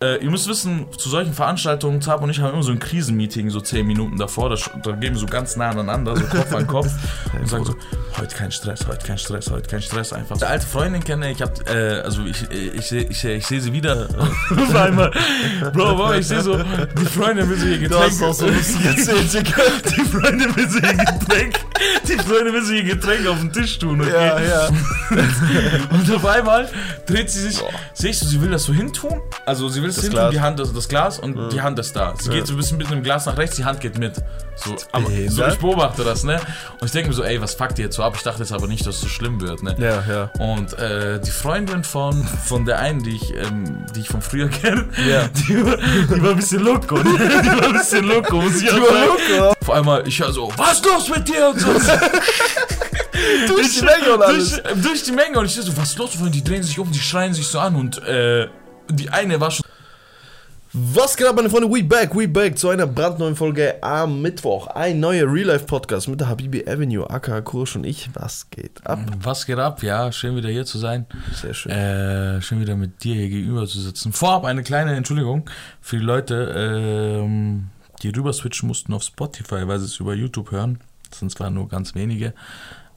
Äh, 0.00 0.22
ihr 0.22 0.30
müsst 0.30 0.46
wissen, 0.46 0.86
zu 0.98 1.08
solchen 1.08 1.32
Veranstaltungen, 1.32 2.02
Zab 2.02 2.22
und 2.22 2.28
ich 2.28 2.40
haben 2.40 2.52
immer 2.52 2.62
so 2.62 2.70
ein 2.70 2.78
Krisenmeeting, 2.78 3.48
so 3.48 3.60
10 3.60 3.86
Minuten 3.86 4.18
davor. 4.18 4.50
Da, 4.50 4.56
da 4.82 4.92
gehen 4.92 5.14
wir 5.14 5.18
so 5.18 5.24
ganz 5.24 5.56
nah 5.56 5.70
aneinander, 5.70 6.14
so 6.16 6.24
Kopf 6.26 6.54
an 6.54 6.66
Kopf. 6.66 6.90
und 7.40 7.48
sagen 7.48 7.64
so: 7.64 7.74
Heute 8.18 8.36
kein 8.36 8.52
Stress, 8.52 8.86
heute 8.86 9.06
kein 9.06 9.16
Stress, 9.16 9.50
heute 9.50 9.68
kein 9.68 9.80
Stress. 9.80 10.12
Einfach. 10.12 10.36
Eine 10.36 10.48
alte 10.48 10.66
Freundin 10.66 11.02
kenne, 11.02 11.30
ich 11.30 11.40
hab, 11.40 11.66
äh, 11.70 12.00
also 12.00 12.24
ich, 12.26 12.42
ich, 12.50 12.92
ich, 12.92 13.10
ich, 13.10 13.24
ich 13.24 13.46
sehe 13.46 13.60
sie 13.60 13.72
wieder. 13.72 14.08
Auf 14.50 14.74
einmal, 14.74 15.10
Bro, 15.72 15.96
Bro, 15.96 16.14
ich 16.14 16.28
sehe 16.28 16.42
so, 16.42 16.58
die 16.58 17.06
Freundin 17.06 17.48
will 17.48 17.56
so 17.56 17.66
ihr 17.66 17.78
Getränk. 17.78 18.02
Du 18.02 18.06
hast 18.06 18.22
auch 18.22 18.34
so 18.34 18.46
lustig 18.48 18.84
erzählt, 18.84 19.32
Die 19.96 20.04
Freundin 20.04 20.54
will 20.56 20.68
so 20.68 20.78
ihr 20.78 20.94
Getränk, 20.94 21.54
die 22.08 22.18
will 22.28 22.64
so 22.64 22.72
ihr 22.72 22.84
Getränk 22.84 23.26
auf 23.26 23.38
den 23.38 23.52
Tisch 23.52 23.78
tun, 23.78 24.00
okay? 24.00 24.10
Ja, 24.12 24.40
ja. 24.40 24.68
Und 25.90 26.14
auf 26.14 26.24
einmal 26.26 26.68
dreht 27.06 27.30
sie 27.30 27.42
sich, 27.42 27.62
siehst 27.94 28.22
du, 28.22 28.26
sie 28.26 28.40
will 28.40 28.50
das 28.50 28.64
so 28.64 28.72
hintun. 28.72 29.20
Also 29.44 29.68
sie 29.68 29.82
will 29.82 29.90
es 29.90 29.96
Das 29.96 30.04
hintun, 30.04 30.20
Glas. 30.20 30.30
die 30.32 30.40
Hand, 30.40 30.60
also 30.60 30.72
das 30.72 30.88
Glas 30.88 31.18
und 31.18 31.52
die 31.52 31.60
Hand 31.60 31.78
ist 31.78 31.94
da. 31.94 32.14
Sie 32.18 32.30
geht 32.30 32.46
so 32.46 32.54
ein 32.54 32.56
bisschen 32.56 32.78
mit 32.78 32.90
dem 32.90 33.02
Glas 33.02 33.26
nach 33.26 33.36
rechts, 33.36 33.56
die 33.56 33.64
Hand 33.64 33.80
geht 33.80 33.98
mit. 33.98 34.14
So, 34.56 34.74
aber, 34.92 35.06
so 35.28 35.44
ich 35.46 35.58
beobachte 35.58 36.02
das, 36.02 36.24
ne? 36.24 36.40
Und 36.80 36.86
ich 36.86 36.90
denke 36.92 37.08
mir 37.10 37.14
so, 37.14 37.22
ey, 37.22 37.40
was 37.42 37.52
fuckt 37.54 37.78
ihr 37.78 37.84
jetzt 37.86 37.96
so 37.96 38.02
ab? 38.02 38.14
Ich 38.16 38.22
dachte 38.22 38.38
jetzt 38.40 38.52
aber 38.52 38.66
nicht, 38.66 38.86
dass 38.86 38.94
es 38.96 39.00
so 39.02 39.08
schlimm 39.08 39.38
wird, 39.42 39.62
ne? 39.62 39.74
Ja, 39.78 40.02
ja. 40.08 40.30
Und 40.42 40.72
äh, 40.78 41.20
die 41.20 41.30
Freundin 41.30 41.84
von, 41.84 42.24
von 42.24 42.64
der 42.64 42.78
einen, 42.78 43.02
die 43.02 43.16
ich, 43.16 43.34
ähm, 43.34 43.84
die 43.94 44.00
ich 44.00 44.08
von 44.08 44.22
früher 44.22 44.48
kenne, 44.48 44.86
Ja. 45.06 45.28
die, 45.48 45.62
war, 45.64 45.76
die 45.76 46.22
war 46.22 46.30
ein 46.30 46.36
bisschen 46.36 46.62
loco. 46.62 46.96
Ne? 46.96 47.02
Die 47.46 47.48
war 47.48 47.64
ein 47.66 47.72
bisschen 47.74 48.06
loco, 48.06 48.40
muss 48.40 48.62
ich 48.62 48.70
auch 48.72 48.78
war 48.80 48.86
sagen. 48.86 49.10
loco? 49.38 49.54
Vor 49.62 49.76
einmal, 49.76 50.08
ich 50.08 50.18
höre 50.20 50.32
so, 50.32 50.50
was 50.56 50.72
ist 50.74 50.86
los 50.86 51.08
mit 51.10 51.28
dir? 51.28 51.50
Und 51.50 51.60
so. 51.60 51.68
Durch 53.46 53.78
die 53.78 53.84
Menge 53.84 54.14
und 54.14 54.22
alles. 54.22 54.62
Durch, 54.62 54.72
äh, 54.72 54.76
durch 54.76 55.02
die 55.02 55.12
Menge. 55.12 55.38
Und 55.38 55.46
ich 55.46 55.54
so, 55.54 55.76
was 55.76 55.90
ist 55.90 55.98
los? 55.98 56.16
Und 56.16 56.34
die 56.34 56.44
drehen 56.44 56.62
sich 56.62 56.78
um, 56.78 56.90
die 56.90 56.98
schreien 56.98 57.34
sich 57.34 57.46
so 57.46 57.58
an. 57.58 57.74
Und 57.74 58.02
äh, 58.02 58.48
die 58.90 59.10
eine 59.10 59.40
war 59.40 59.50
schon 59.50 59.64
Was 60.72 61.16
geht 61.16 61.26
ab, 61.26 61.36
meine 61.36 61.50
Freunde? 61.50 61.70
We 61.70 61.82
back, 61.82 62.14
we 62.14 62.28
back 62.28 62.58
zu 62.58 62.68
einer 62.68 62.86
brandneuen 62.86 63.34
Folge 63.34 63.82
am 63.82 64.20
Mittwoch. 64.20 64.66
Ein 64.68 65.00
neuer 65.00 65.30
Real-Life-Podcast 65.30 66.08
mit 66.08 66.20
der 66.20 66.28
Habibi 66.28 66.68
Avenue, 66.68 67.08
aka 67.08 67.40
Kursch 67.40 67.76
und 67.76 67.84
ich. 67.84 68.10
Was 68.14 68.50
geht 68.50 68.86
ab? 68.86 69.00
Was 69.22 69.46
geht 69.46 69.58
ab? 69.58 69.82
Ja, 69.82 70.12
schön 70.12 70.36
wieder 70.36 70.50
hier 70.50 70.66
zu 70.66 70.78
sein. 70.78 71.06
Sehr 71.40 71.54
schön. 71.54 71.72
Äh, 71.72 72.42
schön 72.42 72.60
wieder 72.60 72.76
mit 72.76 73.02
dir 73.02 73.14
hier 73.14 73.28
gegenüber 73.28 73.66
zu 73.66 73.80
sitzen. 73.80 74.12
Vorab 74.12 74.44
eine 74.44 74.62
kleine 74.62 74.94
Entschuldigung 74.94 75.48
für 75.80 75.96
die 75.96 76.04
Leute, 76.04 77.22
ähm, 77.24 77.68
die 78.02 78.10
rüber 78.10 78.32
switchen 78.32 78.68
mussten 78.68 78.92
auf 78.92 79.02
Spotify, 79.02 79.66
weil 79.66 79.78
sie 79.78 79.86
es 79.86 79.98
über 79.98 80.14
YouTube 80.14 80.50
hören. 80.50 80.78
Sind 81.18 81.30
zwar 81.30 81.50
nur 81.50 81.68
ganz 81.68 81.94
wenige. 81.94 82.32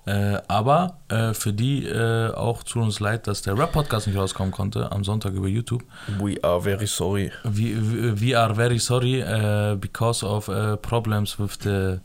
Äh, 0.05 0.39
aber 0.47 0.97
äh, 1.09 1.33
für 1.33 1.53
die 1.53 1.85
äh, 1.85 2.33
auch 2.33 2.63
zu 2.63 2.79
uns 2.79 2.99
leid, 2.99 3.27
dass 3.27 3.41
der 3.43 3.57
Rap-Podcast 3.57 4.07
nicht 4.07 4.17
rauskommen 4.17 4.51
konnte 4.51 4.91
am 4.91 5.03
Sonntag 5.03 5.33
über 5.33 5.47
YouTube. 5.47 5.83
We 6.19 6.35
are 6.41 6.61
very 6.61 6.87
sorry. 6.87 7.31
We, 7.43 7.75
we, 7.75 8.19
we 8.19 8.37
are 8.39 8.55
very 8.55 8.79
sorry 8.79 9.21
uh, 9.21 9.75
because 9.75 10.25
of 10.25 10.47
uh, 10.49 10.77
problems 10.77 11.37
with 11.37 11.57
the 11.63 11.99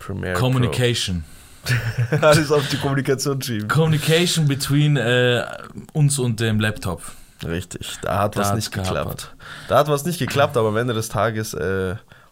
Premiere 0.00 0.34
communication. 0.34 1.24
Alles 2.22 2.50
auf 2.50 2.66
die 2.70 2.76
Kommunikation 2.78 3.40
schieben. 3.40 3.68
Communication 3.68 4.48
between 4.48 4.96
äh, 4.96 5.44
uns 5.92 6.18
und 6.18 6.40
dem 6.40 6.58
Laptop. 6.58 7.02
Richtig, 7.44 7.98
da 8.02 8.18
hat 8.20 8.36
Da 8.36 8.40
was 8.40 8.54
nicht 8.54 8.72
gehapert. 8.72 8.96
geklappt. 8.96 9.34
Da 9.68 9.78
hat 9.78 9.88
was 9.88 10.04
nicht 10.04 10.18
geklappt, 10.18 10.56
aber 10.56 10.68
am 10.68 10.76
Ende 10.76 10.94
des 10.94 11.08
Tages 11.08 11.54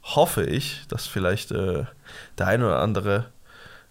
hoffe 0.03 0.45
ich, 0.45 0.83
dass 0.89 1.07
vielleicht 1.07 1.51
äh, 1.53 1.85
der 2.39 2.47
eine 2.47 2.67
oder 2.67 2.81
andere 2.81 3.27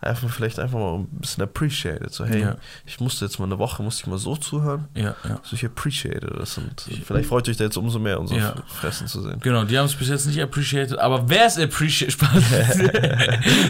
einfach 0.01 0.29
vielleicht 0.29 0.59
einfach 0.59 0.79
mal 0.79 0.95
ein 0.99 1.07
bisschen 1.11 1.43
appreciated. 1.43 2.13
So, 2.13 2.25
hey, 2.25 2.41
Ja. 2.41 2.55
ich 2.85 2.99
musste 2.99 3.25
jetzt 3.25 3.37
mal 3.39 3.45
eine 3.45 3.59
Woche, 3.59 3.83
musste 3.83 4.03
ich 4.03 4.07
mal 4.07 4.17
so 4.17 4.35
zuhören. 4.37 4.85
Ja, 4.95 5.15
ja. 5.27 5.39
So, 5.43 5.55
ich 5.55 5.65
appreciate 5.65 6.21
das 6.37 6.57
und 6.57 6.85
vielleicht 7.05 7.27
freut 7.27 7.49
euch 7.49 7.57
da 7.57 7.65
jetzt 7.65 7.77
umso 7.77 7.99
mehr, 7.99 8.19
unser 8.19 8.35
Ja. 8.37 8.55
Fressen 8.67 9.07
zu 9.07 9.21
sehen. 9.21 9.39
Genau, 9.41 9.65
die 9.65 9.77
haben 9.77 9.85
es 9.87 9.95
bis 9.95 10.07
jetzt 10.07 10.25
nicht 10.25 10.41
appreciated, 10.41 10.97
aber 10.97 11.29
wer 11.29 11.45
es 11.45 11.57
appreciated? 11.57 12.13
Spaß. 12.13 12.29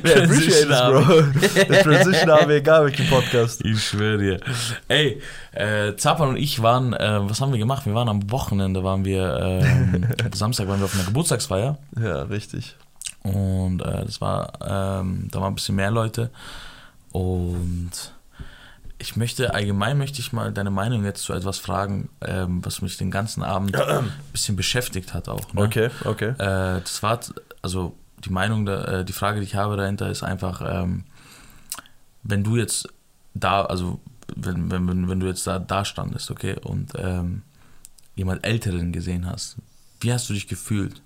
Wer 0.03 0.23
appreciate 0.23 0.69
es, 0.69 0.79
Bro? 0.79 1.21
Der 1.69 1.83
Transition 1.83 2.29
haben 2.31 2.49
wir 2.49 2.55
egal 2.57 2.85
welchen 2.85 3.07
Podcast. 3.07 3.63
Ich 3.69 3.83
schwöre 3.83 4.17
dir. 4.17 4.39
Ey, 4.87 5.21
äh, 5.53 5.95
Zapan 5.95 6.29
und 6.29 6.37
ich 6.37 6.61
waren, 6.61 6.93
äh, 6.93 7.19
was 7.21 7.41
haben 7.41 7.51
wir 7.51 7.59
gemacht? 7.59 7.85
Wir 7.85 7.93
waren 7.93 8.07
am 8.09 8.29
Wochenende, 8.31 8.83
waren 8.83 9.03
wir, 9.05 9.37
ähm, 9.41 10.05
Samstag 10.33 10.67
waren 10.67 10.79
wir 10.79 10.85
auf 10.85 10.95
einer 10.95 11.03
Geburtstagsfeier. 11.05 11.77
Ja, 11.99 12.21
richtig. 12.23 12.75
Und 13.23 13.81
äh, 13.81 14.05
das 14.05 14.21
war, 14.21 14.53
ähm, 14.61 15.27
da 15.31 15.41
waren 15.41 15.51
ein 15.51 15.55
bisschen 15.55 15.75
mehr 15.75 15.91
Leute. 15.91 16.29
Und 17.11 17.91
ich 18.97 19.15
möchte, 19.15 19.53
allgemein 19.53 19.97
möchte 19.97 20.19
ich 20.19 20.33
mal 20.33 20.51
deine 20.51 20.71
Meinung 20.71 21.05
jetzt 21.05 21.23
zu 21.23 21.33
etwas 21.33 21.57
fragen, 21.57 22.09
ähm, 22.21 22.63
was 22.63 22.81
mich 22.81 22.97
den 22.97 23.11
ganzen 23.11 23.43
Abend 23.43 23.75
ein 23.75 24.11
bisschen 24.31 24.55
beschäftigt 24.55 25.13
hat 25.13 25.29
auch. 25.29 25.53
Ne? 25.53 25.63
Okay, 25.63 25.89
okay. 26.05 26.29
Äh, 26.31 26.81
das 26.81 27.01
war, 27.01 27.19
also 27.61 27.95
die 28.25 28.29
Meinung, 28.29 28.65
da, 28.65 28.99
äh, 28.99 29.05
die 29.05 29.13
Frage, 29.13 29.39
die 29.39 29.45
ich 29.45 29.55
habe 29.55 29.77
dahinter 29.77 30.09
ist 30.09 30.23
einfach, 30.23 30.61
ähm, 30.65 31.05
wenn 32.23 32.43
du 32.43 32.57
jetzt 32.57 32.89
da, 33.33 33.63
also 33.63 33.99
wenn, 34.35 34.69
wenn, 34.69 35.09
wenn, 35.09 35.19
du 35.19 35.27
jetzt 35.27 35.47
da, 35.47 35.59
da 35.59 35.85
standest, 35.85 36.29
okay, 36.29 36.57
und 36.61 36.91
ähm, 36.97 37.43
jemand 38.15 38.45
Älteren 38.45 38.91
gesehen 38.91 39.25
hast, 39.25 39.55
wie 40.01 40.11
hast 40.11 40.29
du 40.29 40.33
dich 40.33 40.47
gefühlt? 40.47 41.01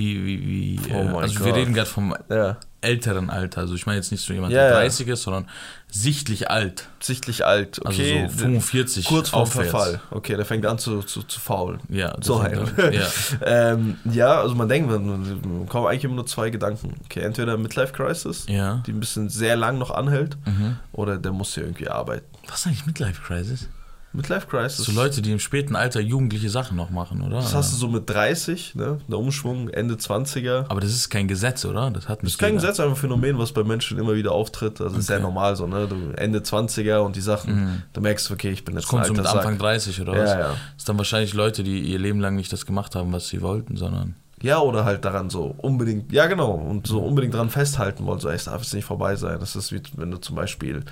Wie, 0.00 0.24
wie, 0.24 0.48
wie, 0.48 0.80
Oh 0.92 0.94
äh, 1.18 1.22
also 1.22 1.40
wir 1.40 1.46
Gott. 1.46 1.54
reden 1.56 1.74
gerade 1.74 1.90
vom 1.90 2.14
Ja, 2.30 2.56
älteren 2.80 3.28
Alter, 3.28 3.60
also 3.60 3.74
ich 3.74 3.84
meine 3.84 3.98
jetzt 3.98 4.10
nicht 4.10 4.24
so 4.24 4.32
jemand, 4.32 4.52
Ja, 4.54 4.60
der 4.62 4.70
ja. 4.70 4.76
30 4.80 5.06
ist, 5.08 5.22
sondern 5.24 5.46
sichtlich 5.90 6.50
alt, 6.50 6.88
sichtlich 7.00 7.44
alt. 7.44 7.84
also 7.84 8.00
Okay, 8.00 8.26
so 8.30 8.38
45 8.38 9.04
kurz 9.04 9.34
aufwärts. 9.34 9.70
Verfall. 9.70 10.00
Okay, 10.10 10.36
der 10.36 10.46
fängt 10.46 10.64
an 10.64 10.78
zu, 10.78 11.02
zu, 11.02 11.22
zu 11.22 11.38
faulen. 11.40 11.80
Ja, 11.90 12.14
So 12.22 12.38
ein. 12.38 12.58
ja. 12.92 13.06
Ähm, 13.44 13.98
ja, 14.10 14.40
also 14.40 14.54
man 14.54 14.68
denkt, 14.68 14.88
man, 14.90 15.06
man 15.42 15.68
kommen 15.68 15.86
eigentlich 15.88 16.04
immer 16.04 16.14
nur 16.14 16.26
zwei 16.26 16.48
Gedanken. 16.50 16.94
Okay, 17.04 17.20
entweder 17.20 17.58
Midlife 17.58 17.92
Crisis, 17.92 18.46
ja. 18.48 18.82
die 18.86 18.92
ein 18.92 19.00
bisschen 19.00 19.28
sehr 19.28 19.56
lang 19.56 19.76
noch 19.78 19.90
anhält, 19.90 20.38
Mhm. 20.46 20.76
oder 20.92 21.18
der 21.18 21.32
muss 21.32 21.54
ja 21.56 21.62
irgendwie 21.64 21.88
arbeiten. 21.88 22.24
Was 22.48 22.60
ist 22.60 22.66
eigentlich 22.68 22.86
Midlife 22.86 23.20
Crisis? 23.20 23.68
Midlife 24.12 24.46
Crisis. 24.48 24.84
So 24.84 24.90
Leute, 24.92 25.22
die 25.22 25.30
im 25.30 25.38
späten 25.38 25.76
Alter 25.76 26.00
jugendliche 26.00 26.50
Sachen 26.50 26.76
noch 26.76 26.90
machen, 26.90 27.22
oder? 27.22 27.36
Das 27.36 27.54
hast 27.54 27.72
du 27.72 27.76
so 27.76 27.86
mit 27.88 28.10
30, 28.10 28.74
ne? 28.74 28.98
Der 29.06 29.18
Umschwung, 29.18 29.68
Ende 29.68 29.94
20er. 29.94 30.64
Aber 30.68 30.80
das 30.80 30.90
ist 30.90 31.10
kein 31.10 31.28
Gesetz, 31.28 31.64
oder? 31.64 31.90
Das 31.92 32.08
hat 32.08 32.18
Das 32.18 32.22
nicht 32.24 32.32
ist 32.32 32.38
kein 32.38 32.54
jeder. 32.54 32.62
Gesetz, 32.62 32.80
einfach 32.80 32.96
ein 32.96 33.00
Phänomen, 33.00 33.38
was 33.38 33.52
bei 33.52 33.62
Menschen 33.62 33.98
immer 33.98 34.14
wieder 34.14 34.32
auftritt. 34.32 34.80
Also 34.80 34.96
ist 34.96 35.06
sehr 35.06 35.16
Okay. 35.18 35.24
normal 35.26 35.54
so, 35.54 35.66
ne? 35.68 35.86
Du 35.86 36.10
Ende 36.16 36.40
20er 36.40 36.98
und 36.98 37.14
die 37.14 37.20
Sachen, 37.20 37.84
da 37.92 38.00
merkst 38.00 38.28
du, 38.28 38.34
okay, 38.34 38.50
ich 38.50 38.64
bin 38.64 38.74
Das 38.74 38.84
jetzt 38.84 38.92
ein 38.92 38.96
kommt 38.96 39.06
so 39.06 39.12
mit 39.14 39.26
Anfang 39.26 39.52
Sack. 39.52 39.58
30 39.60 40.00
oder 40.00 40.14
Ja, 40.16 40.22
was? 40.22 40.30
ja. 40.30 40.38
Das 40.38 40.56
sind 40.78 40.88
dann 40.88 40.98
wahrscheinlich 40.98 41.32
Leute, 41.34 41.62
die 41.62 41.78
ihr 41.80 41.98
Leben 42.00 42.18
lang 42.18 42.34
nicht 42.34 42.52
das 42.52 42.66
gemacht 42.66 42.96
haben, 42.96 43.12
was 43.12 43.28
sie 43.28 43.42
wollten, 43.42 43.76
sondern. 43.76 44.16
Ja, 44.42 44.58
oder 44.58 44.84
halt 44.86 45.04
daran 45.04 45.30
so 45.30 45.54
unbedingt, 45.58 46.10
ja 46.12 46.26
genau, 46.26 46.52
und 46.52 46.86
so 46.86 47.00
unbedingt 47.00 47.34
daran 47.34 47.50
festhalten 47.50 48.06
wollen, 48.06 48.18
so, 48.20 48.28
ey, 48.28 48.36
es 48.36 48.44
darf 48.44 48.62
jetzt 48.62 48.72
nicht 48.74 48.86
vorbei 48.86 49.14
sein. 49.14 49.38
Das 49.38 49.54
ist 49.54 49.70
wie, 49.70 49.82
wenn 49.96 50.10
du 50.10 50.16
zum 50.16 50.34
Beispiel, 50.34 50.82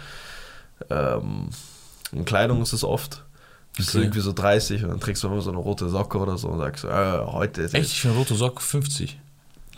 ähm, 0.91 1.49
in 2.13 2.25
Kleidung 2.25 2.63
ist 2.63 2.73
es 2.73 2.85
oft, 2.85 3.25
bist 3.77 3.93
du 3.95 3.99
Okay. 3.99 4.07
irgendwie 4.07 4.21
so 4.21 4.33
30 4.33 4.85
und 4.85 4.91
dann 4.91 5.01
trägst 5.01 5.23
du 5.23 5.29
immer 5.29 5.41
so 5.41 5.51
eine 5.51 5.59
rote 5.59 5.89
Socke 5.89 6.19
oder 6.19 6.37
so 6.39 6.49
und 6.49 6.59
sagst, 6.59 6.85
äh, 6.85 7.19
heute 7.27 7.63
ist 7.63 7.75
Echt, 7.75 7.93
ich 7.93 8.01
finde 8.01 8.17
rote 8.17 8.35
Socke 8.35 8.61
50. 8.63 9.19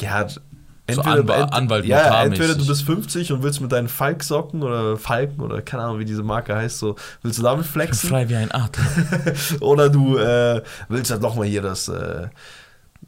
Ja, 0.00 0.26
So 0.28 0.41
entweder, 0.86 1.10
Anwa- 1.36 1.42
ent- 1.44 1.52
Anwalt 1.52 1.84
ja, 1.84 2.22
entweder 2.24 2.54
du 2.54 2.66
bist 2.66 2.82
50 2.82 3.32
und 3.32 3.42
willst 3.42 3.60
mit 3.60 3.70
deinen 3.72 3.88
Falksocken 3.88 4.62
oder 4.62 4.96
Falken 4.96 5.41
oder 5.41 5.60
keine 5.62 5.84
Ahnung, 5.84 5.98
wie 5.98 6.04
diese 6.04 6.22
Marke 6.22 6.56
heißt, 6.56 6.78
so, 6.78 6.96
willst 7.22 7.38
du 7.38 7.42
damit 7.42 7.66
flexen? 7.66 8.08
Frei 8.10 8.28
wie 8.28 8.36
ein 8.36 8.50
Adler. 8.50 8.84
Oder 9.60 9.88
du 9.91 10.16
äh, 10.16 10.62
willst 10.88 11.10
halt 11.10 11.20
nochmal 11.22 11.47
hier 11.47 11.62
das. 11.62 11.86
Äh, 11.88 12.28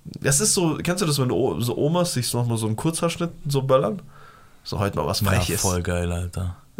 das 0.04 0.40
ist 0.40 0.54
so, 0.54 0.78
kennst 0.82 1.02
du 1.02 1.06
das, 1.06 1.18
wenn 1.18 1.30
O- 1.30 1.58
so 1.60 1.76
Omas 1.76 2.12
sich 2.14 2.32
nochmal 2.34 2.56
so 2.58 2.66
einen 2.66 2.76
Kurzhaarschnitt 2.76 3.30
so 3.48 3.62
böllern? 3.62 4.00
So 4.64 4.78
heute 4.78 4.96
mal 4.96 5.06
was 5.06 5.20
Ja, 5.20 5.30
Freches. 5.30 5.60
voll 5.60 5.82
geil, 5.82 6.10
Alter. 6.12 6.56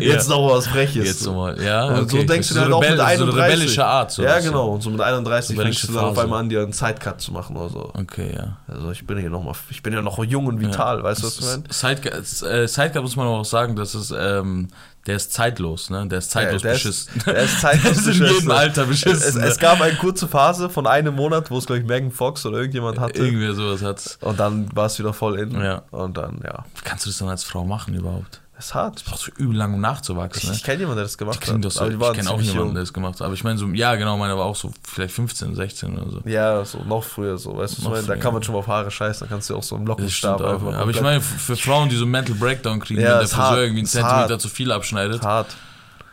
Jetzt 0.00 0.28
noch 0.28 0.40
mal 0.46 0.56
was 0.56 0.66
Freches. 0.66 1.06
Jetzt 1.06 1.26
nochmal. 1.26 1.60
Ja, 1.62 1.84
Und 1.86 2.10
so 2.10 2.16
okay. 2.18 2.26
denkst 2.26 2.48
du 2.48 2.54
so 2.54 2.60
dann 2.60 2.72
auch 2.72 2.80
mit 2.80 2.90
rebell- 2.90 3.00
31. 3.00 3.18
So 3.18 3.24
eine 3.32 3.44
rebellische 3.44 3.84
Art. 3.84 4.10
So 4.10 4.22
ja, 4.22 4.40
genau. 4.40 4.68
Und 4.70 4.82
so 4.82 4.90
mit 4.90 5.00
31 5.00 5.56
Rebellische 5.56 5.86
fängst 5.86 5.96
du 5.96 6.00
dann 6.00 6.10
auf 6.10 6.18
einmal 6.18 6.40
an, 6.40 6.48
dir 6.48 6.62
einen 6.62 6.72
Sidecut 6.72 7.20
zu 7.20 7.32
machen 7.32 7.56
oder 7.56 7.68
so. 7.68 7.90
Okay, 7.94 8.34
ja. 8.34 8.56
Also 8.66 8.90
ich 8.90 9.06
bin 9.06 9.18
hier 9.18 9.30
noch 9.30 9.44
mal, 9.44 9.54
ich 9.70 9.82
bin 9.82 9.92
ja 9.92 10.02
noch 10.02 10.22
jung 10.24 10.46
und 10.46 10.60
vital, 10.60 11.02
weißt 11.02 11.22
du, 11.22 11.26
was 11.26 11.38
ich 11.38 11.44
meine? 11.44 11.62
Sidecar, 11.70 12.18
äh, 12.50 12.66
Sidecar 12.66 13.02
muss 13.02 13.16
man 13.16 13.26
auch 13.28 13.44
sagen, 13.44 13.76
das 13.76 13.94
ist, 13.94 14.12
ähm, 14.16 14.68
der 15.06 15.16
ist 15.16 15.32
zeitlos, 15.32 15.90
ne? 15.90 16.06
Der 16.06 16.18
ist 16.18 16.30
zeitlos 16.30 16.62
Ja, 16.62 16.68
der 16.68 16.76
ist- 16.76 16.84
beschissen. 16.84 17.22
der 17.26 17.36
ist 17.42 17.60
zeitlos 17.60 18.04
Der 18.04 18.12
ist 18.12 18.20
in 18.20 18.26
jedem 18.26 18.50
Alter 18.52 18.84
beschissen. 18.84 19.28
Es, 19.28 19.34
ne? 19.34 19.44
es 19.46 19.58
gab 19.58 19.80
eine 19.80 19.96
kurze 19.96 20.28
Phase 20.28 20.70
von 20.70 20.86
einem 20.86 21.14
Monat, 21.16 21.50
wo 21.50 21.58
es, 21.58 21.66
glaube 21.66 21.80
ich, 21.80 21.86
Megan 21.86 22.10
Fox 22.12 22.46
oder 22.46 22.58
irgendjemand 22.58 23.00
hatte. 23.00 23.18
Irgendwie 23.20 23.52
sowas 23.54 23.82
hat's. 23.82 24.18
Und 24.20 24.38
dann 24.38 24.68
war 24.76 24.86
es 24.86 24.98
wieder 24.98 25.12
voll 25.12 25.38
in. 25.40 25.50
Ja. 25.60 25.82
Und 25.90 26.16
dann, 26.18 26.40
ja. 26.44 26.64
Wie 26.76 26.82
kannst 26.84 27.04
du 27.06 27.10
das 27.10 27.18
dann 27.18 27.28
als 27.28 27.42
Frau 27.42 27.64
machen 27.64 27.94
überhaupt? 27.94 28.41
Das 28.62 28.68
ist 28.68 28.74
hart. 28.74 29.04
Brauchst 29.04 29.26
du 29.26 29.32
übel 29.42 29.56
lang, 29.56 29.74
um 29.74 29.80
nachzuwachsen. 29.80 30.40
Ich, 30.44 30.48
Ne? 30.50 30.54
ich 30.54 30.62
kenne 30.62 30.78
jemanden, 30.78 30.98
der 30.98 31.04
das 31.06 31.18
gemacht 31.18 31.40
hat. 31.40 31.72
so. 31.72 31.80
aber 31.80 31.90
die 31.90 31.96
Ich 31.96 32.12
kenne 32.12 32.30
auch 32.30 32.40
jemanden, 32.40 32.56
jung. 32.66 32.74
der 32.74 32.82
das 32.84 32.92
gemacht 32.92 33.14
hat. 33.14 33.22
Aber 33.22 33.34
ich 33.34 33.42
meine, 33.42 33.58
so, 33.58 33.66
ja, 33.70 33.96
genau, 33.96 34.16
meine 34.16 34.36
war 34.38 34.44
auch 34.44 34.54
so 34.54 34.72
vielleicht 34.84 35.14
15, 35.14 35.56
16 35.56 35.98
oder 35.98 36.10
so. 36.12 36.20
Ja, 36.28 36.64
so 36.64 36.78
noch 36.84 37.02
früher 37.02 37.38
so, 37.38 37.56
weißt 37.56 37.78
du, 37.78 37.88
meine? 37.88 38.04
da 38.06 38.14
kann 38.16 38.32
man 38.32 38.40
schon 38.44 38.52
mal 38.52 38.60
auf 38.60 38.68
Haare 38.68 38.92
scheißen, 38.92 39.26
da 39.26 39.34
kannst 39.34 39.50
du 39.50 39.56
auch 39.56 39.64
so 39.64 39.74
einen 39.74 39.84
Das 39.84 39.88
Lockenstab 39.96 40.36
stimmt 40.38 40.48
auch, 40.48 40.54
einfach 40.54 40.72
ja. 40.74 40.78
Aber 40.78 40.90
ich 40.92 41.00
meine, 41.00 41.20
für 41.20 41.56
Frauen, 41.56 41.88
die 41.88 41.96
so 41.96 42.06
Mental 42.06 42.36
Breakdown 42.36 42.78
kriegen, 42.78 43.00
Ja, 43.00 43.14
wenn 43.14 43.18
der 43.18 43.28
Friseur 43.28 43.44
hart. 43.44 43.58
irgendwie 43.58 43.78
einen 43.80 43.86
Zentimeter 43.88 44.28
hart. 44.30 44.40
zu 44.40 44.48
viel 44.48 44.70
abschneidet, 44.70 45.22
hart. 45.22 45.56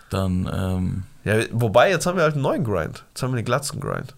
dann, 0.09 0.49
ähm, 0.51 1.03
Ja, 1.25 1.35
wobei, 1.51 1.91
jetzt 1.91 2.07
haben 2.07 2.15
wir 2.17 2.23
halt 2.23 2.33
einen 2.33 2.41
neuen 2.41 2.63
Grind. 2.63 3.03
Jetzt 3.09 3.21
haben 3.21 3.31
wir 3.31 3.35
den 3.37 3.45
Glatzen-Grind. 3.45 4.15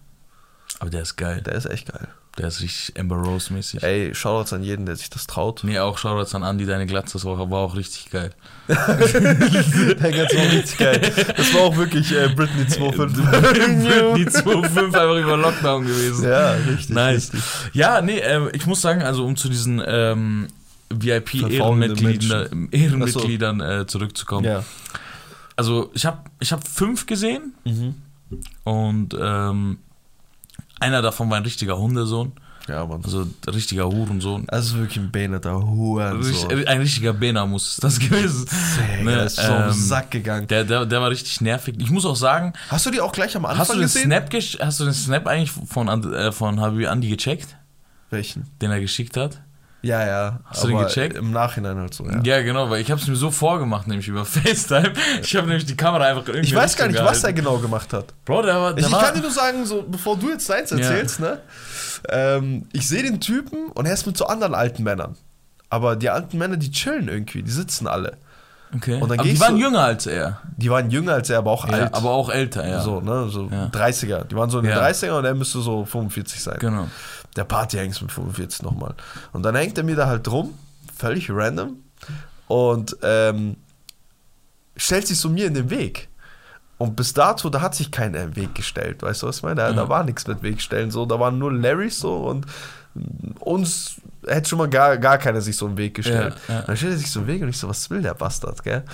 aber 0.80 0.88
der 0.88 1.02
ist 1.02 1.16
geil. 1.16 1.42
Der 1.42 1.54
ist 1.54 1.66
echt 1.66 1.92
geil. 1.92 2.08
Der 2.38 2.48
ist 2.48 2.62
richtig 2.62 2.98
Amber 2.98 3.16
Rose 3.16 3.52
mäßig. 3.52 3.82
Ey, 3.82 4.14
Shoutouts 4.14 4.54
an 4.54 4.62
jeden, 4.62 4.86
der 4.86 4.96
sich 4.96 5.10
das 5.10 5.26
traut. 5.26 5.64
Nee, 5.64 5.78
auch 5.78 5.98
Shoutouts 5.98 6.34
an 6.34 6.42
Andi, 6.44 6.64
deine 6.64 6.86
Glatze, 6.86 7.12
das 7.14 7.24
war, 7.26 7.38
war 7.50 7.58
auch 7.58 7.76
richtig 7.76 8.10
geil. 8.10 8.32
Der 8.68 8.76
ganz 9.96 10.34
war 10.34 10.50
richtig 10.52 10.78
geil. 10.78 11.00
Das 11.36 11.52
war 11.52 11.60
auch 11.62 11.76
wirklich 11.76 12.10
äh, 12.12 12.28
Britney 12.34 12.62
2.5. 12.62 14.16
Die 14.16 14.26
2.5 14.28 14.84
einfach 14.86 15.16
über 15.16 15.36
Lockdown 15.36 15.86
gewesen. 15.86 16.24
ja, 16.24 16.52
richtig. 16.52 16.90
Nice. 16.90 17.32
richtig. 17.34 17.42
Ja, 17.74 18.00
nee, 18.00 18.18
ähm, 18.20 18.48
ich 18.54 18.64
muss 18.66 18.80
sagen, 18.80 19.02
also 19.02 19.26
um 19.26 19.36
zu 19.36 19.48
diesen 19.50 19.82
ähm, 19.84 20.48
VIP-Ehrenmitgliedern 20.90 22.68
Ehrenmitgliedern 22.70 23.60
äh, 23.60 23.86
zurückzukommen. 23.86 24.44
Ja. 24.46 24.64
Also 25.56 25.90
ich 25.94 26.06
habe 26.06 26.18
ich 26.40 26.52
hab 26.52 26.66
fünf 26.66 27.06
gesehen 27.06 27.54
Mhm. 27.64 27.94
und 28.64 29.14
ähm, 29.20 29.78
einer 30.82 31.00
davon 31.02 31.30
war 31.30 31.36
ein 31.38 31.42
richtiger 31.44 31.78
Hundesohn, 31.78 32.32
Ja, 32.68 32.84
Mann. 32.86 33.00
also 33.04 33.22
ein 33.22 33.52
richtiger 33.54 33.86
Hurensohn. 33.88 34.44
Ist 34.44 34.74
wirklich 34.76 34.98
ein 34.98 35.10
Beneter 35.10 35.54
Hurensohn. 35.66 36.22
Richtig- 36.50 36.68
Ein 36.68 36.80
richtiger 36.80 37.12
Benamus 37.12 37.68
ist 37.68 37.84
das 37.84 37.98
gewesen. 37.98 38.46
Digga, 38.46 39.02
Ne, 39.04 39.14
der 39.16 39.24
ist 39.26 39.36
so 39.36 39.42
auf 39.42 39.48
den 39.48 39.66
ähm, 39.68 39.72
Sack 39.72 40.10
gegangen. 40.10 40.46
Der, 40.48 40.64
der, 40.64 40.84
der 40.86 41.00
war 41.00 41.10
richtig 41.10 41.40
nervig. 41.40 41.74
Ich 41.78 41.90
muss 41.90 42.04
auch 42.04 42.16
sagen, 42.16 42.52
Hast 42.68 42.84
du 42.86 42.90
die 42.90 43.00
auch 43.00 43.12
gleich 43.12 43.34
am 43.36 43.44
Anfang 43.46 43.60
hast 43.60 43.70
du, 43.70 43.74
den 43.74 43.82
gesehen? 43.82 44.02
Snap 44.10 44.32
hast 44.66 44.80
du 44.80 44.84
den 44.84 44.94
Snap 44.94 45.26
eigentlich 45.26 45.50
von, 45.50 45.88
äh, 46.12 46.30
von 46.32 46.60
Habibi 46.60 46.86
Andi 46.86 47.08
gecheckt, 47.08 47.56
Welchen? 48.10 48.44
den 48.60 48.70
er 48.70 48.80
geschickt 48.80 49.16
hat? 49.16 49.40
Ja, 49.82 50.06
ja. 50.06 50.40
Hast 50.44 50.62
du 50.62 50.68
den 50.68 50.78
gecheckt? 50.78 51.16
Im 51.16 51.32
Nachhinein 51.32 51.76
halt 51.76 51.92
so, 51.92 52.04
ja. 52.06 52.20
Ja, 52.22 52.40
genau, 52.42 52.70
weil 52.70 52.80
ich 52.80 52.90
habe 52.90 53.00
es 53.00 53.06
mir 53.08 53.16
so 53.16 53.32
vorgemacht, 53.32 53.88
nämlich 53.88 54.06
über 54.06 54.24
FaceTime. 54.24 54.92
Ich 55.22 55.34
habe 55.34 55.48
nämlich 55.48 55.66
die 55.66 55.76
Kamera 55.76 56.04
einfach 56.04 56.26
irgendwie. 56.28 56.46
Ich 56.46 56.54
weiß 56.54 56.76
gar 56.76 56.86
nicht, 56.86 56.94
Richtung 56.94 57.10
was 57.10 57.24
er 57.24 57.32
gehalten. 57.32 57.48
genau 57.50 57.58
gemacht 57.62 57.92
hat. 57.92 58.06
Bro, 58.24 58.42
der 58.42 58.54
war. 58.54 58.74
Der 58.74 58.78
Ich, 58.80 58.86
ich 58.86 58.92
war 58.92 59.02
kann 59.02 59.14
dir 59.14 59.20
nur 59.22 59.30
sagen, 59.32 59.66
so, 59.66 59.82
bevor 59.86 60.16
du 60.16 60.30
jetzt 60.30 60.48
deins 60.48 60.70
Ja. 60.70 60.78
erzählst, 60.78 61.18
ne? 61.20 61.38
Ähm, 62.08 62.66
ich 62.72 62.86
sehe 62.88 63.02
den 63.02 63.20
Typen 63.20 63.68
und 63.72 63.86
er 63.86 63.94
ist 63.94 64.06
mit 64.06 64.16
so 64.16 64.26
anderen 64.26 64.54
alten 64.54 64.82
Männern. 64.82 65.16
Aber 65.68 65.96
die 65.96 66.10
alten 66.10 66.38
Männer, 66.38 66.56
die 66.56 66.70
chillen 66.70 67.08
irgendwie, 67.08 67.42
die 67.42 67.50
sitzen 67.50 67.86
alle. 67.86 68.18
okay. 68.74 69.00
und 69.00 69.08
dann 69.10 69.18
aber 69.18 69.28
die 69.28 69.40
waren 69.40 69.54
du- 69.56 69.60
jünger 69.62 69.80
als 69.84 70.06
er. 70.06 70.40
Die 70.56 70.70
waren 70.70 70.90
jünger 70.90 71.14
als 71.14 71.28
er, 71.30 71.38
aber 71.38 71.50
auch 71.50 71.66
Ja, 71.68 71.74
alt. 71.74 71.94
aber 71.94 72.10
auch 72.10 72.28
älter, 72.30 72.66
ja. 72.68 72.80
So, 72.80 73.00
ne? 73.00 73.28
So 73.30 73.48
Ja. 73.50 73.66
30er. 73.66 74.24
Die 74.24 74.36
waren 74.36 74.48
so 74.50 74.58
in 74.58 74.64
den 74.64 74.72
Ja. 74.76 74.80
30er 74.82 75.18
und 75.18 75.24
er 75.24 75.34
müsste 75.34 75.60
so 75.60 75.84
45 75.84 76.40
sein. 76.42 76.56
Genau. 76.60 76.88
Der 77.36 77.44
Party 77.44 77.76
hängt 77.78 78.00
mit 78.02 78.12
45 78.12 78.62
nochmal. 78.62 78.94
Und 79.32 79.42
dann 79.42 79.54
hängt 79.54 79.78
er 79.78 79.84
mir 79.84 79.96
da 79.96 80.06
halt 80.06 80.28
rum, 80.28 80.54
völlig 80.96 81.30
random, 81.30 81.76
und 82.48 82.96
ähm, 83.02 83.56
stellt 84.76 85.06
sich 85.06 85.18
so 85.18 85.28
mir 85.28 85.46
in 85.46 85.54
den 85.54 85.70
Weg. 85.70 86.08
Und 86.78 86.96
bis 86.96 87.12
dato, 87.14 87.48
da 87.48 87.60
hat 87.60 87.74
sich 87.74 87.90
keiner 87.90 88.22
im 88.22 88.36
Weg 88.36 88.54
gestellt, 88.54 89.02
weißt 89.02 89.22
du, 89.22 89.28
was 89.28 89.36
ich 89.38 89.42
meine? 89.44 89.56
Da, 89.56 89.68
Ja. 89.68 89.74
da 89.74 89.88
war 89.88 90.04
nichts 90.04 90.26
mit 90.26 90.42
Wegstellen, 90.42 90.90
so, 90.90 91.06
da 91.06 91.18
waren 91.20 91.38
nur 91.38 91.52
Larrys 91.52 92.00
so 92.00 92.16
und 92.16 92.46
uns 93.40 93.96
hätte 94.26 94.48
schon 94.48 94.58
mal 94.58 94.68
gar, 94.68 94.96
gar 94.98 95.18
keiner 95.18 95.40
sich 95.40 95.56
so 95.56 95.66
im 95.66 95.76
Weg 95.76 95.94
gestellt. 95.94 96.34
Ja, 96.48 96.54
ja. 96.54 96.62
Dann 96.62 96.76
stellt 96.76 96.92
er 96.92 96.98
sich 96.98 97.10
so 97.10 97.20
im 97.20 97.26
Weg 97.26 97.42
und 97.42 97.48
ich 97.48 97.58
so, 97.58 97.68
was 97.68 97.90
will 97.90 98.02
der 98.02 98.14
Bastard, 98.14 98.62
gell? 98.62 98.84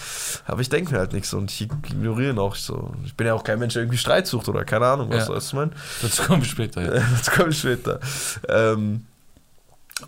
Aber 0.47 0.61
ich 0.61 0.69
denke 0.69 0.93
mir 0.93 0.99
halt 0.99 1.13
nichts 1.13 1.31
so 1.31 1.39
und 1.39 1.51
ich 1.51 1.63
ignoriere 1.63 2.31
ihn 2.33 2.39
auch 2.39 2.55
so. 2.55 2.95
Ich 3.05 3.15
bin 3.15 3.27
ja 3.27 3.35
auch 3.35 3.45
kein 3.45 3.59
Mensch, 3.59 3.75
der 3.75 3.83
irgendwie 3.83 3.99
Streit 3.99 4.27
sucht 4.27 4.49
oder 4.49 4.65
keine 4.65 4.87
Ahnung, 4.87 5.11
was 5.11 5.29
Ja. 5.53 5.59
meine? 5.59 5.73
Dazu 6.03 6.23
kommen 6.23 6.43
wir 6.43 6.49
später. 6.49 6.83
Ja. 6.97 7.03
Das 7.19 7.31
kommt 7.31 7.55
später. 7.55 8.01
Ähm, 8.49 9.07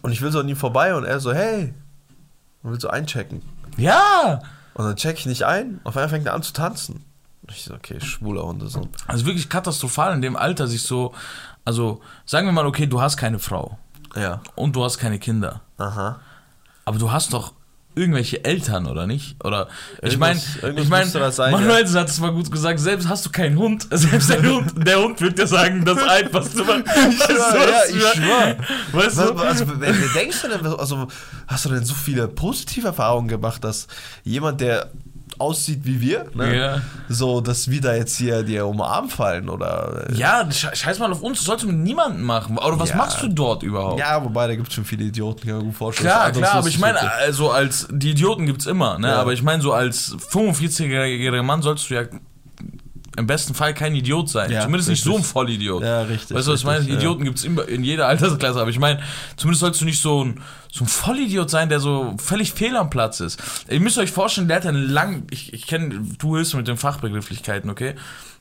und 0.02 0.12
ich 0.12 0.22
will 0.22 0.30
so 0.32 0.40
an 0.40 0.48
ihm 0.48 0.56
vorbei 0.56 0.94
und 0.94 1.04
er 1.04 1.20
so, 1.20 1.32
hey, 1.32 1.74
und 2.62 2.72
will 2.72 2.80
so 2.80 2.88
einchecken. 2.88 3.42
ja! 3.76 4.40
Und 4.74 4.84
dann 4.86 4.96
check 4.96 5.18
ich 5.18 5.26
nicht 5.26 5.42
ein, 5.44 5.80
auf 5.84 5.96
einmal 5.96 6.08
fängt 6.08 6.26
er 6.26 6.32
an 6.34 6.42
zu 6.42 6.52
tanzen. 6.52 7.04
Und 7.42 7.50
ich 7.50 7.64
so, 7.64 7.74
okay, 7.74 8.00
schwuler 8.00 8.44
Hundesohn. 8.44 8.88
Also 9.08 9.26
wirklich 9.26 9.48
katastrophal 9.48 10.14
in 10.14 10.22
dem 10.22 10.36
Alter 10.36 10.68
sich 10.68 10.82
so. 10.84 11.12
Also, 11.64 12.00
sagen 12.24 12.46
wir 12.46 12.52
mal, 12.52 12.64
okay, 12.66 12.86
du 12.86 13.00
hast 13.02 13.16
keine 13.16 13.38
Frau 13.40 13.78
Ja. 14.16 14.40
und 14.56 14.76
du 14.76 14.84
hast 14.84 14.98
keine 14.98 15.18
Kinder. 15.18 15.60
Aha. 15.78 16.20
Aber 16.84 16.98
du 16.98 17.12
hast 17.12 17.32
doch 17.32 17.52
irgendwelche 17.94 18.44
Eltern, 18.44 18.86
oder 18.86 19.06
nicht? 19.06 19.36
Oder 19.44 19.68
ich 20.02 20.16
meine, 20.16 20.38
ich 20.38 20.88
sein, 21.34 21.52
Manuel 21.52 21.88
hat 21.92 22.08
es 22.08 22.20
mal 22.20 22.32
gut 22.32 22.50
gesagt, 22.50 22.78
selbst 22.78 23.08
hast 23.08 23.26
du 23.26 23.30
keinen 23.30 23.58
Hund, 23.58 23.86
selbst 23.90 24.30
der 24.30 24.42
Hund, 24.42 24.72
der 24.86 25.02
Hund 25.02 25.20
wird 25.20 25.38
dir 25.38 25.46
sagen, 25.46 25.84
das 25.84 25.98
Eid, 26.08 26.32
was 26.32 26.52
du 26.52 26.64
schwör, 26.64 26.78
ja, 26.78 26.84
was 26.88 27.88
ich 27.90 28.02
schwör. 28.02 28.56
Weißt 28.92 29.18
du? 29.18 29.34
also, 29.34 29.64
wer 29.78 29.92
denkst 29.92 30.42
du 30.42 30.48
denn, 30.48 30.66
also, 30.66 31.08
hast 31.46 31.64
du 31.64 31.68
denn 31.70 31.84
so 31.84 31.94
viele 31.94 32.28
positive 32.28 32.88
Erfahrungen 32.88 33.28
gemacht, 33.28 33.64
dass 33.64 33.88
jemand, 34.22 34.60
der 34.60 34.90
aussieht 35.40 35.80
wie 35.84 36.00
wir, 36.00 36.26
ne, 36.34 36.56
Ja. 36.56 36.80
so, 37.08 37.40
dass 37.40 37.70
wir 37.70 37.80
da 37.80 37.94
jetzt 37.94 38.16
hier 38.16 38.42
dir 38.42 38.66
um 38.66 38.76
den 38.76 38.82
Arm 38.82 39.08
fallen 39.08 39.48
oder. 39.48 40.06
äh, 40.10 40.14
Ja, 40.14 40.42
sche- 40.50 40.74
scheiß 40.74 40.98
mal 40.98 41.10
auf 41.12 41.22
uns, 41.22 41.38
das 41.38 41.46
sollst 41.46 41.64
du 41.64 41.68
mit 41.68 41.76
niemandem 41.78 42.22
machen. 42.22 42.58
Oder 42.58 42.78
was 42.78 42.90
Ja. 42.90 42.96
machst 42.96 43.22
du 43.22 43.28
dort 43.28 43.62
überhaupt? 43.62 43.98
Ja, 43.98 44.22
wobei, 44.22 44.46
da 44.46 44.54
gibt 44.54 44.68
es 44.68 44.74
schon 44.74 44.84
viele 44.84 45.04
Idioten, 45.04 45.40
kann 45.40 45.50
ich 45.50 45.56
mir 45.56 45.64
gut 45.70 45.76
vorstellen. 45.76 46.10
Klar, 46.10 46.30
klar, 46.32 46.54
aber 46.54 46.68
ich 46.68 46.78
meine, 46.78 47.00
also 47.14 47.50
als 47.50 47.88
die 47.90 48.10
Idioten 48.10 48.46
gibt's 48.46 48.66
immer, 48.66 48.98
ne? 48.98 49.08
Ja. 49.08 49.20
Aber 49.20 49.32
ich 49.32 49.42
meine, 49.42 49.62
so 49.62 49.72
als 49.72 50.14
45-jähriger 50.30 51.42
Mann 51.42 51.62
sollst 51.62 51.90
du 51.90 51.94
ja 51.94 52.02
im 53.16 53.26
besten 53.26 53.54
Fall 53.54 53.74
kein 53.74 53.94
Idiot 53.94 54.28
sein. 54.28 54.50
Ja, 54.52 54.62
Zumindest 54.62 54.88
nicht 54.88 55.02
so 55.02 55.10
ein 55.10 55.16
richtig. 55.16 55.32
Vollidiot. 55.32 55.82
Ja, 55.82 56.02
richtig, 56.02 56.36
Weißt 56.36 56.46
du, 56.46 56.52
was 56.52 56.60
ich 56.60 56.66
meine? 56.66 56.78
richtig, 56.78 56.94
ja. 56.94 57.00
Idioten 57.00 57.24
gibt's 57.24 57.44
immer 57.44 57.66
in 57.66 57.82
jeder 57.82 58.06
Altersklasse, 58.06 58.60
aber 58.60 58.70
ich 58.70 58.78
meine, 58.78 59.00
zumindest 59.36 59.60
sollst 59.60 59.80
du 59.80 59.84
nicht 59.84 60.00
so 60.00 60.24
ein, 60.24 60.40
so 60.72 60.84
ein 60.84 60.88
Vollidiot 60.88 61.50
sein, 61.50 61.68
der 61.68 61.80
so 61.80 62.14
völlig 62.18 62.52
fehl 62.52 62.76
am 62.76 62.88
Platz 62.88 63.20
ist. 63.20 63.40
Ihr 63.68 63.80
müsst 63.80 63.98
euch 63.98 64.12
vorstellen, 64.12 64.46
der 64.48 64.58
hatte 64.58 64.68
einen 64.68 64.88
lang, 64.88 65.24
ich, 65.30 65.52
ich 65.52 65.66
kenne, 65.66 66.00
du 66.18 66.36
hilfst 66.36 66.54
mit 66.54 66.68
den 66.68 66.76
Fachbegrifflichkeiten, 66.76 67.68
okay? 67.68 67.94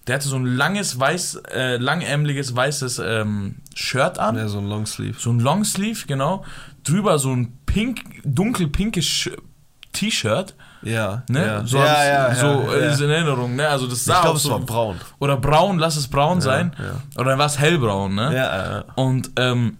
Der 0.07 0.15
hatte 0.15 0.27
so 0.29 0.37
ein 0.37 0.45
langes, 0.45 0.99
weiß, 0.99 1.41
äh, 1.53 1.77
langärmeliges, 1.77 2.55
weißes 2.55 2.99
ähm, 3.03 3.55
Shirt 3.75 4.17
an 4.19 4.35
Ja, 4.37 4.47
so 4.47 4.59
ein 4.59 4.67
Longsleeve. 4.67 5.19
so 5.19 5.31
ein 5.31 5.39
Longsleeve, 5.39 6.05
genau. 6.07 6.45
Drüber 6.83 7.19
so 7.19 7.31
ein 7.31 7.57
pink, 7.65 8.01
dunkelpinkes 8.23 9.29
T-Shirt, 9.93 10.55
Ja. 10.81 11.23
ne? 11.29 11.45
Ja, 11.45 11.65
So, 11.65 11.77
ja, 11.77 11.83
ich- 11.83 12.09
ja, 12.09 12.35
so 12.35 12.71
äh, 12.73 12.91
ist 12.91 13.01
in 13.01 13.09
Erinnerung, 13.09 13.55
ne? 13.55 13.67
Also 13.67 13.85
das 13.87 13.99
Ich 13.99 14.03
sah 14.05 14.21
glaube, 14.21 14.29
auch 14.29 14.35
es 14.37 14.43
so. 14.43 14.51
war 14.51 14.59
braun. 14.59 14.95
Oder 15.19 15.37
braun, 15.37 15.77
lass 15.79 15.95
es 15.97 16.07
braun 16.07 16.39
sein. 16.41 16.73
Oder 17.17 17.37
war 17.37 17.45
es 17.47 17.59
hellbraun, 17.59 18.15
ne? 18.15 18.33
Ja, 18.35 18.71
ja. 18.77 18.83
Und, 18.95 19.31
ähm, 19.35 19.77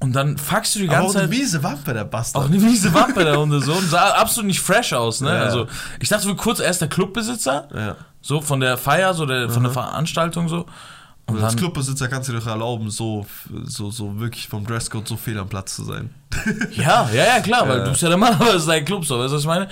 und 0.00 0.16
dann 0.16 0.36
fuckst 0.36 0.74
du 0.74 0.80
die 0.80 0.88
Aber 0.88 0.98
auch 0.98 1.02
ganze 1.04 1.18
eine 1.20 1.28
Zeit. 1.30 1.38
miese 1.38 1.62
Wampe, 1.62 1.92
der 1.94 2.04
Bastard. 2.04 2.44
Auch 2.44 2.48
eine 2.48 2.58
miese 2.58 2.92
Wampe, 2.92 3.22
der 3.24 3.38
Hundesohn. 3.38 3.86
Sah 3.88 4.14
absolut 4.14 4.46
nicht 4.48 4.60
fresh 4.60 4.92
aus, 4.94 5.20
ne? 5.20 5.30
Also, 5.30 5.66
ich 6.00 6.08
dachte 6.08 6.24
so 6.24 6.34
kurz, 6.34 6.58
er 6.60 6.70
ist 6.70 6.80
der 6.80 6.88
Clubbesitzer. 6.88 7.68
So 8.20 8.40
von 8.40 8.60
der 8.60 8.76
Feier, 8.78 9.14
so 9.14 9.26
der, 9.26 9.50
von 9.50 9.62
der 9.62 9.72
Veranstaltung 9.72 10.48
so. 10.48 10.66
Und 11.26 11.42
als 11.42 11.56
Clubbesitzer 11.56 12.08
kannst 12.08 12.28
du 12.28 12.32
dir 12.32 12.40
doch 12.40 12.46
erlauben, 12.48 12.90
so, 12.90 13.24
so, 13.64 13.90
so 13.90 14.18
wirklich 14.20 14.48
vom 14.48 14.66
Dresscode 14.66 15.06
so 15.08 15.16
fehl 15.16 15.38
am 15.38 15.48
Platz 15.48 15.76
zu 15.76 15.84
sein. 15.84 16.10
Ja, 16.72 17.08
ja, 17.12 17.24
ja, 17.24 17.40
klar, 17.40 17.68
weil 17.68 17.78
Ja. 17.78 17.84
du 17.84 17.90
bist 17.90 18.02
ja 18.02 18.08
der 18.08 18.18
Mann, 18.18 18.34
aber 18.34 18.50
es 18.50 18.62
ist 18.62 18.68
dein 18.68 18.84
Club, 18.84 19.04
so, 19.06 19.18
weißt 19.18 19.30
du, 19.30 19.36
was 19.36 19.42
ich 19.42 19.46
meine? 19.48 19.68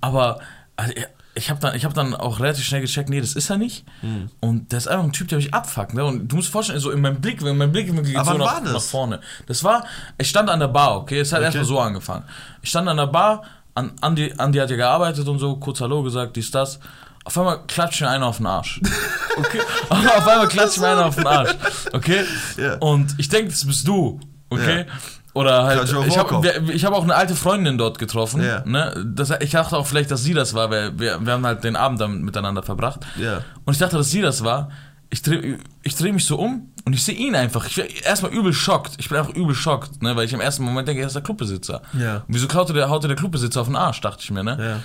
Aber 0.00 0.38
also, 0.76 0.92
ich 1.34 1.48
habe 1.48 1.58
dann, 1.60 1.74
ich 1.74 1.84
hab 1.86 1.94
dann 1.94 2.14
auch 2.14 2.40
relativ 2.40 2.64
schnell 2.64 2.82
gecheckt, 2.82 3.08
nee, 3.08 3.20
das 3.20 3.34
ist 3.34 3.48
er 3.48 3.56
nicht. 3.56 3.86
Hm. 4.02 4.28
Und 4.40 4.70
der 4.70 4.78
ist 4.78 4.86
einfach 4.86 5.04
ein 5.04 5.12
Typ, 5.12 5.28
der 5.28 5.38
mich 5.38 5.54
abfuckt. 5.54 5.94
Ne? 5.94 6.04
Und 6.04 6.28
du 6.28 6.36
musst 6.36 6.50
vorstellen, 6.50 6.78
so 6.78 6.90
in 6.90 7.00
meinem 7.00 7.20
Blick, 7.22 7.42
wenn 7.42 7.56
mein 7.56 7.72
Blick 7.72 7.86
geht 7.86 7.96
so 7.96 8.12
nach, 8.12 8.38
war 8.38 8.60
das? 8.62 8.72
nach 8.72 8.82
vorne. 8.82 9.20
Das 9.46 9.64
war, 9.64 9.86
ich 10.18 10.28
stand 10.28 10.50
an 10.50 10.60
der 10.60 10.68
Bar, 10.68 10.96
okay? 10.98 11.20
Es 11.20 11.32
hat 11.32 11.38
Okay. 11.38 11.46
erstmal 11.46 11.64
so 11.64 11.80
angefangen. 11.80 12.24
Ich 12.60 12.68
stand 12.68 12.86
an 12.88 12.98
der 12.98 13.06
Bar, 13.06 13.42
an, 13.74 13.92
Andi, 14.02 14.34
Andi 14.36 14.58
hat 14.58 14.68
ja 14.70 14.76
gearbeitet 14.76 15.26
und 15.26 15.38
so, 15.38 15.56
kurz 15.56 15.80
Hallo 15.80 16.02
gesagt, 16.02 16.36
dies, 16.36 16.50
das. 16.50 16.78
Auf 17.24 17.38
einmal 17.38 17.60
klatscht 17.66 18.00
mir 18.00 18.08
einer 18.08 18.26
auf 18.26 18.38
den 18.38 18.46
Arsch. 18.46 18.80
Okay? 19.34 19.60
auf 19.88 20.28
einmal 20.28 20.46
klatscht 20.46 20.78
mir 20.78 20.88
einer 20.88 21.06
auf 21.06 21.14
den 21.14 21.26
Arsch. 21.26 21.54
Okay? 21.94 22.22
Ja. 22.58 22.74
Und 22.74 23.14
ich 23.16 23.30
denke, 23.30 23.50
das 23.50 23.64
bist 23.66 23.88
du. 23.88 24.20
Okay? 24.50 24.80
Ja. 24.80 24.92
Oder 25.32 25.64
halt, 25.64 25.88
ich 25.88 26.18
habe 26.18 26.46
ich 26.70 26.84
hab 26.84 26.92
auch 26.92 27.02
eine 27.02 27.14
alte 27.14 27.34
Freundin 27.34 27.78
dort 27.78 27.98
getroffen. 27.98 28.42
Ja. 28.42 28.62
Ne? 28.66 28.94
Das, 29.14 29.30
ich 29.40 29.52
dachte 29.52 29.78
auch 29.78 29.86
vielleicht, 29.86 30.10
dass 30.10 30.22
sie 30.22 30.34
das 30.34 30.52
war, 30.52 30.70
weil 30.70 30.98
wir, 30.98 31.24
wir 31.24 31.32
haben 31.32 31.46
halt 31.46 31.64
den 31.64 31.76
Abend 31.76 32.00
dann 32.02 32.20
miteinander 32.20 32.62
verbracht. 32.62 33.00
Ja. 33.16 33.42
Und 33.64 33.72
ich 33.72 33.78
dachte, 33.78 33.96
dass 33.96 34.10
sie 34.10 34.20
das 34.20 34.44
war. 34.44 34.68
Ich 35.08 35.22
drehe 35.22 35.58
ich 35.82 35.96
dreh 35.96 36.12
mich 36.12 36.26
so 36.26 36.36
um 36.36 36.70
und 36.84 36.92
ich 36.92 37.02
sehe 37.02 37.14
ihn 37.14 37.34
einfach. 37.34 37.66
Ich 37.66 37.76
bin 37.76 37.86
erstmal 38.04 38.32
übel 38.32 38.52
schockt. 38.52 38.92
Ich 38.98 39.08
bin 39.08 39.16
einfach 39.16 39.34
übel 39.34 39.54
schockt, 39.54 40.02
ne? 40.02 40.14
weil 40.14 40.26
ich 40.26 40.34
im 40.34 40.40
ersten 40.40 40.64
Moment 40.64 40.86
denke, 40.88 41.00
er 41.00 41.06
ist 41.06 41.14
der 41.14 41.22
Clubbesitzer. 41.22 41.80
Und 41.94 42.24
wieso 42.28 42.46
klaute 42.46 42.74
der, 42.74 42.90
haut 42.90 43.04
der 43.04 43.16
Clubbesitzer 43.16 43.62
auf 43.62 43.68
den 43.68 43.76
Arsch, 43.76 44.02
dachte 44.02 44.20
ich 44.22 44.30
mir. 44.30 44.44
Ne? 44.44 44.82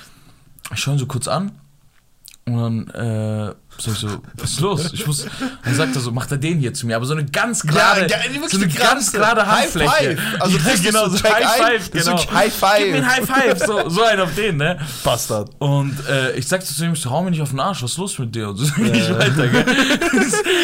Ich 0.73 0.79
schaue 0.79 0.95
ihn 0.95 0.99
so 0.99 1.05
kurz 1.05 1.27
an 1.27 1.51
und 2.47 2.57
dann 2.57 3.49
äh, 3.49 3.55
Sag 3.79 3.93
ich 3.93 3.99
so, 3.99 4.07
was 4.35 4.51
ist 4.51 4.59
los? 4.59 4.93
Ich 4.93 5.05
muss, 5.05 5.25
dann 5.63 5.75
sagt 5.75 5.95
er 5.95 6.01
so, 6.01 6.11
macht 6.11 6.31
er 6.31 6.37
den 6.37 6.59
hier 6.59 6.73
zu 6.73 6.87
mir, 6.87 6.95
aber 6.95 7.05
so 7.05 7.13
eine 7.13 7.25
ganz 7.25 7.61
gerade, 7.61 8.01
Ja, 8.01 8.17
ja, 8.17 8.47
so 8.47 8.57
eine 8.57 8.67
ganz 8.67 9.11
gerade 9.11 9.45
High 9.45 9.61
Handfläche. 9.61 10.17
Five. 10.17 10.41
Also 10.41 10.57
ja, 10.57 10.63
das 10.63 10.81
genau, 10.81 11.09
so 11.09 11.17
so 11.17 11.23
High 11.23 11.57
Five, 11.57 11.89
das 11.89 12.05
genau. 12.05 12.17
wirklich 12.17 12.31
High 12.31 12.53
Five. 12.53 12.77
Gib 12.77 12.91
mir 12.91 12.97
ein 12.97 13.07
High 13.07 13.25
Five, 13.25 13.59
so, 13.65 13.89
so 13.89 14.03
ein 14.03 14.19
auf 14.19 14.33
den, 14.35 14.57
ne? 14.57 14.79
Bastard. 15.03 15.51
Und 15.59 15.95
äh, 16.09 16.35
ich 16.35 16.47
sagte 16.47 16.65
zu 16.65 16.83
ihm, 16.83 16.93
ich 16.93 17.01
so, 17.01 17.11
hau 17.11 17.21
mir 17.21 17.31
nicht 17.31 17.41
auf 17.41 17.49
den 17.49 17.59
Arsch, 17.59 17.83
was 17.83 17.91
ist 17.91 17.97
los 17.97 18.17
mit 18.19 18.33
dir? 18.33 18.49
Und 18.49 18.57
so 18.57 18.73
ging 18.75 18.93
ich 18.93 19.09
weiter, 19.13 19.47
gell? 19.47 19.65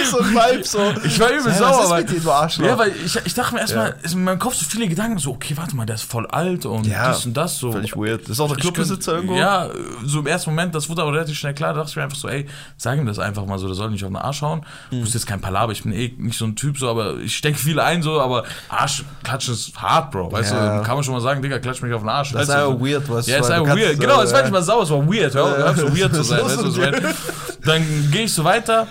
So 0.10 0.20
ein 0.20 0.34
Vibe, 0.34 0.64
so. 0.64 0.94
Ich 1.06 1.20
war 1.20 1.30
übel 1.30 1.54
sauer, 1.54 1.90
was 1.90 2.02
ist 2.02 2.10
mit 2.10 2.18
dir, 2.18 2.20
du 2.22 2.32
Arschloch? 2.32 2.66
ja, 2.66 2.78
weil 2.78 2.94
ich, 3.06 3.16
ich 3.24 3.34
dachte 3.34 3.54
mir 3.54 3.62
erstmal, 3.62 3.96
in 4.04 4.24
meinem 4.24 4.40
Kopf 4.40 4.56
so 4.56 4.66
viele 4.66 4.88
Gedanken, 4.88 5.18
so, 5.18 5.32
okay, 5.32 5.56
warte 5.56 5.76
mal, 5.76 5.86
der 5.86 5.96
ist 5.96 6.04
voll 6.04 6.28
alt 6.28 6.66
und 6.66 6.86
dies 6.86 7.26
und 7.26 7.36
das, 7.36 7.58
so. 7.58 7.72
Völlig 7.72 7.96
weird. 7.96 8.28
Ist 8.28 8.40
auch 8.40 8.48
der 8.48 8.58
Clubbesitzer 8.58 9.14
irgendwo? 9.14 9.36
Ja, 9.36 9.70
so 10.04 10.20
im 10.20 10.28
ersten 10.28 10.50
Moment, 10.50 10.76
das 10.76 10.90
wurde 10.90 11.02
aber 11.02 11.14
relativ 11.14 11.38
schnell 11.38 11.54
klar, 11.54 11.74
da 11.74 11.80
dachte 11.80 11.92
ich 11.92 11.96
mir 11.96 12.04
einfach 12.04 12.18
so, 12.18 12.28
ey, 12.28 12.48
sag 12.78 13.03
ihm 13.04 13.08
das 13.08 13.20
einfach 13.20 13.46
mal 13.46 13.60
so, 13.60 13.68
der 13.68 13.76
soll 13.76 13.92
nicht 13.92 14.04
auf 14.04 14.10
den 14.10 14.16
Arsch 14.18 14.42
hauen. 14.42 14.62
Hm. 14.90 15.00
Du 15.00 15.02
bist 15.02 15.14
jetzt 15.14 15.28
kein 15.28 15.42
Palaber, 15.42 15.72
ich 15.72 15.84
bin 15.84 15.92
eh 15.94 16.14
nicht 16.18 16.38
so 16.38 16.46
ein 16.46 16.56
Typ, 16.56 16.78
so, 16.78 16.90
aber 16.90 17.18
ich 17.20 17.36
stecke 17.36 17.58
viel 17.58 17.80
ein, 17.80 18.02
so, 18.02 18.20
aber 18.20 18.44
Arsch 18.70 19.04
klatschen 19.24 19.54
ist 19.54 19.76
hart, 19.82 20.12
Bro. 20.12 20.32
Weißt 20.32 20.52
Ja. 20.54 20.80
du, 20.80 20.84
kann 20.86 20.96
man 20.96 21.04
schon 21.04 21.14
mal 21.14 21.22
sagen, 21.22 21.42
Digga, 21.42 21.60
klatsch 21.60 21.82
mich 21.82 21.94
auf 21.94 22.02
den 22.02 22.10
Arsch. 22.10 22.32
Das 22.32 22.44
ist 22.44 22.50
einfach 22.50 22.80
so. 22.80 22.86
weird, 22.86 23.10
was 23.10 23.28
Ja, 23.28 23.38
ist 23.38 23.50
einfach 23.52 23.68
kannst, 23.68 23.84
weird. 23.84 24.00
Genau, 24.00 24.22
es 24.22 24.34
war 24.34 24.42
nicht 24.42 24.52
mal 24.52 24.64
sauer, 24.64 24.84
es 24.84 24.90
war 24.90 25.06
weird. 25.08 25.34
Hör 25.36 25.70
auf, 25.70 25.78
so 25.78 25.96
weird 25.98 26.14
zu 26.16 26.24
sein. 26.24 26.42
Weißt 26.44 26.62
du, 26.62 26.66
was 26.66 26.78
ich? 27.58 27.66
Dann 27.66 28.10
gehe 28.12 28.24
ich 28.24 28.34
so 28.34 28.44
weiter 28.44 28.88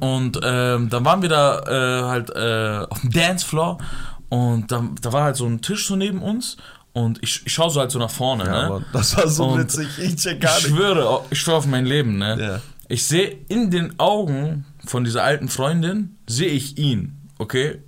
und 0.00 0.38
ähm, 0.42 0.88
dann 0.90 1.04
waren 1.04 1.22
wir 1.22 1.28
da 1.28 1.58
äh, 1.60 2.02
halt 2.04 2.30
äh, 2.30 2.86
auf 2.88 3.00
dem 3.00 3.10
Dancefloor 3.10 3.78
und 4.28 4.70
da, 4.70 4.82
da 5.00 5.12
war 5.12 5.24
halt 5.24 5.36
so 5.36 5.46
ein 5.46 5.60
Tisch 5.60 5.86
so 5.86 5.96
neben 5.96 6.22
uns 6.22 6.56
und 6.92 7.22
ich, 7.22 7.42
ich 7.44 7.52
schaue 7.52 7.70
so 7.70 7.80
halt 7.80 7.90
so 7.90 7.98
nach 7.98 8.10
vorne. 8.10 8.44
Ja, 8.46 8.68
ne? 8.68 8.84
Das 8.92 9.16
war 9.16 9.28
so 9.28 9.44
Und 9.48 9.58
witzig. 9.60 9.88
Ich 9.98 10.16
check 10.16 10.40
gar 10.40 10.56
ich 10.58 10.68
nicht. 10.68 10.76
schwöre, 10.76 11.20
ich 11.30 11.40
schwöre 11.40 11.56
auf 11.56 11.66
mein 11.66 11.86
Leben, 11.86 12.18
ne? 12.18 12.36
Ja. 12.40 12.60
Ich 12.88 13.04
sehe 13.06 13.38
in 13.48 13.70
den 13.70 13.98
Augen 13.98 14.66
von 14.84 15.04
dieser 15.04 15.24
alten 15.24 15.48
Freundin, 15.48 16.16
sehe 16.26 16.50
ich 16.50 16.78
ihn, 16.78 17.28
okay? 17.38 17.80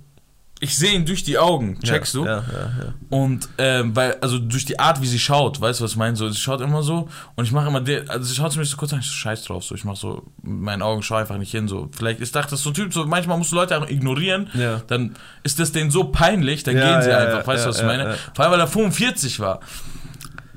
Ich 0.59 0.75
sehe 0.75 0.93
ihn 0.93 1.05
durch 1.05 1.23
die 1.23 1.37
Augen, 1.37 1.79
checkst 1.81 2.15
ja, 2.15 2.19
du? 2.19 2.25
Ja, 2.25 2.35
ja, 2.37 2.59
ja. 2.83 2.93
Und 3.09 3.47
ähm, 3.59 3.95
weil, 3.95 4.15
also 4.21 4.39
durch 4.39 4.65
die 4.65 4.79
Art, 4.79 4.99
wie 5.03 5.05
sie 5.05 5.19
schaut, 5.19 5.61
weißt 5.61 5.79
du, 5.79 5.83
was 5.83 5.91
ich 5.91 5.97
meine? 5.97 6.15
So, 6.15 6.27
sie 6.29 6.39
schaut 6.39 6.61
immer 6.61 6.81
so 6.81 7.09
und 7.35 7.45
ich 7.45 7.51
mache 7.51 7.67
immer, 7.67 7.79
der, 7.79 8.09
also 8.09 8.25
sie 8.25 8.33
schaut 8.33 8.53
zu 8.53 8.57
mir 8.57 8.65
so 8.65 8.75
kurz 8.75 8.91
an, 8.91 8.99
ich 8.99 9.05
so, 9.05 9.13
scheiß 9.13 9.43
drauf, 9.43 9.63
so, 9.63 9.75
ich 9.75 9.83
mache 9.83 9.97
so, 9.97 10.23
mit 10.41 10.61
meinen 10.61 10.81
Augen 10.81 11.03
schaue 11.03 11.19
einfach 11.19 11.37
nicht 11.37 11.51
hin, 11.51 11.67
so. 11.67 11.89
Vielleicht 11.95 12.21
ist 12.21 12.35
das 12.35 12.49
so 12.49 12.71
ein 12.71 12.73
Typ, 12.73 12.91
so, 12.91 13.05
manchmal 13.05 13.37
musst 13.37 13.51
du 13.51 13.55
Leute 13.55 13.75
einfach 13.75 13.89
ignorieren, 13.89 14.49
dann 14.87 15.15
ist 15.43 15.59
das 15.59 15.71
denen 15.73 15.91
so 15.91 16.05
peinlich, 16.05 16.63
dann 16.63 16.75
gehen 16.75 17.01
sie 17.03 17.15
einfach, 17.15 17.45
weißt 17.45 17.65
du, 17.65 17.69
was 17.69 17.79
ich 17.79 17.85
meine? 17.85 18.15
Vor 18.33 18.45
allem, 18.45 18.53
weil 18.53 18.59
er 18.59 18.67
45 18.67 19.39
war. 19.39 19.59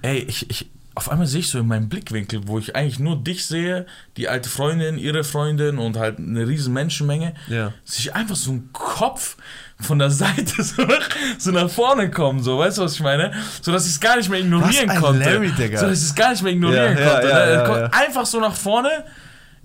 Ey, 0.01 0.21
ich, 0.21 0.49
ich, 0.49 0.71
auf 0.95 1.11
einmal 1.11 1.27
sehe 1.27 1.41
ich 1.41 1.49
so 1.49 1.59
in 1.59 1.67
meinem 1.69 1.89
Blickwinkel, 1.89 2.43
wo 2.47 2.59
ich 2.59 2.75
eigentlich 2.75 2.99
nur 2.99 3.17
dich 3.17 3.47
sehe, 3.47 3.87
die 4.17 4.29
alte 4.29 4.49
Freundin, 4.49 4.99
ihre 4.99 5.23
Freundin 5.25 5.79
und 5.79 5.97
halt 5.97 6.19
eine 6.19 6.47
riesen 6.49 6.73
Menschenmenge, 6.75 7.35
Ja. 7.49 7.73
sehe 7.85 8.01
ich 8.11 8.15
einfach 8.15 8.35
so 8.37 8.51
einen 8.51 8.71
Kopf 8.73 9.37
von 9.81 9.99
der 9.99 10.11
Seite 10.11 10.63
so 10.63 10.83
nach, 10.83 11.09
so 11.39 11.51
nach 11.53 11.71
vorne 11.71 12.11
kommen, 12.11 12.43
so, 12.43 12.59
weißt 12.59 12.79
du, 12.79 12.83
was 12.83 12.95
ich 12.95 13.01
meine? 13.03 13.33
So, 13.63 13.73
dass 13.73 13.87
ich 13.87 13.93
es 13.93 14.01
gar 14.01 14.17
nicht 14.17 14.29
mehr 14.29 14.41
ignorieren 14.41 14.89
Was 14.89 14.97
ein 14.97 15.01
konnte. 15.01 15.31
Larry, 15.31 15.53
Digga. 15.53 15.79
So, 15.79 15.87
dass 15.87 15.99
ich 16.01 16.07
es 16.09 16.15
gar 16.15 16.31
nicht 16.31 16.43
mehr 16.43 16.53
ignorieren 16.53 16.99
Ja, 16.99 17.11
konnte. 17.13 17.29
ja. 17.29 17.85
einfach 17.93 18.27
so 18.27 18.41
nach 18.41 18.55
vorne. 18.55 18.91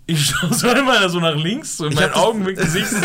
Ich 0.08 0.24
schaue 0.28 0.54
so 0.54 0.68
einmal 0.70 1.10
so 1.10 1.20
nach 1.20 1.36
links, 1.36 1.78
so 1.78 1.86
in 1.88 1.96
meinen 1.96 2.14
Augenwinkel 2.14 2.68
sehe 2.68 2.84
ich 2.84 2.88
so, 2.90 2.98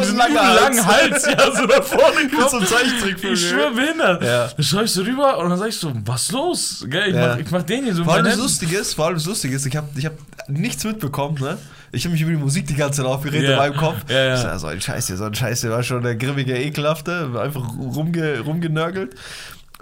ein 0.20 0.34
langer 0.34 0.54
langen 0.54 0.84
Hals, 0.84 1.26
ja, 1.26 1.54
so 1.54 1.62
nach 1.62 1.84
vorne 1.84 2.28
kommt. 2.28 2.50
so 2.50 2.56
einem 2.56 2.66
Zeichentrickfilm. 2.66 3.34
Ich 3.34 3.48
schwöre 3.48 3.70
behindert. 3.72 4.22
Ja. 4.24 4.48
Dann 4.48 4.64
schaue 4.64 4.84
ich 4.84 4.90
so 4.90 5.02
rüber 5.02 5.38
und 5.38 5.50
dann 5.50 5.58
sag 5.58 5.68
ich 5.68 5.76
so, 5.78 5.92
was 6.04 6.32
los? 6.32 6.84
Gell, 6.88 7.08
ich, 7.10 7.14
Ja. 7.14 7.28
mach, 7.28 7.38
ich 7.38 7.50
mach 7.52 7.62
den 7.62 7.84
hier 7.84 7.94
so 7.94 8.02
Vor 8.04 8.14
allem 8.14 8.24
das 8.24 8.36
Lustige 8.36 8.76
ist, 8.78 8.94
vor 8.94 9.06
allem 9.06 9.14
das 9.14 9.26
Lustige 9.26 9.54
ist, 9.54 9.64
ich 9.66 9.76
habe 9.76 9.88
ich 9.96 10.06
hab 10.06 10.14
nichts 10.48 10.82
mitbekommen, 10.84 11.38
ne? 11.40 11.56
Ich 11.92 12.04
habe 12.04 12.12
mich 12.14 12.22
über 12.22 12.32
die 12.32 12.36
Musik 12.36 12.66
die 12.66 12.74
ganze 12.74 13.02
Zeit 13.02 13.06
aufgeregt 13.06 13.44
Ja. 13.44 13.52
in 13.52 13.56
meinem 13.58 13.76
Kopf. 13.76 13.98
Ja, 14.08 14.24
ja. 14.24 14.34
Ich 14.34 14.40
sag, 14.40 14.58
so 14.58 14.66
ein 14.66 14.80
Scheiß 14.80 15.06
hier, 15.06 15.16
so 15.16 15.24
ein 15.26 15.34
Scheiß 15.34 15.60
hier 15.60 15.70
war 15.70 15.84
schon 15.84 16.02
der 16.02 16.16
grimmige, 16.16 16.56
ekelhafte, 16.56 17.30
einfach 17.40 17.62
rumge, 17.78 18.40
rumgenörgelt. 18.40 19.14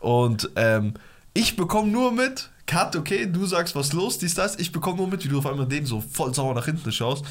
Und 0.03 0.51
ähm, 0.57 0.93
ich 1.33 1.57
bekomme 1.57 1.91
nur 1.91 2.13
mit, 2.13 2.51
Cut, 2.67 2.95
okay, 2.97 3.27
du 3.31 3.45
sagst, 3.47 3.75
was 3.75 3.93
los, 3.93 4.19
dies, 4.19 4.35
das. 4.35 4.57
Ich 4.59 4.71
bekomme 4.73 4.97
nur 4.99 5.09
mit, 5.09 5.25
wie 5.25 5.29
du 5.29 5.39
auf 5.39 5.47
einmal 5.47 5.67
den 5.67 5.85
so 5.85 6.01
voll 6.01 6.33
sauer 6.35 6.55
nach 6.55 6.65
hinten 6.65 6.91
schaust. 6.93 7.25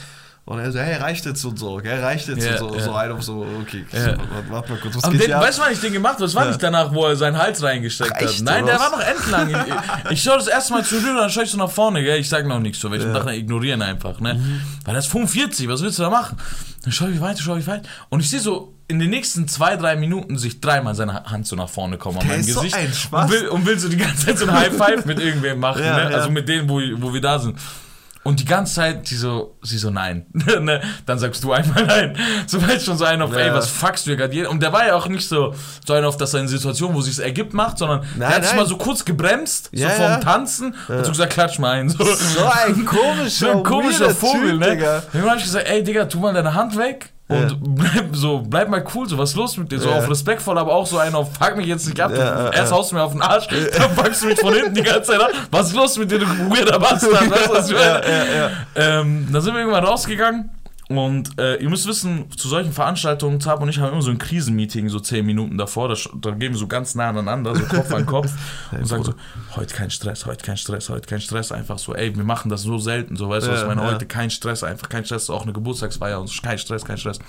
Und 0.43 0.57
er 0.59 0.71
so, 0.71 0.79
hey, 0.79 0.95
reicht 0.95 1.23
jetzt 1.25 1.45
und 1.45 1.57
so, 1.59 1.77
gell, 1.77 1.99
reicht 2.03 2.27
jetzt 2.27 2.43
Ja, 2.43 2.53
und 2.53 2.57
so. 2.71 2.75
ja. 2.75 2.81
So 2.83 2.93
ein 2.93 3.11
auf 3.11 3.21
so, 3.23 3.45
okay, 3.61 3.85
Ja. 3.93 4.15
warte, 4.49 4.71
mal 4.71 4.79
kurz, 4.81 4.95
was 4.95 5.03
Aber 5.03 5.13
geht 5.15 5.27
den, 5.27 5.35
weißt 5.39 5.59
du, 5.59 5.61
wann 5.61 5.71
ich 5.71 5.79
den 5.79 5.93
gemacht 5.93 6.13
habe? 6.15 6.23
Das 6.23 6.33
war 6.33 6.43
Ja. 6.45 6.47
nicht 6.49 6.63
danach, 6.63 6.91
wo 6.93 7.05
er 7.05 7.15
seinen 7.15 7.37
Hals 7.37 7.61
reingesteckt 7.61 8.11
Ach, 8.15 8.21
hat. 8.21 8.41
Nein, 8.41 8.65
der 8.65 8.75
was? 8.75 8.81
war 8.81 8.91
noch 8.91 9.05
entlang. 9.05 9.65
Ich, 10.05 10.11
ich 10.13 10.23
schaue 10.23 10.39
das 10.39 10.47
erste 10.47 10.73
Mal 10.73 10.83
zu 10.83 10.95
Rühren, 10.95 11.15
dann 11.15 11.29
schaue 11.29 11.43
ich 11.43 11.51
so 11.51 11.57
nach 11.59 11.69
vorne, 11.69 12.03
gell? 12.03 12.19
Ich 12.19 12.27
sage 12.27 12.47
noch 12.47 12.59
nichts 12.59 12.79
so, 12.79 12.89
weil 12.89 12.99
ich 12.99 13.05
Ja. 13.05 13.13
dachte, 13.13 13.33
ignorieren 13.35 13.83
einfach, 13.83 14.19
ne? 14.19 14.33
Mhm. 14.33 14.61
Weil 14.83 14.95
das 14.95 15.05
ist 15.05 15.11
45, 15.11 15.67
was 15.69 15.83
willst 15.83 15.99
du 15.99 16.03
da 16.03 16.09
machen? 16.09 16.35
Dann 16.83 16.91
schaue 16.91 17.11
ich 17.11 17.21
weiter, 17.21 17.39
schaue 17.39 17.59
ich 17.59 17.67
weiter. 17.67 17.87
Und 18.09 18.21
ich 18.21 18.29
sehe 18.29 18.39
so 18.39 18.73
in 18.91 18.99
den 18.99 19.09
nächsten 19.09 19.47
zwei, 19.47 19.77
drei 19.77 19.95
Minuten 19.95 20.37
sich 20.37 20.61
dreimal 20.61 20.93
seine 20.95 21.23
Hand 21.23 21.47
so 21.47 21.55
nach 21.55 21.69
vorne 21.69 21.97
kommen 21.97 22.19
an 22.19 22.27
meinem 22.27 22.41
ist 22.41 22.49
so 22.53 22.59
Gesicht. 22.61 22.75
ein 22.75 22.93
Spaß. 22.93 23.25
und, 23.25 23.31
will, 23.31 23.47
und 23.47 23.65
will 23.65 23.79
so 23.79 23.89
die 23.89 23.97
ganze 23.97 24.25
Zeit 24.27 24.37
so 24.37 24.45
ein 24.45 24.51
High 24.53 24.75
Five 24.75 25.05
mit 25.05 25.19
irgendwem 25.19 25.59
machen, 25.59 25.83
Ja, 25.83 25.95
ne? 26.05 26.11
ja. 26.11 26.17
Also 26.17 26.29
mit 26.29 26.47
denen, 26.47 26.69
wo, 26.69 26.79
wo 26.97 27.13
wir 27.13 27.21
da 27.21 27.39
sind. 27.39 27.57
Und 28.23 28.39
die 28.39 28.45
ganze 28.45 28.75
Zeit, 28.75 29.07
sie 29.07 29.15
so, 29.15 29.57
sie 29.63 29.79
so, 29.79 29.89
nein. 29.89 30.27
Ne? 30.61 30.79
Dann 31.07 31.17
sagst 31.17 31.43
du 31.43 31.53
einmal 31.53 31.83
nein. 31.87 32.15
So 32.45 32.61
weißt 32.61 32.85
schon 32.85 32.95
so 32.95 33.03
einen 33.05 33.23
auf, 33.23 33.31
Ja. 33.31 33.39
ey, 33.39 33.53
was 33.53 33.67
fuckst 33.67 34.05
du 34.05 34.11
hier 34.11 34.17
gerade? 34.17 34.47
Und 34.47 34.61
der 34.61 34.71
war 34.71 34.85
ja 34.85 34.93
auch 34.93 35.07
nicht 35.07 35.27
so, 35.27 35.55
so 35.87 35.93
einer 35.93 36.07
auf, 36.07 36.17
dass 36.17 36.35
er 36.35 36.41
in 36.41 36.47
Situationen, 36.47 36.95
wo 36.95 37.01
sich 37.01 37.17
ergibt, 37.17 37.53
macht, 37.55 37.79
sondern 37.79 38.01
Nein, 38.01 38.19
der 38.19 38.29
hat 38.29 38.43
sich 38.43 38.51
nein. 38.51 38.61
mal 38.61 38.67
so 38.67 38.77
kurz 38.77 39.03
gebremst, 39.05 39.69
Ja, 39.73 39.89
so 39.89 39.95
vom 39.95 40.03
ja. 40.03 40.17
Tanzen, 40.19 40.75
und 40.87 41.03
so 41.03 41.11
gesagt, 41.11 41.33
klatsch 41.33 41.57
mal 41.57 41.71
ein. 41.79 41.89
So, 41.89 42.03
So 42.03 42.45
ein 42.45 42.85
komischer, 42.85 43.29
so 43.53 43.57
ein 43.57 43.63
komischer 43.63 44.09
Vogel, 44.11 44.51
typ, 44.51 44.59
ne? 44.59 44.69
Digga. 44.75 45.03
Dann 45.13 45.23
hab 45.29 45.37
ich 45.37 45.43
gesagt, 45.43 45.67
ey, 45.67 45.81
Digga, 45.83 46.05
tu 46.05 46.19
mal 46.19 46.31
deine 46.31 46.53
Hand 46.53 46.77
weg. 46.77 47.09
Und 47.31 47.51
Ja. 47.51 47.57
bleib, 47.61 48.09
so, 48.15 48.43
bleib 48.45 48.69
mal 48.69 48.83
cool, 48.93 49.07
so 49.07 49.17
was 49.17 49.29
ist 49.31 49.35
los 49.35 49.57
mit 49.57 49.71
dir? 49.71 49.79
So 49.79 49.89
Ja. 49.89 49.97
auf 49.97 50.09
respektvoll, 50.09 50.57
aber 50.57 50.73
auch 50.73 50.85
so 50.85 50.97
einen 50.97 51.15
auf, 51.15 51.29
mich 51.55 51.65
jetzt 51.67 51.87
nicht 51.87 51.99
ab. 51.99 52.11
Ja, 52.15 52.49
du, 52.49 52.57
erst 52.57 52.71
haust 52.71 52.91
du 52.91 52.95
mir 52.95 53.03
auf 53.03 53.13
den 53.13 53.21
Arsch, 53.21 53.47
dann 53.47 53.95
packst 53.95 54.21
du 54.21 54.27
mich 54.27 54.39
von 54.39 54.53
hinten 54.53 54.75
die 54.75 54.83
ganze 54.83 55.11
Zeit 55.11 55.21
an. 55.21 55.31
Was 55.49 55.67
ist 55.67 55.75
los 55.75 55.97
mit 55.97 56.11
dir, 56.11 56.19
du 56.19 56.25
weirder 56.25 56.77
Bastard? 56.79 57.29
Weißt 57.31 57.47
du, 57.47 57.53
was 57.53 57.69
ich 57.69 57.75
meine? 57.75 58.51
Ähm, 58.75 59.27
dann 59.31 59.41
sind 59.41 59.53
wir 59.53 59.59
irgendwann 59.61 59.85
rausgegangen 59.85 60.49
und 60.97 61.39
äh, 61.39 61.55
ihr 61.57 61.69
müsst 61.69 61.87
wissen, 61.87 62.29
zu 62.31 62.47
solchen 62.47 62.71
Veranstaltungen, 62.71 63.39
Zab 63.41 63.61
und 63.61 63.69
ich 63.69 63.79
haben 63.79 63.91
immer 63.91 64.01
so 64.01 64.11
ein 64.11 64.17
Krisenmeeting, 64.17 64.89
so 64.89 64.99
10 64.99 65.25
Minuten 65.25 65.57
davor, 65.57 65.89
da, 65.89 65.95
da 66.19 66.31
gehen 66.31 66.53
wir 66.53 66.57
so 66.57 66.67
ganz 66.67 66.95
nah 66.95 67.09
aneinander, 67.09 67.55
so 67.55 67.63
Kopf 67.65 67.93
an 67.93 68.05
Kopf 68.05 68.31
und 68.71 68.85
sagen 68.85 69.03
so, 69.03 69.13
heute 69.55 69.73
kein 69.73 69.89
Stress, 69.89 70.25
heute 70.25 70.43
kein 70.43 70.57
Stress, 70.57 70.89
heute 70.89 71.07
kein 71.07 71.21
Stress, 71.21 71.51
einfach 71.51 71.77
so, 71.79 71.95
ey, 71.95 72.15
wir 72.15 72.23
machen 72.23 72.49
das 72.49 72.63
so 72.63 72.77
selten, 72.77 73.15
so, 73.15 73.29
weißt 73.29 73.47
du, 73.47 73.51
was 73.51 73.59
ich 73.59 73.63
Ja, 73.63 73.67
meine, 73.75 73.87
ja. 73.87 73.93
heute 73.93 74.05
kein 74.05 74.29
Stress, 74.29 74.63
einfach 74.63 74.89
kein 74.89 75.05
Stress, 75.05 75.29
auch 75.29 75.43
eine 75.43 75.53
Geburtstagsfeier 75.53 76.19
und 76.19 76.27
so, 76.27 76.41
kein 76.41 76.57
Stress, 76.57 76.85
kein 76.85 76.97
Stress. 76.97 77.19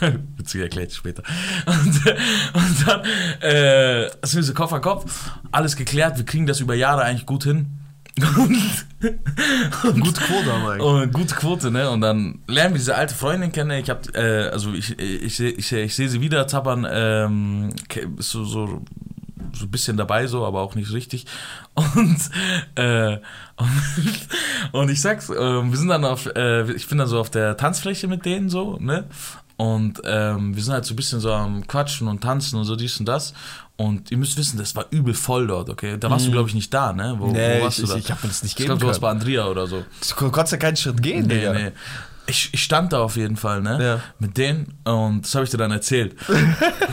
Witzig 0.36 0.60
erklärt 0.60 0.92
später. 0.92 1.22
Und, 1.66 2.06
äh, 2.06 2.16
und 2.54 2.88
dann 2.88 3.04
äh, 3.40 4.10
sind 4.22 4.40
wir 4.40 4.42
so 4.42 4.54
Kopf 4.54 4.72
an 4.72 4.80
Kopf, 4.80 5.30
alles 5.52 5.76
geklärt, 5.76 6.18
wir 6.18 6.24
kriegen 6.24 6.46
das 6.46 6.60
über 6.60 6.74
Jahre 6.74 7.02
eigentlich 7.02 7.26
gut 7.26 7.44
hin. 7.44 7.78
Und, 9.84 10.00
Gut 10.00 10.14
Quote 10.20 10.52
haben 10.52 10.66
eigentlich. 10.66 10.86
und 10.86 11.12
gute 11.12 11.34
Quote, 11.34 11.70
ne? 11.70 11.90
Und 11.90 12.00
dann 12.00 12.40
lernen 12.46 12.74
wir 12.74 12.78
diese 12.78 12.94
alte 12.94 13.14
Freundin 13.14 13.52
kennen. 13.52 13.70
Ich 13.72 13.90
hab, 13.90 14.14
äh, 14.16 14.48
also 14.48 14.72
ich, 14.72 14.98
ich, 14.98 15.36
sehe 15.36 15.50
ich, 15.50 15.72
ich 15.72 15.94
sehe 15.94 16.08
sie 16.08 16.20
wieder 16.20 16.46
zappern, 16.48 16.86
ähm, 16.90 17.70
so, 18.18 18.44
so, 18.44 18.82
so 19.52 19.64
ein 19.64 19.70
bisschen 19.70 19.96
dabei, 19.96 20.26
so, 20.26 20.44
aber 20.44 20.60
auch 20.60 20.74
nicht 20.74 20.92
richtig. 20.92 21.26
Und, 21.74 22.18
äh, 22.74 23.18
und, 23.56 24.28
und 24.72 24.88
ich 24.90 25.00
sag's, 25.00 25.30
äh, 25.30 25.34
wir 25.34 25.76
sind 25.76 25.88
dann 25.88 26.04
auf, 26.04 26.26
äh, 26.26 26.70
ich 26.72 26.88
bin 26.88 26.98
dann 26.98 27.06
so 27.06 27.20
auf 27.20 27.30
der 27.30 27.56
Tanzfläche 27.56 28.08
mit 28.08 28.24
denen 28.24 28.48
so, 28.48 28.78
ne? 28.80 29.04
Und 29.56 30.00
ähm, 30.04 30.54
wir 30.54 30.62
sind 30.62 30.72
halt 30.72 30.84
so 30.84 30.94
ein 30.94 30.96
bisschen 30.96 31.18
so 31.18 31.32
am 31.32 31.66
Quatschen 31.66 32.06
und 32.06 32.20
Tanzen 32.20 32.58
und 32.58 32.64
so 32.64 32.76
dies 32.76 32.98
und 33.00 33.06
das. 33.06 33.34
Und 33.80 34.10
ihr 34.10 34.18
müsst 34.18 34.36
wissen, 34.36 34.58
das 34.58 34.74
war 34.74 34.86
übel 34.90 35.14
voll 35.14 35.46
dort, 35.46 35.70
okay? 35.70 35.96
Da 35.98 36.10
warst 36.10 36.26
du, 36.26 36.32
glaube 36.32 36.48
ich, 36.48 36.54
nicht 36.56 36.74
da, 36.74 36.92
ne? 36.92 37.14
Wo, 37.16 37.28
Mhm. 37.28 37.32
Nee, 37.34 37.60
wo 37.60 37.64
warst 37.64 37.78
ich- 37.78 37.84
du 37.86 37.90
da? 37.92 37.96
ich- 37.96 38.04
ich 38.06 38.10
hab 38.10 38.22
mir 38.24 38.28
das 38.28 38.42
nicht 38.42 38.52
Ich 38.52 38.56
geben 38.56 38.66
glaube, 38.66 38.80
du 38.80 38.86
warst 38.88 39.00
bei. 39.00 39.08
Andrea 39.08 39.46
oder 39.46 39.66
so. 39.68 39.84
Du 40.18 40.30
konntest 40.30 40.50
ja 40.52 40.58
keinen 40.58 40.76
Schritt 40.76 41.00
gehen, 41.00 41.26
Nee, 41.28 41.36
Digga. 41.36 41.52
nee. 41.52 41.70
Ich, 42.26 42.50
ich 42.52 42.62
stand 42.62 42.92
da 42.92 43.00
auf 43.00 43.16
jeden 43.16 43.36
Fall, 43.36 43.62
ne? 43.62 43.78
Ja. 43.82 44.00
Mit 44.18 44.36
denen 44.36 44.74
und 44.84 45.22
das 45.24 45.34
habe 45.34 45.44
ich 45.44 45.50
dir 45.50 45.56
dann 45.58 45.70
erzählt. 45.70 46.14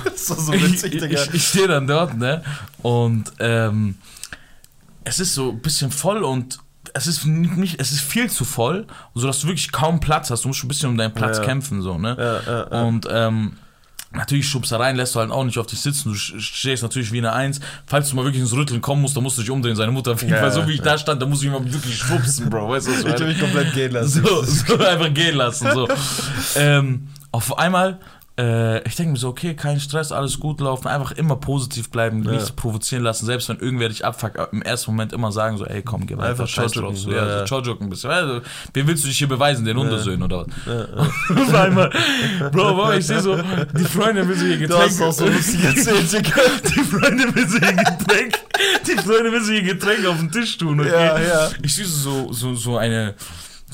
Das 0.06 0.30
war 0.30 0.38
so 0.38 0.54
ich 0.54 0.64
witzig, 0.64 0.94
ich, 0.94 1.02
Digga. 1.02 1.22
ich, 1.24 1.34
ich 1.34 1.48
stehe 1.48 1.68
dann 1.68 1.88
dort, 1.88 2.18
ne? 2.18 2.42
Und 2.84 3.34
ähm, 3.40 3.96
es 5.04 5.20
ist 5.20 5.34
so 5.34 5.50
ein 5.52 5.60
bisschen 5.62 5.92
voll 5.92 6.24
und 6.24 6.60
es 6.94 7.08
ist 7.08 7.26
nicht, 7.26 7.82
es 7.82 7.92
ist 7.92 8.02
viel 8.02 8.30
zu 8.30 8.46
voll, 8.46 8.86
so 9.14 9.28
dass 9.28 9.42
du 9.42 9.48
wirklich 9.48 9.72
kaum 9.72 10.00
Platz 10.00 10.30
hast. 10.32 10.44
Du 10.46 10.48
musst 10.50 10.60
schon 10.60 10.68
ein 10.68 10.70
bisschen 10.70 10.90
um 10.90 10.98
deinen 10.98 11.14
Platz 11.14 11.40
Ja. 11.40 11.44
kämpfen, 11.46 11.82
so, 11.82 11.98
ne? 11.98 12.16
Ja, 12.18 12.52
ja, 12.54 12.68
ja. 12.72 12.82
Und 12.84 13.08
ähm, 13.12 13.58
Natürlich 14.16 14.48
Schubsereien 14.48 14.96
lässt 14.96 15.16
du 15.16 15.20
halt 15.20 15.32
auch 15.32 15.44
nicht 15.44 15.58
auf 15.58 15.68
dich 15.68 15.80
sitzen. 15.80 16.10
Du 16.10 16.16
stehst 16.16 16.84
natürlich 16.84 17.12
wie 17.12 17.18
eine 17.20 17.34
Eins. 17.34 17.60
Falls 17.86 18.10
du 18.10 18.16
mal 18.16 18.24
wirklich 18.26 18.42
ins 18.42 18.54
Rütteln 18.54 18.82
kommen 18.82 19.02
musst, 19.02 19.16
dann 19.16 19.24
musst 19.24 19.38
du 19.38 19.42
dich 19.42 19.52
umdrehen, 19.52 19.76
seine 19.76 19.92
Mutter 19.92 20.18
fliegt. 20.18 20.34
Ja, 20.34 20.42
Weil 20.42 20.52
so 20.52 20.68
wie 20.68 20.74
ich 20.74 20.82
da 20.82 20.98
stand, 20.98 21.22
da 21.22 21.26
muss 21.26 21.44
ich 21.44 21.50
mal 21.50 21.64
wirklich 21.72 21.98
schubsen, 21.98 22.50
Bro. 22.50 22.70
Weißt 22.70 22.88
du, 22.88 22.92
was 22.92 23.00
ich 23.00 23.06
Ich 23.06 23.12
meine? 23.14 23.26
mich 23.26 23.40
komplett 23.40 23.74
gehen 23.74 23.92
lassen. 23.92 24.24
So, 24.26 24.44
so 24.44 24.78
einfach 24.78 25.14
gehen 25.14 25.36
lassen. 25.36 25.70
So. 25.74 25.88
ähm, 26.56 27.08
auf 27.32 27.58
einmal 27.58 28.00
äh, 28.38 28.86
ich 28.86 28.96
denke 28.96 29.14
mir 29.14 29.18
so, 29.18 29.30
okay, 29.30 29.54
kein 29.54 29.80
Stress, 29.80 30.12
alles 30.12 30.40
gut 30.40 30.60
laufen, 30.60 30.88
einfach 30.88 31.14
immer 31.14 31.38
positiv 31.38 31.90
bleiben, 31.90 32.24
Ja. 32.24 32.32
nichts 32.32 32.52
provozieren 32.52 33.04
lassen, 33.04 33.26
selbst 33.26 33.48
wenn 33.48 33.60
irgendwer 33.60 33.88
dich 33.88 34.04
abfuckt, 34.04 34.38
im 34.52 34.62
ersten 34.62 34.92
Moment 34.92 35.14
immer 35.14 35.32
sagen 35.32 35.58
so, 35.58 35.66
ey, 35.66 35.82
komm, 35.82 36.06
geh 36.06 36.18
weiter, 36.18 36.32
Einfach 36.32 36.48
scheiß 36.48 36.74
drauf, 36.74 36.98
so, 36.98 37.12
ja, 37.12 37.44
ja, 37.46 37.48
so, 37.48 37.56
ein 37.80 37.90
bisschen, 37.90 38.12
also, 38.12 38.42
wem 38.74 38.88
willst 38.88 39.04
du 39.06 39.08
dich 39.08 39.18
hier 39.18 39.30
beweisen, 39.30 39.64
den 39.64 39.78
Untersöhnen 39.78 40.24
oder 40.24 40.46
was? 40.46 40.48
Ja, 40.66 40.74
ja. 40.74 41.42
Auf 41.44 41.54
einmal, 41.54 41.90
Bro, 42.52 42.74
Bro, 42.76 42.94
ich 42.94 43.08
sehe 43.08 43.22
so, 43.22 43.38
die 43.38 43.84
Freundin 43.86 44.28
will 44.28 44.36
so 44.38 44.46
ihr 44.46 44.56
Du 44.58 44.68
Getränk, 44.68 44.84
hast 44.84 45.02
auch 45.02 45.14
so 45.14 45.28
lustig 45.28 45.64
erzählt, 45.64 46.12
Digga. 46.12 46.42
die 46.76 46.82
Freundin 46.82 47.34
will 47.36 47.48
so 47.48 47.58
ihr 47.58 47.74
Getränk, 47.74 48.40
die 48.86 49.02
Freundin 49.02 49.32
will 49.32 49.44
so 49.44 49.52
ihr 49.54 49.64
Getränk 49.64 50.06
auf 50.06 50.18
den 50.18 50.32
Tisch 50.32 50.58
tun, 50.58 50.80
okay? 50.82 50.90
Ja, 50.92 51.20
ja. 51.20 51.50
Ich 51.62 51.74
sehe 51.76 51.86
so, 51.86 52.34
so, 52.34 52.54
so 52.56 52.78
eine, 52.78 53.14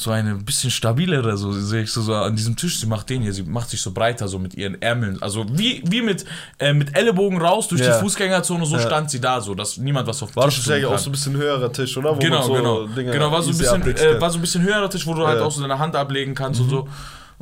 so 0.01 0.11
eine 0.11 0.35
bisschen 0.35 0.71
stabilere, 0.71 1.37
so 1.37 1.51
sehe 1.51 1.83
ich 1.83 1.91
so, 1.91 2.01
so 2.01 2.13
an 2.15 2.35
diesem 2.35 2.55
Tisch, 2.55 2.79
sie 2.79 2.87
macht 2.87 3.09
den 3.09 3.21
hier, 3.21 3.33
sie 3.33 3.43
macht 3.43 3.69
sich 3.69 3.81
so 3.81 3.91
breiter, 3.91 4.27
so 4.27 4.39
mit 4.39 4.55
ihren 4.55 4.81
Ärmeln, 4.81 5.21
also 5.21 5.45
wie, 5.51 5.83
wie 5.85 6.01
mit, 6.01 6.25
äh, 6.59 6.73
mit 6.73 6.97
Ellenbogen 6.97 7.39
raus 7.41 7.67
durch 7.67 7.81
Ja. 7.81 7.95
die 7.95 8.01
Fußgängerzone, 8.03 8.65
so 8.65 8.75
Ja. 8.77 8.81
stand 8.81 9.11
sie 9.11 9.21
da, 9.21 9.39
so, 9.41 9.53
dass 9.55 9.77
niemand 9.77 10.07
was 10.07 10.21
auf 10.23 10.31
den 10.31 10.35
War 10.37 10.49
Tisch 10.49 10.65
kann. 10.65 10.85
auch 10.85 10.97
so 10.97 11.09
ein 11.09 11.13
bisschen 11.13 11.37
höherer 11.37 11.71
Tisch, 11.71 11.95
oder? 11.97 12.15
Wo 12.15 12.19
Genau, 12.19 12.41
so 12.41 12.53
genau. 12.53 12.87
Dinger 12.87 13.11
genau, 13.11 13.31
war 13.31 13.41
so, 13.41 13.51
ein 13.51 13.57
bisschen, 13.57 13.81
äh, 13.97 14.19
war 14.19 14.29
so 14.29 14.37
ein 14.37 14.41
bisschen 14.41 14.63
höherer 14.63 14.89
Tisch, 14.89 15.05
wo 15.05 15.13
du 15.13 15.25
halt 15.25 15.37
Ja. 15.37 15.41
Mhm. 15.43 15.47
auch 15.47 15.51
so 15.51 15.61
deine 15.61 15.79
Hand 15.79 15.95
ablegen 15.95 16.33
kannst 16.35 16.59
und 16.61 16.69
so. 16.69 16.87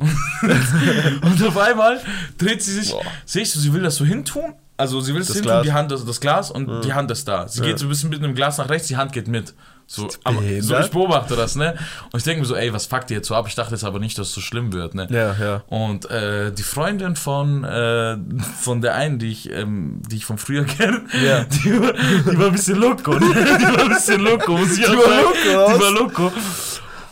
und 0.00 1.46
auf 1.46 1.58
einmal 1.58 2.00
dreht 2.38 2.62
sie 2.62 2.72
sich, 2.80 2.90
Boah. 2.90 3.02
ich 3.34 3.50
so, 3.50 3.60
sie 3.60 3.72
will 3.72 3.82
das 3.82 3.96
so 3.96 4.04
hintun. 4.04 4.54
Also 4.76 5.00
sie 5.02 5.12
will 5.14 5.20
es 5.20 5.40
Glas. 5.42 5.62
die 5.62 5.72
Hand, 5.74 5.90
das, 5.92 6.06
das 6.06 6.20
Glas 6.20 6.50
und 6.50 6.84
die 6.84 6.94
Hand 6.94 7.10
ist 7.10 7.28
da. 7.28 7.46
Sie 7.46 7.60
geht 7.60 7.78
so 7.78 7.84
ein 7.84 7.90
bisschen 7.90 8.08
mit 8.08 8.22
einem 8.24 8.34
Glas 8.34 8.56
nach 8.56 8.70
rechts, 8.70 8.88
die 8.88 8.96
Hand 8.96 9.12
geht 9.12 9.28
mit. 9.28 9.52
So, 9.92 10.08
aber, 10.22 10.38
so 10.60 10.78
ich 10.78 10.90
beobachte 10.92 11.34
das, 11.34 11.56
ne? 11.56 11.76
Und 12.12 12.18
ich 12.18 12.22
denke 12.22 12.42
mir 12.42 12.46
so, 12.46 12.54
ey, 12.54 12.72
was 12.72 12.86
fuckt 12.86 13.10
ihr 13.10 13.16
jetzt 13.16 13.26
so 13.26 13.34
ab? 13.34 13.46
Ich 13.48 13.56
dachte 13.56 13.72
jetzt 13.72 13.82
aber 13.82 13.98
nicht, 13.98 14.16
dass 14.18 14.28
es 14.28 14.34
so 14.34 14.40
schlimm 14.40 14.72
wird, 14.72 14.94
ne? 14.94 15.08
Ja, 15.10 15.34
ja. 15.44 15.62
Und 15.66 16.08
äh, 16.08 16.52
die 16.52 16.62
Freundin 16.62 17.16
von, 17.16 17.64
äh, 17.64 18.16
von 18.60 18.82
der 18.82 18.94
einen, 18.94 19.18
die 19.18 19.32
ich, 19.32 19.50
ähm, 19.50 20.00
die 20.08 20.18
ich 20.18 20.24
von 20.26 20.38
früher 20.38 20.62
kenne, 20.78 21.02
Ja. 21.26 21.42
die, 21.42 21.80
war, 21.82 21.92
die 21.92 22.38
war 22.38 22.46
ein 22.46 22.52
bisschen 22.52 22.78
loco. 22.78 23.14
Ne? 23.18 23.18
Die 23.58 23.64
war 23.66 23.80
ein 23.80 23.88
bisschen 23.88 24.20
loco, 24.20 24.56
muss 24.58 24.78
ich 24.78 24.86
auch 24.86 24.94
war 24.94 25.02
sagen. 25.02 25.22
loco, 25.24 25.56
was? 25.58 25.74
Die 25.76 25.82
war 25.82 25.90
loco. 25.90 26.32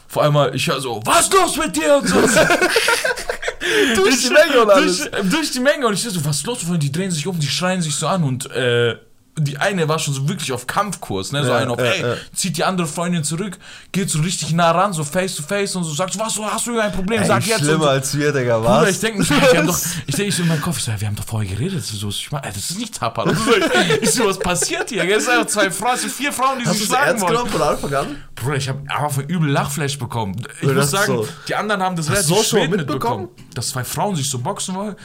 Vor 0.07 0.23
einmal, 0.23 0.55
ich 0.55 0.69
höre 0.69 0.81
so, 0.81 1.01
was 1.05 1.23
ist 1.23 1.35
los 1.35 1.57
mit 1.57 1.75
dir? 1.75 1.97
Und 1.97 2.07
so. 2.09 2.17
Durch 3.97 4.23
die 4.23 4.31
Menge 4.31 4.63
und 4.63 4.71
alles. 4.71 5.11
Durch, 5.11 5.31
durch 5.31 5.51
die 5.51 5.61
Menge. 5.61 5.87
Und 5.87 5.95
ich 5.95 6.03
so, 6.03 6.25
was 6.25 6.37
ist 6.37 6.47
los? 6.47 6.63
Und 6.63 6.81
die 6.83 6.93
drehen 6.93 7.11
sich 7.11 7.27
um, 7.27 7.39
die 7.41 7.49
schreien 7.49 7.83
sich 7.83 7.95
so 7.97 8.07
an 8.07 8.23
und 8.23 8.49
äh, 8.53 8.97
die 9.41 9.59
eine 9.59 9.89
war 9.89 9.99
schon 9.99 10.15
so 10.15 10.29
wirklich 10.29 10.53
auf 10.53 10.67
Kampfkurs, 10.67 11.33
ne? 11.33 11.43
So 11.45 11.51
Ja, 11.51 11.57
ein 11.59 11.69
auf, 11.69 11.79
ja, 11.79 11.85
ey, 11.87 12.03
ja. 12.03 12.15
zieht 12.35 12.57
die 12.57 12.65
andere 12.65 12.87
Freundin 12.87 13.25
zurück, 13.25 13.59
geht 13.93 14.11
so 14.11 14.21
richtig 14.21 14.53
nah 14.53 14.71
ran, 14.71 14.93
so 14.93 15.05
face 15.05 15.37
to 15.37 15.43
face 15.43 15.75
und 15.77 15.85
so, 15.85 15.93
sagt 15.95 16.19
was, 16.19 16.39
hast 16.39 16.67
du 16.67 16.79
ein 16.79 16.93
Problem? 16.93 17.25
Sag 17.25 17.43
Ey, 17.43 17.49
jetzt. 17.51 17.61
und 17.61 17.65
schlimmer 17.67 17.85
so. 17.85 17.91
als 17.91 18.17
wir, 18.17 18.33
Digga, 18.33 18.59
Bruder, 18.59 18.71
was? 18.83 18.91
ich 18.91 19.01
denke 19.01 19.29
wir 19.29 19.59
haben 19.59 19.67
doch, 19.67 19.79
ich 20.07 20.15
denke 20.15 20.33
so 20.33 20.43
in 20.43 20.49
meinem 20.49 20.61
Kopf, 20.63 20.79
ich 20.79 20.85
so, 20.85 20.91
ja, 20.91 21.01
wir 21.01 21.09
haben 21.09 21.17
doch 21.17 21.25
vorher 21.25 21.49
geredet. 21.51 21.85
So, 21.85 22.09
ich 22.09 22.31
meine, 22.33 22.47
das 22.47 22.71
ist 22.71 22.79
nicht 22.79 22.95
tapper. 22.95 23.25
So, 23.35 23.53
ich, 23.57 24.03
ich 24.03 24.11
so, 24.13 24.27
was 24.27 24.39
passiert 24.39 24.89
hier? 24.91 25.05
Es 25.17 25.25
sind 25.25 25.35
einfach 25.35 25.47
zwei 25.47 25.71
Frauen, 25.71 25.97
vier 25.99 26.33
Frauen, 26.33 26.59
die 26.59 26.65
Hast 26.67 26.75
du 26.75 26.79
sich 26.79 26.83
es 26.83 26.89
schlagen 26.89 27.07
ernst 27.09 27.23
wollen. 27.23 27.33
genommen 27.35 27.51
von 27.51 27.63
Anfang 27.63 27.95
an? 27.95 28.17
Bruder, 28.35 28.57
ich 28.57 28.69
habe 28.69 28.81
einfach 28.89 29.23
übel 29.23 29.49
Lachflash 29.51 29.99
bekommen. 29.99 30.37
Ich 30.61 30.65
Oder 30.69 30.75
muss 30.75 30.91
sagen, 30.91 31.07
so? 31.07 31.29
die 31.49 31.55
anderen 31.55 31.83
haben 31.83 31.97
das 31.97 32.09
Hast 32.09 32.17
relativ 32.31 32.37
du 32.37 32.43
so 32.43 32.57
spät 32.59 32.71
mitbekommen? 32.71 33.23
mitbekommen, 33.23 33.51
dass 33.55 33.69
zwei 33.71 33.85
Frauen 33.85 34.17
sich 34.17 34.29
so 34.31 34.39
boxen 34.39 34.75
wollen. 34.75 34.97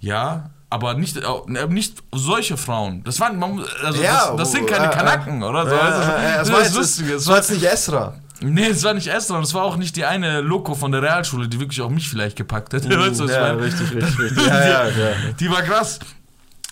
Ja, 0.00 0.50
aber 0.70 0.94
nicht, 0.94 1.16
äh, 1.16 1.66
nicht 1.68 2.02
solche 2.12 2.56
Frauen. 2.56 3.02
Das 3.04 3.20
waren, 3.20 3.42
also 3.42 4.02
das, 4.02 4.36
das 4.36 4.52
sind 4.52 4.66
keine 4.66 4.86
äh, 4.86 4.88
äh, 4.88 4.94
Kanaken, 4.94 5.42
oder 5.42 5.66
so. 5.66 5.74
Ja, 5.74 5.88
ja, 5.88 6.22
ja, 6.22 6.38
das 6.38 6.52
war 6.52 6.62
jetzt-. 6.62 7.00
Es 7.00 7.26
war 7.26 7.36
jetzt 7.36 7.50
nicht 7.50 7.64
Esra. 7.64 8.14
Nee, 8.40 8.66
es 8.68 8.84
war 8.84 8.94
nicht 8.94 9.08
Esther 9.08 9.36
und 9.36 9.42
es 9.42 9.52
war 9.52 9.64
auch 9.64 9.76
nicht 9.76 9.96
die 9.96 10.04
eine 10.04 10.40
Loco 10.40 10.74
von 10.74 10.92
der 10.92 11.02
Realschule, 11.02 11.48
die 11.48 11.58
wirklich 11.58 11.80
auch 11.80 11.90
mich 11.90 12.08
vielleicht 12.08 12.36
gepackt 12.36 12.72
hätte. 12.72 12.88
weißt 12.98 13.20
du, 13.20 13.26
ja, 13.26 13.40
meine? 13.40 13.62
richtig, 13.62 13.94
richtig, 13.94 14.18
richtig. 14.20 14.46
Ja, 14.46 14.64
ja, 14.64 14.86
ja. 14.86 14.92
Die 15.38 15.50
war 15.50 15.62
krass. 15.62 15.98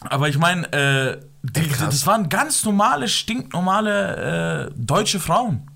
Aber 0.02 0.28
ich 0.28 0.38
meine, 0.38 0.72
äh, 0.72 1.20
die, 1.42 1.68
das 1.68 2.06
waren 2.06 2.28
ganz 2.28 2.64
normale, 2.64 3.08
stinknormale 3.08 4.68
äh, 4.68 4.74
deutsche 4.76 5.18
Frauen. 5.18 5.68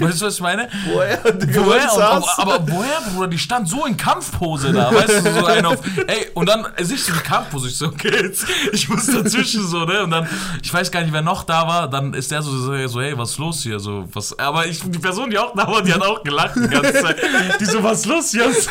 Weißt 0.00 0.20
du, 0.20 0.26
was 0.26 0.34
ich 0.34 0.40
meine? 0.40 0.68
Woher? 0.92 1.20
Woher? 1.24 1.92
Und, 1.92 2.02
aber, 2.02 2.38
aber 2.38 2.68
woher, 2.68 3.00
Bruder? 3.14 3.28
Die 3.28 3.38
stand 3.38 3.68
so 3.68 3.86
in 3.86 3.96
Kampfpose 3.96 4.72
da, 4.72 4.92
weißt 4.92 5.24
du, 5.24 5.32
so 5.32 5.44
ein 5.46 5.64
auf, 5.64 5.78
ey, 6.08 6.26
und 6.34 6.48
dann 6.48 6.66
siehst 6.80 7.08
du 7.08 7.12
die 7.12 7.20
Kampfpose, 7.20 7.68
ich 7.68 7.76
so, 7.78 7.86
okay, 7.86 8.10
jetzt, 8.24 8.44
ich 8.72 8.88
muss 8.88 9.06
dazwischen 9.06 9.64
so, 9.66 9.84
ne, 9.84 10.02
und 10.02 10.10
dann, 10.10 10.28
ich 10.62 10.72
weiß 10.74 10.90
gar 10.90 11.02
nicht, 11.02 11.12
wer 11.12 11.22
noch 11.22 11.44
da 11.44 11.68
war, 11.68 11.88
dann 11.88 12.12
ist 12.12 12.32
der 12.32 12.42
so, 12.42 12.50
so, 12.50 12.86
so 12.88 13.00
hey, 13.00 13.16
was 13.16 13.30
ist 13.32 13.38
los 13.38 13.62
hier, 13.62 13.78
so, 13.78 14.08
was, 14.12 14.36
aber 14.36 14.66
ich, 14.66 14.80
die 14.84 14.98
Person, 14.98 15.30
die 15.30 15.38
auch 15.38 15.54
da 15.54 15.66
war, 15.68 15.80
die 15.82 15.94
hat 15.94 16.02
auch 16.02 16.24
gelacht 16.24 16.56
die 16.56 16.68
ganze 16.68 16.94
Zeit, 16.94 17.16
die 17.60 17.64
so, 17.64 17.82
was 17.84 18.00
ist 18.00 18.06
los 18.06 18.30
hier, 18.32 18.52
so, 18.52 18.68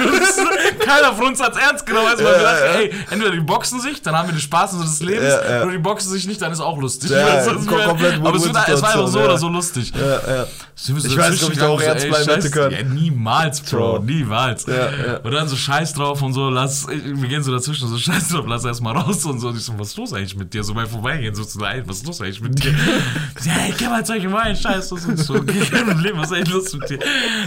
keiner 0.80 1.14
von 1.14 1.28
uns 1.28 1.42
hat's 1.42 1.58
ernst 1.58 1.86
genommen, 1.86 2.08
weißt 2.08 2.20
du, 2.20 2.26
weil 2.26 2.36
wir 2.36 2.42
Ja, 2.44 2.52
dachten, 2.52 2.66
ja. 2.66 2.80
ey, 2.80 2.94
entweder 3.12 3.32
die 3.32 3.40
boxen 3.40 3.80
sich, 3.80 4.02
dann 4.02 4.18
haben 4.18 4.28
wir 4.28 4.34
den 4.34 4.42
Spaß 4.42 4.78
des 4.78 5.00
Lebens, 5.02 5.24
Ja, 5.30 5.50
ja. 5.58 5.64
oder 5.64 5.72
die 5.72 5.78
boxen 5.78 6.12
sich 6.12 6.28
nicht, 6.28 6.42
dann 6.42 6.52
ist 6.52 6.60
auch 6.60 6.78
lustig, 6.78 7.12
Ja, 7.12 7.26
weißt 7.28 7.48
du, 7.48 7.66
komplett 7.66 8.20
aber 8.20 8.36
es, 8.36 8.44
wird, 8.44 8.58
es 8.68 8.82
war 8.82 8.90
einfach 8.90 9.08
so 9.08 9.20
oder 9.22 9.38
so 9.38 9.48
lustig. 9.48 9.94
Ja, 9.96 10.36
ja. 10.36 10.46
So 10.84 10.98
Ich 10.98 11.16
weiß 11.16 11.30
nicht, 11.30 11.44
ob 11.44 11.52
ich 11.52 11.60
da 11.60 11.68
auch 11.68 11.80
ernst 11.80 12.06
so, 12.06 12.10
bleiben 12.10 12.28
hätte 12.28 12.50
können. 12.50 12.76
Ja, 12.76 12.82
niemals, 12.82 13.62
Bro, 13.62 14.00
niemals. 14.00 14.66
Ja, 14.66 14.90
ja. 14.90 15.18
Und 15.18 15.32
dann 15.32 15.48
so 15.48 15.56
Scheiß 15.56 15.94
drauf 15.94 16.24
und 16.24 16.34
so, 16.34 16.50
lass, 16.50 16.88
wir 16.88 17.30
gehen 17.30 17.44
so 17.44 17.52
dazwischen, 17.52 17.88
so 17.88 18.00
Scheiß 18.00 18.30
drauf, 18.30 18.46
lass 18.48 18.66
erstmal 18.66 18.98
raus 18.98 19.24
und 19.26 19.40
so. 19.40 19.50
Und 19.50 19.58
ich 19.58 19.64
so, 19.64 19.78
was 19.78 19.90
ist 19.90 19.98
los 19.98 20.12
eigentlich 20.12 20.36
mit 20.36 20.52
dir? 20.56 20.64
So 20.64 20.74
beim 20.74 20.88
Vorbeigehen, 20.88 21.36
so 21.36 21.44
zu 21.46 21.60
nein, 21.60 21.84
was 21.86 21.98
ist 21.98 22.08
los 22.08 22.20
eigentlich 22.22 22.42
mit 22.42 22.64
dir? 22.64 22.72
ja, 23.46 23.54
ey, 23.68 23.76
geh 23.78 23.86
mal 23.86 24.04
Zeug 24.04 24.26
rein, 24.34 24.56
Scheiß, 24.56 24.90
los 24.90 25.06
und 25.06 25.18
so. 25.18 25.36
Okay, 25.36 25.60
kein 25.70 25.86
Problem, 25.86 26.18
was 26.18 26.32
ist 26.32 26.38
eigentlich 26.38 26.54
los 26.54 26.74
mit 26.74 26.90
dir? 26.90 27.00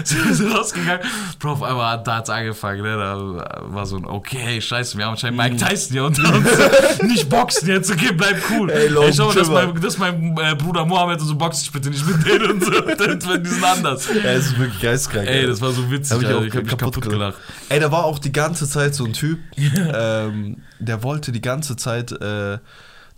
So, 0.04 0.32
sind 0.32 0.54
rausgegangen, 0.54 1.00
Bro, 1.40 1.52
auf 1.54 1.62
einmal 1.64 1.90
hat 1.90 2.06
da 2.06 2.16
hat's 2.18 2.30
angefangen, 2.30 2.82
ne? 2.82 2.96
Da 2.96 3.64
war 3.66 3.84
so 3.84 3.96
ein, 3.96 4.04
okay, 4.04 4.60
Scheiße, 4.60 4.96
wir 4.96 5.06
haben 5.06 5.12
anscheinend 5.12 5.38
Mike 5.38 5.56
Tyson 5.56 5.92
hier 5.92 6.04
unter 6.04 6.32
uns. 6.32 6.48
Nicht 7.02 7.28
boxen 7.28 7.66
jetzt, 7.66 7.90
okay, 7.90 8.12
bleib 8.12 8.36
cool. 8.50 8.70
Ey, 8.70 8.94
Ey, 8.94 9.12
schau 9.12 9.26
mal, 9.26 9.34
das 9.34 9.48
ist 9.48 9.52
mein, 9.52 9.74
das 9.74 9.94
ist 9.94 9.98
mein 9.98 10.38
äh, 10.38 10.54
Bruder 10.54 10.84
Mohammed 10.84 11.20
und 11.20 11.26
so 11.26 11.34
box 11.34 11.58
dich 11.58 11.72
bitte 11.72 11.90
nicht 11.90 12.06
mit 12.06 12.24
denen 12.24 12.52
und 12.52 12.64
so. 12.64 12.70
Die 13.26 13.48
sind 13.50 13.64
anders. 13.64 14.08
Ja, 14.14 14.30
es 14.32 14.46
ist 14.46 14.58
wirklich 14.58 14.80
geistkrank. 14.80 15.26
Ey, 15.28 15.46
das 15.46 15.60
war 15.60 15.72
so 15.72 15.90
witzig, 15.90 16.12
Hab 16.12 16.22
ich 16.22 16.26
Alter. 16.28 16.38
auch 16.38 16.44
ich 16.44 16.54
hab 16.54 16.62
mich 16.64 16.76
kaputt 16.76 17.00
gelacht. 17.08 17.38
Ey, 17.68 17.80
da 17.80 17.90
war 17.90 18.04
auch 18.04 18.18
die 18.18 18.32
ganze 18.32 18.68
Zeit 18.68 18.94
so 18.94 19.04
ein 19.04 19.12
Typ, 19.12 19.38
ähm, 19.56 20.62
der 20.78 21.02
wollte 21.02 21.32
die 21.32 21.40
ganze 21.40 21.76
Zeit, 21.76 22.12
äh, 22.12 22.18
der 22.18 22.60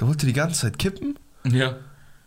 wollte 0.01 0.27
die 0.27 0.33
ganze 0.33 0.61
Zeit 0.63 0.79
kippen 0.79 1.19
Ja. 1.45 1.77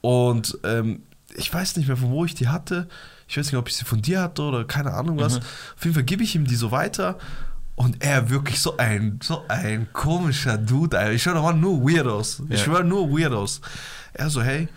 und 0.01 0.57
ähm, 0.63 1.03
ich 1.35 1.53
weiß 1.53 1.77
nicht 1.77 1.87
mehr, 1.87 1.97
von 1.97 2.09
wo 2.09 2.25
ich 2.25 2.33
die 2.35 2.47
hatte. 2.47 2.87
Ich 3.27 3.37
weiß 3.37 3.45
nicht, 3.47 3.55
ob 3.57 3.69
ich 3.69 3.75
sie 3.75 3.85
von 3.85 4.01
dir 4.01 4.21
hatte 4.21 4.41
oder 4.41 4.65
keine 4.65 4.93
Ahnung 4.93 5.19
was. 5.19 5.35
Mhm. 5.35 5.39
Auf 5.77 5.83
jeden 5.83 5.93
Fall 5.93 6.03
gebe 6.03 6.23
ich 6.23 6.33
ihm 6.35 6.45
die 6.45 6.55
so 6.55 6.71
weiter 6.71 7.19
und 7.75 8.03
er 8.03 8.29
wirklich 8.31 8.59
so 8.59 8.77
ein, 8.77 9.19
so 9.21 9.43
ein 9.47 9.87
komischer 9.93 10.57
Dude, 10.57 10.97
Alter. 10.97 11.13
Ich 11.13 11.21
schwöre, 11.23 11.35
da 11.35 11.43
waren 11.43 11.59
nur 11.59 11.81
Weirdos. 11.83 12.41
Ich 12.49 12.57
Ja. 12.57 12.65
schwöre, 12.65 12.83
nur 12.83 13.09
Weirdos. 13.11 13.61
Er 14.13 14.29
so, 14.31 14.41
hey, 14.41 14.67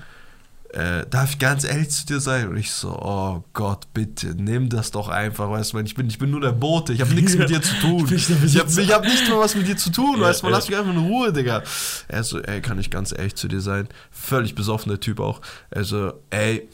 äh, 0.73 1.05
darf 1.11 1.31
ich 1.33 1.39
ganz 1.39 1.65
ehrlich 1.65 1.91
zu 1.91 2.07
dir 2.07 2.21
sein? 2.21 2.49
Und 2.49 2.57
ich 2.57 2.71
so, 2.71 2.89
oh 2.99 3.45
Gott, 3.53 3.93
bitte, 3.93 4.29
nimm 4.29 4.69
das 4.69 4.91
doch 4.91 5.09
einfach, 5.09 5.51
weißt 5.51 5.73
du, 5.75 5.79
ich 5.81 5.95
bin, 5.95 6.07
ich 6.09 6.19
bin 6.19 6.31
nur 6.31 6.41
der 6.41 6.53
Bote, 6.53 6.93
ich 6.93 7.01
habe 7.01 7.13
nichts 7.15 7.37
mit 7.37 7.51
dir 7.51 7.61
zu 7.61 7.75
tun. 7.81 8.11
Ich 8.15 8.31
habe 8.31 8.47
ich 8.81 8.93
hab 8.93 9.05
nicht 9.05 9.29
mal 9.29 9.39
was 9.39 9.55
mit 9.55 9.69
dir 9.69 9.77
zu 9.77 9.91
tun, 9.91 10.17
Ja, 10.21 10.27
weißt 10.29 10.43
du, 10.43 10.47
ja. 10.47 10.53
lass 10.53 10.69
mich 10.69 10.79
einfach 10.79 10.93
in 10.93 10.99
Ruhe, 10.99 11.33
Digga. 11.33 11.63
Er 12.09 12.25
so, 12.25 12.41
ey, 12.41 12.61
kann 12.63 12.79
ich 12.79 12.91
ganz 12.91 13.13
ehrlich 13.13 13.35
zu 13.35 13.49
dir 13.49 13.61
sein? 13.61 13.89
Völlig 14.11 14.55
besoffener 14.55 14.99
Typ 14.99 15.21
auch. 15.21 15.41
Also, 15.71 16.15
ey, 16.31 16.69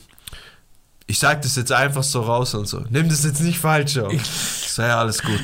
ich 1.07 1.19
sag 1.19 1.43
das 1.43 1.57
jetzt 1.57 1.73
einfach 1.73 2.03
so 2.03 2.21
raus 2.21 2.55
und 2.55 2.69
so. 2.69 2.85
Nimm 2.91 3.09
das 3.09 3.25
jetzt 3.25 3.41
nicht 3.41 3.59
falsch 3.59 3.99
auf. 3.99 4.13
Ich 4.13 4.25
so, 4.25 4.83
ja, 4.83 4.99
alles 5.01 5.23
gut. 5.23 5.41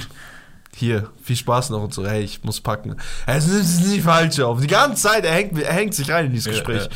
Hier, 0.77 1.09
viel 1.23 1.37
Spaß 1.37 1.71
noch 1.71 1.83
und 1.83 1.95
so, 1.95 2.07
hey, 2.07 2.23
ich 2.23 2.43
muss 2.45 2.61
packen. 2.61 2.91
Nimm 2.91 2.99
das 3.27 3.79
nicht 3.81 4.03
falsch 4.03 4.41
auf. 4.41 4.61
Die 4.61 4.67
ganze 4.67 5.03
Zeit, 5.03 5.25
er 5.25 5.33
hängt, 5.33 5.59
er 5.59 5.73
hängt 5.73 5.95
sich 5.95 6.11
rein 6.11 6.27
in 6.27 6.33
dieses 6.33 6.47
Ja, 6.47 6.53
Gespräch. 6.53 6.83
ja. 6.83 6.89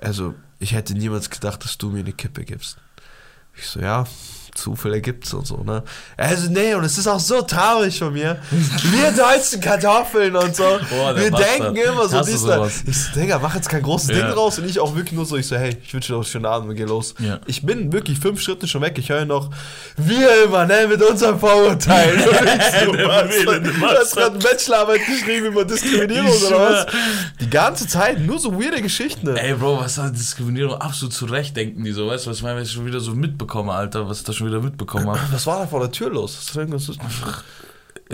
Also, 0.00 0.34
ich 0.62 0.72
hätte 0.74 0.94
niemals 0.94 1.28
gedacht, 1.28 1.64
dass 1.64 1.76
du 1.76 1.90
mir 1.90 2.00
eine 2.00 2.12
Kippe 2.12 2.44
gibst. 2.44 2.78
Ich 3.54 3.66
so, 3.66 3.80
ja, 3.80 4.06
Zufälle 4.54 5.00
gibt's 5.00 5.32
und 5.32 5.46
so, 5.46 5.58
ne? 5.64 5.82
Also, 6.16 6.50
nee, 6.50 6.74
und 6.74 6.84
es 6.84 6.98
ist 6.98 7.06
auch 7.06 7.18
so 7.20 7.40
traurig 7.42 7.98
von 7.98 8.12
mir. 8.12 8.38
Wir 8.50 9.10
deutschen 9.12 9.60
Kartoffeln 9.60 10.36
und 10.36 10.54
so. 10.54 10.62
Boah, 10.90 11.16
wir 11.16 11.30
denken 11.30 11.76
immer 11.76 12.08
so, 12.08 12.20
dies? 12.20 12.44
Ich 12.86 13.12
Digga, 13.12 13.38
mach 13.38 13.54
jetzt 13.54 13.68
kein 13.68 13.82
großes 13.82 14.10
Ja. 14.10 14.14
Ding 14.26 14.32
raus. 14.32 14.58
Und 14.58 14.68
ich 14.68 14.78
auch 14.78 14.94
wirklich 14.94 15.12
nur 15.14 15.24
so, 15.24 15.36
ich 15.36 15.46
so, 15.46 15.56
hey, 15.56 15.76
ich 15.82 15.94
wünsche 15.94 16.12
dir 16.12 16.16
einen 16.16 16.24
schönen 16.24 16.46
Abend, 16.46 16.68
wir 16.68 16.74
gehen 16.74 16.88
los. 16.88 17.14
Ja. 17.18 17.40
Ich 17.46 17.62
bin 17.64 17.92
wirklich 17.92 18.18
fünf 18.18 18.40
Schritte 18.42 18.68
schon 18.68 18.82
weg. 18.82 18.96
Ich 18.98 19.08
höre 19.08 19.24
noch, 19.24 19.50
wir 19.96 20.44
immer, 20.44 20.66
ne, 20.66 20.86
mit 20.88 21.02
unserem 21.02 21.38
Vorurteil. 21.40 22.12
Und 22.16 22.22
ich 22.28 22.84
so, 22.84 22.92
Der 22.92 23.08
was? 23.08 23.28
wählende 23.30 23.72
Du 23.72 23.86
hast 23.86 24.14
gerade 24.16 24.30
eine 24.32 24.38
Bachelorarbeit 24.38 25.00
geschrieben 25.06 25.46
über 25.46 25.64
Diskriminierung 25.64 26.28
Ich 26.28 26.44
oder 26.46 26.60
was? 26.60 26.86
Die 27.40 27.48
ganze 27.50 27.86
Zeit, 27.88 28.20
nur 28.20 28.38
so 28.38 28.52
weirde 28.60 28.82
Geschichten. 28.82 29.34
Ey, 29.36 29.54
Bro, 29.54 29.80
was 29.80 29.96
hat 29.98 30.14
Diskriminierung? 30.14 30.74
Absolut 30.74 31.14
zu 31.14 31.24
Recht 31.24 31.56
denken 31.56 31.82
die 31.84 31.92
so. 31.92 32.08
Weißt 32.08 32.26
du, 32.26 32.30
was 32.30 32.36
ich 32.36 32.42
meine, 32.42 32.60
was 32.60 32.68
ich 32.68 32.74
schon 32.74 32.86
wieder 32.86 33.00
so 33.00 33.12
mitbekomme, 33.14 33.72
Alter, 33.72 34.08
was 34.08 34.18
ich 34.18 34.24
da 34.24 34.32
schon 34.32 34.41
wieder 34.44 34.60
mitbekommen 34.60 35.06
habe? 35.08 35.20
Was 35.30 35.46
war 35.46 35.60
da 35.60 35.66
vor 35.66 35.80
der 35.80 35.90
Tür 35.90 36.10
los? 36.10 36.38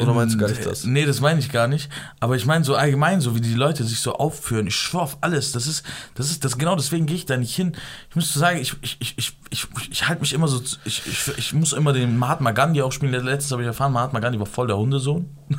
Oder 0.02 0.14
meinst 0.14 0.34
du 0.34 0.38
gar 0.38 0.48
nicht 0.48 0.64
das? 0.64 0.84
Nee, 0.84 1.06
das 1.06 1.20
meine 1.20 1.40
ich 1.40 1.50
gar 1.50 1.66
nicht. 1.66 1.90
Aber 2.20 2.36
ich 2.36 2.46
meine 2.46 2.64
so 2.64 2.76
allgemein, 2.76 3.20
so 3.20 3.34
wie 3.34 3.40
die 3.40 3.54
Leute 3.54 3.84
sich 3.84 4.00
so 4.00 4.14
aufführen. 4.14 4.66
Ich 4.66 4.76
schwör 4.76 5.02
auf 5.02 5.18
alles. 5.20 5.52
Das 5.52 5.66
ist, 5.66 5.84
das 6.14 6.30
ist, 6.30 6.44
das 6.44 6.58
genau 6.58 6.76
deswegen 6.76 7.06
gehe 7.06 7.16
ich 7.16 7.26
da 7.26 7.36
nicht 7.36 7.54
hin. 7.54 7.74
Ich 8.10 8.16
müsste 8.16 8.38
sagen, 8.38 8.58
ich, 8.60 8.74
ich, 8.82 8.96
ich, 9.00 9.14
ich, 9.16 9.32
ich, 9.50 9.66
ich 9.90 10.08
halte 10.08 10.20
mich 10.20 10.32
immer 10.32 10.48
so, 10.48 10.60
ich, 10.84 11.02
ich, 11.06 11.32
ich 11.36 11.52
muss 11.52 11.72
immer 11.72 11.92
den 11.92 12.16
Mahatma 12.16 12.52
Gandhi 12.52 12.82
auch 12.82 12.92
spielen. 12.92 13.12
Letztens 13.12 13.52
habe 13.52 13.62
ich 13.62 13.66
erfahren, 13.66 13.92
Mahatma 13.92 14.20
Gandhi 14.20 14.38
war 14.38 14.46
voll 14.46 14.66
der 14.66 14.76
Hundesohn. 14.76 15.28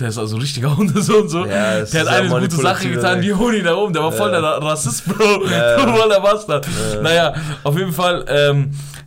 der 0.00 0.08
ist 0.08 0.18
also 0.18 0.36
ein 0.36 0.40
richtiger 0.40 0.76
Hundesohn 0.76 1.28
so. 1.28 1.44
Ja, 1.44 1.82
der 1.82 1.82
hat 1.82 1.92
ja 1.92 2.06
eine 2.06 2.28
gute 2.28 2.56
Sache 2.56 2.88
getan, 2.90 3.20
die 3.20 3.32
Huni 3.32 3.62
da 3.62 3.74
oben. 3.74 3.92
Der 3.92 4.02
war 4.02 4.12
voll 4.12 4.32
Ja. 4.32 4.40
der 4.40 4.62
Rassist, 4.62 5.06
Bro. 5.06 5.46
Ja. 5.46 5.78
voll 5.96 6.08
der 6.08 6.20
Bastard. 6.20 6.66
Naja, 7.02 7.34
auf 7.62 7.76
jeden 7.76 7.92
Fall, 7.92 8.24
ähm, 8.28 8.70
äh, 8.72 8.99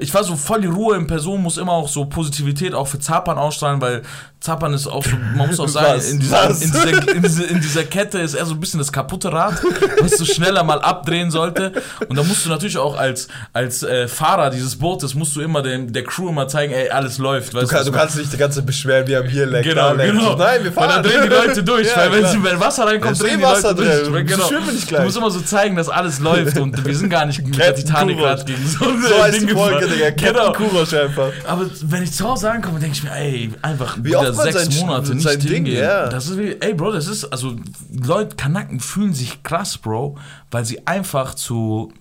ich 0.00 0.14
war 0.14 0.24
so 0.24 0.36
voll 0.36 0.60
die 0.60 0.68
Ruhe 0.68 0.96
in 0.96 1.06
Person, 1.06 1.42
muss 1.42 1.58
immer 1.58 1.72
auch 1.72 1.88
so 1.88 2.04
Positivität 2.04 2.74
auch 2.74 2.86
für 2.86 2.98
Zapan 2.98 3.38
ausstrahlen, 3.38 3.80
weil 3.80 4.02
Zapan 4.40 4.72
ist 4.72 4.86
auch 4.86 5.04
so, 5.04 5.10
man 5.36 5.48
muss 5.48 5.58
auch 5.58 5.66
sagen, 5.68 6.00
in 6.00 6.20
dieser, 6.20 6.48
in, 6.50 6.60
dieser, 6.60 7.12
in, 7.14 7.22
dieser, 7.22 7.48
in 7.48 7.60
dieser 7.60 7.84
Kette 7.84 8.18
ist 8.20 8.34
er 8.34 8.46
so 8.46 8.54
ein 8.54 8.60
bisschen 8.60 8.78
das 8.78 8.92
kaputte 8.92 9.32
Rad, 9.32 9.54
was 10.00 10.12
so 10.12 10.24
schneller 10.24 10.62
mal 10.62 10.80
abdrehen 10.80 11.30
sollte. 11.32 11.72
Und 12.08 12.16
da 12.16 12.22
musst 12.22 12.44
du 12.46 12.48
natürlich 12.50 12.78
auch 12.78 12.96
als, 12.96 13.26
als 13.52 13.82
äh, 13.82 14.06
Fahrer 14.06 14.50
dieses 14.50 14.76
Bootes, 14.76 15.14
musst 15.16 15.34
du 15.34 15.40
immer 15.40 15.60
dem, 15.62 15.92
der 15.92 16.04
Crew 16.04 16.28
immer 16.28 16.46
zeigen, 16.46 16.72
ey, 16.72 16.88
alles 16.88 17.18
läuft. 17.18 17.52
Du, 17.52 17.66
kann, 17.66 17.84
du 17.84 17.90
kannst 17.90 18.16
nicht 18.16 18.32
die 18.32 18.36
ganze 18.36 18.62
beschweren, 18.62 19.08
wir 19.08 19.18
haben 19.18 19.28
hier 19.28 19.44
leckt, 19.46 19.64
Genau, 19.68 19.88
da 19.88 19.92
leckt. 19.92 20.12
genau. 20.12 20.36
Nein, 20.36 20.62
wir 20.64 20.76
Weil 20.76 20.88
fahren. 20.88 21.02
dann 21.02 21.12
drehen 21.12 21.22
die 21.24 21.28
Leute 21.28 21.62
durch, 21.64 21.88
Ja, 21.88 21.96
weil 21.96 22.12
wenn, 22.22 22.26
sie, 22.30 22.44
wenn 22.44 22.60
Wasser 22.60 22.86
reinkommt, 22.86 23.20
drehen 23.20 23.30
eh 23.34 23.36
die 23.38 23.42
Leute 23.42 23.56
Wasser 23.56 23.74
durch. 23.74 23.88
drin. 23.88 24.12
Weil, 24.12 24.28
So 24.28 24.48
Genau. 24.48 24.60
nicht 24.70 24.82
Du 24.84 24.86
gleich. 24.86 25.04
musst 25.04 25.16
immer 25.16 25.30
so 25.32 25.40
zeigen, 25.40 25.74
dass 25.74 25.88
alles 25.88 26.20
läuft 26.20 26.58
und 26.58 26.84
wir 26.86 26.94
sind 26.96 27.10
gar 27.10 27.26
nicht 27.26 27.44
mit 27.44 27.58
der 27.58 27.74
Titanic 27.74 28.18
gerade 28.18 28.44
gegen 28.44 28.64
so 28.68 28.84
ein 28.84 29.02
So 29.02 29.08
Ding 29.46 29.48
Folge, 29.48 29.80
gefahren. 29.80 29.92
Digga. 29.92 30.10
Captain 30.12 30.28
Genau. 30.28 30.52
Kurosch 30.52 30.94
einfach. 30.94 31.30
Aber 31.46 31.66
wenn 31.82 32.02
ich 32.04 32.12
zu 32.12 32.24
Hause 32.28 32.50
ankomme, 32.52 32.78
denke 32.78 32.96
ich 32.96 33.02
mir, 33.02 33.10
ey, 33.12 33.50
einfach 33.62 33.96
Wie 34.00 34.14
oft 34.14 34.27
man 34.36 34.52
sechs 34.52 34.64
sein- 34.76 34.86
Monate 34.86 35.14
nicht 35.14 35.24
sein 35.28 35.38
Ding, 35.40 35.50
hingehen. 35.66 35.78
ja. 35.82 36.08
Das 36.08 36.26
ist 36.28 36.38
wie, 36.38 36.56
ey, 36.60 36.74
Bro, 36.74 36.92
das 36.92 37.06
ist, 37.08 37.24
also 37.26 37.56
Leute, 37.92 38.36
Kanaken 38.36 38.80
fühlen 38.80 39.14
sich 39.14 39.42
krass, 39.42 39.78
Bro, 39.78 40.16
weil 40.50 40.64
sie 40.64 40.86
einfach 40.86 41.34
zu, 41.34 41.92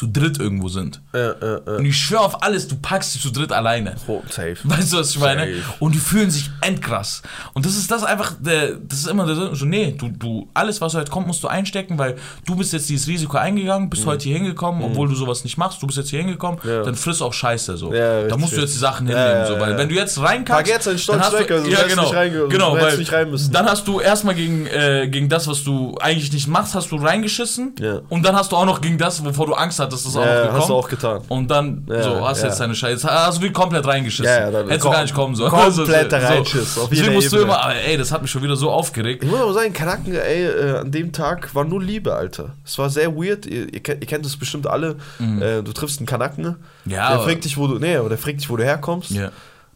zu 0.00 0.06
dritt 0.06 0.38
irgendwo 0.38 0.68
sind. 0.68 1.02
Äh, 1.12 1.18
äh, 1.18 1.60
äh. 1.66 1.76
Und 1.78 1.84
ich 1.84 1.94
schwöre 1.98 2.22
auf 2.22 2.42
alles, 2.42 2.66
du 2.66 2.76
packst 2.76 3.12
sie 3.12 3.20
zu 3.20 3.30
dritt 3.30 3.52
alleine. 3.52 3.96
Oh, 4.06 4.22
safe. 4.30 4.56
Weißt 4.64 4.94
du, 4.94 4.96
was 4.96 5.10
ich 5.10 5.18
meine? 5.18 5.42
Safe. 5.42 5.74
Und 5.78 5.94
die 5.94 5.98
fühlen 5.98 6.30
sich 6.30 6.48
endkrass. 6.62 7.20
Und 7.52 7.66
das 7.66 7.76
ist 7.76 7.90
das 7.90 8.02
einfach, 8.02 8.32
der, 8.40 8.76
das 8.76 9.00
ist 9.00 9.08
immer 9.08 9.26
der, 9.26 9.54
so, 9.54 9.64
nee, 9.66 9.94
du, 9.98 10.08
du, 10.08 10.48
alles, 10.54 10.80
was 10.80 10.94
heute 10.94 11.10
kommt, 11.10 11.26
musst 11.26 11.42
du 11.42 11.48
einstecken, 11.48 11.98
weil 11.98 12.16
du 12.46 12.56
bist 12.56 12.72
jetzt 12.72 12.88
dieses 12.88 13.06
Risiko 13.08 13.36
eingegangen, 13.36 13.90
bist 13.90 14.06
heute 14.06 14.24
hier 14.24 14.36
hingekommen, 14.38 14.82
obwohl 14.82 15.06
du 15.06 15.14
sowas 15.14 15.44
nicht 15.44 15.58
machst, 15.58 15.82
du 15.82 15.86
bist 15.86 15.98
jetzt 15.98 16.08
hier 16.08 16.20
hingekommen, 16.20 16.58
Mhm. 16.64 16.70
Ja. 16.70 16.82
dann 16.82 16.94
friss 16.94 17.20
auch 17.20 17.34
Scheiße, 17.34 17.76
so. 17.76 17.92
Ja, 17.92 18.26
da 18.26 18.36
musst 18.38 18.56
du 18.56 18.60
jetzt 18.62 18.74
die 18.74 18.78
Sachen 18.78 19.06
hinnehmen, 19.06 19.30
ja, 19.42 19.46
so, 19.46 19.60
weil 19.60 19.76
wenn 19.76 19.88
du 19.90 19.94
jetzt 19.96 20.18
rein 20.18 20.44
kannst, 20.46 20.64
Pack 20.64 20.68
jetzt 20.68 20.88
einen 20.88 21.00
dann 21.08 21.20
hast 21.20 21.32
weg, 21.38 21.48
du, 21.48 21.54
also 21.56 21.68
ja, 21.70 21.82
genau, 21.86 22.02
nicht 22.04 22.14
reinge- 22.14 22.48
genau, 22.48 22.72
weil 22.80 22.96
nicht 22.96 23.12
rein 23.12 23.30
müssen. 23.30 23.52
dann 23.52 23.66
hast 23.66 23.86
du 23.86 24.00
erstmal 24.00 24.34
gegen, 24.34 24.66
äh, 24.66 25.08
gegen 25.10 25.28
das, 25.28 25.46
was 25.46 25.62
du 25.62 25.94
eigentlich 26.00 26.32
nicht 26.32 26.48
machst, 26.48 26.74
hast 26.74 26.90
du 26.90 26.96
reingeschissen 26.96 27.74
und 28.08 28.22
dann 28.24 28.34
hast 28.34 28.52
du 28.52 28.56
auch 28.56 28.64
noch 28.64 28.80
gegen 28.80 28.96
das, 28.96 29.22
wovor 29.24 29.46
du 29.46 29.54
Angst 29.54 29.78
hattest, 29.78 29.89
das 29.90 30.04
ist 30.06 30.16
auch 30.16 30.24
Ja, 30.24 30.26
noch 30.26 30.52
hast 30.52 30.52
gekommen. 30.52 30.68
du 30.68 30.74
auch 30.74 30.88
getan. 30.88 31.20
Und 31.28 31.50
dann, 31.50 31.86
Ja, 31.88 32.02
so, 32.02 32.26
hast 32.28 32.42
ja. 32.42 32.48
jetzt 32.48 32.60
deine 32.60 32.74
Scheiße. 32.74 33.08
Hast 33.08 33.38
du 33.38 33.46
die 33.46 33.52
komplett 33.52 33.86
reingeschissen. 33.86 34.24
Ja, 34.32 34.50
dann- 34.50 34.66
Hättest 34.68 34.84
du 34.86 34.90
gar 34.90 35.02
nicht 35.02 35.14
kommen 35.14 35.34
sollen. 35.34 35.50
Kompletter 35.50 36.20
So, 36.20 36.26
Reinschiss, 36.26 36.78
auf 36.78 36.88
Deswegen 36.88 37.12
musst 37.14 37.32
du 37.32 37.36
Ebene. 37.36 37.52
immer, 37.52 37.62
aber 37.64 37.74
ey, 37.74 37.96
das 37.98 38.10
hat 38.12 38.22
mich 38.22 38.30
schon 38.30 38.42
wieder 38.42 38.56
so 38.56 38.70
aufgeregt. 38.70 39.22
Ich 39.24 39.30
muss 39.30 39.40
aber 39.40 39.52
sagen, 39.52 39.72
Kanaken, 39.72 40.14
ey, 40.14 40.44
äh, 40.46 40.78
an 40.78 40.90
dem 40.90 41.12
Tag 41.12 41.54
war 41.54 41.64
nur 41.64 41.82
Liebe, 41.82 42.14
Alter. 42.14 42.54
Es 42.64 42.78
war 42.78 42.88
sehr 42.90 43.14
weird. 43.14 43.46
Ihr, 43.46 43.72
ihr, 43.72 43.80
kennt, 43.80 44.24
das 44.24 44.36
bestimmt 44.36 44.66
alle. 44.66 44.96
Äh, 45.18 45.62
du 45.62 45.72
triffst 45.72 45.98
einen 45.98 46.06
Kanaken. 46.06 46.56
Mhm. 46.84 46.90
Ja, 46.92 47.10
Der 47.16 47.20
fragt 47.20 47.44
dich, 47.44 47.56
wo 47.58 47.66
du. 47.66 47.78
Nee, 47.78 47.96
aber 47.96 48.08
der 48.08 48.18
fragt 48.18 48.40
dich, 48.40 48.48
wo 48.50 48.56
du 48.56 48.64
herkommst. 48.64 49.10
Ja. 49.10 49.30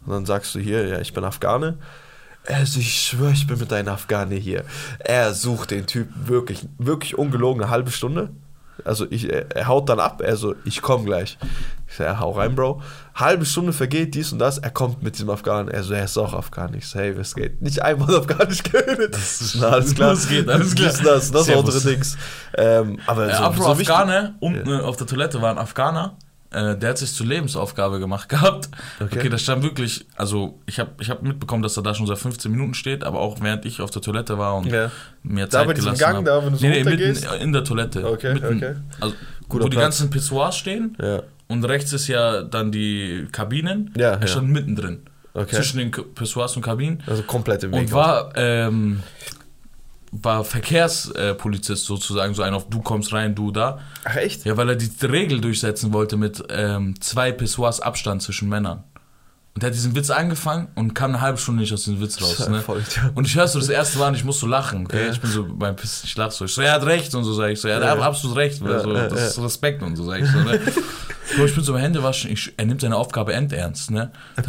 Und 0.07 0.13
dann 0.13 0.27
sagst 0.27 0.55
du 0.55 0.59
hier, 0.59 0.87
ja, 0.87 0.99
ich 1.01 1.13
bin 1.15 1.25
Afghane. 1.25 1.79
Also 2.47 2.79
ich 2.79 3.01
schwöre, 3.01 3.33
ich 3.33 3.47
bin 3.47 3.59
mit 3.59 3.73
deinem 3.73 3.89
Afghane 3.89 4.35
hier. 4.35 4.65
Er 4.99 5.33
sucht 5.33 5.71
den 5.71 5.87
Typen 5.87 6.29
wirklich, 6.29 6.61
wirklich 6.77 7.17
ungelogen 7.17 7.63
eine 7.63 7.71
halbe 7.71 7.91
Stunde. 7.91 8.29
Also 8.85 9.07
ich, 9.11 9.31
er, 9.33 9.67
haut 9.67 9.89
dann 9.89 9.99
ab, 10.01 10.21
er 10.23 10.37
so, 10.37 10.55
ich 10.65 10.83
komm 10.83 11.05
gleich. 11.07 11.39
Ich 11.89 11.97
sag, 11.97 12.05
ja, 12.07 12.19
hau 12.21 12.33
rein, 12.33 12.55
Bro. 12.55 12.83
Halbe 13.15 13.45
Stunde 13.47 13.73
vergeht, 13.73 14.15
dies 14.15 14.33
und 14.33 14.39
das, 14.41 14.59
er 14.59 14.71
kommt 14.71 15.03
mit 15.03 15.15
diesem 15.15 15.31
Afghanen. 15.31 15.69
Er 15.69 15.83
so, 15.83 15.95
er 15.95 16.05
ist 16.05 16.19
auch 16.19 16.35
Afghanisch. 16.35 16.85
Ich 16.85 16.89
so, 16.91 16.99
hey, 16.99 17.17
was 17.19 17.35
geht? 17.35 17.63
Nicht 17.63 17.81
einmal 17.83 18.15
Afghanisch 18.17 18.63
geredet. 18.63 19.15
Das 19.15 19.41
ist- 19.41 19.55
Na, 19.61 19.69
alles 19.69 19.95
klar. 19.95 20.11
das 20.11 20.29
geht, 20.29 20.49
alles 20.49 20.75
klar. 20.75 20.91
Und 20.93 21.05
das, 21.07 21.31
das 21.31 21.47
Servus. 21.47 21.75
andere 21.77 21.91
Dings. 21.95 22.17
Ähm, 22.57 22.99
aber 23.07 23.29
Äh, 23.29 23.35
so, 23.37 23.53
so 23.63 23.69
Afghane, 23.71 24.35
unten 24.41 24.69
äh, 24.69 24.81
auf 24.81 24.97
der 24.97 25.07
Toilette 25.07 25.41
war 25.41 25.51
ein 25.51 25.59
Afghaner, 25.59 26.17
äh, 26.55 26.79
der 26.79 26.91
hat 26.91 26.99
sich 26.99 27.13
zur 27.13 27.27
Lebensaufgabe 27.27 27.99
gemacht 28.01 28.29
gehabt. 28.31 28.69
Okay. 29.01 29.19
Okay, 29.19 29.29
da 29.29 29.37
stand 29.39 29.63
wirklich, 29.63 30.07
also 30.17 30.59
ich 30.67 30.79
habe 30.81 30.91
ich 31.01 31.11
hab 31.11 31.23
mitbekommen, 31.23 31.63
dass 31.63 31.77
er 31.77 31.83
da 31.83 31.95
schon 31.95 32.07
seit 32.07 32.19
15 32.19 32.51
Minuten 32.51 32.75
steht, 32.75 33.05
aber 33.05 33.19
auch 33.21 33.41
während 33.41 33.65
ich 33.67 33.81
auf 33.81 33.91
der 33.91 34.01
Toilette 34.03 34.39
war 34.39 34.57
und 34.57 34.67
Ja. 34.67 34.91
mir 35.23 35.45
Da 35.47 35.51
Zeit 35.51 35.67
bei 35.67 35.75
diesem 35.75 35.95
gelassen 35.95 36.01
Gang, 36.01 36.17
hab. 36.19 36.25
da, 36.25 36.45
wenn 36.45 36.53
du 36.53 36.59
so 36.59 36.67
nee, 36.67 36.83
nee, 36.83 36.91
mitten 36.91 37.41
in 37.43 37.53
der 37.53 37.65
Toilette. 37.65 38.07
Okay, 38.11 38.35
mitten, 38.35 38.57
okay. 38.57 38.75
Also, 39.01 39.15
Guter 39.49 39.65
wo 39.65 39.69
die 39.69 39.77
Platz. 39.77 39.85
ganzen 39.99 40.11
Pissoirs 40.11 40.57
stehen 40.57 40.97
Ja. 41.01 41.23
und 41.49 41.65
rechts 41.65 41.93
ist 41.93 42.09
ja 42.09 42.43
dann 42.43 42.73
die 42.73 43.27
Kabinen. 43.33 43.93
Ja, 43.97 44.13
er 44.13 44.21
ja. 44.23 44.27
stand 44.27 44.49
mittendrin. 44.51 45.01
Okay. 45.37 45.57
Zwischen 45.57 45.79
den 45.79 45.91
Pissoirs 45.91 46.55
und 46.57 46.63
Kabinen. 46.63 47.03
Also 47.07 47.25
komplett 47.25 47.65
im 47.65 47.73
Weg. 47.73 47.81
Und 47.81 47.93
war, 47.93 48.31
ähm, 48.37 49.01
war 50.23 50.45
Verkehrspolizist 50.45 51.85
sozusagen, 51.87 52.35
so 52.35 52.43
ein 52.43 52.55
auf 52.55 52.69
du 52.69 52.81
kommst 52.81 53.13
rein, 53.13 53.35
du 53.35 53.51
da. 53.51 53.81
Ach 54.05 54.17
echt? 54.17 54.45
Ja, 54.45 54.57
weil 54.57 54.69
er 54.69 54.77
die 54.77 54.91
Regel 55.07 55.41
durchsetzen 55.41 55.93
wollte 55.93 56.17
mit 56.17 56.43
ähm, 56.51 56.95
zwei 57.01 57.33
Pissoirs 57.33 57.81
Abstand 57.81 58.23
zwischen 58.23 58.49
Männern. 58.49 58.85
Und 59.55 59.63
er 59.63 59.69
hat 59.69 59.75
diesen 59.75 59.95
Witz 59.95 60.11
angefangen 60.11 60.67
und 60.75 60.95
kam 60.95 61.11
eine 61.13 61.21
halbe 61.21 61.39
Stunde 61.39 61.61
nicht 61.61 61.73
aus 61.73 61.85
dem 61.85 62.01
Witz 62.01 62.21
raus. 62.21 62.39
Ja, 62.41 62.49
Ne? 62.49 62.63
ja. 62.69 63.11
Und 63.15 63.27
ich 63.29 63.37
hör's 63.37 63.53
so 63.53 63.61
das 63.61 63.69
erste 63.69 63.99
Mal 63.99 64.09
und 64.09 64.15
ich 64.17 64.25
muss 64.25 64.41
so 64.41 64.47
lachen, 64.49 64.85
okay? 64.87 65.05
Ja. 65.07 65.13
Ich 65.13 65.21
bin 65.21 65.31
so 65.31 65.47
beim 65.49 65.77
Pissen, 65.77 66.07
ich 66.07 66.17
lach 66.17 66.33
so. 66.33 66.45
Ich 66.45 66.55
so, 66.55 66.61
er 66.63 66.73
hat 66.73 66.85
recht 66.87 67.15
und 67.15 67.23
so 67.25 67.33
sag 67.35 67.51
ich 67.51 67.61
so. 67.61 67.69
Ja, 67.69 67.75
er 67.79 67.83
Ja. 67.85 67.91
hat 67.93 68.01
absolut 68.01 68.37
recht, 68.37 68.61
Ja, 68.61 68.81
so, 68.81 68.93
ja, 68.93 69.07
das 69.09 69.21
ja. 69.21 69.27
ist 69.29 69.39
Respekt 69.43 69.83
und 69.83 69.95
so 69.97 70.05
sag 70.05 70.21
ich 70.23 70.29
so. 70.29 70.39
Ne? 70.39 70.61
Bro, 71.37 71.47
ich 71.47 71.55
bin 71.55 71.65
so 71.65 71.75
im 71.75 71.81
Händewaschen, 71.81 72.31
ich, 72.31 72.53
er 72.57 72.67
nimmt 72.67 72.81
seine 72.83 72.97
Aufgabe 72.97 73.33
endernst, 73.33 73.91
ne? 73.91 74.11
Das 74.37 74.47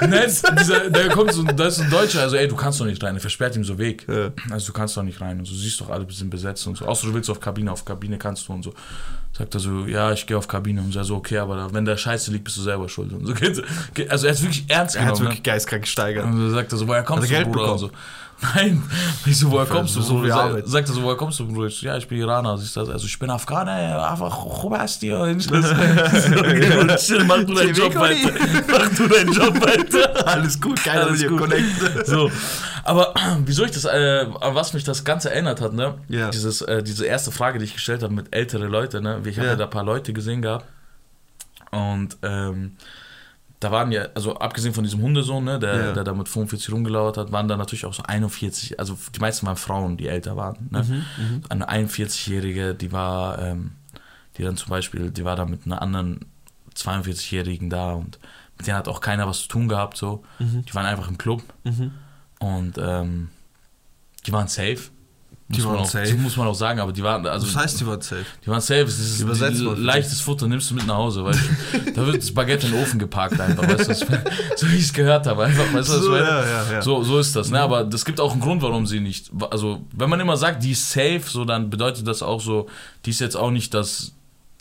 Nein, 0.00 0.56
dieser, 0.58 0.90
der 0.90 1.08
kommt 1.08 1.32
so, 1.32 1.42
da 1.42 1.66
ist 1.66 1.80
ein 1.80 1.90
Deutscher, 1.90 2.20
also 2.22 2.36
ey, 2.36 2.46
du 2.46 2.56
kannst 2.56 2.80
doch 2.80 2.86
nicht 2.86 3.02
rein, 3.02 3.14
er 3.16 3.20
versperrt 3.20 3.56
ihm 3.56 3.64
so 3.64 3.78
Weg. 3.78 4.06
Ja. 4.08 4.30
Also 4.50 4.68
du 4.68 4.72
kannst 4.72 4.96
doch 4.96 5.02
nicht 5.02 5.20
rein 5.20 5.38
und 5.38 5.44
so, 5.44 5.54
siehst 5.54 5.80
doch 5.80 5.90
alle 5.90 6.06
sind 6.10 6.30
besetzt 6.30 6.66
und 6.66 6.76
so. 6.76 6.86
Außer 6.86 7.08
du 7.08 7.14
willst 7.14 7.28
auf 7.30 7.40
Kabine, 7.40 7.72
auf 7.72 7.84
Kabine 7.84 8.16
kannst 8.18 8.46
du 8.48 8.52
und 8.52 8.62
so. 8.62 8.72
Sagt 9.36 9.54
er 9.54 9.60
so, 9.60 9.86
ja, 9.86 10.12
ich 10.12 10.26
gehe 10.26 10.36
auf 10.36 10.48
Kabine 10.48 10.80
und 10.80 10.92
so, 10.92 11.02
so 11.02 11.16
okay, 11.16 11.38
aber 11.38 11.56
da, 11.56 11.72
wenn 11.72 11.84
da 11.84 11.96
Scheiße 11.96 12.30
liegt, 12.30 12.44
bist 12.44 12.56
du 12.56 12.62
selber 12.62 12.88
schuld 12.88 13.12
und 13.12 13.26
so. 13.26 13.34
Also 14.08 14.26
er 14.26 14.32
ist 14.32 14.42
wirklich 14.42 14.64
ernst 14.68 14.96
Er 14.96 15.02
hat 15.02 15.08
genommen. 15.14 15.26
wirklich 15.26 15.42
geistkrank 15.42 15.82
gesteigert. 15.82 16.24
Ne? 16.26 16.32
Und 16.32 16.40
dann 16.40 16.50
sagt 16.52 16.72
er 16.72 16.78
so, 16.78 16.88
woher 16.88 17.02
kommst 17.02 17.24
Hat 17.24 17.30
er 17.30 17.38
du, 17.40 17.44
Geld 17.44 17.56
Bruder? 17.56 17.72
Und 17.72 17.78
so. 17.78 17.90
Nein. 18.40 18.82
Ich 19.26 19.38
so, 19.38 19.50
woher 19.50 19.66
kommst 19.66 19.96
du, 19.96 20.02
so? 20.02 20.18
Arbeit. 20.18 20.68
Sagt, 20.68 20.88
er 20.88 20.94
so, 20.94 21.02
woher 21.02 21.16
kommst 21.16 21.40
du, 21.40 21.46
Bruder? 21.46 21.66
Ich 21.66 21.82
ja, 21.82 21.96
ich 21.96 22.06
bin 22.06 22.18
Iraner. 22.18 22.56
Du 22.56 22.60
das? 22.62 22.76
Also 22.76 23.06
ich 23.06 23.18
bin 23.18 23.30
Afghaner, 23.30 24.08
einfach 24.10 24.30
Chobasti. 24.30 25.08
Chill, 26.98 27.24
mach 27.24 27.42
du 27.44 27.54
deinen 27.54 27.74
Job 27.74 27.94
weiter. 27.96 28.30
Mach 28.70 28.88
du 28.96 29.08
deinen 29.08 29.32
Job 29.32 29.60
weiter. 29.60 30.26
Alles 30.26 30.60
gut, 30.60 30.82
keiner 30.84 31.06
Alles 31.06 31.20
will 31.22 31.30
gut. 31.30 31.50
So, 32.04 32.30
aber 32.84 33.12
wieso 33.44 33.64
ich 33.64 33.72
das, 33.72 33.84
äh, 33.84 34.26
an 34.40 34.54
was 34.54 34.72
mich 34.72 34.84
das 34.84 35.04
Ganze 35.04 35.30
erinnert 35.30 35.60
hat, 35.60 35.72
ne? 35.72 35.94
Ja. 36.08 36.30
Dieses, 36.30 36.62
äh, 36.62 36.82
diese 36.82 37.06
erste 37.06 37.32
Frage, 37.32 37.58
die 37.58 37.64
ich 37.64 37.74
gestellt 37.74 38.02
habe 38.02 38.14
mit 38.14 38.34
ältere 38.34 38.66
Leute, 38.66 39.00
ne? 39.00 39.20
Ich 39.24 39.36
habe 39.36 39.46
Ja. 39.46 39.52
ja 39.52 39.56
da 39.56 39.64
ein 39.64 39.70
paar 39.70 39.84
Leute 39.84 40.12
gesehen 40.12 40.42
gehabt 40.42 40.64
und 41.70 42.16
ähm, 42.22 42.76
da 43.60 43.72
waren 43.72 43.90
ja, 43.90 44.06
also 44.14 44.36
abgesehen 44.36 44.72
von 44.74 44.84
diesem 44.84 45.00
Hundesohn, 45.02 45.42
ne, 45.44 45.58
der, 45.58 45.76
Ja. 45.86 45.92
der 45.92 46.04
da 46.04 46.12
mit 46.14 46.28
45 46.28 46.72
rumgelauert 46.72 47.16
hat, 47.16 47.32
waren 47.32 47.48
da 47.48 47.56
natürlich 47.56 47.86
auch 47.86 47.94
so 47.94 48.02
41, 48.04 48.78
also 48.78 48.96
die 49.14 49.18
meisten 49.20 49.46
waren 49.46 49.56
Frauen, 49.56 49.96
die 49.96 50.06
älter 50.06 50.36
waren. 50.36 50.68
Ne? 50.70 50.82
Mhm, 50.84 51.42
Eine 51.48 51.68
41-Jährige, 51.68 52.74
die 52.74 52.92
war, 52.92 53.38
ähm, 53.40 53.72
die 54.36 54.42
dann 54.44 54.56
zum 54.56 54.70
Beispiel, 54.70 55.10
die 55.10 55.24
war 55.24 55.34
da 55.34 55.44
mit 55.44 55.66
einer 55.66 55.82
anderen 55.82 56.20
42-Jährigen 56.76 57.70
da 57.70 57.92
und 57.94 58.18
mit 58.56 58.66
denen 58.66 58.76
hat 58.76 58.88
auch 58.88 59.00
keiner 59.00 59.26
was 59.26 59.42
zu 59.42 59.48
tun 59.48 59.68
gehabt, 59.68 59.96
so. 59.96 60.24
Mhm. 60.38 60.64
Die 60.64 60.74
waren 60.74 60.86
einfach 60.86 61.08
im 61.08 61.18
Club 61.18 61.42
und 62.38 62.78
ähm, 62.78 63.28
die 64.26 64.32
waren 64.32 64.48
safe. 64.48 64.78
Die 65.50 65.56
muss 65.56 65.64
man 65.64 65.74
waren 65.76 65.82
auch, 65.84 65.88
safe? 65.88 66.14
Muss 66.14 66.36
man 66.36 66.46
auch 66.46 66.54
sagen, 66.54 66.78
aber 66.78 66.92
die 66.92 67.02
waren, 67.02 67.26
also 67.26 67.46
Was 67.46 67.56
heißt, 67.56 67.80
die 67.80 67.86
waren 67.86 68.02
safe? 68.02 68.26
die 68.44 68.50
waren 68.50 68.60
safe, 68.60 68.82
es 68.82 68.98
ist 68.98 69.20
Übersetzt 69.20 69.62
leichtes 69.76 70.20
Futter, 70.20 70.46
nimmst 70.46 70.70
du 70.70 70.74
mit 70.74 70.86
nach 70.86 70.96
Hause, 70.96 71.24
weil 71.24 71.34
da 71.94 72.06
wird 72.06 72.18
das 72.18 72.32
Baguette 72.32 72.66
in 72.66 72.72
den 72.72 72.82
Ofen 72.82 72.98
gepackt 72.98 73.40
einfach, 73.40 73.66
weißt 73.66 73.88
du, 73.88 73.94
so 74.56 74.68
wie 74.70 74.76
ich 74.76 74.84
es 74.84 74.92
gehört 74.92 75.26
habe, 75.26 75.44
einfach, 75.44 75.72
weißt 75.72 75.88
du, 75.88 75.98
So, 76.00 76.16
ja, 76.16 76.44
ja, 76.44 76.72
ja. 76.72 76.82
So, 76.82 77.02
so 77.02 77.18
ist 77.18 77.34
das, 77.34 77.50
ne, 77.50 77.60
aber 77.60 77.88
es 77.88 78.04
gibt 78.04 78.20
auch 78.20 78.32
einen 78.32 78.42
Grund, 78.42 78.60
warum 78.60 78.86
sie 78.86 79.00
nicht, 79.00 79.30
also, 79.50 79.86
wenn 79.92 80.10
man 80.10 80.20
immer 80.20 80.36
sagt, 80.36 80.62
die 80.62 80.72
ist 80.72 80.90
safe, 80.90 81.22
so, 81.26 81.46
dann 81.46 81.70
bedeutet 81.70 82.06
das 82.06 82.22
auch 82.22 82.42
so, 82.42 82.68
die 83.06 83.10
ist 83.10 83.20
jetzt 83.20 83.36
auch 83.36 83.50
nicht 83.50 83.72
das 83.72 84.12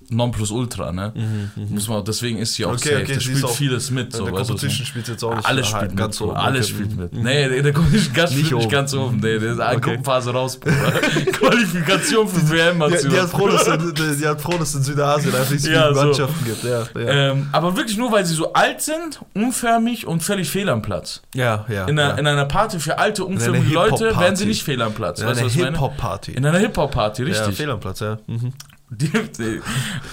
Nonplusultra, 0.10 0.92
ne? 0.92 1.14
Muss 1.56 1.88
man, 1.90 2.04
deswegen 2.06 2.38
ist 2.38 2.54
sie 2.54 2.66
auch 2.66 2.70
Mhm, 2.72 2.76
Okay, 2.78 2.90
safe. 2.90 3.04
okay, 3.04 3.14
ist 3.14 3.24
spielt 3.24 3.44
auch- 3.44 3.56
vieles 3.56 3.92
mit. 3.92 4.14
So, 4.14 4.24
der 4.24 4.34
Competition 4.34 4.72
meine? 4.72 4.86
spielt 4.86 5.08
jetzt 5.08 5.24
auch 5.24 5.36
nicht 5.36 5.46
Alles 5.46 5.68
spielt 5.68 5.82
mit, 5.90 5.98
ganz 5.98 6.22
oben. 6.22 6.36
Alles 6.38 6.70
spielt 6.70 6.96
mit. 6.98 7.14
Mhm. 7.14 7.24
Nee, 7.24 7.62
der, 7.62 7.74
nicht 7.78 8.14
ganz, 8.14 8.32
Nicht 8.32 8.52
nicht, 8.52 8.70
ganz 8.72 8.94
oben. 8.94 9.18
Nee, 9.18 9.40
der 9.40 9.52
ist 9.54 9.60
eine 9.60 9.78
Okay. 9.78 9.90
Gruppenphase 9.90 10.32
raus, 10.32 10.58
Bruder. 10.58 10.76
Qualifikation 11.32 12.28
für 12.28 12.50
WM 12.50 12.82
hat 12.84 12.94
Die, 12.94 12.98
sie 13.00 13.10
die, 13.10 13.20
hat 13.20 13.30
froh, 13.30 13.48
dass 13.48 13.68
in- 13.68 13.94
die 14.20 14.28
hat 14.28 14.42
froh, 14.42 14.58
dass 14.58 14.70
es 14.70 14.76
in 14.76 14.84
Südasien 14.84 15.34
einfach 15.36 15.52
nicht 15.52 15.64
so 15.64 15.72
Ja, 15.72 15.84
viele 15.88 15.96
so. 15.96 16.02
Mannschaften 16.06 16.46
gibt. 16.46 16.64
Ja, 16.64 16.84
ja. 16.96 17.32
Ähm, 17.32 17.50
aber 17.52 17.76
wirklich 17.76 17.98
nur, 17.98 18.12
weil 18.12 18.26
sie 18.26 18.34
so 18.36 18.54
alt 18.54 18.82
sind, 18.82 19.20
unförmig 19.34 20.08
und 20.08 20.24
völlig 20.24 20.50
fehl 20.50 20.70
am 20.70 20.82
Platz. 20.82 21.22
ja, 21.34 21.66
ja. 21.70 21.86
In 21.86 22.00
einer, 22.00 22.10
ja. 22.14 22.18
in 22.18 22.28
einer 22.28 22.46
Party 22.46 22.80
für 22.80 22.98
alte, 23.00 23.26
unförmige 23.26 23.74
Leute 23.74 24.18
werden 24.18 24.36
sie 24.36 24.46
nicht 24.46 24.64
fehl 24.64 24.82
am 24.82 24.94
Platz. 24.94 25.20
In 25.22 25.28
einer? 25.28 25.48
Hip-Hop-Party. 25.50 26.32
In 26.32 26.46
einer 26.46 26.60
Hip-Hop-Party, 26.60 27.24
Ja, 27.24 27.28
richtig. 27.30 27.56
fehl 27.58 27.70
am 27.70 27.80
Platz, 27.80 28.00
ja. 28.00 28.18
Mhm. 28.28 28.54
Die, 28.90 29.12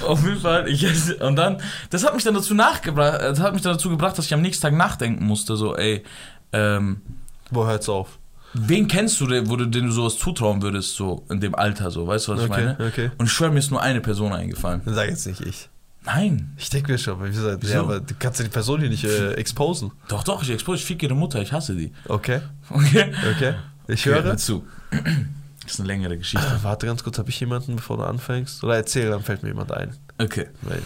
auf 0.07 0.25
jeden 0.25 0.41
Fall. 0.41 0.69
Ich, 0.69 0.85
und 1.21 1.37
dann, 1.37 1.59
das 1.91 2.05
hat 2.05 2.15
mich 2.15 2.25
dann 2.25 2.35
dazu 2.35 2.55
nachgebracht, 2.55 3.21
das 3.21 3.39
hat 3.41 3.53
mich 3.55 3.63
dann 3.63 3.75
dazu 3.75 3.89
gebracht, 3.91 4.19
dass 4.19 4.27
ich 4.27 4.35
am 4.35 4.43
nächsten 4.43 4.63
Tag 4.63 4.75
nachdenken 4.75 5.25
musste, 5.27 5.57
so, 5.57 5.77
ey, 5.77 6.03
ähm, 6.53 7.01
Wo 7.51 7.67
hört's 7.67 7.89
auf? 7.89 8.19
wen 8.57 8.87
kennst 8.87 9.21
du, 9.21 9.27
der, 9.27 9.49
wo 9.49 9.57
du, 9.57 9.67
den 9.67 9.87
du 9.87 9.91
sowas 9.93 10.17
zutrauen 10.17 10.63
würdest, 10.63 10.95
so 10.95 11.25
in 11.29 11.41
dem 11.41 11.55
Alter, 11.57 11.91
so, 11.91 12.07
weißt 12.07 12.29
du, 12.29 12.33
was 12.33 12.45
ich 12.45 12.51
Okay, 12.51 12.65
meine? 12.77 12.89
okay. 12.89 13.11
Und 13.19 13.27
ich 13.27 13.33
schwöre, 13.33 13.51
mir 13.51 13.59
ist 13.59 13.71
nur 13.73 13.83
eine 13.83 14.01
Person 14.01 14.33
eingefallen. 14.33 14.81
Dann 14.85 14.95
sag 14.95 15.09
jetzt 15.09 15.27
nicht 15.27 15.41
ich. 15.41 15.69
Nein. 16.05 16.53
Ich 16.59 16.69
denke 16.71 16.93
mir 16.93 16.99
schon, 16.99 17.19
weil 17.19 17.31
wie 17.31 17.35
gesagt, 17.35 17.65
ja, 17.65 17.81
aber 17.81 17.99
du 18.01 18.15
kannst 18.19 18.39
ja 18.39 18.45
die 18.45 18.51
Person 18.51 18.79
hier 18.81 18.91
nicht 18.91 19.05
äh, 19.05 19.33
exposen. 19.35 19.91
Doch, 20.09 20.23
doch, 20.23 20.43
ich 20.43 20.51
expose, 20.51 20.77
ich 20.79 20.85
fick 20.85 21.03
ihre 21.03 21.15
Mutter, 21.15 21.41
ich 21.43 21.53
hasse 21.53 21.75
die. 21.75 21.93
Okay, 22.09 22.41
Okay? 22.71 23.13
okay. 23.35 23.55
Ich 23.89 24.05
Hör 24.07 24.23
höre. 24.23 24.37
zu. 24.37 24.65
Das 25.65 25.75
ist 25.75 25.81
eine 25.81 25.87
längere 25.89 26.17
Geschichte. 26.19 26.47
Warte 26.63 26.87
ganz 26.87 27.03
kurz, 27.03 27.19
habe 27.19 27.31
ich 27.31 27.41
jemanden, 27.41 27.77
bevor 27.77 27.97
du 27.97 28.05
anfängst? 28.05 28.63
Oder 28.65 28.77
erzähl, 28.77 29.11
dann 29.11 29.23
fällt 29.23 29.43
mir 29.43 29.49
jemand 29.51 29.73
ein. 29.73 29.97
Okay. 30.19 30.49
Weil- 30.63 30.83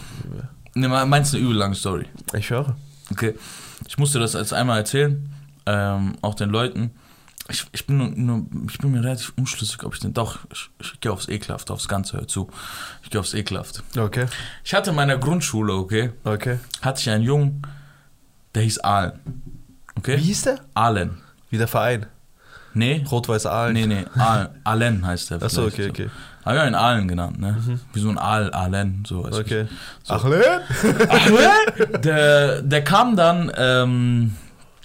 Ne, 0.75 0.89
meinst 0.89 1.33
du 1.33 1.37
eine 1.39 1.47
übel 1.47 1.57
lange 1.57 1.75
Story? 1.75 2.07
Ich 2.35 2.51
höre. 2.51 2.77
Okay. 3.11 3.35
Ich 3.89 3.99
musste 3.99 4.19
das 4.21 4.35
jetzt 4.35 4.53
einmal 4.53 4.79
erzählen, 4.79 5.33
ähm, 5.67 6.17
auch 6.23 6.35
den 6.35 6.51
Leuten. 6.51 6.93
Ich, 7.49 7.67
ich, 7.73 7.87
bin 7.87 7.97
nur, 7.97 8.09
nur, 8.11 8.47
ich 8.71 8.79
bin 8.79 8.91
mir 8.93 9.03
relativ 9.03 9.33
unschlüssig, 9.37 9.83
ob 9.83 9.95
ich 9.95 10.01
den. 10.01 10.13
Doch, 10.13 10.39
ich, 10.53 10.69
ich 10.81 11.01
gehe 11.01 11.11
aufs 11.11 11.27
Ekelhaft, 11.29 11.71
aufs 11.71 11.89
Ganze, 11.89 12.19
hör 12.19 12.29
zu. 12.29 12.51
Ich 13.03 13.11
gehe 13.11 13.19
aufs 13.21 13.33
Ekelhaft. 13.35 13.83
Okay, 13.97 14.27
Ich 14.63 14.75
hatte 14.75 14.91
in 14.91 14.97
meiner 14.97 15.17
Grundschule, 15.17 15.73
okay, 15.73 16.13
okay. 16.25 16.59
hatte 16.83 17.01
ich 17.01 17.09
einen 17.11 17.25
Jungen, 17.25 17.63
der 18.55 18.63
hieß 18.65 18.81
Ahlen. 18.81 19.19
Okay? 19.97 20.19
Wie 20.19 20.23
hieß 20.25 20.43
der? 20.43 20.61
Ahlen. 20.75 21.19
Wie 21.51 21.57
der 21.59 21.69
Verein. 21.69 22.07
Nee? 22.79 23.05
Rot-Weiß 23.11 23.47
Aalen. 23.47 23.75
Nee, 23.75 23.87
nee, 23.87 24.05
Ahlen, 24.17 24.49
Ahlen 24.65 25.07
heißt 25.07 25.31
der. 25.31 25.43
Achso, 25.43 25.67
okay, 25.67 25.91
okay. 25.91 26.11
Haben 26.45 26.57
wir 26.57 26.67
ihn 26.67 26.75
Ahlen 26.75 27.09
genannt, 27.09 27.39
ne? 27.41 27.57
Wie 27.93 28.01
so 28.01 28.09
ein 28.09 28.17
Aal, 28.19 28.53
Ahlen, 28.55 29.05
so. 29.07 29.27
ich 29.29 29.35
Okay. 29.35 29.67
So. 30.05 30.15
Achlen? 30.15 30.43
der, 32.03 32.63
der 32.63 32.85
kam 32.85 33.17
dann, 33.17 33.53
ähm, 33.57 34.37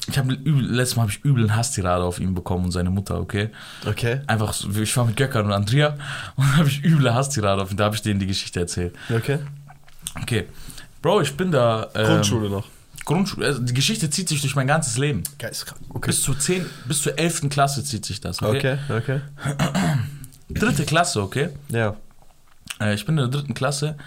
ich 0.08 0.18
habe 0.18 0.34
letztes 0.34 0.98
Mal 0.98 1.04
habe 1.04 1.12
ich 1.12 1.24
übel 1.24 1.44
einen 1.44 1.56
Hasstirade 1.56 2.04
auf 2.04 2.20
ihn 2.20 2.34
bekommen 2.34 2.66
und 2.66 2.72
seine 2.72 2.90
Mutter, 2.90 3.20
okay? 3.20 3.50
Okay, 3.88 4.22
Einfach, 4.28 4.52
so, 4.52 4.70
ich 4.70 4.98
war 4.98 5.06
mit 5.06 5.16
Göckern 5.16 5.46
und 5.46 5.54
Andrea 5.54 5.96
und 6.36 6.58
habe 6.58 6.68
ich 6.68 6.84
üble 6.84 7.14
Hasstirade 7.14 7.62
auf 7.62 7.72
ihn, 7.72 7.78
da 7.78 7.86
habe 7.86 7.96
ich 7.96 8.02
denen 8.02 8.20
die 8.20 8.28
Geschichte 8.28 8.60
erzählt. 8.60 8.96
okay. 9.16 9.40
Okay. 10.22 10.48
Bro, 11.02 11.22
ich 11.22 11.36
bin 11.36 11.52
da. 11.52 11.88
Ähm, 11.96 12.06
Grundschule 12.06 12.50
noch. 12.50 12.66
Grundschule. 13.06 13.46
Also 13.46 13.62
die 13.62 13.74
Geschichte 13.74 14.10
zieht 14.10 14.30
sich 14.30 14.42
durch 14.42 14.56
mein 14.56 14.68
ganzes 14.68 14.98
Leben. 14.98 15.24
Geisteskrank. 15.40 15.82
Okay. 15.90 16.08
Bis 16.08 16.22
zur 16.22 16.38
10, 16.38 16.66
bis 16.86 17.02
zur 17.02 17.18
11. 17.18 17.50
Klasse 17.50 17.84
zieht 17.84 18.06
sich 18.06 18.22
das, 18.22 18.42
okay? 18.42 18.78
Okay, 18.88 18.98
okay. 18.98 19.22
Dritte 20.50 20.86
Klasse, 20.86 21.22
okay? 21.22 21.50
Ja. 21.70 21.96
Äh, 22.80 22.96
ich 22.96 23.06
bin 23.06 23.18
in 23.18 23.30
der 23.30 23.40
dritten 23.40 23.54
Klasse. 23.54 23.98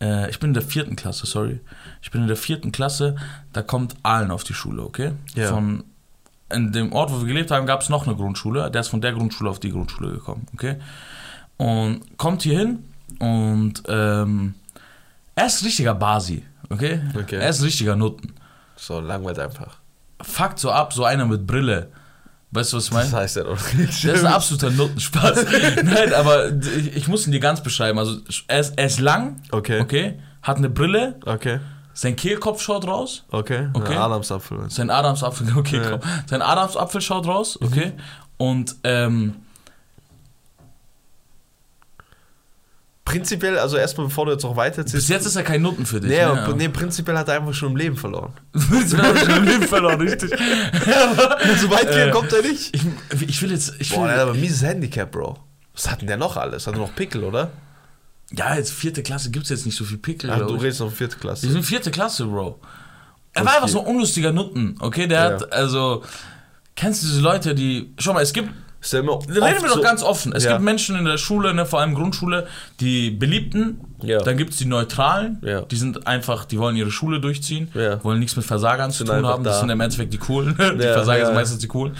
Äh, 0.00 0.30
ich 0.30 0.38
bin 0.38 0.50
in 0.50 0.54
der 0.54 0.62
vierten 0.62 0.96
Klasse, 0.96 1.26
sorry. 1.26 1.60
Ich 2.02 2.10
bin 2.10 2.22
in 2.22 2.28
der 2.28 2.36
vierten 2.36 2.72
Klasse. 2.72 3.16
Da 3.52 3.62
kommt 3.62 3.96
Aalen 4.02 4.30
auf 4.30 4.44
die 4.44 4.54
Schule, 4.54 4.82
okay? 4.82 5.12
Ja. 5.34 5.48
Von 5.48 5.84
in 6.52 6.70
dem 6.70 6.92
Ort, 6.92 7.10
wo 7.10 7.18
wir 7.18 7.26
gelebt 7.26 7.50
haben, 7.50 7.66
gab 7.66 7.82
es 7.82 7.88
noch 7.88 8.06
eine 8.06 8.14
Grundschule. 8.14 8.70
Der 8.70 8.80
ist 8.82 8.88
von 8.88 9.00
der 9.00 9.12
Grundschule 9.12 9.50
auf 9.50 9.58
die 9.58 9.70
Grundschule 9.70 10.12
gekommen, 10.12 10.46
okay? 10.54 10.76
Und 11.56 12.16
kommt 12.18 12.42
hier 12.42 12.58
hin 12.58 12.84
und 13.18 13.82
ähm, 13.88 14.54
er 15.34 15.46
ist 15.46 15.64
richtiger 15.64 15.94
Basi, 15.94 16.44
okay? 16.70 17.00
Okay. 17.18 17.36
Er 17.36 17.48
ist 17.50 17.62
richtiger 17.62 17.96
Nutten. 17.96 18.34
So, 18.76 19.00
langweilt 19.00 19.38
einfach. 19.38 19.78
Fuckt 20.22 20.58
so 20.58 20.70
ab, 20.70 20.92
so 20.92 21.04
einer 21.04 21.26
mit 21.26 21.46
Brille. 21.46 21.88
Weißt 22.52 22.72
du, 22.72 22.76
was 22.78 22.84
ich 22.86 22.92
meine? 22.92 23.04
Das 23.10 23.14
heißt 23.14 23.36
ja 23.36 23.44
doch 23.44 23.72
nicht. 23.74 23.88
Das 24.04 24.18
ist 24.18 24.24
ein 24.24 24.32
absoluter 24.32 24.70
Nuttenspaß. 24.70 25.44
Nein, 25.82 26.14
aber 26.14 26.52
ich, 26.52 26.96
ich 26.96 27.08
muss 27.08 27.26
ihn 27.26 27.32
dir 27.32 27.40
ganz 27.40 27.62
beschreiben. 27.62 27.98
Also, 27.98 28.18
er 28.48 28.60
ist, 28.60 28.78
er 28.78 28.86
ist 28.86 29.00
lang, 29.00 29.42
Okay. 29.50 29.80
okay, 29.80 30.18
hat 30.42 30.56
eine 30.58 30.70
Brille, 30.70 31.18
Okay, 31.26 31.58
sein 31.92 32.14
Kehlkopf 32.14 32.62
schaut 32.62 32.86
raus, 32.86 33.24
okay. 33.30 33.68
Okay. 33.72 33.94
Ja, 33.94 34.06
Adamsapfel. 34.06 34.70
sein 34.70 34.90
Adamsapfel, 34.90 35.48
okay, 35.56 35.78
Ja. 35.82 35.90
komm. 35.90 36.00
sein 36.26 36.40
Adamsapfel 36.40 37.00
schaut 37.00 37.26
raus, 37.26 37.58
okay, 37.60 37.92
und 38.36 38.76
ähm, 38.84 39.34
Prinzipiell, 43.06 43.56
also 43.58 43.76
erstmal 43.78 44.08
bevor 44.08 44.26
du 44.26 44.32
jetzt 44.32 44.42
noch 44.42 44.56
weiter 44.56 44.82
bis 44.82 45.06
jetzt 45.08 45.24
ist 45.26 45.36
er 45.36 45.44
kein 45.44 45.62
Nutten 45.62 45.86
für 45.86 46.00
dich. 46.00 46.10
Nee, 46.10 46.24
ne? 46.26 46.54
nee, 46.58 46.68
prinzipiell 46.68 47.16
hat 47.16 47.28
er 47.28 47.36
einfach 47.36 47.54
schon 47.54 47.70
im 47.70 47.76
Leben 47.76 47.96
verloren. 47.96 48.32
Prinzipiell 48.52 49.06
hat 49.06 49.14
er 49.16 49.24
schon 49.24 49.36
im 49.38 49.44
Leben 49.44 49.62
verloren, 49.62 50.00
richtig. 50.00 50.30
So 51.60 51.70
weit 51.70 51.86
Äh, 51.88 52.10
kommt 52.10 52.32
er 52.32 52.42
nicht. 52.42 52.74
Ich, 52.74 52.82
ich 53.28 53.40
will 53.42 53.52
jetzt, 53.52 53.74
ich 53.78 53.90
will, 53.92 53.98
Boah, 53.98 54.06
der 54.08 54.16
hat 54.16 54.22
aber 54.22 54.34
mieses 54.34 54.62
Handicap, 54.62 55.10
Bro. 55.12 55.38
Was 55.72 55.90
hat 55.90 56.00
denn 56.00 56.08
der 56.08 56.16
noch 56.16 56.36
alles? 56.36 56.66
Hat 56.66 56.74
er 56.74 56.80
noch 56.80 56.94
Pickel, 56.94 57.24
oder? 57.24 57.50
ja, 58.32 58.56
jetzt 58.56 58.72
vierte 58.72 59.04
Klasse 59.04 59.30
gibt 59.30 59.44
es 59.44 59.50
jetzt 59.50 59.66
nicht 59.66 59.76
so 59.76 59.84
viel 59.84 59.98
Pickel. 59.98 60.28
Ach, 60.30 60.38
du 60.44 60.56
ich. 60.56 60.62
redest 60.62 60.80
noch 60.80 60.90
vierte 60.92 61.14
Wir 61.14 61.20
Klasse. 61.20 61.48
sind 61.48 61.62
vierte 61.64 61.92
Klasse, 61.92 62.26
Bro. 62.26 62.58
Er 63.34 63.42
Okay. 63.42 63.46
war 63.48 63.54
einfach 63.56 63.68
so 63.68 63.80
ein 63.80 63.86
unlustiger 63.86 64.32
Nutten, 64.32 64.74
okay? 64.80 65.06
Der 65.06 65.18
Ja. 65.20 65.24
hat, 65.34 65.52
also, 65.52 66.02
kennst 66.74 67.04
du 67.04 67.06
diese 67.06 67.20
Leute, 67.20 67.54
die, 67.54 67.94
schau 67.98 68.12
mal, 68.14 68.22
es 68.24 68.32
gibt, 68.32 68.50
Ist 68.86 68.92
der 68.92 69.00
immer 69.00 69.18
reden 69.18 69.34
wir 69.34 69.42
oft 69.52 69.64
doch 69.66 69.74
so- 69.74 69.80
ganz 69.82 70.02
offen, 70.02 70.32
es 70.32 70.44
Ja. 70.44 70.52
gibt 70.52 70.62
Menschen 70.62 70.96
in 70.96 71.04
der 71.04 71.18
Schule, 71.18 71.52
ne, 71.54 71.66
vor 71.66 71.80
allem 71.80 71.94
Grundschule, 71.94 72.46
die 72.80 73.10
Beliebten, 73.10 73.80
Ja. 74.02 74.20
dann 74.22 74.36
gibt 74.36 74.52
es 74.52 74.58
die 74.58 74.64
Neutralen, 74.66 75.38
Ja. 75.42 75.62
die 75.62 75.76
sind 75.76 76.06
einfach, 76.06 76.44
die 76.44 76.58
wollen 76.58 76.76
ihre 76.76 76.90
Schule 76.92 77.20
durchziehen, 77.20 77.68
Ja. 77.74 78.02
wollen 78.04 78.20
nichts 78.20 78.36
mit 78.36 78.44
Versagern 78.46 78.90
zu 78.92 78.98
Sind 78.98 79.08
tun 79.08 79.16
einfach 79.16 79.30
haben, 79.30 79.44
das 79.44 79.54
da. 79.56 79.60
sind 79.60 79.70
im 79.70 79.80
Endeffekt 79.80 80.12
die 80.12 80.18
Coolen, 80.18 80.54
die 80.78 80.84
Ja, 80.84 80.92
Versager 80.92 81.18
ja. 81.18 81.26
sind 81.26 81.34
meistens 81.34 81.58
die 81.58 81.68
Coolen. 81.68 81.96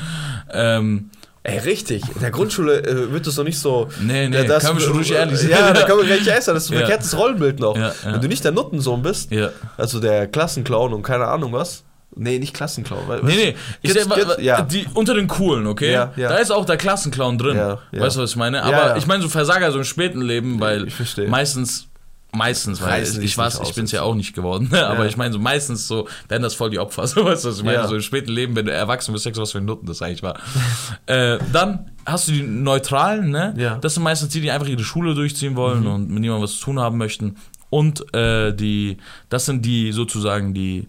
Ähm, 0.52 1.10
Ey, 1.42 1.58
richtig. 1.58 2.02
In 2.12 2.20
der 2.22 2.32
Grundschule 2.32 2.82
äh, 2.84 3.12
wird 3.12 3.24
das 3.24 3.36
noch 3.36 3.44
nicht 3.44 3.60
so. 3.60 3.86
Nee, 4.00 4.28
nee, 4.28 4.36
Ja, 4.36 4.42
das- 4.44 4.64
können 4.64 4.78
wir 4.80 4.84
schon 4.84 4.96
ruhig 4.96 5.12
ehrlich 5.12 5.38
sein. 5.38 5.50
Ja, 5.50 5.72
da 5.72 5.82
kann 5.84 5.96
man 5.96 6.04
gleich 6.06 6.26
ehrlich 6.26 6.42
sein. 6.44 6.54
Das 6.56 6.64
ist 6.64 6.70
ein 6.70 6.74
Ja. 6.74 6.80
verkehrtes 6.80 7.16
Rollenbild 7.16 7.60
noch. 7.60 7.76
Ja, 7.76 7.88
ja. 8.04 8.12
Wenn 8.14 8.20
du 8.20 8.26
nicht 8.26 8.42
der 8.42 8.50
Nuttensohn 8.50 9.00
bist, 9.00 9.30
ja. 9.30 9.50
also 9.76 10.00
der 10.00 10.26
Klassenclown 10.26 10.92
und 10.92 11.02
keine 11.04 11.26
Ahnung 11.28 11.52
was. 11.52 11.84
Nee, 12.18 12.38
nicht 12.38 12.54
Klassenclown. 12.54 13.06
weil- 13.08 13.22
Nee, 13.22 13.34
nee, 13.36 13.56
ich 13.82 13.92
Gibt's- 13.92 14.08
sag, 14.08 14.16
gibt's- 14.18 14.42
ja. 14.42 14.62
die, 14.62 14.86
unter 14.94 15.14
den 15.14 15.26
Coolen, 15.28 15.66
okay? 15.66 15.92
Ja, 15.92 16.12
ja. 16.16 16.30
Da 16.30 16.36
ist 16.36 16.50
auch 16.50 16.64
der 16.64 16.76
Klassenclown 16.78 17.36
drin. 17.38 17.56
Weißt 17.92 18.16
du, 18.16 18.20
was 18.22 18.30
ich 18.30 18.36
meine? 18.36 18.62
Aber 18.62 18.96
ich 18.96 19.06
meine 19.06 19.22
so 19.22 19.28
Versager 19.28 19.70
so 19.70 19.78
im 19.78 19.84
späten 19.84 20.22
Leben, 20.22 20.58
weil 20.58 20.86
meistens, 21.28 21.88
meistens, 22.32 22.80
weil 22.82 22.88
Reißen 23.00 23.22
ich, 23.22 23.36
weiß, 23.38 23.54
ich 23.64 23.74
bin's 23.74 23.92
jetzt. 23.92 23.92
ja 23.92 24.02
auch 24.02 24.14
nicht 24.14 24.34
geworden, 24.34 24.68
ne? 24.70 24.86
aber 24.86 25.04
Ja. 25.04 25.08
ich 25.08 25.16
meine 25.16 25.32
so 25.32 25.38
meistens 25.38 25.86
so 25.88 26.06
werden 26.28 26.42
das 26.42 26.54
voll 26.54 26.70
die 26.70 26.78
Opfer, 26.78 27.06
so 27.06 27.24
weißt 27.24 27.44
du, 27.44 27.48
was 27.48 27.58
ich 27.58 27.64
meine? 27.64 27.76
Ja. 27.78 27.86
So 27.88 27.94
im 27.94 28.02
späten 28.02 28.30
Leben, 28.30 28.56
wenn 28.56 28.66
du 28.66 28.72
erwachsen 28.72 29.12
bist, 29.12 29.24
sagst 29.24 29.38
du, 29.38 29.42
was 29.42 29.52
für 29.52 29.58
ein 29.58 29.64
Nutten 29.64 29.86
das 29.86 30.02
eigentlich 30.02 30.22
war. 30.22 30.38
äh, 31.06 31.38
dann 31.52 31.90
hast 32.04 32.28
du 32.28 32.32
die 32.32 32.42
Neutralen, 32.42 33.30
ne? 33.30 33.54
Ja. 33.56 33.76
Das 33.76 33.94
sind 33.94 34.02
meistens 34.02 34.30
die, 34.30 34.40
die 34.40 34.50
einfach 34.50 34.68
ihre 34.68 34.84
Schule 34.84 35.14
durchziehen 35.14 35.56
wollen 35.56 35.80
Mhm. 35.80 35.86
und 35.86 36.10
mit 36.10 36.20
niemandem 36.20 36.44
was 36.44 36.54
zu 36.58 36.64
tun 36.64 36.78
haben 36.80 36.98
möchten. 36.98 37.36
Und 37.68 38.14
äh, 38.14 38.52
die, 38.54 38.98
das 39.28 39.44
sind 39.46 39.64
die 39.64 39.92
sozusagen 39.92 40.54
die, 40.54 40.88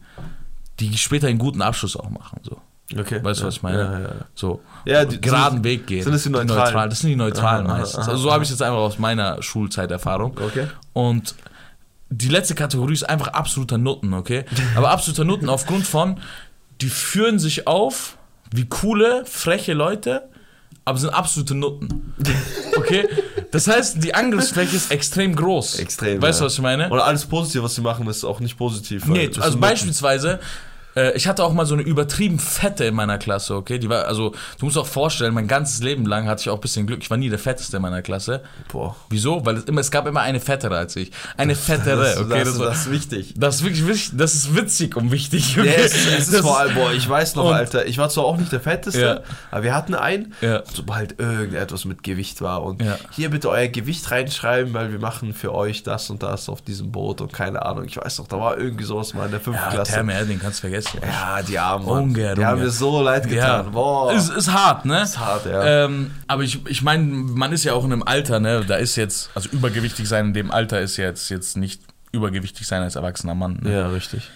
die 0.80 0.96
später 0.98 1.28
einen 1.28 1.40
guten 1.40 1.62
Abschluss 1.62 1.96
auch 1.96 2.10
machen, 2.10 2.40
so. 2.44 2.58
Okay. 2.98 3.22
Weißt 3.22 3.42
du, 3.42 3.44
ja. 3.44 3.48
was 3.48 3.56
ich 3.56 3.64
meine? 3.64 3.78
Ja, 3.80 4.00
ja. 4.00 4.10
So, 4.34 4.62
Ja, 4.86 5.04
die- 5.04 5.20
geraden 5.20 5.56
sind- 5.56 5.64
Weg 5.66 5.88
gehen. 5.88 6.04
sind 6.04 6.14
das 6.14 6.24
die 6.24 6.30
Neutralen? 6.30 6.90
Das 6.90 7.00
sind 7.00 7.10
die 7.10 7.16
Neutralen 7.18 7.66
Aha, 7.66 7.74
aha, 7.74 7.80
meistens. 7.80 8.00
aha, 8.04 8.12
also 8.12 8.22
so 8.22 8.28
aha. 8.30 8.36
habe 8.36 8.44
ich 8.46 8.50
jetzt 8.50 8.62
einfach 8.62 8.78
aus 8.78 8.98
meiner 8.98 9.42
Schulzeiterfahrung. 9.44 10.38
Okay. 10.42 10.68
Und 10.94 11.36
die 12.10 12.30
letzte 12.30 12.56
Kategorie 12.56 12.94
ist 12.94 13.04
einfach 13.04 13.28
absoluter 13.28 13.78
Nutten, 13.78 14.14
okay? 14.14 14.46
Aber 14.76 14.92
absoluter 14.92 15.26
Nutten 15.26 15.50
aufgrund 15.50 15.86
von, 15.86 16.20
die 16.80 16.88
führen 16.90 17.40
sich 17.40 17.68
auf 17.68 18.18
wie 18.52 18.66
coole, 18.66 19.26
freche 19.26 19.74
Leute, 19.74 20.30
aber 20.86 20.98
sind 20.98 21.10
absolute 21.10 21.56
Nutten. 21.56 22.14
Okay? 22.78 23.06
Das 23.52 23.68
heißt, 23.68 24.02
die 24.02 24.14
Angriffsfläche 24.16 24.76
ist 24.76 24.92
extrem 24.92 25.36
groß. 25.36 25.80
Extrem. 25.80 26.22
Weißt 26.22 26.40
du, 26.40 26.44
ja. 26.44 26.46
was 26.46 26.54
ich 26.54 26.62
meine? 26.62 26.90
Und 26.90 27.00
alles 27.00 27.26
Positive, 27.26 27.64
was 27.64 27.76
sie 27.76 27.82
machen, 27.82 28.08
ist 28.08 28.24
auch 28.24 28.40
nicht 28.40 28.58
positiv. 28.58 29.06
Nee, 29.06 29.28
also 29.28 29.42
sind 29.52 29.60
beispielsweise, 29.60 30.40
Äh, 30.98 31.16
ich 31.16 31.28
hatte 31.28 31.44
auch 31.44 31.54
mal 31.54 31.66
so 31.66 31.76
eine 31.76 31.84
übertrieben 31.84 32.40
fette 32.40 32.86
in 32.86 32.96
meiner 32.96 33.18
Klasse, 33.18 33.56
okay? 33.56 33.78
Die 33.78 33.88
war, 33.90 34.06
also, 34.06 34.32
du 34.60 34.66
musst 34.66 34.78
auch 34.78 34.88
vorstellen, 34.88 35.34
mein 35.34 35.48
ganzes 35.48 35.82
Leben 35.84 36.06
lang 36.06 36.28
hatte 36.28 36.42
ich 36.42 36.50
auch 36.50 36.56
ein 36.56 36.62
bisschen 36.62 36.88
Glück. 36.88 37.00
Ich 37.04 37.10
war 37.10 37.18
nie 37.18 37.30
der 37.30 37.40
fetteste 37.40 37.78
in 37.78 37.84
meiner 37.84 38.02
Klasse. 38.02 38.42
Boah. 38.72 38.96
Wieso? 39.10 39.46
Weil 39.46 39.58
es, 39.58 39.64
immer, 39.66 39.82
es 39.82 39.92
gab 39.92 40.08
immer 40.08 40.22
eine 40.22 40.40
fettere 40.40 40.78
als 40.78 40.96
ich. 40.96 41.12
Eine 41.38 41.56
fettere, 41.68 42.04
Das, 42.04 42.18
okay? 42.18 42.44
das, 42.44 42.60
war- 42.60 42.66
das 42.68 42.80
ist 42.88 42.92
wichtig. 42.92 43.34
das 43.38 43.56
ist 43.58 43.64
wirklich 43.64 43.88
wichtig, 43.88 44.18
das 44.18 44.34
ist 44.34 44.56
witzig 44.56 44.96
und 44.96 45.12
wichtig. 45.12 45.58
Okay? 45.60 45.68
Ja, 45.68 45.74
es, 45.74 45.94
es 45.94 46.20
ist 46.20 46.34
Das- 46.34 46.42
vor 46.42 46.60
allem, 46.60 46.74
boah, 46.74 46.92
ich 46.92 47.08
weiß 47.08 47.36
noch, 47.36 47.52
Alter, 47.52 47.86
ich 47.86 47.98
war 47.98 48.10
zwar 48.10 48.26
auch 48.26 48.38
nicht 48.38 48.52
der 48.52 48.60
Fetteste, 48.62 49.00
Ja. 49.02 49.20
aber 49.52 49.64
wir 49.64 49.76
hatten 49.76 49.94
einen, 49.94 50.34
Ja. 50.42 50.64
sobald 50.74 51.20
irgendetwas 51.20 51.86
mit 51.86 52.02
Gewicht 52.04 52.42
war 52.42 52.64
und 52.64 52.82
Ja. 52.82 52.98
hier 53.12 53.30
bitte 53.30 53.50
euer 53.50 53.68
Gewicht 53.68 54.10
reinschreiben, 54.10 54.74
weil 54.74 54.92
wir 54.92 55.00
machen 55.00 55.34
für 55.34 55.54
euch 55.54 55.84
das 55.84 56.10
und 56.10 56.24
das 56.24 56.50
auf 56.50 56.62
diesem 56.62 56.92
Boot 56.92 57.22
und 57.22 57.34
keine 57.34 57.64
Ahnung, 57.66 57.86
ich 57.86 57.98
weiß 57.98 58.18
noch, 58.20 58.28
da 58.28 58.40
war 58.40 58.58
irgendwie 58.58 58.84
sowas 58.86 59.14
mal 59.14 59.26
in 59.26 59.32
der 59.32 59.40
fünften 59.42 59.64
Ja, 59.64 59.72
Klasse. 59.72 59.92
Therme 59.94 60.14
Erding 60.14 60.40
kannst 60.40 60.60
du 60.60 60.62
vergessen. 60.62 60.87
Ja, 61.02 61.42
die 61.42 61.60
Armen. 61.60 61.86
Ungern, 61.86 62.36
die 62.36 62.46
haben 62.46 62.60
mir 62.60 62.70
so 62.70 63.02
leid 63.02 63.28
getan. 63.28 63.72
Boah. 63.72 64.14
Ist, 64.14 64.30
ist 64.30 64.52
hart, 64.52 64.86
ne? 64.86 65.02
Ist 65.02 65.20
hart, 65.20 65.46
ja. 65.46 65.86
Ähm, 65.86 66.12
aber 66.28 66.44
ich, 66.44 66.66
ich 66.68 66.82
meine, 66.82 67.04
man 67.04 67.52
ist 67.52 67.64
ja 67.64 67.74
auch 67.74 67.86
in 67.86 67.94
einem 67.94 68.04
Alter, 68.04 68.40
ne? 68.40 68.64
Da 68.66 68.76
ist 68.76 68.96
jetzt, 68.96 69.30
also 69.36 69.50
übergewichtig 69.50 70.08
sein 70.08 70.28
in 70.28 70.34
dem 70.34 70.52
Alter 70.52 70.80
ist 70.80 70.98
jetzt, 70.98 71.30
jetzt 71.30 71.58
nicht 71.58 71.82
übergewichtig 72.12 72.68
sein 72.68 72.82
als 72.82 72.96
erwachsener 72.96 73.36
Mann. 73.36 73.60
Ne? 73.62 73.74
ja, 73.74 73.88
richtig. 73.90 74.30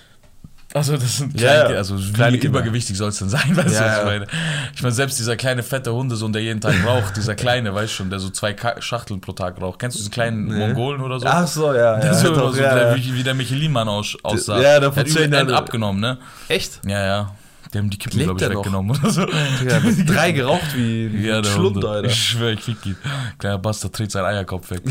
Also 0.74 0.96
das 0.96 1.18
sind 1.18 1.40
Ja, 1.40 1.52
kleine, 1.54 1.72
ja. 1.74 1.78
also 1.80 2.00
wie 2.00 2.14
Kleine 2.14 2.38
übergewichtig 2.38 2.96
soll 2.98 3.10
es 3.10 3.20
denn 3.20 3.28
sein, 3.30 3.42
weißt 3.58 3.70
du, 3.70 3.74
Ja, 3.74 3.88
was 3.88 3.98
ich 4.00 4.06
meine? 4.06 4.28
Ich 4.74 4.82
meine, 4.82 4.94
selbst 4.96 5.20
dieser 5.20 5.36
kleine 5.36 5.64
fette 5.64 5.94
Hundesohn, 5.94 6.32
der 6.32 6.42
jeden 6.42 6.62
Tag 6.62 6.76
raucht, 6.86 7.18
dieser 7.18 7.36
kleine, 7.36 7.74
weißt 7.76 7.92
du 7.92 7.96
schon, 7.98 8.10
der 8.10 8.20
so 8.20 8.30
zwei 8.30 8.56
Schachteln 8.80 9.20
pro 9.20 9.34
Tag 9.34 9.60
raucht. 9.62 9.80
Kennst 9.80 9.96
du 9.98 10.00
diesen 10.00 10.12
kleinen 10.12 10.46
Mongolen 10.46 11.02
oder 11.02 11.20
so? 11.20 11.26
Ach 11.28 11.46
so, 11.48 11.74
ja, 11.74 11.96
Der 12.00 12.06
ja. 12.12 12.14
so, 12.14 12.34
doch, 12.34 12.54
so 12.56 12.62
ja, 12.62 12.74
der, 12.74 12.98
ja. 12.98 13.04
Wie, 13.16 13.24
der 13.24 13.34
Michelin-Mann 13.34 13.88
aus, 13.90 14.16
aussah. 14.24 14.62
ja, 14.62 14.80
der 14.80 14.96
hat 14.96 15.08
Jahren- 15.10 15.52
abgenommen, 15.52 16.00
ne? 16.00 16.18
Echt? 16.48 16.80
Ja, 16.86 17.06
ja. 17.06 17.36
Die 17.74 17.78
haben 17.78 17.90
die 17.90 17.98
Kippen, 17.98 18.20
glaube 18.20 18.44
ich, 18.44 18.50
weggenommen 18.50 18.98
oder 18.98 19.10
so. 19.10 19.22
Ja, 19.22 19.80
drei 20.06 20.34
geraucht 20.34 20.76
wie 20.76 21.06
ein 21.06 21.24
Ja, 21.24 21.42
Schlund. 21.44 21.84
Alter. 21.86 22.08
Ich 22.10 22.16
schwöre, 22.22 22.52
ich 22.54 22.60
fick 22.62 22.86
ihn. 22.86 22.98
Kleiner 23.40 23.60
Bastard 23.60 23.98
dreht 23.98 24.12
seinen 24.12 24.26
Eierkopf 24.26 24.72
weg. 24.72 24.82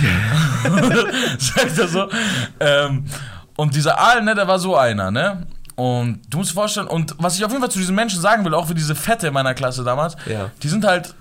Sagt 1.39 1.79
er 1.79 1.89
so. 1.89 2.09
Ähm, 2.59 3.05
und 3.57 3.75
dieser 3.75 3.99
Aal, 3.99 4.23
ne, 4.23 4.35
der 4.35 4.49
war 4.49 4.59
so 4.59 4.77
einer, 4.77 5.11
ne? 5.11 5.47
Und 5.81 6.21
du 6.29 6.37
musst 6.39 6.51
dir 6.51 6.55
vorstellen, 6.55 6.89
und 6.89 7.15
was 7.19 7.39
ich 7.39 7.45
auf 7.45 7.51
jeden 7.51 7.63
Fall 7.63 7.71
zu 7.71 7.79
diesen 7.79 7.95
Menschen 7.95 8.21
sagen 8.21 8.45
will, 8.45 8.53
auch 8.53 8.67
für 8.67 8.75
diese 8.75 8.95
Fette 8.95 9.29
in 9.29 9.33
meiner 9.33 9.55
Klasse 9.55 9.83
damals, 9.83 10.15
Ja. 10.27 10.51
die 10.63 10.69
sind 10.69 10.85
halt, 10.85 11.15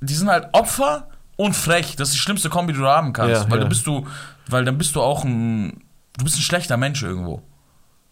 die 0.00 0.14
sind 0.14 0.30
halt 0.30 0.48
Opfer 0.52 1.08
und 1.36 1.54
frech. 1.54 1.94
Das 1.96 2.08
ist 2.08 2.14
die 2.14 2.20
schlimmste 2.20 2.48
Kombi, 2.48 2.72
die 2.72 2.78
du 2.78 2.86
haben 2.86 3.12
kannst. 3.12 3.42
Ja, 3.44 3.50
weil 3.50 3.58
ja. 3.58 3.64
du 3.64 3.68
bist 3.68 3.86
du, 3.86 4.06
weil 4.46 4.64
dann 4.64 4.78
bist 4.78 4.94
du 4.96 5.02
auch 5.02 5.24
ein, 5.24 5.82
du 6.16 6.24
bist 6.24 6.36
ein 6.38 6.42
schlechter 6.42 6.78
Mensch 6.78 7.02
irgendwo. 7.02 7.42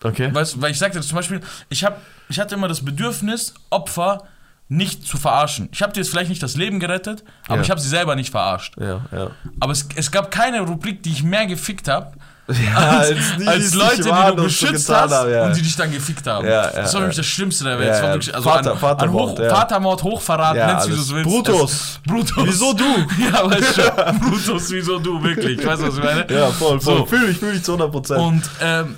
Okay. 0.03 0.35
Weißt 0.35 0.61
weil 0.61 0.71
ich 0.71 0.79
sagte 0.79 1.01
zum 1.01 1.17
Beispiel, 1.17 1.41
ich, 1.71 1.83
hab, 1.83 2.03
ich 2.29 2.39
hatte 2.39 2.57
immer 2.57 2.69
das 2.69 2.85
Bedürfnis, 2.85 3.55
Opfer 3.71 4.25
nicht 4.69 5.07
zu 5.07 5.17
verarschen. 5.17 5.71
Ich 5.73 5.81
habe 5.81 5.93
dir 5.95 6.01
jetzt 6.01 6.11
vielleicht 6.11 6.29
nicht 6.29 6.43
das 6.43 6.57
Leben 6.57 6.79
gerettet, 6.79 7.25
aber 7.47 7.57
Ja. 7.57 7.63
ich 7.63 7.71
habe 7.71 7.81
sie 7.81 7.89
selber 7.89 8.17
nicht 8.17 8.31
verarscht. 8.31 8.75
Ja, 8.79 9.01
ja. 9.13 9.31
Aber 9.61 9.73
es, 9.73 9.89
es 9.95 10.11
gab 10.11 10.31
keine 10.31 10.61
Rubrik, 10.61 11.03
die 11.05 11.13
ich 11.13 11.23
mehr 11.23 11.47
gefickt 11.47 11.89
habe, 11.89 12.13
Ja, 12.49 12.77
als, 13.01 13.19
als 13.45 13.75
Leute, 13.75 14.03
die 14.03 14.37
du 14.37 14.43
beschützt 14.45 14.89
hast 14.89 15.13
haben, 15.13 15.31
ja. 15.31 15.47
und 15.47 15.57
die 15.57 15.63
dich 15.63 15.75
dann 15.75 15.91
gefickt 15.91 16.27
haben. 16.27 16.47
Ja, 16.47 16.71
das 16.71 16.95
war 16.95 17.01
wirklich 17.01 17.17
das 17.17 17.27
Schlimmste 17.27 17.65
der 17.65 17.79
Welt. 17.79 17.91
Also 18.35 18.49
Vater- 18.49 18.73
an, 18.73 18.79
Vatermord, 18.79 19.41
an 19.41 19.47
Hoch. 19.47 19.57
Vatermord, 19.57 20.03
Hochverrat, 20.05 20.57
Ja, 20.57 20.67
nennst 20.69 20.89
wie 20.89 20.95
du 20.95 21.01
es 21.01 21.13
willst. 21.13 21.29
Brutus. 21.29 22.01
Brutus. 22.07 22.45
Wieso 22.47 22.73
du? 22.73 22.85
Ja, 23.19 23.51
weißt 23.51 23.79
du, 23.79 24.21
Brutus, 24.21 24.71
wieso 24.71 24.99
du, 25.01 25.23
wirklich. 25.23 25.59
Ich 25.59 25.67
weiß, 25.67 25.81
was 25.83 25.97
ich 25.99 26.05
meine. 26.05 26.27
Ja, 26.33 26.47
voll, 26.49 26.81
voll. 26.81 26.99
So. 26.99 27.07
Fühl 27.07 27.31
ich, 27.31 27.39
fühl 27.39 27.57
ich 27.57 27.63
zu 27.65 27.73
100 27.73 27.91
Prozent. 27.91 28.21
Und 28.21 28.43
ähm, 28.63 28.97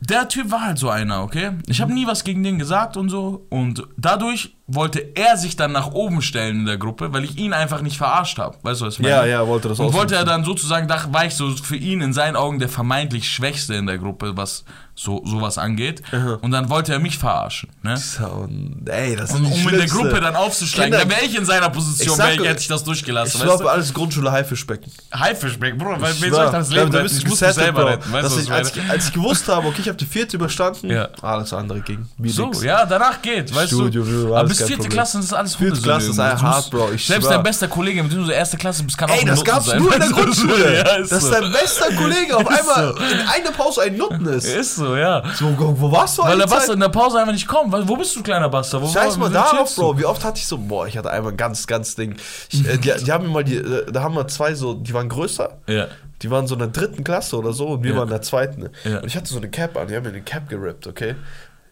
der 0.00 0.28
Typ 0.28 0.50
war 0.50 0.62
halt 0.62 0.78
so 0.78 0.90
einer, 0.90 1.22
okay? 1.22 1.52
Ich 1.66 1.80
habe 1.80 1.92
nie 1.92 2.06
was 2.06 2.24
gegen 2.24 2.42
den 2.42 2.58
gesagt 2.58 2.96
und 2.96 3.08
so. 3.10 3.46
Und 3.48 3.84
dadurch 3.96 4.55
wollte 4.68 5.00
er 5.14 5.36
sich 5.36 5.54
dann 5.56 5.70
nach 5.72 5.92
oben 5.92 6.22
stellen 6.22 6.60
in 6.60 6.66
der 6.66 6.76
Gruppe, 6.76 7.12
weil 7.12 7.22
ich 7.24 7.36
ihn 7.38 7.52
einfach 7.52 7.82
nicht 7.82 7.96
verarscht 7.98 8.38
habe. 8.38 8.56
Weißt 8.62 8.80
du, 8.80 8.86
was 8.86 8.94
ich 8.94 9.00
meine? 9.00 9.14
Ja, 9.14 9.24
ja, 9.24 9.46
wollte 9.46 9.68
das 9.68 9.78
Und 9.78 9.86
ausnutzen. 9.86 10.00
wollte 10.00 10.14
er 10.16 10.24
dann 10.24 10.44
sozusagen, 10.44 10.88
da 10.88 11.04
war 11.12 11.24
ich 11.24 11.34
so 11.34 11.50
für 11.50 11.76
ihn 11.76 12.00
in 12.00 12.12
seinen 12.12 12.34
Augen 12.36 12.58
der 12.58 12.68
vermeintlich 12.68 13.30
Schwächste 13.30 13.74
in 13.74 13.86
der 13.86 13.98
Gruppe, 13.98 14.36
was 14.36 14.64
so 14.98 15.22
sowas 15.26 15.58
angeht. 15.58 16.02
Und 16.40 16.52
dann 16.52 16.70
wollte 16.70 16.90
er 16.94 16.98
mich 16.98 17.18
verarschen. 17.18 17.68
Ne? 17.82 17.98
So, 17.98 18.48
ey, 18.86 19.14
das 19.14 19.28
sind 19.30 19.44
Um 19.44 19.52
die 19.52 19.58
in 19.58 19.64
der 19.64 19.70
Schlimmste. 19.86 19.94
Gruppe 19.98 20.20
dann 20.22 20.34
aufzusteigen, 20.34 20.84
Kinder- 20.92 20.98
dann 21.00 21.10
wäre 21.10 21.20
ich 21.30 21.36
in 21.36 21.44
seiner 21.44 21.68
Position, 21.68 22.16
sag 22.16 22.28
wär 22.28 22.34
ich, 22.40 22.48
hätte 22.48 22.60
ich 22.62 22.68
das 22.68 22.82
durchgelassen. 22.82 23.32
Ich 23.34 23.40
weißt 23.40 23.44
glaube, 23.46 23.64
du? 23.64 23.68
alles 23.68 23.92
Grundschule 23.92 24.32
Haifischbecken. 24.32 24.90
Haifischbeck, 25.14 25.76
Bruder, 25.76 26.00
weil 26.00 26.12
Ich 26.14 26.22
wen 26.22 26.32
soll 26.32 26.46
ich 26.46 26.50
das 26.50 26.70
Leben 26.70 26.90
da 26.90 26.98
retten? 27.00 27.14
Ich 27.18 27.28
muss 27.28 27.40
mich 27.42 27.50
selber 27.52 27.82
Bro. 27.82 27.88
retten. 27.90 28.10
Weißt 28.12 28.36
du, 28.36 28.40
ich, 28.40 28.50
als, 28.50 28.74
ich, 28.74 28.90
als 28.90 29.08
ich 29.08 29.12
gewusst 29.12 29.46
habe, 29.48 29.68
okay, 29.68 29.82
ich 29.82 29.88
habe 29.88 29.98
die 29.98 30.06
vierte 30.06 30.36
überstanden, 30.38 30.88
Ja. 30.90 31.08
alles 31.20 31.52
andere 31.52 31.80
ging. 31.82 32.08
Wie 32.16 32.30
So, 32.30 32.46
nix. 32.46 32.62
ja, 32.62 32.86
danach 32.86 33.20
geht, 33.20 33.54
weißt 33.54 33.72
Studium, 33.74 34.08
du. 34.10 34.34
Aber 34.34 34.48
bis 34.58 34.66
vierte 34.66 34.82
Problem. 34.82 34.92
Klasse 34.92 35.18
ist 35.18 35.32
alles 35.32 35.54
Vierte 35.56 35.64
Hundesöhne 35.74 35.92
Klasse 35.92 36.10
ist 36.10 36.18
ein 36.20 36.42
hart, 36.42 36.70
Bro, 36.70 36.92
ich 36.92 37.06
Selbst 37.06 37.24
schwör. 37.26 37.34
dein 37.34 37.42
bester 37.42 37.68
Kollege, 37.68 38.02
mit 38.02 38.12
dem 38.12 38.18
du 38.20 38.24
so 38.26 38.32
erste 38.32 38.56
Klasse 38.56 38.82
bist, 38.84 38.96
kann 38.98 39.10
auch 39.10 39.14
Ey, 39.14 39.24
das 39.24 39.38
Nutten 39.38 39.50
gab's 39.50 39.66
sein. 39.66 39.78
nur 39.82 39.92
in 39.94 40.00
der? 40.00 40.08
Grundschule. 40.16 40.74
ja, 40.76 40.96
ist 40.96 41.12
dass 41.12 41.22
so. 41.24 41.30
dein 41.30 41.52
bester 41.52 41.92
Kollege 41.94 42.36
auf 42.36 42.46
einmal 42.48 42.94
so. 42.96 43.02
in 43.04 43.20
einer 43.20 43.50
Pause 43.52 43.82
ein 43.82 43.96
Nutten 43.96 44.26
ist. 44.26 44.44
Ist 44.46 44.76
so, 44.76 44.96
ja. 44.96 45.22
So, 45.34 45.54
wo, 45.58 45.90
warst 45.92 46.18
du 46.18 46.22
Weil 46.22 46.38
der? 46.38 46.46
Bastard 46.46 46.74
in 46.74 46.80
der 46.80 46.88
Pause 46.88 47.18
einfach 47.18 47.32
nicht 47.32 47.46
kommt. 47.46 47.72
Wo 47.88 47.96
bist 47.96 48.14
du, 48.16 48.22
kleiner 48.22 48.48
Bastard? 48.48 48.82
Wo, 48.82 48.88
Scheiß 48.88 49.16
mal 49.16 49.30
darauf? 49.30 49.74
Bro. 49.74 49.98
Wie 49.98 50.04
oft 50.04 50.24
hatte 50.24 50.38
ich 50.38 50.46
so, 50.46 50.58
boah, 50.58 50.86
ich 50.86 50.96
hatte 50.96 51.10
einmal 51.10 51.32
ein 51.32 51.36
ganz, 51.36 51.66
ganz 51.66 51.94
Ding. 51.94 52.16
Ich, 52.50 52.66
äh, 52.66 52.78
die, 52.78 52.92
die 53.04 53.12
haben 53.12 53.24
mir 53.26 53.30
mal 53.32 53.44
die, 53.44 53.56
äh, 53.56 53.90
da 53.90 54.02
haben 54.02 54.14
wir 54.14 54.26
zwei 54.28 54.54
so, 54.54 54.74
die 54.74 54.92
waren 54.94 55.08
größer. 55.08 55.58
Ja. 55.68 55.86
Die 56.22 56.30
waren 56.30 56.46
so 56.46 56.54
in 56.54 56.60
der 56.60 56.68
dritten 56.68 57.04
Klasse 57.04 57.36
oder 57.36 57.52
so 57.52 57.66
und 57.68 57.82
wir 57.84 57.90
Ja. 57.90 57.96
waren 57.98 58.04
in 58.08 58.10
der 58.12 58.22
zweiten. 58.22 58.70
Ja. 58.84 59.00
Und 59.00 59.06
ich 59.06 59.16
hatte 59.16 59.28
so 59.28 59.36
eine 59.36 59.50
Cap 59.50 59.76
an, 59.76 59.88
die 59.88 59.94
haben 59.96 60.02
mir 60.04 60.08
eine 60.08 60.22
Cap 60.22 60.48
gerippt, 60.48 60.86
okay? 60.86 61.14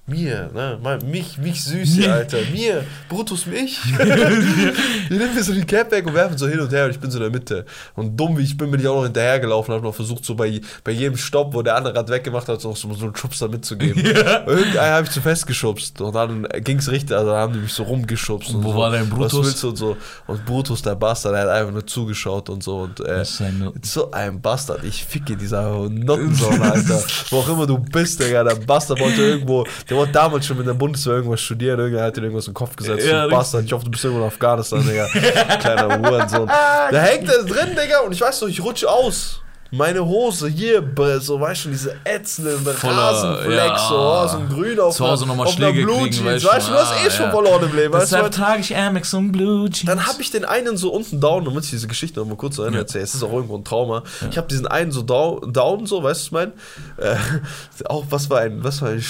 Mir, 0.07 0.51
ne? 0.53 0.79
Mal, 0.83 0.99
mich, 0.99 1.39
mich 1.39 1.65
süß, 1.65 1.95
hier, 1.95 2.13
Alter. 2.13 2.37
Mir, 2.53 2.85
Brutus, 3.09 3.47
mich. 3.47 3.81
die 3.99 5.15
nehmen 5.15 5.35
mir 5.35 5.43
so 5.43 5.55
die 5.55 5.65
Cap 5.65 5.91
weg 5.93 6.07
und 6.07 6.13
werfen 6.13 6.37
so 6.37 6.47
hin 6.47 6.61
und 6.61 6.71
her 6.71 6.85
und 6.85 6.91
ich 6.91 7.01
bin 7.01 7.11
so 7.11 7.17
in 7.17 7.23
der 7.23 7.31
Mitte. 7.31 7.65
Und 7.95 8.15
dumm 8.15 8.37
wie 8.37 8.43
ich 8.43 8.55
bin, 8.55 8.71
bin 8.71 8.81
ich 8.81 8.87
auch 8.87 8.97
noch 8.97 9.05
hinterhergelaufen 9.05 9.73
und 9.73 9.79
hab 9.79 9.85
noch 9.85 9.95
versucht, 9.95 10.23
so 10.27 10.35
bei, 10.35 10.61
bei 10.85 10.93
jedem 10.93 11.17
Stopp, 11.17 11.55
wo 11.55 11.63
der 11.63 11.77
andere 11.77 11.97
Rad 11.97 12.11
weggemacht 12.11 12.49
hat, 12.49 12.61
so, 12.61 12.75
so 12.75 12.87
einen 12.87 13.17
Schubser 13.17 13.49
mitzugeben. 13.49 14.05
Irgendeinen 14.47 14.93
habe 14.93 15.07
ich 15.07 15.11
zu 15.11 15.23
festgeschubst 15.23 15.99
und 16.03 16.15
dann 16.15 16.47
ging's 16.63 16.91
richtig, 16.91 17.17
also 17.17 17.31
dann 17.31 17.39
haben 17.39 17.53
die 17.55 17.61
mich 17.61 17.73
so 17.73 17.85
rumgeschubst. 17.85 18.55
Und 18.55 18.63
Wo 18.63 18.73
so, 18.73 18.79
war 18.79 18.91
dein 18.91 19.11
Was 19.11 19.33
Brutus? 19.33 19.47
willst 19.47 19.63
du 19.63 19.69
und 19.71 19.77
so. 19.77 19.97
Und 20.27 20.45
Brutus, 20.45 20.83
der 20.83 20.97
Bastard, 20.97 21.35
der 21.35 21.45
hat 21.45 21.49
einfach 21.49 21.73
nur 21.73 21.87
zugeschaut 21.87 22.51
und 22.51 22.63
so. 22.63 22.81
Und, 22.81 23.01
äh, 23.01 23.25
so 23.25 24.11
ein 24.11 24.43
Bastard. 24.43 24.85
Ich 24.85 25.03
ficke 25.03 25.35
dieser 25.35 25.89
Nottensohn, 25.89 26.61
Alter. 26.63 27.03
Wo 27.31 27.39
auch 27.39 27.49
immer 27.49 27.67
du 27.67 27.79
bist, 27.79 28.21
Digga. 28.21 28.45
Der 28.45 28.57
Bastard 28.57 29.01
wollte 29.01 29.23
irgendwo, 29.23 29.65
der 29.89 29.94
wollte 29.95 30.13
damals 30.13 30.47
schon 30.47 30.57
mit 30.59 30.67
der 30.67 30.75
Bundeswehr 30.75 31.15
irgendwas 31.15 31.41
studieren. 31.41 31.79
Irgendwer 31.79 32.05
hat 32.05 32.17
dir 32.17 32.23
irgendwas 32.23 32.47
in 32.47 32.53
den 32.53 32.55
Kopf 32.55 32.77
gesetzt. 32.77 33.07
Ja, 33.07 33.25
du 33.25 33.31
Bastard. 33.31 33.65
Ich 33.65 33.73
hoffe, 33.73 33.85
du 33.85 33.91
bist 33.91 34.05
irgendwo 34.05 34.23
in 34.23 34.29
Afghanistan, 34.29 34.87
Digga. 34.87 35.07
Kleiner 35.61 35.99
Hurensohn. 35.99 36.47
Da 36.47 37.01
hängt 37.01 37.29
er 37.29 37.45
drin, 37.45 37.71
Digga. 37.71 38.01
Und 38.01 38.13
ich 38.13 38.21
weiß 38.21 38.41
doch, 38.41 38.49
ich 38.49 38.63
rutsche 38.63 38.89
aus. 38.91 39.41
Meine 39.71 40.07
Hose 40.07 40.47
hier, 40.47 40.85
so 41.19 41.41
weißt 41.41 41.65
du, 41.65 41.71
diese 41.71 41.97
ätzenden 42.05 42.65
Rasenfleck, 42.65 43.57
ja. 43.57 43.79
so, 43.89 43.95
oh, 43.97 44.29
so 44.29 44.37
ein 44.37 44.49
Grün 44.49 44.79
auf, 44.79 44.95
Zu 44.95 45.05
Hause 45.05 45.25
einer- 45.25 45.33
noch 45.33 45.37
mal 45.37 45.47
auf 45.49 45.57
einer 45.57 45.71
Schläge 45.71 45.83
Blue 45.83 46.09
Jeans. 46.09 46.25
weißt 46.25 46.45
Weißt 46.45 46.69
du, 46.69 46.73
du, 46.73 46.77
du 46.79 46.85
hast 46.85 46.93
eh 46.93 47.07
ah, 47.09 47.11
schon 47.11 47.25
ja. 47.27 47.31
verloren 47.33 47.69
im 47.69 47.77
Leben. 47.77 47.93
Weißt 47.93 48.13
du, 48.13 48.17
Deshalb 48.17 48.33
trage 48.33 48.61
ich 48.61 48.77
Amex 48.77 49.13
und 49.15 49.33
Blue 49.33 49.69
Jeans. 49.71 49.87
dann 49.87 50.07
habe 50.07 50.23
ich 50.23 50.31
den 50.31 50.45
einen 50.45 50.77
so 50.77 50.93
unten 50.93 51.21
down, 51.21 51.45
damit 51.45 51.65
ich 51.65 51.71
diese 51.71 51.89
Geschichte 51.89 52.21
noch 52.21 52.27
mal 52.27 52.37
kurz 52.37 52.55
zu 52.55 52.63
Ende 52.63 52.79
erzähle. 52.79 53.03
Es 53.03 53.15
ist 53.15 53.25
auch 53.25 53.33
irgendwo 53.33 53.57
ein 53.57 53.65
Trauma. 53.65 54.05
Ich 54.31 54.37
habe 54.39 54.47
diesen 54.47 54.69
einen 54.69 54.93
so 54.93 55.03
down, 55.03 55.53
down 55.53 55.87
so, 55.87 56.05
weißt 56.05 56.05
du, 56.05 56.05
was 56.05 56.23
ich 56.27 56.33
meine? 56.33 56.53
Äh, 56.99 57.17
auch 57.87 58.05
was 58.11 58.31
war 58.31 58.41
ein, 58.43 58.63
was 58.63 58.81
war 58.81 58.91
ein 58.91 59.05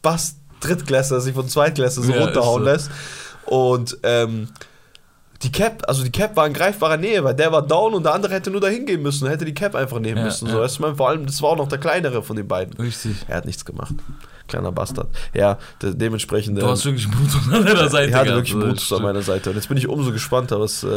Spaß 0.00 0.36
Drittklässler, 0.60 1.20
sich 1.20 1.34
von 1.34 1.48
Zweitklässler 1.48 2.02
so 2.04 2.12
Ja, 2.12 2.24
runterhauen 2.24 2.62
ist 2.66 2.88
lässt. 2.88 2.90
Und 3.44 3.98
ähm, 4.02 4.48
die 5.42 5.52
Cap, 5.52 5.82
also 5.86 6.02
die 6.02 6.10
Cap 6.10 6.34
war 6.36 6.46
in 6.46 6.52
greifbarer 6.54 6.96
Nähe, 6.96 7.22
weil 7.22 7.34
der 7.34 7.52
war 7.52 7.62
down 7.62 7.92
und 7.94 8.04
der 8.04 8.14
andere 8.14 8.32
hätte 8.32 8.50
nur 8.50 8.60
dahin 8.60 8.86
gehen 8.86 9.02
müssen, 9.02 9.28
hätte 9.28 9.44
die 9.44 9.52
Cap 9.54 9.74
einfach 9.74 9.98
nehmen 9.98 10.18
Ja, 10.18 10.24
müssen. 10.24 10.46
ja. 10.46 10.52
So, 10.54 10.64
ich 10.64 10.80
meine, 10.80 10.94
vor 10.96 11.10
allem, 11.10 11.26
das 11.26 11.42
war 11.42 11.50
auch 11.50 11.56
noch 11.56 11.68
der 11.68 11.78
kleinere 11.78 12.22
von 12.22 12.36
den 12.36 12.48
beiden. 12.48 12.72
Richtig. 12.74 13.16
Er 13.28 13.36
hat 13.38 13.44
nichts 13.44 13.64
gemacht. 13.64 13.94
Kleiner 14.48 14.72
Bastard. 14.72 15.08
Ja, 15.34 15.58
de 15.82 15.92
dementsprechend. 15.94 16.56
Du 16.56 16.62
ähm, 16.62 16.68
hast 16.68 16.84
wirklich 16.84 17.04
einen 17.06 17.14
Brutus 17.16 17.52
an 17.52 17.64
deiner 17.64 17.88
Seite 17.90 18.08
ich 18.10 18.14
hatte 18.14 18.30
wirklich 18.30 18.54
einen? 18.54 18.62
Brutus 18.62 18.92
an 18.92 19.02
meiner 19.02 19.22
Seite. 19.22 19.50
Und 19.50 19.56
jetzt 19.56 19.68
bin 19.68 19.76
ich 19.76 19.88
umso 19.88 20.12
gespannter, 20.12 20.60
was, 20.60 20.84
äh, 20.84 20.88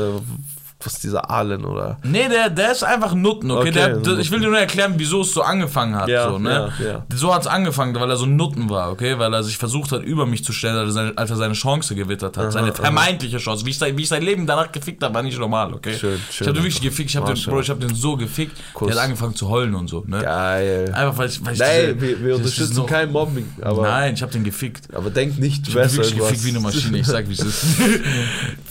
was 0.82 1.00
dieser 1.00 1.30
Ahlen 1.30 1.66
oder. 1.66 1.98
Nee, 2.04 2.30
der, 2.30 2.50
der 2.50 2.72
ist 2.72 2.84
einfach 2.84 3.12
ein 3.12 3.22
Nutten, 3.22 3.52
okay? 3.52 3.62
Okay, 3.70 3.72
der, 3.72 3.98
der, 3.98 4.18
ich 4.20 4.32
will 4.32 4.40
dir 4.40 4.48
nur 4.48 4.58
erklären, 4.60 4.94
wieso 4.96 5.22
es 5.22 5.34
so 5.34 5.42
angefangen 5.42 5.94
hat. 5.96 6.08
Ja, 6.08 6.30
so, 6.30 6.40
ne? 6.40 6.72
ja, 6.80 6.86
ja. 6.86 7.06
so 7.14 7.34
hat 7.34 7.42
es 7.42 7.48
angefangen, 7.48 7.94
weil 7.96 8.10
er 8.10 8.16
so 8.16 8.26
ein 8.26 8.38
Nutten 8.38 8.70
war, 8.70 8.90
okay? 8.92 9.20
Weil 9.20 9.34
er 9.34 9.44
sich 9.44 9.58
versucht 9.58 9.92
hat, 9.92 10.04
über 10.04 10.26
mich 10.26 10.46
zu 10.46 10.54
stellen, 10.54 10.78
als 11.18 11.30
er 11.32 11.36
seine, 11.36 11.54
Chance 11.54 11.96
gewittert 11.96 12.38
hat. 12.38 12.54
seine 12.54 12.74
vermeintliche 12.74 13.40
Chance. 13.40 13.66
Wie 13.66 13.72
ich, 13.72 13.78
sein- 13.78 13.98
wie 13.98 14.04
ich 14.04 14.08
sein 14.10 14.22
Leben 14.24 14.48
danach 14.48 14.72
gefickt 14.72 15.04
habe, 15.04 15.14
war 15.14 15.22
nicht 15.22 15.38
normal, 15.38 15.74
okay? 15.74 15.98
Schön, 15.98 16.18
ich 16.30 16.36
schön, 16.38 16.48
habe 16.48 16.54
den 16.58 16.64
wirklich 16.64 16.82
gefickt, 16.82 17.10
ich 17.10 17.18
habe 17.18 17.34
den. 17.34 17.44
Bro, 17.44 17.60
ich 17.60 17.70
hab 17.70 17.80
den 17.82 17.94
so 17.94 18.16
gefickt, 18.16 18.56
Kuss. 18.74 18.88
der 18.88 18.96
hat 18.98 19.04
angefangen 19.04 19.36
zu 19.36 19.50
heulen 19.50 19.76
und 19.76 19.90
so, 19.90 20.06
ne? 20.08 20.22
Geil. 20.22 20.94
Einfach 20.96 21.18
weil 21.18 21.28
ich. 21.28 21.46
Weil 21.46 21.54
ich 21.56 21.60
Nein, 21.60 21.82
diese- 21.96 22.02
wir, 22.02 22.24
wir 22.26 22.36
unterstützen 22.38 22.76
noch- 22.78 22.86
kein 22.86 23.12
Mobbing. 23.12 23.52
Aber, 23.62 23.82
Nein, 23.82 24.14
ich 24.14 24.22
habe 24.22 24.32
den 24.32 24.46
gefickt. 24.46 24.88
aber 24.96 25.10
denk 25.10 25.38
nicht, 25.40 25.68
Ich 25.68 25.74
hab 25.76 25.82
wärst 25.82 25.98
wirklich 25.98 26.18
gefickt 26.18 26.46
wie 26.46 26.50
eine 26.52 26.62
Maschine, 26.62 27.00
ich 27.00 27.06
sag 27.08 27.28
wie 27.28 27.34
es 27.34 27.40
ist. 27.42 27.66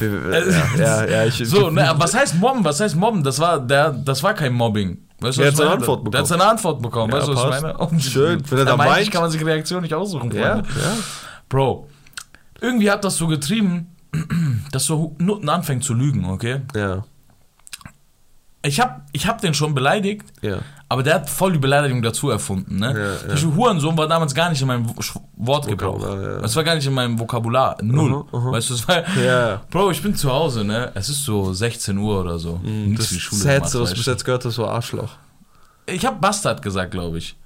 Ja, 0.01 0.77
ja, 0.79 1.05
ja, 1.07 1.25
ich, 1.27 1.35
So, 1.49 1.69
ich, 1.69 1.75
ne, 1.75 1.89
was 1.99 2.15
heißt 2.15 2.35
mobben? 2.37 2.65
Was 2.65 2.81
heißt 2.81 2.97
mobben? 2.97 3.23
Das 3.23 3.39
war, 3.39 3.61
der, 3.61 3.93
das 3.93 4.23
war 4.23 4.35
kein 4.35 4.53
Mobbing. 4.53 4.99
Weißt 5.21 5.39
was 5.39 5.47
hat 5.47 5.57
seine? 5.57 5.71
Antwort 5.73 5.99
Der 5.99 6.05
hat 6.05 6.11
bekommen. 6.13 6.27
seine 6.27 6.45
Antwort 6.45 6.83
bekommen. 6.83 7.13
Ja, 7.13 7.19
weißt 7.19 7.29
du, 7.29 7.35
was 7.35 7.57
ich 7.57 7.63
meine? 7.63 7.79
Und 7.79 8.03
Schön. 8.03 8.43
Wenn 8.51 8.59
er 8.59 8.65
da 8.65 8.75
ich, 8.75 8.79
weint. 8.79 9.11
kann 9.11 9.23
man 9.23 9.31
sich 9.31 9.41
die 9.41 9.47
Reaktion 9.47 9.83
nicht 9.83 9.95
aussuchen. 9.95 10.31
Ja, 10.33 10.57
ja. 10.59 10.63
Bro, 11.49 11.89
irgendwie 12.61 12.91
hat 12.91 13.05
das 13.05 13.17
so 13.17 13.27
getrieben, 13.27 13.95
dass 14.73 14.85
so 14.85 15.15
Nutten 15.19 15.49
anfängt 15.49 15.85
zu 15.85 15.95
lügen, 15.95 16.25
okay? 16.27 16.61
Ja, 16.75 17.05
Ich 18.63 18.81
hab, 18.81 19.03
ich 19.13 19.27
hab 19.27 19.41
den 19.41 19.55
schon 19.55 19.73
beleidigt, 19.73 20.27
ja. 20.43 20.59
aber 20.89 21.05
der 21.05 21.15
hat 21.15 21.31
voll 21.31 21.53
die 21.53 21.59
Beleidigung 21.59 22.03
dazu 22.03 22.29
erfunden, 22.29 22.81
ne? 22.81 23.19
Ja, 23.27 23.35
ja. 23.35 23.57
Hurensohn 23.57 23.97
war 23.97 24.09
damals 24.09 24.35
gar 24.35 24.51
nicht 24.51 24.61
in 24.61 24.67
meinem 24.67 24.93
Wortgebrauch. 25.37 26.03
Ja. 26.03 26.39
Es 26.41 26.57
war 26.57 26.65
gar 26.65 26.75
nicht 26.75 26.87
in 26.87 26.93
meinem 26.93 27.19
Vokabular. 27.21 27.77
Null. 27.83 28.25
Mhm, 28.33 28.39
mhm. 28.39 28.53
Weißt 28.53 28.71
du, 28.71 28.75
es 28.75 28.89
war. 28.89 29.09
Ja. 29.17 29.63
Bro, 29.71 29.93
ich 29.93 30.03
bin 30.03 30.17
zu 30.17 30.31
Hause, 30.33 30.65
ne? 30.65 30.91
Es 30.95 31.09
ist 31.09 31.25
so 31.25 31.53
16 31.53 31.97
Uhr 31.99 32.21
oder 32.21 32.39
so. 32.39 32.59
Nichts 32.63 32.65
Mhm, 32.65 32.97
Das, 32.97 33.21
Schule 33.21 33.45
das 33.45 33.61
Letzte, 33.63 33.81
was 33.81 33.91
du 33.91 33.97
bis 33.97 34.07
jetzt 34.07 34.25
gehört 34.25 34.45
hast, 34.45 34.59
war 34.59 34.71
Arschloch. 34.71 35.11
Ich 35.87 36.05
hab 36.05 36.21
Bastard 36.21 36.61
gesagt, 36.61 36.91
glaube 36.91 37.19
ich. 37.19 37.37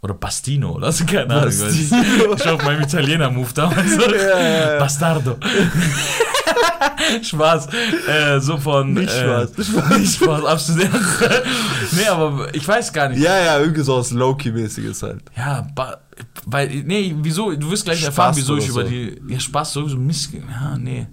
Oder 0.00 0.14
Bastino, 0.14 0.72
oder 0.72 0.92
so, 0.92 1.04
keine 1.04 1.34
Ahnung. 1.34 1.48
Ich. 1.48 1.90
Ich 1.90 2.48
auf 2.48 2.62
meinem 2.64 2.82
Italiener-Move 2.82 3.52
damals. 3.52 3.96
Ja. 3.98 4.78
Bastardo. 4.78 5.36
Spaß. 7.22 7.68
Äh, 8.06 8.40
so 8.40 8.58
von. 8.58 8.94
Nicht 8.94 9.12
äh, 9.12 9.46
Spaß. 9.46 9.98
Nicht 9.98 10.14
Spaß, 10.14 10.44
absolut. 10.44 10.88
nee, 11.92 12.06
aber 12.06 12.54
ich 12.54 12.66
weiß 12.66 12.92
gar 12.92 13.08
nicht. 13.08 13.20
Ja, 13.20 13.38
ja, 13.38 13.58
irgendwie 13.58 13.82
so 13.82 13.98
was 13.98 14.12
Low-Key-mäßiges 14.12 15.02
halt. 15.02 15.22
Ja, 15.36 15.66
ba, 15.74 15.98
weil, 16.46 16.68
nee, 16.84 17.14
wieso, 17.18 17.52
du 17.54 17.70
wirst 17.70 17.84
gleich 17.84 17.98
Spaß 17.98 18.06
erfahren, 18.08 18.36
wieso 18.36 18.56
ich 18.56 18.68
über 18.68 18.82
so. 18.84 18.88
die, 18.88 19.20
ja, 19.28 19.38
Spaß 19.40 19.72
sowieso, 19.72 19.96
Miss, 19.96 20.30
ja, 20.32 20.76
nee. 20.78 21.06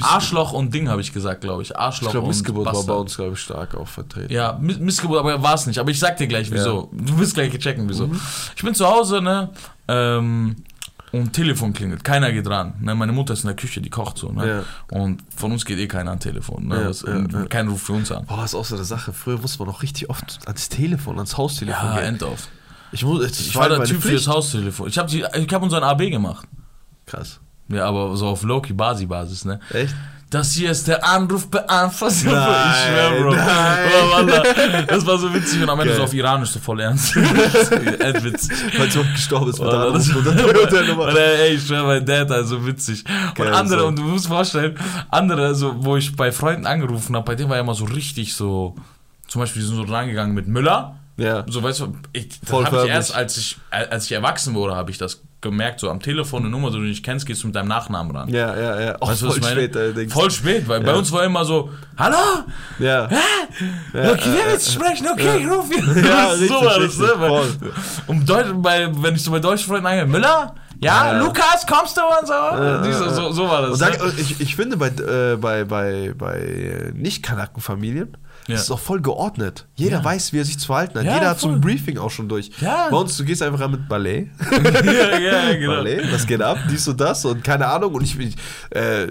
Arschloch 0.00 0.52
und 0.52 0.72
Ding 0.72 0.88
habe 0.88 1.00
ich 1.00 1.12
gesagt, 1.12 1.40
glaube 1.40 1.62
ich. 1.62 1.76
Arschloch 1.76 2.08
Ich 2.08 2.12
glaube, 2.12 2.24
und 2.26 2.28
Missgeburt 2.30 2.66
war 2.66 2.82
bei 2.84 2.94
uns, 2.94 3.16
glaube 3.16 3.32
ich, 3.34 3.40
stark 3.40 3.74
auch 3.74 3.88
vertreten. 3.88 4.32
Ja, 4.32 4.58
Miss- 4.60 4.78
Missgeburt, 4.78 5.20
aber 5.20 5.42
war 5.42 5.54
es 5.54 5.66
nicht. 5.66 5.78
Aber 5.78 5.90
ich 5.90 5.98
sag 5.98 6.16
dir 6.16 6.26
gleich, 6.26 6.50
wieso. 6.50 6.90
Du 6.92 7.18
wirst 7.18 7.34
gleich 7.34 7.56
checken, 7.58 7.88
wieso. 7.88 8.06
Mhm. 8.08 8.20
Ich 8.54 8.62
bin 8.62 8.74
zu 8.74 8.86
Hause, 8.86 9.20
ne, 9.20 9.50
ähm, 9.88 10.56
und 11.12 11.32
Telefon 11.32 11.72
klingelt. 11.72 12.04
Keiner 12.04 12.30
geht 12.32 12.46
ran. 12.48 12.74
Ne? 12.80 12.94
Meine 12.94 13.12
Mutter 13.12 13.32
ist 13.32 13.40
in 13.44 13.46
der 13.46 13.56
Küche, 13.56 13.80
die 13.80 13.88
kocht 13.88 14.18
so. 14.18 14.30
Ne? 14.32 14.64
Und 14.90 15.22
von 15.34 15.52
uns 15.52 15.64
geht 15.64 15.78
eh 15.78 15.86
keiner 15.86 16.10
an 16.10 16.20
Telefon. 16.20 16.66
Ne? 16.66 16.76
Ja, 16.80 16.88
das, 16.88 17.02
ja, 17.02 17.16
ja. 17.16 17.44
Keiner 17.46 17.70
ruft 17.70 17.86
für 17.86 17.92
uns 17.92 18.10
an. 18.12 18.26
Boah, 18.26 18.44
ist 18.44 18.54
auch 18.54 18.64
so 18.64 18.74
eine 18.74 18.84
Sache. 18.84 19.12
Früher 19.12 19.38
musste 19.38 19.60
man 19.60 19.68
noch 19.68 19.82
richtig 19.82 20.10
oft 20.10 20.40
ans 20.46 20.68
Telefon, 20.68 21.16
ans 21.16 21.36
Haustelefon 21.38 21.88
Ja, 21.88 21.94
gehen. 21.94 22.04
end 22.04 22.22
auf. 22.24 22.48
Ich, 22.92 23.04
muss, 23.04 23.24
ich, 23.40 23.54
war 23.54 23.68
der 23.68 23.84
Typ 23.84 24.00
Pflicht. 24.00 24.24
fürs 24.24 24.28
Haustelefon. 24.28 24.88
Ich 24.88 24.98
habe 24.98 25.10
ich 25.10 25.22
hab 25.52 25.62
unseren 25.62 25.82
AB 25.82 26.10
gemacht. 26.10 26.46
Krass. 27.06 27.40
Ja, 27.68 27.86
aber 27.86 28.16
so 28.16 28.26
auf 28.26 28.42
Loki-Basi-Basis, 28.42 29.44
ne? 29.44 29.60
Echt? 29.70 29.94
Das 30.28 30.52
hier 30.52 30.72
ist 30.72 30.88
der 30.88 31.06
Anrufbeantworter. 31.06 32.14
Nein, 32.24 32.72
ich 32.72 32.82
schwör, 32.84 33.22
Bro. 33.22 33.34
nein. 33.36 34.84
Das 34.88 35.06
war 35.06 35.18
so 35.18 35.32
witzig 35.32 35.62
und 35.62 35.70
am 35.70 35.78
Ende 35.78 35.90
Geil. 35.92 35.98
so 35.98 36.02
auf 36.02 36.14
Iranisch 36.14 36.50
so 36.50 36.58
voll 36.58 36.80
ernst. 36.80 37.14
Endwitz. 37.16 38.48
Weil 38.76 38.88
auch 38.88 39.12
gestorben 39.12 39.50
ist 39.50 39.60
mit 39.60 39.70
der 39.70 39.80
Anruf-. 39.80 40.16
Oder, 40.98 41.38
ey, 41.38 41.54
ich 41.54 41.64
schwör, 41.64 41.84
mein 41.84 42.04
Dad, 42.04 42.30
also 42.32 42.66
witzig. 42.66 43.04
Geil, 43.36 43.46
und 43.46 43.54
andere, 43.54 43.80
so. 43.82 43.86
und 43.86 43.98
du 44.00 44.02
musst 44.02 44.26
vorstellen, 44.26 44.76
andere, 45.10 45.54
so, 45.54 45.84
wo 45.84 45.96
ich 45.96 46.16
bei 46.16 46.32
Freunden 46.32 46.66
angerufen 46.66 47.14
habe, 47.14 47.24
bei 47.24 47.36
denen 47.36 47.48
war 47.48 47.56
ja 47.56 47.62
immer 47.62 47.74
so 47.74 47.84
richtig 47.84 48.34
so, 48.34 48.74
zum 49.28 49.40
Beispiel, 49.40 49.62
die 49.62 49.68
sind 49.68 49.76
so 49.76 49.82
rangegangen 49.92 50.34
mit 50.34 50.48
Müller. 50.48 50.96
Ja. 51.18 51.44
So, 51.48 51.62
weißt 51.62 51.80
du, 51.80 51.96
ich, 52.12 52.28
das 52.40 52.50
habe 52.52 52.82
ich 52.84 52.90
erst, 52.90 53.14
als 53.14 53.36
ich, 53.38 53.56
als 53.70 54.04
ich 54.04 54.12
erwachsen 54.12 54.54
wurde, 54.54 54.76
habe 54.76 54.90
ich 54.90 54.98
das 54.98 55.22
gemerkt, 55.40 55.80
so 55.80 55.88
am 55.90 56.00
Telefon 56.00 56.42
eine 56.42 56.50
Nummer, 56.50 56.70
die 56.70 56.76
du 56.76 56.82
nicht 56.82 57.04
kennst, 57.04 57.24
gehst 57.24 57.42
du 57.42 57.46
mit 57.46 57.56
deinem 57.56 57.68
Nachnamen 57.68 58.14
ran. 58.14 58.28
Ja, 58.28 58.54
ja, 58.54 58.80
ja. 58.80 58.96
Auch 59.00 59.08
Weißt 59.10 59.20
voll 59.22 59.42
spät 59.42 59.76
allerdings. 59.76 60.12
Voll 60.12 60.30
spät, 60.30 60.68
weil 60.68 60.80
bei 60.80 60.92
Ja. 60.92 60.98
uns 60.98 61.10
war 61.12 61.24
immer 61.24 61.44
so, 61.44 61.70
hallo, 61.96 62.16
Ja. 62.78 63.04
okay, 63.06 63.16
wer 63.92 64.52
will 64.52 64.60
sprechen? 64.60 65.06
Okay, 65.12 65.38
ich 65.40 65.48
ruf 65.50 65.70
ihn. 65.74 66.04
Ja, 66.04 66.30
so 66.34 66.40
richtig, 66.42 66.60
war 66.66 66.80
das, 66.80 66.98
ne? 66.98 67.08
Weil- 67.16 67.28
voll. 67.28 67.72
Um 68.08 68.26
Deut 68.26 68.62
bei, 68.62 68.88
wenn 69.02 69.14
ich 69.14 69.22
so 69.22 69.30
bei 69.30 69.38
deutschen 69.38 69.68
Freunden 69.68 69.86
angehe, 69.86 70.06
Müller? 70.06 70.54
Ja, 70.82 71.12
Ja. 71.12 71.18
Lukas, 71.20 71.66
kommst 71.66 71.96
du 71.96 72.02
und 72.02 72.26
so? 72.26 72.84
Diese, 72.86 73.14
so, 73.14 73.32
so 73.32 73.48
war 73.48 73.62
das. 73.62 73.70
Und 73.72 73.76
sag, 73.78 73.98
ne? 74.04 74.12
ich, 74.18 74.38
ich 74.40 74.54
finde, 74.56 74.76
bei, 74.76 74.88
äh, 74.88 75.36
bei, 75.36 75.64
bei, 75.64 76.12
bei 76.16 76.38
äh, 76.40 76.92
Nicht-Kanaken-Familien 76.92 78.16
Ja. 78.48 78.54
ist 78.54 78.62
es 78.62 78.70
auch 78.70 78.78
voll 78.78 79.00
geordnet. 79.00 79.66
Jeder 79.74 79.98
Ja. 79.98 80.04
weiß, 80.04 80.32
wie 80.32 80.38
er 80.38 80.44
sich 80.44 80.58
zu 80.58 80.66
verhalten 80.66 80.98
hat. 80.98 81.04
Ja, 81.04 81.14
Jeder 81.14 81.30
hat 81.30 81.40
so 81.40 81.48
ein 81.48 81.54
voll. 81.54 81.60
Briefing 81.72 81.98
auch 81.98 82.10
schon 82.10 82.28
durch. 82.28 82.50
Ja. 82.60 82.88
Bei 82.90 82.96
uns, 82.96 83.16
du 83.16 83.24
gehst 83.24 83.42
einfach 83.42 83.60
ran 83.60 83.72
mit 83.72 83.88
Ballet. 83.88 84.28
ja, 84.84 85.18
ja, 85.18 85.54
genau. 85.54 85.72
Ballet, 85.76 86.12
was 86.12 86.26
geht 86.26 86.40
ab, 86.42 86.58
dies 86.70 86.86
und 86.88 87.00
das 87.00 87.24
und 87.24 87.42
keine 87.42 87.66
Ahnung. 87.66 87.94
Und 87.94 88.02
ich, 88.04 88.18
ich 88.18 88.36
äh, 88.70 89.06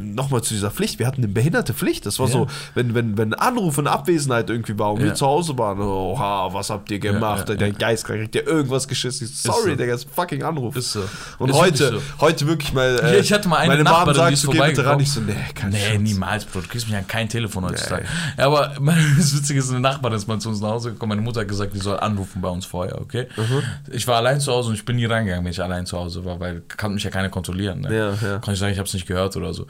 nochmal 0.00 0.42
zu 0.42 0.54
dieser 0.54 0.70
Pflicht. 0.70 0.98
Wir 0.98 1.06
hatten 1.06 1.22
eine 1.22 1.28
behinderte 1.32 1.74
Pflicht. 1.74 2.06
Das 2.06 2.18
war 2.18 2.28
so, 2.28 2.46
wenn, 2.74 2.94
wenn, 2.94 3.18
wenn 3.18 3.34
Anruf 3.34 3.78
und 3.78 3.86
Abwesenheit 3.86 4.48
irgendwie 4.50 4.78
war 4.78 4.92
und 4.92 5.02
wir 5.02 5.14
zu 5.14 5.26
Hause 5.26 5.56
waren, 5.58 5.80
oha, 5.80 6.48
was 6.52 6.70
habt 6.70 6.90
ihr 6.90 6.98
gemacht? 6.98 7.48
Dein 7.48 7.76
Geist 7.76 8.04
kriegt 8.04 8.34
dir 8.34 8.46
irgendwas 8.46 8.88
geschissen. 8.88 9.26
So, 9.26 9.52
Sorry, 9.52 9.76
so. 9.76 9.82
Ist 9.84 10.06
ein 10.06 10.12
fucking 10.14 10.42
Anruf. 10.42 10.76
Ist 10.76 10.92
so. 10.92 11.02
Und 11.38 11.50
Ist 11.50 11.56
heute, 11.56 11.78
wirklich 11.92 12.02
heute 12.20 12.46
wirklich 12.46 12.72
mal. 12.72 12.98
Ja, 13.02 13.12
ich 13.14 13.32
hatte 13.32 13.48
mal 13.48 13.56
eine 13.58 13.68
meine 13.68 13.84
Mom 13.84 13.92
Nachbarin, 13.92 14.12
die 14.14 14.18
sagt, 14.18 14.32
ist 14.32 14.44
du 14.44 14.50
geh 14.50 14.60
bitte 14.60 14.84
ran. 14.86 15.00
Ich 15.00 15.10
so, 15.12 15.20
nee, 15.20 15.34
kein 15.54 15.70
Nee, 15.70 15.78
Chance. 15.78 16.02
niemals, 16.02 16.44
Bro. 16.44 16.60
Du 16.62 16.68
kriegst 16.68 16.86
mich 16.88 16.96
an 16.96 17.06
kein 17.06 17.28
Telefon 17.28 17.64
heutzutage. 17.64 18.04
Ja, 18.36 18.46
aber 18.46 18.77
das 19.18 19.36
Witzige 19.36 19.58
ist, 19.60 19.70
eine 19.70 19.80
Nachbarin 19.80 20.16
ist 20.16 20.26
mal 20.28 20.38
zu 20.38 20.48
uns 20.48 20.60
nach 20.60 20.70
Hause 20.70 20.92
gekommen. 20.92 21.10
Meine 21.10 21.22
Mutter 21.22 21.40
hat 21.40 21.48
gesagt, 21.48 21.74
die 21.74 21.78
soll 21.78 21.98
anrufen 21.98 22.40
bei 22.40 22.48
uns 22.48 22.64
vorher, 22.66 23.00
okay? 23.00 23.26
Mhm. 23.36 23.62
Ich 23.92 24.06
war 24.06 24.16
allein 24.16 24.40
zu 24.40 24.52
Hause 24.52 24.68
und 24.70 24.74
ich 24.74 24.84
bin 24.84 24.96
nie 24.96 25.06
reingegangen, 25.06 25.44
wenn 25.44 25.52
ich 25.52 25.62
allein 25.62 25.86
zu 25.86 25.98
Hause 25.98 26.24
war, 26.24 26.38
weil 26.40 26.62
kann 26.68 26.94
mich 26.94 27.04
ja 27.04 27.10
keiner 27.10 27.28
kontrollieren. 27.28 27.80
Ne? 27.80 27.96
Ja, 27.96 28.14
ja. 28.14 28.38
Kann 28.38 28.54
ich 28.54 28.60
sagen, 28.60 28.72
ich 28.72 28.78
habe 28.78 28.86
es 28.88 28.94
nicht 28.94 29.06
gehört 29.06 29.36
oder 29.36 29.52
so. 29.54 29.66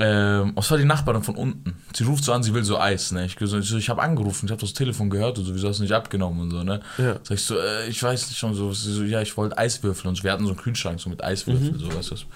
Ähm, 0.00 0.52
es 0.56 0.70
war 0.70 0.78
die 0.78 0.84
Nachbarin 0.84 1.22
von 1.24 1.34
unten. 1.34 1.74
Sie 1.92 2.04
ruft 2.04 2.22
so 2.22 2.32
an, 2.32 2.42
sie 2.44 2.54
will 2.54 2.62
so 2.62 2.78
Eis. 2.78 3.10
Ne? 3.10 3.26
Ich, 3.26 3.40
ich, 3.40 3.74
ich 3.74 3.88
habe 3.90 4.00
angerufen, 4.00 4.46
ich 4.46 4.52
habe 4.52 4.60
das 4.60 4.72
Telefon 4.72 5.10
gehört 5.10 5.38
und 5.38 5.44
so, 5.44 5.54
wieso 5.54 5.68
hast 5.68 5.78
du 5.78 5.82
nicht 5.82 5.92
abgenommen 5.92 6.40
und 6.42 6.50
so. 6.52 6.62
Ne? 6.62 6.80
Ja. 6.98 7.16
Sag 7.24 7.32
ich 7.32 7.44
so, 7.44 7.58
äh, 7.58 7.88
ich 7.88 8.00
weiß 8.00 8.28
nicht 8.28 8.38
schon 8.38 8.54
so, 8.54 8.72
sie 8.72 8.92
so, 8.92 9.02
ja, 9.02 9.20
ich 9.22 9.36
wollte 9.36 9.58
Eiswürfel 9.58 10.06
und 10.08 10.14
so. 10.14 10.22
Wir 10.22 10.32
hatten 10.32 10.44
so 10.44 10.50
einen 10.52 10.58
Kühlschrank 10.60 11.00
so 11.00 11.10
mit 11.10 11.22
Eiswürfeln, 11.24 11.72
Mhm. 11.74 11.80
so, 11.80 11.92
weißt 11.94 12.10
du. 12.12 12.14
Ich 12.14 12.26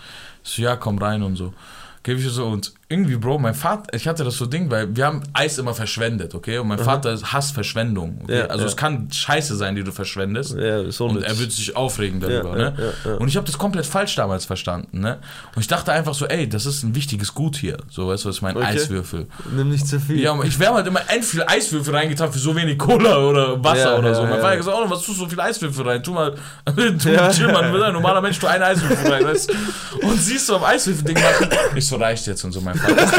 so, 0.43 0.63
ja, 0.63 0.75
komm 0.75 0.99
rein 0.99 1.23
und 1.23 1.37
so. 1.37 1.55
Gebe 2.03 2.21
ich 2.21 2.29
so 2.29 2.47
und 2.49 2.73
irgendwie, 2.93 3.17
Bro, 3.17 3.39
mein 3.39 3.55
Vater, 3.55 3.95
ich 3.95 4.07
hatte 4.07 4.23
das 4.23 4.37
so 4.37 4.47
Ding, 4.47 4.71
weil 4.71 4.95
wir 4.95 5.07
haben 5.07 5.23
Eis 5.33 5.59
immer 5.59 5.75
verschwendet, 5.75 6.35
okay? 6.35 6.59
Und 6.59 6.69
mein 6.69 6.79
Vater 6.79 7.19
hasst 7.25 7.55
Verschwendung, 7.55 8.21
okay? 8.23 8.41
Ja, 8.41 8.45
also 8.47 8.65
ja. 8.65 8.69
es 8.69 8.77
kann 8.77 9.09
Scheiße 9.11 9.57
sein, 9.57 9.75
die 9.75 9.83
du 9.83 9.93
verschwendest. 9.93 10.55
Ja, 10.57 10.83
ist 10.83 11.01
Und 11.01 11.23
er 11.23 11.39
wird 11.39 11.51
sich 11.53 11.75
aufregen 11.75 12.21
darüber, 12.21 12.59
Ja, 12.59 12.71
ne? 12.71 13.19
Und 13.19 13.29
ich 13.29 13.37
habe 13.37 13.47
das 13.47 13.57
komplett 13.59 13.87
falsch 13.87 14.15
damals 14.15 14.45
verstanden, 14.45 15.01
ne? 15.01 15.19
Und 15.55 15.63
ich 15.63 15.69
dachte 15.69 15.93
einfach 15.93 16.15
so, 16.15 16.27
ey, 16.27 16.49
das 16.49 16.67
ist 16.67 16.83
ein 16.83 16.95
wichtiges 16.95 17.35
Gut 17.35 17.57
hier. 17.57 17.79
So, 17.89 18.09
weißt 18.09 18.25
du, 18.25 18.29
was 18.29 18.37
ich 18.37 18.43
meine? 18.43 18.59
Okay. 18.59 18.67
Eiswürfel. 18.67 19.27
Nimm 19.57 19.71
nicht 19.71 19.87
zu 19.87 19.99
viel. 19.99 20.21
Ja, 20.21 20.39
ich 20.43 20.59
wäre 20.59 20.75
halt 20.75 20.87
immer 20.87 21.01
end 21.09 21.25
viel 21.25 21.43
Eiswürfel 21.47 21.95
reingetan 21.95 22.31
für 22.31 22.39
so 22.39 22.55
wenig 22.55 22.79
Cola 22.79 23.17
oder 23.19 23.63
Wasser 23.65 23.99
oder 23.99 24.15
so. 24.15 24.23
Mein. 24.23 24.33
Vater 24.35 24.51
hat 24.51 24.57
gesagt, 24.59 24.77
oh, 24.79 24.91
was 24.91 24.99
tust 25.03 25.19
du 25.19 25.25
so 25.25 25.29
viel 25.29 25.41
Eiswürfel 25.41 25.89
rein? 25.89 26.03
Tu 26.03 26.13
mal, 26.13 26.35
tu 27.03 27.09
Ja. 27.09 27.31
chill 27.31 27.51
mal, 27.51 27.73
will 27.73 27.83
ein 27.83 27.93
normaler 27.93 28.21
Mensch, 28.21 28.39
tu 28.39 28.47
einen 28.47 28.63
Eiswürfel 28.63 29.11
rein, 29.11 29.25
weißt 29.25 29.51
du? 29.51 29.55
Und 30.07 30.21
siehst 30.21 30.49
du 30.49 30.57
am 30.57 30.65
Eiswürfel-Ding 30.65 31.15
machen, 31.15 31.49
ich 31.75 31.87
so, 31.87 31.97
reicht 31.97 32.27
jetzt 32.27 32.45
und 32.45 32.53
so, 32.53 32.61
mein 32.61 32.79
Vater. 32.83 33.13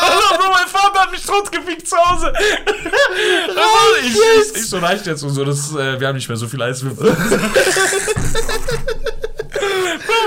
Hallo, 0.00 0.38
Bro, 0.38 0.50
mein 0.52 0.68
Vater 0.68 1.00
hat 1.00 1.10
mich 1.10 1.24
totgefickt 1.24 1.88
zu 1.88 1.96
Hause. 1.96 2.32
ich, 4.02 4.14
ich, 4.14 4.56
ich 4.56 4.68
so, 4.68 4.78
reicht 4.78 5.06
jetzt 5.06 5.22
und 5.22 5.30
so, 5.30 5.44
das, 5.44 5.72
äh, 5.74 6.00
wir 6.00 6.08
haben 6.08 6.16
nicht 6.16 6.28
mehr 6.28 6.36
so 6.36 6.48
viel 6.48 6.62
Eiswürfel. 6.62 7.16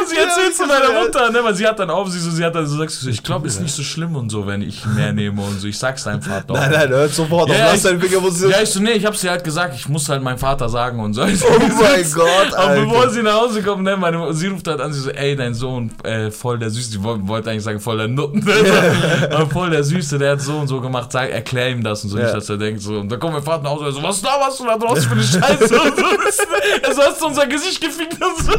Sie 0.08 0.18
erzählt 0.18 0.56
zu 0.56 0.66
meiner 0.66 0.92
Mutter, 1.02 1.30
ne, 1.32 1.44
weil 1.44 1.56
sie 1.56 1.66
hat 1.68 1.80
dann 1.80 1.90
auf, 1.90 2.10
sie 2.10 2.20
so, 2.20 2.30
sie 2.32 2.44
hat 2.44 2.56
dann 2.56 2.66
so, 2.68 2.78
sagst 2.78 3.02
du, 3.02 3.06
so, 3.06 3.10
ich 3.12 3.24
glaube, 3.24 3.48
ist 3.48 3.62
nicht 3.62 3.74
so 3.74 3.84
schlimm 3.84 4.16
und 4.16 4.30
so, 4.30 4.46
wenn 4.48 4.62
ich 4.62 4.86
mehr 4.86 5.14
nehme 5.14 5.42
und 5.42 5.60
so. 5.60 5.68
Ich 5.68 5.78
sag's 5.78 6.04
deinem 6.04 6.22
Vater. 6.22 6.54
Nein, 6.54 6.72
nein, 6.72 6.90
hört 6.90 7.14
sofort 7.14 7.50
auf. 7.50 7.58
Ja, 7.58 7.66
Lass 7.68 7.78
ich- 7.78 7.84
deinen 7.84 8.02
Finger, 8.02 8.22
wo 8.24 8.30
sie 8.30 8.50
Ja, 8.50 8.62
ich 8.62 8.70
so, 8.70 8.80
nee, 8.82 8.92
ich 8.92 9.06
hab's 9.06 9.22
dir 9.22 9.32
halt 9.32 9.44
gesagt, 9.44 9.76
ich 9.76 9.88
muss 9.90 10.08
halt 10.10 10.22
meinem 10.22 10.38
Vater 10.38 10.70
sagen 10.70 11.00
und 11.00 11.14
so. 11.14 11.22
Oh 11.24 11.26
mein 11.82 12.12
Gott, 12.12 12.54
Aber 12.54 12.68
Alter. 12.68 12.86
bevor 12.86 13.10
sie 13.10 13.24
nach 13.24 13.34
Hause 13.42 13.62
kommt, 13.64 13.84
ne, 13.84 13.96
meine, 13.98 14.34
sie 14.34 14.48
ruft 14.48 14.68
halt 14.68 14.82
an, 14.82 14.92
sie 14.94 15.00
so, 15.02 15.10
ey, 15.10 15.36
dein 15.36 15.54
Sohn, 15.54 15.92
äh, 16.04 16.32
voll 16.32 16.60
der 16.60 16.70
Süße, 16.70 16.92
sie 16.92 17.04
wollte 17.04 17.50
eigentlich 17.50 17.64
sagen, 17.64 17.80
voll 17.80 17.98
der 17.98 18.08
Nutten, 18.08 18.40
ne? 18.44 19.30
aber 19.32 19.48
voll 19.50 19.70
der 19.70 19.84
Süße, 19.84 20.18
der 20.18 20.34
hat 20.34 20.42
so 20.42 20.58
und 20.58 20.68
so 20.68 20.82
gemacht, 20.82 21.12
sag, 21.12 21.30
erklär 21.32 21.70
ihm 21.70 21.84
das 21.84 22.04
und 22.04 22.10
so, 22.12 22.18
nicht, 22.18 22.34
dass 22.34 22.50
er 22.50 22.58
denkt, 22.58 22.82
so, 22.82 22.94
und 23.00 23.10
dann 23.12 23.20
kommt 23.20 23.34
mein 23.34 23.44
Vater 23.44 23.64
nach 23.64 23.72
Hause 23.72 23.86
und 23.86 23.94
so, 23.94 24.04
was 24.04 24.22
da, 24.22 24.38
was 24.40 24.58
du 24.58 24.66
da 24.66 24.78
draußen 24.78 25.04
für 25.04 25.14
eine 25.14 25.24
Scheiße 25.24 25.82
und 25.82 25.98
so, 25.98 26.04
er 26.84 26.94
so, 26.94 27.02
hast 27.02 27.22
du 27.22 27.26
unser 27.28 27.48
Gesicht 27.48 27.82
gefickt 27.82 28.18
und 28.24 28.46
so. 28.46 28.54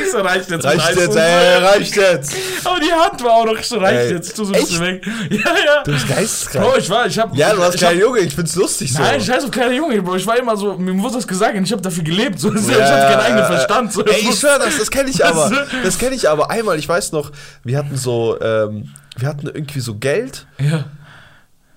Ich 0.00 0.10
so, 0.10 0.18
reicht 0.20 0.50
jetzt. 0.50 0.64
Reicht 0.64 0.96
jetzt, 0.96 1.16
ey, 1.16 1.58
reicht 1.62 1.96
jetzt. 1.96 2.34
Aber 2.64 2.78
die 2.80 2.92
Hand 2.92 3.22
war 3.22 3.32
auch 3.32 3.44
noch, 3.46 3.58
ich 3.58 3.66
so, 3.66 3.78
reicht 3.78 4.00
Ey, 4.00 4.12
jetzt, 4.12 4.28
ich 4.30 4.34
tu 4.34 4.44
so 4.44 4.52
ein 4.52 4.60
bisschen 4.60 4.80
weg. 4.80 5.04
Ja, 5.30 5.38
ja. 5.38 5.82
Du 5.84 5.92
bist 5.92 6.08
geisteskrank. 6.08 6.64
Bro, 6.66 6.78
ich 6.78 6.90
war, 6.90 7.06
ich 7.06 7.18
hab. 7.18 7.36
Ja, 7.36 7.52
du 7.52 7.58
warst 7.58 7.74
ich 7.74 7.84
hab, 7.84 7.94
Junge, 7.94 8.20
ich 8.20 8.34
find's 8.34 8.54
lustig 8.56 8.92
so. 8.92 9.02
Nein, 9.02 9.20
scheiß 9.20 9.44
auf 9.44 9.50
kleiner 9.50 9.72
Junge, 9.74 10.00
Bro. 10.02 10.16
Ich 10.16 10.26
war 10.26 10.38
immer 10.38 10.56
so, 10.56 10.74
mir 10.78 10.96
wurde 11.02 11.16
das 11.16 11.26
gesagt 11.26 11.56
und 11.56 11.64
ich 11.64 11.72
habe 11.72 11.82
dafür 11.82 12.04
gelebt. 12.04 12.38
So, 12.40 12.52
ich 12.54 12.66
Ja, 12.68 12.84
hatte 12.84 13.12
keinen 13.14 13.20
eigenen. 13.20 13.44
Verstand. 13.46 13.92
So, 13.92 14.04
Ey, 14.04 14.20
ich 14.20 14.38
schwör 14.38 14.58
das, 14.58 14.78
das 14.78 14.90
kenne 14.90 15.10
ich 15.10 15.24
aber. 15.24 15.50
Du? 15.50 15.56
Das 15.84 15.98
kenne 15.98 16.14
ich 16.14 16.28
aber. 16.28 16.50
Einmal, 16.50 16.78
ich 16.78 16.88
weiß 16.88 17.12
noch, 17.12 17.30
wir 17.64 17.78
hatten 17.78 17.96
so, 17.96 18.40
ähm, 18.40 18.90
wir 19.16 19.28
hatten 19.28 19.46
irgendwie 19.46 19.80
so 19.80 19.96
Geld 19.96 20.46
ja. 20.58 20.84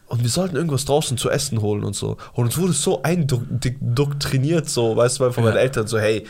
und 0.08 0.22
wir 0.22 0.30
sollten 0.30 0.56
irgendwas 0.56 0.86
draußen 0.86 1.18
zu 1.18 1.30
essen 1.30 1.62
holen 1.62 1.84
und 1.84 1.96
so. 1.96 2.18
Und 2.34 2.46
uns 2.46 2.58
wurde 2.58 2.74
so 2.74 3.02
eindoktriniert, 3.04 4.70
so, 4.70 4.96
weißt 4.96 5.20
du, 5.20 5.32
von 5.32 5.44
Ja. 5.44 5.50
meinen 5.50 5.60
Eltern 5.60 5.88
so, 5.88 5.98
hey, 6.00 6.26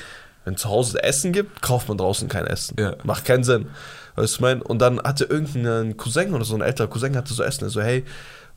Wenn 0.46 0.58
zu 0.58 0.70
Hause 0.70 1.04
Essen 1.04 1.34
gibt, 1.34 1.62
kauft 1.62 1.90
man 1.90 1.98
draußen 1.98 2.30
kein 2.30 2.46
Essen. 2.46 2.76
Ja. 2.80 2.96
Macht 3.04 3.26
keinen 3.26 3.44
Sinn. 3.44 3.68
Weißt 4.16 4.34
du, 4.34 4.38
ich 4.38 4.42
meine? 4.42 4.64
Und 4.64 4.80
dann 4.80 5.02
hatte 5.02 5.26
irgendein 5.26 5.98
Cousin 5.98 6.34
oder 6.34 6.46
so 6.46 6.56
ein 6.56 6.62
älterer 6.62 6.88
Cousin 6.88 7.18
hatte 7.18 7.34
so 7.34 7.44
Essen, 7.44 7.66
er 7.66 7.70
so, 7.70 7.82
hey, 7.82 8.06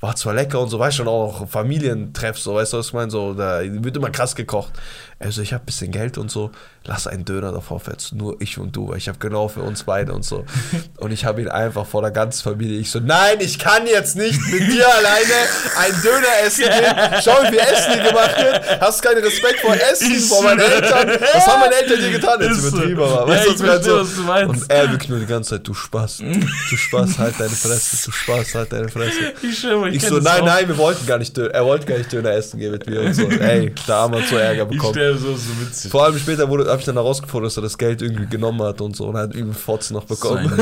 war 0.00 0.14
zwar 0.14 0.34
lecker 0.34 0.60
und 0.60 0.68
so, 0.68 0.78
weißt 0.78 0.98
du, 0.98 1.02
und 1.02 1.08
auch 1.08 1.48
Familientreff, 1.48 2.38
so, 2.38 2.54
weißt 2.54 2.72
du, 2.72 2.78
was 2.78 2.86
ich 2.88 2.92
meine? 2.92 3.10
So, 3.10 3.34
da 3.34 3.60
wird 3.62 3.96
immer 3.96 4.10
krass 4.10 4.36
gekocht. 4.36 4.72
Also, 5.20 5.42
ich 5.42 5.52
habe 5.52 5.64
ein 5.64 5.66
bisschen 5.66 5.90
Geld 5.90 6.16
und 6.16 6.30
so, 6.30 6.52
lass 6.84 7.06
einen 7.08 7.24
Döner 7.24 7.50
davor 7.50 7.80
fetzen, 7.80 8.18
nur 8.18 8.40
ich 8.40 8.56
und 8.58 8.74
du, 8.76 8.88
weil 8.88 8.98
ich 8.98 9.08
habe 9.08 9.18
genau 9.18 9.48
für 9.48 9.62
uns 9.62 9.82
beide 9.82 10.12
und 10.12 10.24
so. 10.24 10.44
Und 10.98 11.12
ich 11.12 11.24
habe 11.24 11.40
ihn 11.40 11.48
einfach 11.48 11.86
vor 11.86 12.02
der 12.02 12.10
ganzen 12.10 12.42
Familie, 12.42 12.78
ich 12.80 12.90
so, 12.90 12.98
nein, 12.98 13.36
ich 13.40 13.58
kann 13.58 13.86
jetzt 13.86 14.16
nicht 14.16 14.40
mit 14.50 14.60
dir 14.72 14.84
alleine 14.88 15.34
einen 15.78 16.02
Döner 16.02 16.26
essen 16.44 16.64
gehen. 16.64 17.20
Schau, 17.22 17.42
wie 17.44 17.48
viel 17.50 17.58
Essen 17.58 17.92
hier 17.94 18.02
gemacht 18.10 18.36
wird. 18.36 18.80
Hast 18.80 19.00
keinen 19.02 19.22
Respekt 19.22 19.60
vor 19.60 19.74
Essen, 19.74 20.12
Ich 20.12 20.26
vor 20.26 20.42
meinen 20.42 20.58
schwör. 20.60 20.72
Eltern. 20.72 21.10
Was 21.34 21.46
haben 21.46 21.60
meine 21.60 21.74
Eltern 21.76 22.00
dir 22.00 22.10
getan? 22.10 22.40
Jetzt 22.40 22.60
so. 22.62 22.68
übertrieben, 22.68 23.00
aber 23.02 23.20
Ja, 23.20 23.28
weißt 23.28 23.46
du, 23.46 23.50
ich 23.52 23.60
was 23.60 23.68
verstehe, 23.68 24.00
was 24.00 24.14
du 24.16 24.22
meinst. 24.22 24.48
Und 24.62 24.70
er 24.70 24.90
wirklich 24.90 25.08
nur 25.08 25.18
die 25.20 25.26
ganze 25.26 25.50
Zeit, 25.50 25.68
du 25.68 25.74
Spaß, 25.74 26.18
du 26.18 26.76
Spaß, 26.76 27.18
halt 27.18 27.34
deine 27.38 27.50
Fresse, 27.50 27.96
du 28.04 28.10
Spaß, 28.10 28.54
halt 28.56 28.72
deine 28.72 28.88
Fresse. 28.88 29.18
Ich 29.42 29.58
schwöre, 29.58 29.88
ich, 29.90 29.96
Ich 29.96 30.06
so, 30.06 30.18
nein, 30.18 30.44
nein, 30.44 30.66
wir 30.68 30.78
wollten 30.78 31.06
gar 31.06 31.18
nicht 31.18 31.36
Döner, 31.36 31.54
er 31.54 31.64
wollte 31.64 31.86
gar 31.86 31.98
nicht 31.98 32.12
Döner 32.12 32.32
essen 32.32 32.58
gehen 32.58 32.72
mit 32.72 32.86
mir 32.88 33.02
und 33.02 33.14
so. 33.14 33.22
Ey, 33.28 33.72
da 33.86 34.02
haben 34.02 34.14
wir 34.14 34.22
so 34.22 34.36
Ärger 34.36 34.64
bekommen. 34.64 34.94
So, 35.16 35.34
so 35.34 35.60
witzig. 35.60 35.90
Vor 35.90 36.04
allem 36.04 36.18
später 36.18 36.48
wurde, 36.48 36.68
habe 36.68 36.78
ich 36.80 36.84
dann 36.86 36.96
herausgefunden, 36.96 37.44
dass 37.46 37.56
er 37.56 37.62
das 37.62 37.78
Geld 37.78 38.02
irgendwie 38.02 38.26
genommen 38.26 38.62
hat 38.62 38.80
und 38.80 38.96
so 38.96 39.06
und 39.06 39.16
hat 39.16 39.34
übel 39.34 39.54
Fotz 39.54 39.90
noch 39.90 40.04
bekommen. 40.04 40.52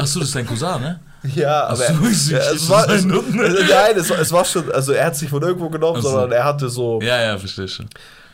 Achso, 0.00 0.20
das 0.20 0.28
ist 0.28 0.34
dein 0.34 0.46
Cousin, 0.46 0.80
ne? 0.80 1.00
Ja, 1.34 1.64
aber 1.66 1.76
so, 1.76 1.82
er, 1.82 2.10
ich- 2.10 2.28
ja, 2.30 2.38
es 2.38 2.68
war, 2.68 2.82
es, 2.82 2.86
sein 2.86 2.96
es, 2.98 3.04
Nutten. 3.04 3.36
nein, 3.36 3.96
es, 3.96 4.08
war- 4.10 4.18
es 4.20 4.32
war 4.32 4.44
schon, 4.44 4.70
also 4.70 4.92
er 4.92 5.06
hat 5.06 5.16
sich 5.16 5.28
von 5.28 5.42
irgendwo 5.42 5.68
genommen, 5.68 6.00
so. 6.00 6.10
sondern 6.10 6.32
er 6.32 6.44
hatte 6.44 6.68
so, 6.68 7.00
Ja, 7.02 7.20
ja, 7.20 7.36
verstehe 7.38 7.66
schon. 7.68 7.86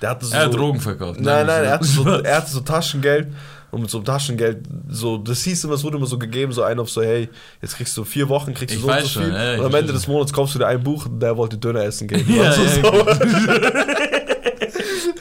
der 0.02 0.10
hatte 0.10 0.26
so, 0.26 0.34
Er 0.34 0.44
hat 0.44 0.54
Drogen 0.54 0.80
verkauft. 0.80 1.18
Nein, 1.20 1.46
nein, 1.46 1.64
er 1.64 1.70
hatte, 1.72 1.86
so, 1.86 2.06
er 2.22 2.36
hatte 2.36 2.50
so 2.50 2.60
Taschengeld 2.60 3.28
und 3.70 3.80
mit 3.80 3.90
so 3.90 3.96
einem 3.98 4.04
Taschengeld, 4.04 4.58
so, 4.90 5.16
das 5.16 5.40
hieß 5.42 5.64
immer, 5.64 5.74
es 5.74 5.82
wurde 5.82 5.96
immer 5.96 6.06
so 6.06 6.18
gegeben, 6.18 6.52
so 6.52 6.62
ein 6.62 6.78
auf 6.78 6.90
so, 6.90 7.02
hey, 7.02 7.30
jetzt 7.62 7.74
kriegst 7.76 7.96
du 7.96 8.04
vier 8.04 8.28
Wochen, 8.28 8.52
kriegst 8.52 8.76
du 8.76 8.80
so 8.80 8.86
und 8.88 9.00
so 9.00 9.08
schon, 9.08 9.24
viel. 9.24 9.32
ja, 9.32 9.54
und 9.58 9.64
am 9.64 9.74
Ende 9.74 9.92
des 9.94 10.06
Monats 10.06 10.32
kaufst 10.32 10.54
du 10.54 10.58
dir 10.58 10.66
ein 10.66 10.82
Buch 10.82 11.06
und 11.06 11.18
der 11.20 11.34
wollte 11.36 11.56
Döner 11.56 11.82
essen 11.84 12.06
gehen. 12.06 12.24
Ja, 12.36 12.50
Also 12.50 12.62
ja, 12.62 12.68
so. 12.70 13.06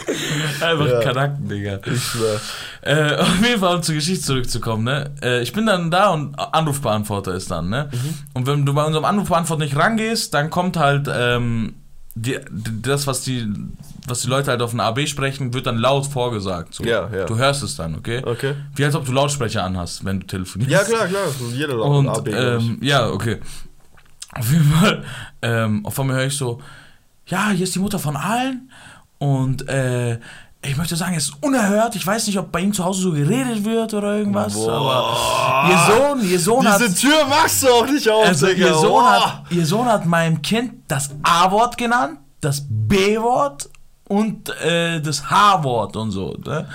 Einfach 0.61 0.87
Ja. 0.87 0.99
Kanaken, 1.01 1.47
Digga. 1.47 1.79
Äh, 2.81 3.15
auf 3.15 3.45
jeden 3.45 3.59
Fall, 3.59 3.75
um 3.75 3.83
zur 3.83 3.95
Geschichte 3.95 4.25
zurückzukommen, 4.25 4.83
ne? 4.83 5.11
Äh, 5.21 5.41
ich 5.41 5.53
bin 5.53 5.65
dann 5.65 5.91
da 5.91 6.09
und 6.09 6.37
Anrufbeantworter 6.37 7.33
ist 7.33 7.49
dann, 7.51 7.69
ne? 7.69 7.89
Mhm. 7.91 8.13
Und 8.33 8.47
wenn 8.47 8.65
du 8.65 8.73
bei 8.73 8.83
unserem 8.83 9.05
Anrufbeantworter 9.05 9.63
nicht 9.63 9.75
rangehst, 9.75 10.33
dann 10.33 10.49
kommt 10.49 10.77
halt 10.77 11.09
ähm, 11.11 11.75
die, 12.15 12.39
das, 12.51 13.07
was 13.07 13.21
die, 13.21 13.47
was 14.07 14.21
die 14.21 14.27
Leute 14.27 14.51
halt 14.51 14.61
auf 14.61 14.71
den 14.71 14.79
AB 14.79 15.07
sprechen, 15.07 15.53
wird 15.53 15.65
dann 15.65 15.77
laut 15.77 16.05
vorgesagt. 16.05 16.73
So. 16.73 16.83
Ja, 16.83 17.09
ja. 17.11 17.25
Du 17.25 17.37
hörst 17.37 17.63
es 17.63 17.75
dann, 17.75 17.95
okay? 17.95 18.21
Okay. 18.23 18.53
Wie 18.75 18.85
als 18.85 18.95
ob 18.95 19.05
du 19.05 19.11
Lautsprecher 19.11 19.63
anhast, 19.63 20.05
wenn 20.05 20.19
du 20.19 20.27
telefonierst. 20.27 20.71
Ja, 20.71 20.83
klar, 20.83 21.07
klar. 21.07 21.23
Jeder 21.53 21.79
Und 21.79 22.09
AB, 22.09 22.27
ähm, 22.27 22.77
ja, 22.81 23.09
okay. 23.09 23.39
Auf 24.35 24.51
jeden 24.51 24.71
Fall, 24.71 25.03
ähm, 25.41 25.85
auf 25.85 25.99
einmal 25.99 26.17
höre 26.17 26.25
ich 26.25 26.37
so, 26.37 26.61
ja, 27.27 27.49
hier 27.49 27.63
ist 27.63 27.75
die 27.75 27.79
Mutter 27.79 27.99
von 27.99 28.15
allen 28.15 28.69
und 29.23 29.69
äh, 29.69 30.19
ich 30.65 30.75
möchte 30.75 30.97
sagen, 30.97 31.15
es 31.15 31.29
ist 31.29 31.35
unerhört. 31.41 31.95
Ich 31.95 32.05
weiß 32.05 32.27
nicht, 32.27 32.37
ob 32.37 32.51
bei 32.51 32.59
ihm 32.59 32.73
zu 32.73 32.83
Hause 32.83 33.03
so 33.03 33.11
geredet 33.13 33.63
wird 33.63 33.93
oder 33.93 34.17
irgendwas, 34.17 34.53
aber 34.67 35.69
ihr 35.69 35.95
Sohn, 35.95 36.29
ihr 36.29 36.39
Sohn 36.39 36.67
hat, 36.67 36.81
Diese 36.81 36.93
Tür 36.93 37.25
machst 37.27 37.63
du 37.63 37.67
auch 37.69 37.85
nicht 37.85 38.09
auf, 38.09 38.25
also 38.27 38.47
Digga. 38.47 38.67
ihr 38.67 38.73
Sohn 38.73 38.89
Boah. 38.89 39.11
hat, 39.11 39.43
ihr 39.51 39.65
Sohn 39.65 39.85
hat 39.85 40.05
meinem 40.05 40.41
Kind 40.41 40.73
das 40.89 41.11
A-Wort 41.23 41.77
genannt, 41.77 42.19
das 42.41 42.65
B-Wort 42.67 43.69
und 44.09 44.49
äh, 44.61 44.99
das 44.99 45.29
H-Wort 45.29 45.95
und 45.95 46.11
so. 46.11 46.35
Ne? 46.45 46.67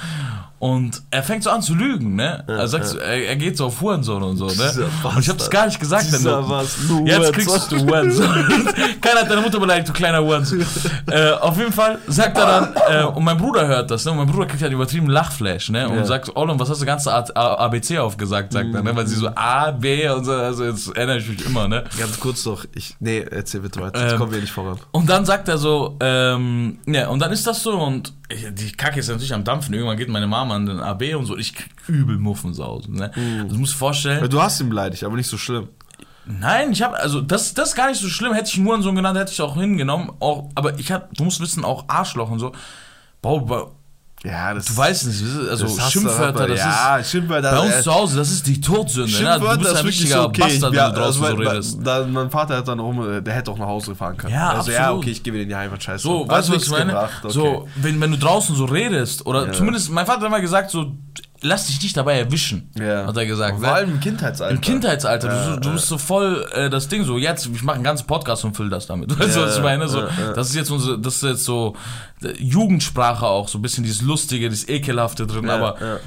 Und 0.60 1.02
er 1.12 1.22
fängt 1.22 1.44
so 1.44 1.50
an 1.50 1.62
zu 1.62 1.74
lügen, 1.74 2.16
ne? 2.16 2.42
er, 2.48 2.66
sagt, 2.66 2.86
so- 2.86 2.98
er, 2.98 3.28
er 3.28 3.36
geht 3.36 3.56
so 3.56 3.66
auf 3.66 3.80
Hurensohn 3.80 4.22
und 4.24 4.36
so, 4.38 4.46
ne? 4.46 4.88
Und 5.04 5.20
ich 5.20 5.28
hab's 5.28 5.48
gar 5.50 5.66
nicht 5.66 5.78
gesagt, 5.78 6.12
du, 6.12 6.48
was, 6.48 6.76
du 6.88 7.06
Jetzt 7.06 7.32
kriegst 7.32 7.70
du 7.70 7.78
Hurensohn. 7.78 8.26
Keiner 9.00 9.20
hat 9.20 9.30
deine 9.30 9.40
Mutter 9.40 9.60
beleidigt, 9.60 9.88
du 9.88 9.92
kleiner 9.92 10.20
Hurensohn. 10.20 10.66
äh, 11.10 11.30
auf 11.32 11.56
jeden 11.58 11.72
Fall 11.72 11.98
sagt 12.08 12.36
er 12.38 12.46
dann, 12.46 12.74
äh, 12.90 13.04
und 13.04 13.22
mein 13.22 13.36
Bruder 13.36 13.68
hört 13.68 13.90
das, 13.92 14.04
ne? 14.04 14.10
Und 14.10 14.16
mein 14.18 14.26
Bruder 14.26 14.46
kriegt 14.46 14.60
ja 14.60 14.66
einen 14.66 14.74
übertriebenen 14.74 15.12
Lachflash, 15.14 15.70
ne? 15.70 15.88
Und 15.88 15.96
Ja. 15.98 16.04
sagt, 16.04 16.34
Olum, 16.36 16.58
was 16.58 16.68
hast 16.70 16.82
du 16.82 16.86
ganze 16.86 17.12
A 17.12 17.24
A 17.34 17.54
ABC 17.66 17.98
aufgesagt, 17.98 18.52
sagt 18.52 18.74
er, 18.74 18.82
ne? 18.82 18.96
Weil 18.96 19.06
sie 19.06 19.14
so 19.14 19.28
A, 19.36 19.70
B 19.70 20.08
und 20.08 20.24
so, 20.24 20.32
also 20.32 20.64
jetzt 20.64 20.88
erinnere 20.96 21.18
ich 21.18 21.28
mich 21.28 21.46
immer, 21.46 21.68
ne? 21.68 21.84
Ganz 21.98 22.18
kurz 22.18 22.44
noch, 22.46 22.64
ich, 22.74 22.96
nee, 22.98 23.20
erzähl 23.20 23.60
bitte 23.60 23.80
weiter, 23.80 24.00
jetzt 24.02 24.12
Ähm, 24.14 24.18
kommen 24.18 24.32
wir 24.32 24.40
nicht 24.40 24.52
voran. 24.52 24.78
Und 24.90 25.08
dann 25.08 25.24
sagt 25.24 25.46
er 25.48 25.58
so, 25.58 25.96
ähm, 26.00 26.78
ja, 26.86 27.06
und 27.08 27.20
dann 27.20 27.30
ist 27.30 27.46
das 27.46 27.62
so 27.62 27.78
und 27.78 28.12
die 28.30 28.72
Kacke 28.72 29.00
ist 29.00 29.08
natürlich 29.08 29.32
am 29.32 29.44
Dampfen. 29.44 29.74
Irgendwann 29.74 29.96
geht 29.96 30.08
meine 30.08 30.26
Mama 30.26 30.54
an 30.54 30.66
den 30.66 30.80
AB 30.80 31.14
und 31.16 31.26
so, 31.26 31.36
ich 31.36 31.54
krieg 31.54 31.70
übel 31.86 32.18
Muffensausen, 32.18 32.94
ne? 32.94 33.10
Mhm. 33.14 33.48
Du 33.48 33.56
musst 33.56 33.74
dir 33.74 33.78
vorstellen, 33.78 34.28
Du 34.28 34.42
hast 34.42 34.60
ihn 34.60 34.68
beleidigt, 34.68 35.04
aber 35.04 35.16
nicht 35.16 35.28
so 35.28 35.38
schlimm. 35.38 35.68
Nein, 36.26 36.72
ich 36.72 36.82
habe 36.82 36.96
also 36.98 37.22
das 37.22 37.54
das 37.54 37.70
ist 37.70 37.74
gar 37.74 37.88
nicht 37.88 38.00
so 38.00 38.08
schlimm. 38.08 38.34
Hätte 38.34 38.50
ich 38.50 38.58
einen 38.58 38.66
Hurensohn 38.66 38.94
genannt, 38.94 39.18
hätte 39.18 39.32
ich 39.32 39.40
auch 39.40 39.54
hingenommen. 39.54 40.12
Auch, 40.20 40.50
aber 40.54 40.78
ich 40.78 40.92
habe, 40.92 41.08
du 41.16 41.24
musst 41.24 41.40
wissen, 41.40 41.64
auch 41.64 41.84
Arschloch 41.88 42.30
und 42.30 42.38
so. 42.38 42.52
Bau, 43.22 43.74
Ja, 44.24 44.52
das 44.52 44.64
du 44.66 44.76
weißt 44.76 45.06
nicht, 45.06 45.22
also 45.48 45.76
das 45.76 45.92
Schimpfwörter, 45.92 46.48
das 46.48 46.58
ja, 46.58 46.96
ist 46.96 47.10
Schimpfwörter, 47.10 47.52
bei 47.52 47.60
uns 47.60 47.76
äh, 47.76 47.82
zu 47.82 47.94
Hause, 47.94 48.16
das 48.16 48.32
ist 48.32 48.46
die 48.48 48.60
Todsünde. 48.60 49.12
Ne? 49.12 49.16
Du 49.16 49.16
Schimpfwörter 49.16 49.58
bist 49.58 49.70
ist 49.70 49.76
ein 49.76 49.84
wirklich 49.84 50.00
richtiger 50.00 50.22
so 50.22 50.28
okay. 50.28 50.40
Bastard, 50.40 50.74
ja, 50.74 50.86
wenn 50.86 50.94
du 50.94 51.00
draußen 51.00 51.24
also, 51.24 51.36
so 51.36 51.42
mein, 51.42 51.48
redest. 51.48 51.78
da, 51.84 52.06
mein 52.06 52.30
Vater 52.30 52.56
hat 52.56 52.66
dann 52.68 52.80
rum, 52.80 53.24
der 53.24 53.34
hätte 53.34 53.50
auch 53.52 53.58
nach 53.58 53.66
Hause 53.66 53.94
fahren 53.94 54.16
können. 54.16 54.34
Ja, 54.34 54.50
also 54.50 54.72
ja, 54.72 54.80
absolut. 54.80 55.02
okay, 55.02 55.10
ich 55.10 55.22
gebe 55.22 55.36
dir 55.36 55.44
in 55.44 55.48
die 55.48 55.54
Heimat, 55.54 55.80
scheiße. 55.80 56.02
So, 56.02 56.28
weißt 56.28 56.48
du, 56.48 56.56
was 56.56 56.64
ich 56.64 56.70
meine? 56.70 56.86
gebracht, 56.86 57.24
okay. 57.24 57.32
So, 57.32 57.68
wenn, 57.76 58.00
wenn 58.00 58.10
du 58.10 58.18
draußen 58.18 58.56
so 58.56 58.64
redest, 58.64 59.24
oder 59.24 59.46
Ja. 59.46 59.52
zumindest, 59.52 59.90
mein 59.90 60.04
Vater 60.04 60.22
hat 60.22 60.26
immer 60.26 60.40
gesagt, 60.40 60.70
so, 60.72 60.96
lass 61.42 61.66
dich 61.66 61.82
nicht 61.82 61.96
dabei 61.96 62.18
erwischen, 62.18 62.70
ja. 62.78 63.06
hat 63.06 63.16
er 63.16 63.26
gesagt. 63.26 63.60
Vor 63.60 63.68
allem 63.68 63.92
im 63.92 64.00
Kindheitsalter. 64.00 64.54
Im 64.54 64.60
Kindheitsalter, 64.60 65.28
Ja, 65.28 65.54
du, 65.54 65.60
du 65.60 65.72
bist 65.72 65.86
so 65.86 65.98
voll 65.98 66.46
äh, 66.52 66.70
das 66.70 66.88
Ding 66.88 67.04
so, 67.04 67.18
jetzt, 67.18 67.46
ich 67.46 67.62
mache 67.62 67.76
einen 67.76 67.84
ganzen 67.84 68.06
Podcast 68.06 68.44
und 68.44 68.56
füll 68.56 68.70
das 68.70 68.86
damit. 68.86 69.10
Weißt 69.18 69.36
du, 69.36 69.40
Ja, 69.40 69.46
was 69.46 69.56
ich 69.56 69.62
meine? 69.62 69.88
So. 69.88 70.02
Das 70.34 70.48
ist 70.48 70.56
jetzt 70.56 70.70
unsere, 70.70 70.98
das 70.98 71.16
ist 71.16 71.22
jetzt 71.22 71.44
so 71.44 71.76
äh, 72.22 72.32
Jugendsprache 72.38 73.26
auch, 73.26 73.48
so 73.48 73.58
ein 73.58 73.62
bisschen 73.62 73.84
dieses 73.84 74.02
Lustige, 74.02 74.48
dieses 74.48 74.68
Ekelhafte 74.68 75.26
drin, 75.26 75.48
aber. 75.48 76.00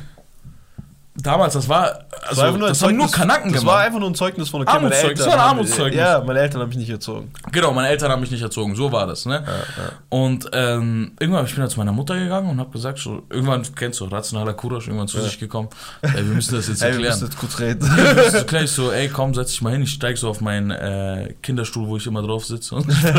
Damals, 1.21 1.53
das 1.53 1.67
war, 1.69 1.99
Das 2.27 2.37
war 2.37 2.45
also, 2.45 2.57
nur 2.57 2.67
ein 2.67 2.71
das 2.71 2.81
haben 2.83 2.97
nur 2.97 3.11
Kanaken 3.11 3.51
Das 3.53 3.65
war 3.65 3.73
gemacht. 3.73 3.85
einfach 3.87 3.99
nur 3.99 4.09
ein 4.09 4.15
Zeugnis 4.15 4.49
von 4.49 4.61
okay, 4.61 4.71
meine 4.73 4.85
Armutszeugnis, 4.85 5.19
Eltern. 5.21 5.25
das 5.25 5.37
war 5.37 5.43
ein 5.45 5.49
Armutszeugnis. 5.49 5.99
Ja, 5.99 6.23
meine 6.25 6.39
Eltern 6.39 6.61
haben 6.61 6.69
mich 6.69 6.77
nicht 6.77 6.89
erzogen. 6.89 7.31
Genau, 7.51 7.71
meine 7.73 7.87
Eltern 7.89 8.11
haben 8.11 8.21
mich 8.21 8.31
nicht 8.31 8.41
erzogen, 8.41 8.75
so 8.75 8.91
war 8.91 9.07
das, 9.07 9.25
ne? 9.25 9.43
Und 10.09 10.49
ähm, 10.53 11.11
irgendwann 11.19 11.45
ich 11.45 11.51
bin 11.53 11.61
dann 11.61 11.69
zu 11.69 11.79
meiner 11.79 11.91
Mutter 11.91 12.17
gegangen 12.17 12.49
und 12.49 12.59
habe 12.59 12.71
gesagt, 12.71 12.99
so, 12.99 13.23
irgendwann 13.29 13.63
kennst 13.75 13.99
du, 13.99 14.05
rationaler 14.05 14.53
Kurasch, 14.53 14.87
irgendwann 14.87 15.07
zu 15.07 15.21
sich 15.21 15.39
gekomm, 15.39 15.69
ey, 16.01 16.13
wir 16.15 16.23
müssen 16.23 16.55
das 16.55 16.67
jetzt 16.67 16.81
Ey, 16.81 16.89
wir 16.89 16.93
erklären. 16.95 17.13
müssen 17.13 17.25
jetzt 17.27 17.37
kurz 17.39 17.59
reden. 17.59 17.81
so 18.31 18.45
gleich 18.45 18.71
so, 18.71 18.91
ey, 18.91 19.09
komm, 19.09 19.33
setz 19.33 19.51
dich 19.51 19.61
mal 19.61 19.73
hin. 19.73 19.83
Ich 19.83 19.91
steig 19.91 20.17
so 20.17 20.29
auf 20.29 20.41
meinen 20.41 20.71
äh, 20.71 21.33
Kinderstuhl, 21.41 21.87
wo 21.87 21.97
ich 21.97 22.05
immer 22.07 22.21
drauf 22.21 22.45
sitze. 22.45 22.75
Und 22.75 22.87
dann 23.03 23.15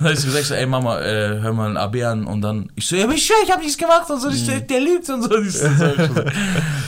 hab 0.00 0.10
ich 0.12 0.24
gesagt, 0.24 0.44
so, 0.46 0.54
ey, 0.54 0.66
Mama, 0.66 1.00
äh, 1.00 1.40
hör 1.40 1.52
mal 1.52 1.70
ein 1.70 1.76
AB 1.76 1.96
an. 2.04 2.24
Und 2.26 2.42
dann, 2.42 2.70
ich 2.74 2.86
so, 2.86 2.96
ja, 2.96 3.08
ich 3.10 3.24
schwör, 3.26 3.36
ich 3.44 3.50
hab 3.50 3.58
nichts 3.60 3.76
gemacht. 3.78 4.08
Und 4.10 4.20
so, 4.20 4.28
ich, 4.28 4.44
der, 4.46 4.60
der 4.60 4.80
lügt 4.80 5.08
und 5.10 5.22
so. 5.22 5.28
Die, 5.40 5.48
so, 5.50 5.66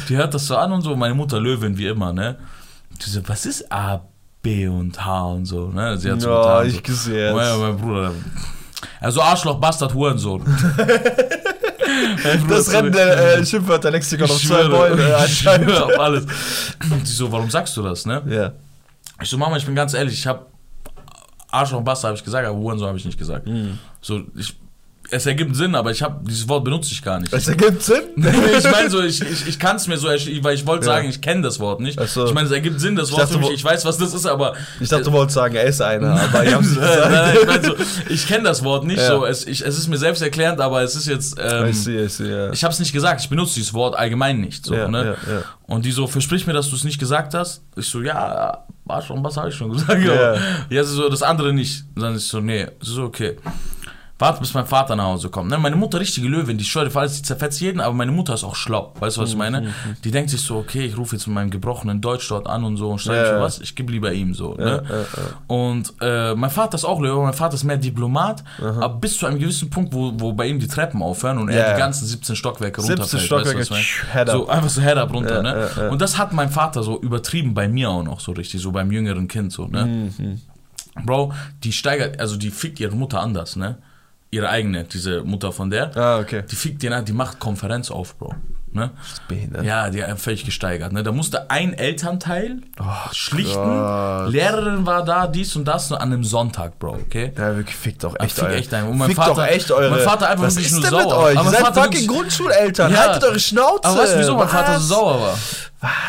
die 0.08 0.16
hört 0.16 0.34
das 0.36 0.46
so 0.46 0.56
an 0.56 0.72
und 0.72 0.82
so. 0.82 0.94
Meine 0.96 1.14
Mutter 1.14 1.40
Löwin, 1.40 1.76
wie 1.76 1.86
immer, 1.86 2.12
ne? 2.12 2.36
Die 3.04 3.10
so, 3.10 3.20
was 3.28 3.44
ist 3.46 3.70
A, 3.72 4.00
B 4.42 4.66
und 4.68 5.04
H 5.04 5.24
und 5.26 5.44
so, 5.46 5.68
ne? 5.68 5.96
Sie 5.98 6.10
hat 6.10 6.20
so 6.20 6.30
Ja, 6.30 6.40
getan, 6.62 6.66
ich 6.68 6.74
so. 6.76 6.82
gesehen. 6.82 7.36
Ja, 7.36 7.56
mein 7.56 7.76
Bruder. 7.76 8.12
Also 9.00 9.20
Arschloch, 9.22 9.58
Bastard, 9.60 9.92
Hurensohn. 9.94 10.42
Mein 12.24 12.48
Das 12.48 12.72
Rennen 12.72 12.92
der 12.92 13.38
äh, 13.38 13.44
Schimpfwörter-Lexikon 13.46 14.30
auf 14.30 14.40
zwei 14.42 14.68
Bäume. 14.68 15.02
äh, 15.02 15.78
auf 15.78 15.98
alles. 15.98 16.26
Und 16.90 17.06
sie 17.06 17.14
so, 17.14 17.30
warum 17.30 17.50
sagst 17.50 17.76
du 17.76 17.82
das, 17.82 18.06
ne? 18.06 18.22
Ja. 18.28 18.52
Ich 19.22 19.30
so, 19.30 19.38
Mama, 19.38 19.56
ich 19.56 19.64
bin 19.64 19.74
ganz 19.74 19.94
ehrlich, 19.94 20.14
ich 20.14 20.26
habe 20.26 20.46
Arschloch 21.50 21.78
und 21.78 21.84
Bastard 21.84 22.10
habe 22.10 22.18
ich 22.18 22.24
gesagt, 22.24 22.46
aber 22.46 22.56
Hurensohn 22.58 22.88
habe 22.88 22.98
ich 22.98 23.04
nicht 23.04 23.18
gesagt. 23.18 23.46
Mhm. 23.46 23.78
So, 24.00 24.22
ich, 24.36 24.56
es 25.10 25.26
ergibt 25.26 25.54
Sinn, 25.56 25.74
aber 25.74 25.90
ich 25.90 26.02
habe 26.02 26.20
dieses 26.28 26.48
Wort 26.48 26.64
benutze 26.64 26.90
ich 26.92 27.02
gar 27.02 27.20
nicht. 27.20 27.32
Das 27.32 27.46
ergibt 27.48 27.82
Sinn. 27.82 28.02
ich 28.16 28.64
meine 28.70 28.90
so, 28.90 29.00
ich, 29.02 29.20
ich, 29.22 29.46
ich 29.46 29.58
kann 29.58 29.76
es 29.76 29.86
mir 29.86 29.96
so, 29.96 30.08
weil 30.08 30.54
ich 30.54 30.66
wollte 30.66 30.86
Ja. 30.86 30.94
sagen, 30.94 31.08
ich 31.08 31.20
kenne 31.20 31.42
das 31.42 31.60
Wort 31.60 31.80
nicht. 31.80 32.00
So. 32.08 32.24
Ich 32.26 32.34
meine, 32.34 32.46
es 32.46 32.52
ergibt 32.52 32.80
Sinn, 32.80 32.96
das 32.96 33.12
Wort 33.12 33.22
dachte, 33.22 33.34
für 33.34 33.38
mich, 33.40 33.50
ich 33.50 33.64
weiß, 33.64 33.84
was 33.84 33.98
das 33.98 34.14
ist, 34.14 34.26
aber 34.26 34.54
Ich 34.80 34.88
dachte, 34.88 35.04
du 35.04 35.12
wolltest 35.12 35.34
sagen, 35.34 35.54
er 35.54 35.64
ist 35.64 35.80
einer, 35.80 36.20
aber 36.20 36.44
ich 36.44 36.54
hab's 36.54 36.68
nicht 36.70 36.80
Nein, 36.80 36.90
gesagt. 36.96 37.12
nein, 37.12 37.36
ich, 37.40 37.46
mein 37.46 37.62
so, 37.64 37.74
ich 38.08 38.26
kenne 38.26 38.44
das 38.44 38.64
Wort 38.64 38.84
nicht 38.84 38.98
Ja. 38.98 39.08
so. 39.08 39.24
Es, 39.26 39.46
ich, 39.46 39.64
es 39.64 39.78
ist 39.78 39.88
mir 39.88 39.98
selbst 39.98 40.22
erklärend, 40.22 40.60
aber 40.60 40.82
es 40.82 40.96
ist 40.96 41.06
jetzt. 41.06 41.36
Ähm, 41.40 41.66
I 41.68 41.72
see, 41.72 42.04
I 42.04 42.08
see, 42.08 42.28
ja. 42.30 42.52
ich 42.52 42.64
habe 42.64 42.72
es 42.72 42.80
nicht 42.80 42.92
gesagt. 42.92 43.20
Ich 43.20 43.28
benutze 43.28 43.54
dieses 43.54 43.72
Wort 43.74 43.96
allgemein 43.96 44.40
nicht. 44.40 44.66
So, 44.66 44.74
Ja, 44.74 44.88
ne? 44.88 45.16
Und 45.66 45.84
die 45.84 45.92
so, 45.92 46.06
versprich 46.06 46.46
mir, 46.46 46.52
dass 46.52 46.68
du 46.70 46.76
es 46.76 46.84
nicht 46.84 46.98
gesagt 46.98 47.34
hast. 47.34 47.62
Ich 47.76 47.86
so, 47.88 48.00
ja, 48.02 48.64
war 48.84 49.02
schon, 49.02 49.22
was 49.24 49.36
habe 49.36 49.48
ich 49.48 49.54
schon 49.54 49.70
gesagt? 49.72 50.00
Ja. 50.04 50.36
Sie 50.84 50.94
so, 50.94 51.08
das 51.08 51.22
andere 51.22 51.52
nicht. 51.52 51.84
Und 51.96 52.02
dann 52.02 52.14
ist 52.14 52.28
so, 52.28 52.40
nee, 52.40 52.66
sie 52.80 52.92
so, 52.94 53.02
okay. 53.02 53.36
Warte, 54.18 54.40
bis 54.40 54.54
mein 54.54 54.66
Vater 54.66 54.96
nach 54.96 55.04
Hause 55.04 55.28
kommt. 55.28 55.50
Ne? 55.50 55.58
Meine 55.58 55.76
Mutter, 55.76 56.00
richtige 56.00 56.28
Löwin, 56.28 56.56
die 56.58 56.66
auf 56.74 56.96
alles, 56.96 57.16
die 57.16 57.22
zerfetzt 57.22 57.60
jeden, 57.60 57.80
aber 57.80 57.94
meine 57.94 58.12
Mutter 58.12 58.34
ist 58.34 58.44
auch 58.44 58.54
schlau. 58.54 58.92
Weißt 58.98 59.16
du, 59.16 59.22
was 59.22 59.30
ich 59.30 59.36
meine? 59.36 59.74
Die 60.04 60.10
denkt 60.10 60.30
sich 60.30 60.40
so, 60.40 60.56
okay, 60.56 60.84
ich 60.84 60.96
rufe 60.96 61.16
jetzt 61.16 61.26
mit 61.26 61.34
meinem 61.34 61.50
gebrochenen 61.50 62.00
Deutsch 62.00 62.28
dort 62.28 62.46
an 62.46 62.64
und 62.64 62.76
so 62.76 62.90
und 62.90 62.98
schreibe 63.00 63.36
Ja, 63.36 63.40
was, 63.40 63.60
ich 63.60 63.74
gebe 63.74 63.92
lieber 63.92 64.12
ihm 64.12 64.34
so. 64.34 64.54
Ne? 64.54 64.82
ja, 64.88 64.96
ja. 64.98 65.06
Und 65.46 65.92
äh, 66.00 66.34
mein 66.34 66.50
Vater 66.50 66.76
ist 66.76 66.84
auch 66.84 67.00
Löwe, 67.00 67.22
mein 67.22 67.34
Vater 67.34 67.54
ist 67.54 67.64
mehr 67.64 67.76
Diplomat, 67.76 68.42
aber 68.60 68.94
bis 68.94 69.18
zu 69.18 69.26
einem 69.26 69.38
gewissen 69.38 69.70
Punkt, 69.70 69.92
wo, 69.92 70.12
wo 70.16 70.32
bei 70.32 70.46
ihm 70.46 70.58
die 70.58 70.68
Treppen 70.68 71.02
aufhören 71.02 71.38
und 71.38 71.48
er 71.48 71.74
die 71.74 71.78
ganzen 71.78 72.06
17 72.06 72.36
Stockwerke 72.36 72.80
17 72.80 72.98
runterfällt. 72.98 73.26
Stockwerke, 73.26 73.58
weißt 73.60 73.70
du, 73.70 73.74
was 73.74 73.80
ich 73.80 74.14
up. 74.14 74.28
So 74.30 74.48
einfach 74.48 74.70
so 74.70 74.80
head 74.80 74.96
up 74.96 75.12
runter, 75.12 75.42
ne? 75.42 75.90
Und 75.90 76.00
das 76.00 76.18
hat 76.18 76.32
mein 76.32 76.48
Vater 76.48 76.82
so 76.82 77.00
übertrieben 77.00 77.54
bei 77.54 77.68
mir 77.68 77.90
auch 77.90 78.02
noch 78.02 78.20
so 78.20 78.32
richtig, 78.32 78.60
so 78.62 78.72
beim 78.72 78.90
jüngeren 78.90 79.28
Kind 79.28 79.52
so, 79.52 79.66
ne? 79.66 80.10
Mhm. 80.18 80.40
Bro, 81.04 81.32
die 81.62 81.72
steigert, 81.72 82.20
also 82.20 82.36
die 82.36 82.50
fickt 82.50 82.80
ihre 82.80 82.96
Mutter 82.96 83.20
anders, 83.20 83.56
ne? 83.56 83.76
Ihre 84.36 84.50
eigene, 84.50 84.84
diese 84.84 85.22
Mutter 85.24 85.50
von 85.50 85.70
der. 85.70 85.96
Ah, 85.96 86.18
okay. 86.18 86.42
Die 86.50 86.56
fickt 86.56 86.82
den 86.82 86.92
an, 86.92 87.06
die 87.06 87.14
macht 87.14 87.38
Konferenz 87.38 87.90
auf, 87.90 88.16
Bro. 88.18 88.34
Ne? 88.76 88.90
Behindert. 89.26 89.64
Ja, 89.64 89.88
die 89.90 90.04
hat 90.04 90.20
völlig 90.20 90.44
gesteigert. 90.44 90.92
Ne? 90.92 91.02
Da 91.02 91.10
musste 91.10 91.50
ein 91.50 91.72
Elternteil 91.72 92.58
schlichten. 93.12 93.54
Gott. 93.54 94.30
Lehrerin 94.30 94.84
war 94.86 95.02
da, 95.04 95.26
dies 95.26 95.56
und 95.56 95.64
das, 95.64 95.88
nur 95.90 96.00
an 96.00 96.12
einem 96.12 96.24
Sonntag, 96.24 96.78
Bro, 96.78 96.98
okay? 97.06 97.32
Ja, 97.36 97.56
wirklich, 97.56 97.74
fickt 97.74 98.04
doch 98.04 98.14
echt 98.20 98.34
fick 98.34 98.44
eure. 98.44 98.54
echt 98.56 98.72
ein. 98.74 98.86
Und 98.86 98.98
mein 98.98 99.08
fickt 99.08 99.18
Vater- 99.20 99.34
doch 99.34 99.46
echt 99.46 99.70
eure. 99.72 99.90
mein 99.90 100.00
Vater 100.00 100.28
einfach 100.28 100.44
Was 100.44 100.56
wirklich 100.56 100.66
ist 100.72 100.72
nur 100.74 100.82
denn 100.90 100.98
mit 101.00 101.08
sauer. 101.10 101.22
euch? 101.24 101.38
Aber 101.38 101.50
Ihr 101.50 101.56
seid 101.56 101.66
fucking 101.66 101.82
wirklich- 101.84 102.08
Grundschuleltern. 102.08 102.92
Ja. 102.92 102.98
Haltet 102.98 103.24
eure 103.24 103.40
Schnauze. 103.40 103.84
Aber 103.84 103.98
weißt 103.98 104.14
du, 104.14 104.18
wieso 104.18 104.36
mein 104.36 104.48
Vater 104.48 104.78
so 104.78 104.80
Was? 104.80 104.88
sauer 104.88 105.20
war? 105.20 105.38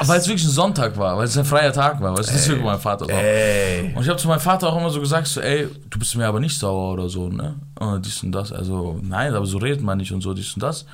Weil 0.08 0.20
es 0.20 0.28
wirklich 0.28 0.46
ein 0.46 0.50
Sonntag 0.52 0.98
war, 0.98 1.18
weil 1.18 1.26
es 1.26 1.38
ein 1.38 1.46
freier 1.46 1.72
Tag 1.74 2.02
war. 2.02 2.18
Weißt 2.18 2.30
du, 2.30 2.34
deswegen 2.34 2.64
war 2.64 2.74
mein 2.74 2.82
Vater 2.82 3.06
sauer. 3.06 3.18
Ey. 3.20 3.94
Und 3.96 4.02
ich 4.04 4.10
habe 4.10 4.18
zu 4.20 4.28
meinem 4.28 4.40
Vater 4.40 4.68
auch 4.70 4.78
immer 4.78 4.90
so 4.90 5.00
gesagt, 5.00 5.28
so, 5.28 5.40
ey, 5.42 5.68
du 5.90 6.00
bist 6.00 6.16
mir 6.16 6.26
aber 6.28 6.40
nicht 6.40 6.58
sauer 6.58 6.94
oder 6.94 7.08
so, 7.10 7.30
ne? 7.30 7.56
Und 7.80 8.06
dies 8.06 8.24
und 8.24 8.32
das. 8.32 8.52
Also, 8.52 9.00
nein, 9.04 9.34
aber 9.36 9.46
so 9.46 9.58
redet 9.58 9.82
man 9.82 9.98
nicht 10.00 10.12
und 10.12 10.22
so, 10.22 10.34
dies 10.34 10.54
und 10.56 10.64
das. 10.64 10.86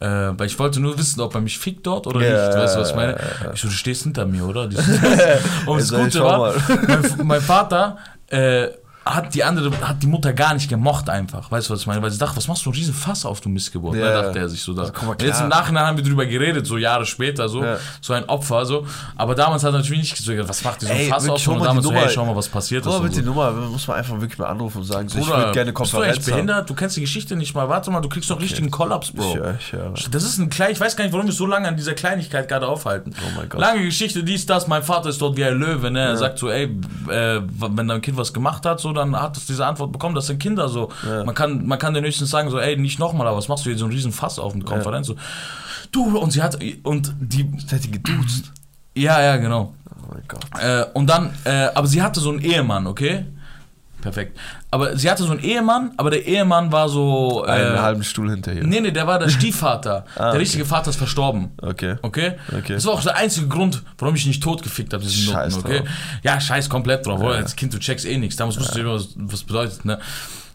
Äh, 0.00 0.06
weil 0.38 0.46
ich 0.46 0.58
wollte 0.58 0.78
nur 0.78 0.96
wissen, 0.96 1.20
ob 1.20 1.34
er 1.34 1.40
mich 1.40 1.58
fickt 1.58 1.86
dort 1.86 2.06
oder 2.06 2.20
Ja, 2.20 2.46
nicht. 2.48 2.58
Weißt 2.58 2.76
du, 2.76 2.80
was 2.80 2.90
ich 2.90 2.96
meine? 2.96 3.16
Ich 3.52 3.60
so, 3.60 3.66
du 3.68 3.74
stehst 3.74 4.04
hinter 4.04 4.26
mir, 4.26 4.44
oder? 4.46 4.62
Und 4.62 4.74
das. 4.76 4.88
und 5.66 5.78
das 5.78 5.90
Gute 5.90 6.20
war, 6.22 6.54
mein, 6.86 7.26
mein 7.26 7.40
Vater 7.40 7.98
äh, 8.28 8.68
hat 9.14 9.34
die 9.34 9.44
andere, 9.44 9.70
hat 9.80 10.02
die 10.02 10.06
Mutter 10.06 10.32
gar 10.32 10.54
nicht 10.54 10.68
gemocht 10.68 11.08
einfach. 11.10 11.50
Weißt 11.50 11.68
du, 11.68 11.74
was 11.74 11.80
ich 11.80 11.86
meine? 11.86 12.02
Weil 12.02 12.10
sie 12.10 12.18
dachte, 12.18 12.36
was 12.36 12.48
machst 12.48 12.64
du 12.66 12.70
riesen 12.70 12.94
Fass 12.94 13.24
auf, 13.24 13.40
du 13.40 13.48
Missgeburt? 13.48 13.96
Ja. 13.96 14.04
Ne, 14.04 14.12
dachte 14.22 14.38
er 14.38 14.48
sich 14.48 14.62
so 14.62 14.74
da. 14.74 14.82
Also, 14.82 15.14
jetzt 15.20 15.40
im 15.40 15.48
Nachhinein 15.48 15.86
haben 15.86 15.96
wir 15.96 16.04
drüber 16.04 16.26
geredet, 16.26 16.66
so 16.66 16.76
Jahre 16.78 17.06
später, 17.06 17.48
so, 17.48 17.62
Ja. 17.62 17.76
so 18.00 18.12
ein 18.12 18.24
Opfer, 18.28 18.64
so. 18.66 18.86
Aber 19.16 19.34
damals 19.34 19.62
hat 19.64 19.72
er 19.72 19.78
natürlich 19.78 20.00
nicht 20.02 20.16
gesagt, 20.16 20.48
was 20.48 20.64
macht 20.64 20.82
die 20.82 20.86
so 20.86 20.92
ein 20.92 20.98
Ey, 20.98 21.08
Fass 21.08 21.28
auf? 21.28 21.46
Und 21.48 21.64
damals 21.64 21.84
so, 21.86 21.92
hey, 21.92 22.08
schau 22.10 22.24
mal, 22.26 22.36
was 22.36 22.48
passiert 22.48 22.86
ist. 22.86 22.92
Und 22.92 23.02
mit 23.02 23.14
so. 23.14 23.20
die 23.20 23.26
Nummer 23.26 23.50
muss 23.52 23.86
man 23.86 23.96
einfach 23.98 24.20
wirklich 24.20 24.38
mal 24.38 24.46
anrufen 24.46 24.78
und 24.78 24.84
sagen, 24.84 25.08
so, 25.08 25.18
ich 25.18 25.24
Bruder, 25.24 25.38
würde 25.38 25.52
gerne 25.52 25.72
bist 25.72 25.92
du 25.92 25.96
Konferenz 25.96 26.18
echt 26.18 26.26
haben. 26.26 26.32
behindert? 26.34 26.70
Du 26.70 26.74
kennst 26.74 26.96
die 26.96 27.00
Geschichte 27.00 27.36
nicht 27.36 27.54
mal. 27.54 27.68
Warte 27.68 27.90
mal, 27.90 28.00
du 28.00 28.08
kriegst 28.08 28.30
doch 28.30 28.40
richtigen 28.40 28.70
Kollaps, 28.70 29.12
Bro. 29.12 29.38
Ich 29.58 29.66
ich 29.68 29.72
höre. 29.72 29.92
Das 30.10 30.24
ist 30.24 30.38
ein 30.38 30.48
klein, 30.50 30.72
ich 30.72 30.80
weiß 30.80 30.96
gar 30.96 31.04
nicht, 31.04 31.12
warum 31.12 31.26
wir 31.26 31.32
so 31.32 31.46
lange 31.46 31.68
an 31.68 31.76
dieser 31.76 31.94
Kleinigkeit 31.94 32.48
gerade 32.48 32.66
aufhalten. 32.66 33.14
Oh 33.20 33.30
mein 33.36 33.48
Gott. 33.48 33.60
Lange 33.60 33.82
Geschichte, 33.82 34.22
dies, 34.24 34.46
das, 34.46 34.66
mein 34.68 34.82
Vater 34.82 35.08
ist 35.10 35.20
dort 35.20 35.36
wie 35.36 35.44
ein 35.44 35.58
Löwe, 35.58 35.90
ne? 35.90 36.00
Er 36.00 36.16
sagt 36.16 36.38
so, 36.38 36.48
ey, 36.50 36.64
äh, 37.10 37.40
wenn 37.58 37.88
dein 37.88 38.00
Kind 38.00 38.16
was 38.16 38.32
gemacht 38.32 38.64
hat, 38.66 38.80
so, 38.80 38.92
dann 38.98 39.16
hat 39.20 39.36
es 39.36 39.46
diese 39.46 39.64
Antwort 39.66 39.92
bekommen, 39.92 40.14
das 40.14 40.26
sind 40.26 40.38
Kinder 40.38 40.68
so. 40.68 40.90
Man 41.24 41.34
kann, 41.34 41.66
man 41.66 41.78
kann 41.78 41.94
den 41.94 42.04
höchstens 42.04 42.30
sagen, 42.30 42.50
so, 42.50 42.58
ey, 42.58 42.76
nicht 42.76 42.98
nochmal, 42.98 43.26
aber 43.26 43.38
was 43.38 43.48
machst 43.48 43.64
du 43.64 43.70
hier 43.70 43.78
so 43.78 43.86
einen 43.86 43.94
riesen 43.94 44.12
Fass 44.12 44.38
auf 44.38 44.54
eine 44.54 44.64
Konferenz? 44.64 45.06
So, 45.06 45.14
du, 45.92 46.18
und 46.18 46.30
sie 46.32 46.42
hat, 46.42 46.58
und 46.82 47.14
die, 47.20 47.50
Das 47.56 47.72
hätte 47.72 47.88
geduzt. 47.88 48.52
ja, 48.94 49.20
ja, 49.22 49.36
genau. 49.36 49.74
Oh 50.02 50.12
mein 50.14 50.22
Gott. 50.28 50.44
Äh, 50.60 50.84
und 50.94 51.08
dann, 51.08 51.30
äh, 51.44 51.68
aber 51.74 51.86
sie 51.86 52.02
hatte 52.02 52.20
so 52.20 52.30
einen 52.30 52.40
Ehemann, 52.40 52.86
okay? 52.86 53.24
Perfekt. 54.00 54.38
Aber 54.70 54.96
sie 54.96 55.10
hatte 55.10 55.24
so 55.24 55.32
einen 55.32 55.40
Ehemann, 55.40 55.90
aber 55.96 56.10
der 56.10 56.24
Ehemann 56.24 56.70
war 56.70 56.88
so. 56.88 57.44
Äh, 57.46 57.50
Einen 57.50 57.82
halben 57.82 58.04
Stuhl 58.04 58.30
hinter 58.30 58.52
ihr. 58.52 58.64
Nee, 58.64 58.80
nee, 58.80 58.92
der 58.92 59.06
war 59.06 59.18
der 59.18 59.28
Stiefvater. 59.28 60.04
Ah, 60.14 60.18
der 60.18 60.28
okay. 60.28 60.38
richtige 60.38 60.64
Vater 60.64 60.90
ist 60.90 60.96
verstorben. 60.96 61.50
Okay. 61.60 61.96
Okay? 62.02 62.34
Okay. 62.56 62.74
Das 62.74 62.84
war 62.86 62.92
auch 62.94 63.02
der 63.02 63.16
einzige 63.16 63.48
Grund, 63.48 63.82
warum 63.98 64.14
ich 64.14 64.24
nicht 64.26 64.42
tot 64.42 64.62
gefickt 64.62 64.92
habe, 64.92 65.04
Scheiß 65.04 65.56
Nutten, 65.56 65.66
okay? 65.66 65.78
drauf. 65.80 65.88
Ja, 66.22 66.40
scheiß 66.40 66.68
komplett 66.68 67.06
drauf, 67.06 67.20
oder? 67.20 67.36
Als 67.36 67.56
Kind, 67.56 67.74
du 67.74 67.78
checkst 67.78 68.06
eh 68.06 68.18
nichts. 68.18 68.36
Damals 68.36 68.56
wusstest 68.56 68.76
du 68.76 68.80
immer, 68.82 68.94
was, 68.94 69.08
was 69.16 69.42
bedeutet, 69.42 69.84
ne? 69.84 69.98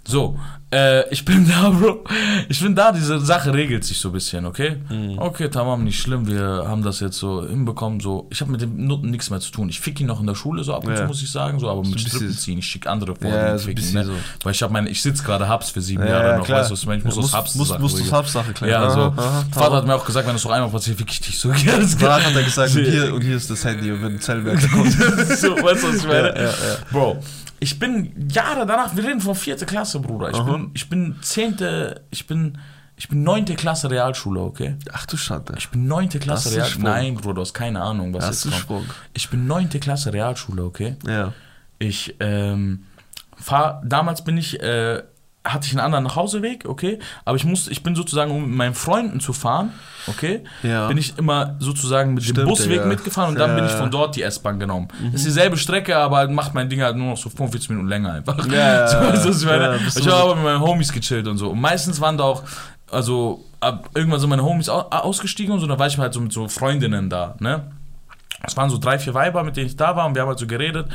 So, 0.06 0.38
äh, 0.70 1.08
ich 1.14 1.24
bin 1.24 1.48
da, 1.50 1.70
Bro. 1.70 2.04
Ich 2.50 2.60
bin 2.62 2.76
da, 2.76 2.92
diese 2.92 3.22
Sache 3.22 3.54
regelt 3.54 3.86
sich 3.86 4.00
so 4.00 4.10
ein 4.10 4.12
bisschen, 4.12 4.46
okay? 4.46 4.76
Mhm. 4.90 5.18
Okay, 5.18 5.48
tamam, 5.48 5.86
nicht 5.86 5.98
schlimm, 6.02 6.28
wir 6.28 6.66
haben 6.68 6.84
das 6.84 7.00
jetzt 7.00 7.18
so 7.18 7.48
hinbekommen, 7.48 8.02
so. 8.02 8.28
Ich 8.30 8.42
habe 8.42 8.52
mit 8.52 8.60
dem 8.60 8.86
Nutten 8.86 9.12
nichts 9.12 9.30
mehr 9.30 9.40
zu 9.40 9.50
tun. 9.52 9.70
Ich 9.70 9.80
fick 9.80 10.02
ihn 10.02 10.08
noch 10.08 10.20
in 10.20 10.28
der 10.28 10.36
Schule, 10.36 10.64
so 10.66 10.74
ab 10.74 10.86
und 10.86 10.94
zu, 10.96 11.02
Ja. 11.04 11.08
muss 11.08 11.22
ich 11.24 11.32
sagen, 11.32 11.58
so, 11.60 11.70
aber 11.70 11.84
mit 11.84 11.94
bisschen- 11.94 12.10
Strippen 12.10 12.34
ziehen. 12.38 12.60
Ich 12.60 12.66
schick 12.66 12.86
andere 12.86 13.16
vor, 13.16 13.30
Ja, 13.32 13.54
die 13.54 13.60
so 13.60 13.66
ficken, 13.68 13.94
ne? 13.94 14.04
so. 14.04 14.12
Weil 14.44 14.52
ich 14.52 14.62
habe 14.62 14.74
meine, 14.74 14.90
ich 14.90 15.02
sitze 15.02 15.24
gerade 15.24 15.48
Habs 15.48 15.70
für 15.70 15.82
sieben 15.82 16.04
Ja, 16.04 16.10
Jahre 16.10 16.28
ja, 16.32 16.38
noch, 16.40 16.46
klar. 16.46 16.60
weißt 16.60 16.72
du, 16.72 16.74
ich 16.74 16.86
muss 16.86 17.04
Ja, 17.04 17.10
aus 17.10 17.16
muss- 17.16 17.34
Habs 17.34 17.56
muss- 17.56 17.80
muss 17.80 17.92
das 17.94 18.00
regeln. 18.02 18.16
Habs-Sache 18.16 18.52
klären. 18.54 18.82
Ja, 18.84 18.90
so. 18.90 19.00
Aha, 19.00 19.14
aha, 19.18 19.46
Vater 19.52 19.76
hat 19.78 19.88
mir 19.88 19.96
auch 19.96 20.06
gesagt, 20.06 20.28
wenn 20.28 20.36
das 20.36 20.44
noch 20.44 20.52
einmal 20.52 20.70
passiert, 20.70 20.98
fick 20.98 21.10
ich 21.12 21.22
dich 21.22 21.40
so. 21.40 21.50
Das 21.66 21.98
Danach 21.98 22.24
hat 22.26 22.36
er 22.36 22.44
gesagt, 22.44 22.76
und 22.76 22.84
hier, 22.84 23.14
und 23.14 23.22
hier 23.22 23.38
ist 23.38 23.50
das 23.50 23.64
Handy 23.64 23.90
und 23.90 24.02
wenn 24.04 24.14
ein 24.16 24.20
Zellwärter 24.20 24.68
kommt. 24.68 24.92
so, 25.38 25.56
weißt 25.56 25.84
du, 25.84 25.88
was 25.88 25.96
ich 25.96 26.08
meine? 26.08 26.50
Bro, 26.92 27.24
ich 27.64 27.80
bin 27.80 28.28
Jahre 28.30 28.66
danach, 28.66 28.94
wir 28.94 29.06
reden 29.06 29.22
von 29.22 29.36
vierte 29.36 29.66
Klasse, 29.66 30.02
Bruder. 30.02 30.32
Ich 30.32 30.40
bin, 30.42 30.72
ich 30.74 30.90
bin 30.90 31.16
zehnte, 31.22 32.02
ich 32.12 32.28
bin, 32.28 32.58
ich 32.98 33.08
bin 33.08 33.24
neunte 33.24 33.56
Klasse 33.56 33.90
Realschule, 33.90 34.42
okay? 34.42 34.76
Ach 34.92 35.06
du 35.06 35.16
Schande. 35.16 35.56
Ich 35.58 35.70
bin 35.70 35.88
neunte 35.88 36.20
Klasse 36.20 36.54
Realschule. 36.54 36.84
Nein, 36.84 37.16
Bruder, 37.16 37.36
du 37.36 37.42
hast 37.42 37.54
keine 37.54 37.82
Ahnung, 37.82 38.14
was 38.14 38.44
kommt. 38.44 38.56
Sprung? 38.56 38.86
Ich 39.14 39.30
bin 39.30 39.48
neunte 39.48 39.80
Klasse 39.80 40.12
Realschule, 40.12 40.62
okay? 40.62 40.98
Ja. 41.08 41.32
Ich 41.80 42.16
ähm, 42.20 42.84
fahr, 43.38 43.82
damals 43.86 44.26
bin 44.26 44.38
ich, 44.38 44.62
äh, 44.62 45.02
hatte 45.46 45.68
ich 45.68 45.74
einen 45.74 45.82
anderen 45.82 46.06
Nachhauseweg, 46.06 46.66
okay? 46.68 47.00
Aber 47.26 47.36
ich 47.36 47.44
musste, 47.44 47.72
ich 47.72 47.84
bin 47.84 47.96
sozusagen, 47.96 48.32
um 48.32 48.48
mit 48.48 48.56
meinen 48.56 48.76
Freunden 48.76 49.20
zu 49.20 49.34
fahren, 49.34 49.74
okay? 50.08 50.44
Ja. 50.64 50.88
Bin 50.88 50.98
ich 50.98 51.18
immer 51.18 51.56
sozusagen 51.60 52.14
mit 52.14 52.24
dem 52.24 52.36
Stimmt, 52.36 52.48
Busweg 52.48 52.78
ja. 52.78 52.86
mitgefahren 52.86 53.32
und 53.32 53.40
dann 53.40 53.50
Ja, 53.52 53.56
bin 53.58 53.66
ich 53.66 53.72
von 53.72 53.92
dort 53.92 54.16
die 54.16 54.22
S-Bahn 54.22 54.60
genommen. 54.60 54.88
Ist 55.12 55.26
dieselbe 55.26 55.58
Strecke, 55.58 55.98
aber 55.98 56.30
macht 56.30 56.54
mein 56.54 56.70
Ding 56.70 56.82
halt 56.82 56.96
nur 56.96 57.08
noch 57.08 57.18
so 57.18 57.30
45 57.30 57.70
Minuten 57.70 57.90
länger 57.90 58.14
einfach. 58.14 58.46
Ja, 58.48 58.88
so, 59.18 59.30
ich 59.30 59.46
meine? 59.46 59.80
ich 59.86 60.08
habe 60.08 60.16
aber 60.16 60.36
mit 60.36 60.46
meinen 60.46 60.62
Homies 60.62 60.94
gechillt 60.94 61.28
und 61.28 61.38
so. 61.38 61.50
Und 61.50 61.60
meistens 61.60 62.00
waren 62.00 62.18
da 62.18 62.24
auch, 62.24 62.44
also 62.90 63.44
ab, 63.60 63.90
irgendwann 63.96 64.22
sind 64.22 64.30
meine 64.30 64.44
Homies 64.44 64.70
au 64.70 64.80
ausgestiegen 64.90 65.54
und 65.54 65.60
so, 65.60 65.68
dann 65.68 65.80
war 65.80 65.88
ich 65.88 65.98
halt 65.98 66.14
so 66.14 66.22
mit 66.22 66.32
so 66.32 66.48
Freundinnen 66.48 67.10
da, 67.10 67.36
ne? 67.40 67.72
Es 68.46 68.58
waren 68.58 68.70
so 68.70 68.78
drei, 68.78 69.00
vier 69.00 69.14
Weiber, 69.14 69.44
mit 69.46 69.56
denen 69.56 69.68
ich 69.68 69.78
da 69.78 69.96
war 69.96 70.06
und 70.06 70.16
wir 70.16 70.22
haben 70.22 70.28
halt 70.28 70.40
so 70.40 70.46
geredet, 70.48 70.90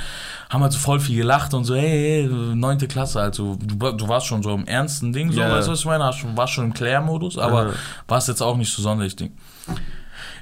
haben 0.50 0.62
halt 0.62 0.72
so 0.72 0.78
voll 0.78 1.00
viel 1.00 1.16
gelacht 1.16 1.54
und 1.54 1.64
so, 1.64 1.74
hey, 1.74 2.26
hey 2.28 2.28
neunte 2.54 2.86
Klasse, 2.88 3.22
also 3.22 3.56
du, 3.56 3.92
du 3.92 4.08
warst 4.08 4.26
schon 4.26 4.42
so 4.42 4.54
im 4.54 4.66
ernsten 4.66 5.14
Ding, 5.14 5.32
so, 5.32 5.40
Ja. 5.40 5.50
weißt 5.50 5.66
du, 5.66 5.72
was 5.72 5.80
ich 5.80 5.86
meine? 5.86 6.12
Schon, 6.12 6.36
warst 6.36 6.52
schon 6.52 6.66
im 6.66 6.74
Klärmodus, 6.74 7.38
aber 7.38 7.68
Ja. 7.68 7.72
warst 8.06 8.28
jetzt 8.28 8.42
auch 8.42 8.56
nicht 8.58 8.70
so 8.70 8.82
sonderlich 8.82 9.16
Ding. 9.16 9.32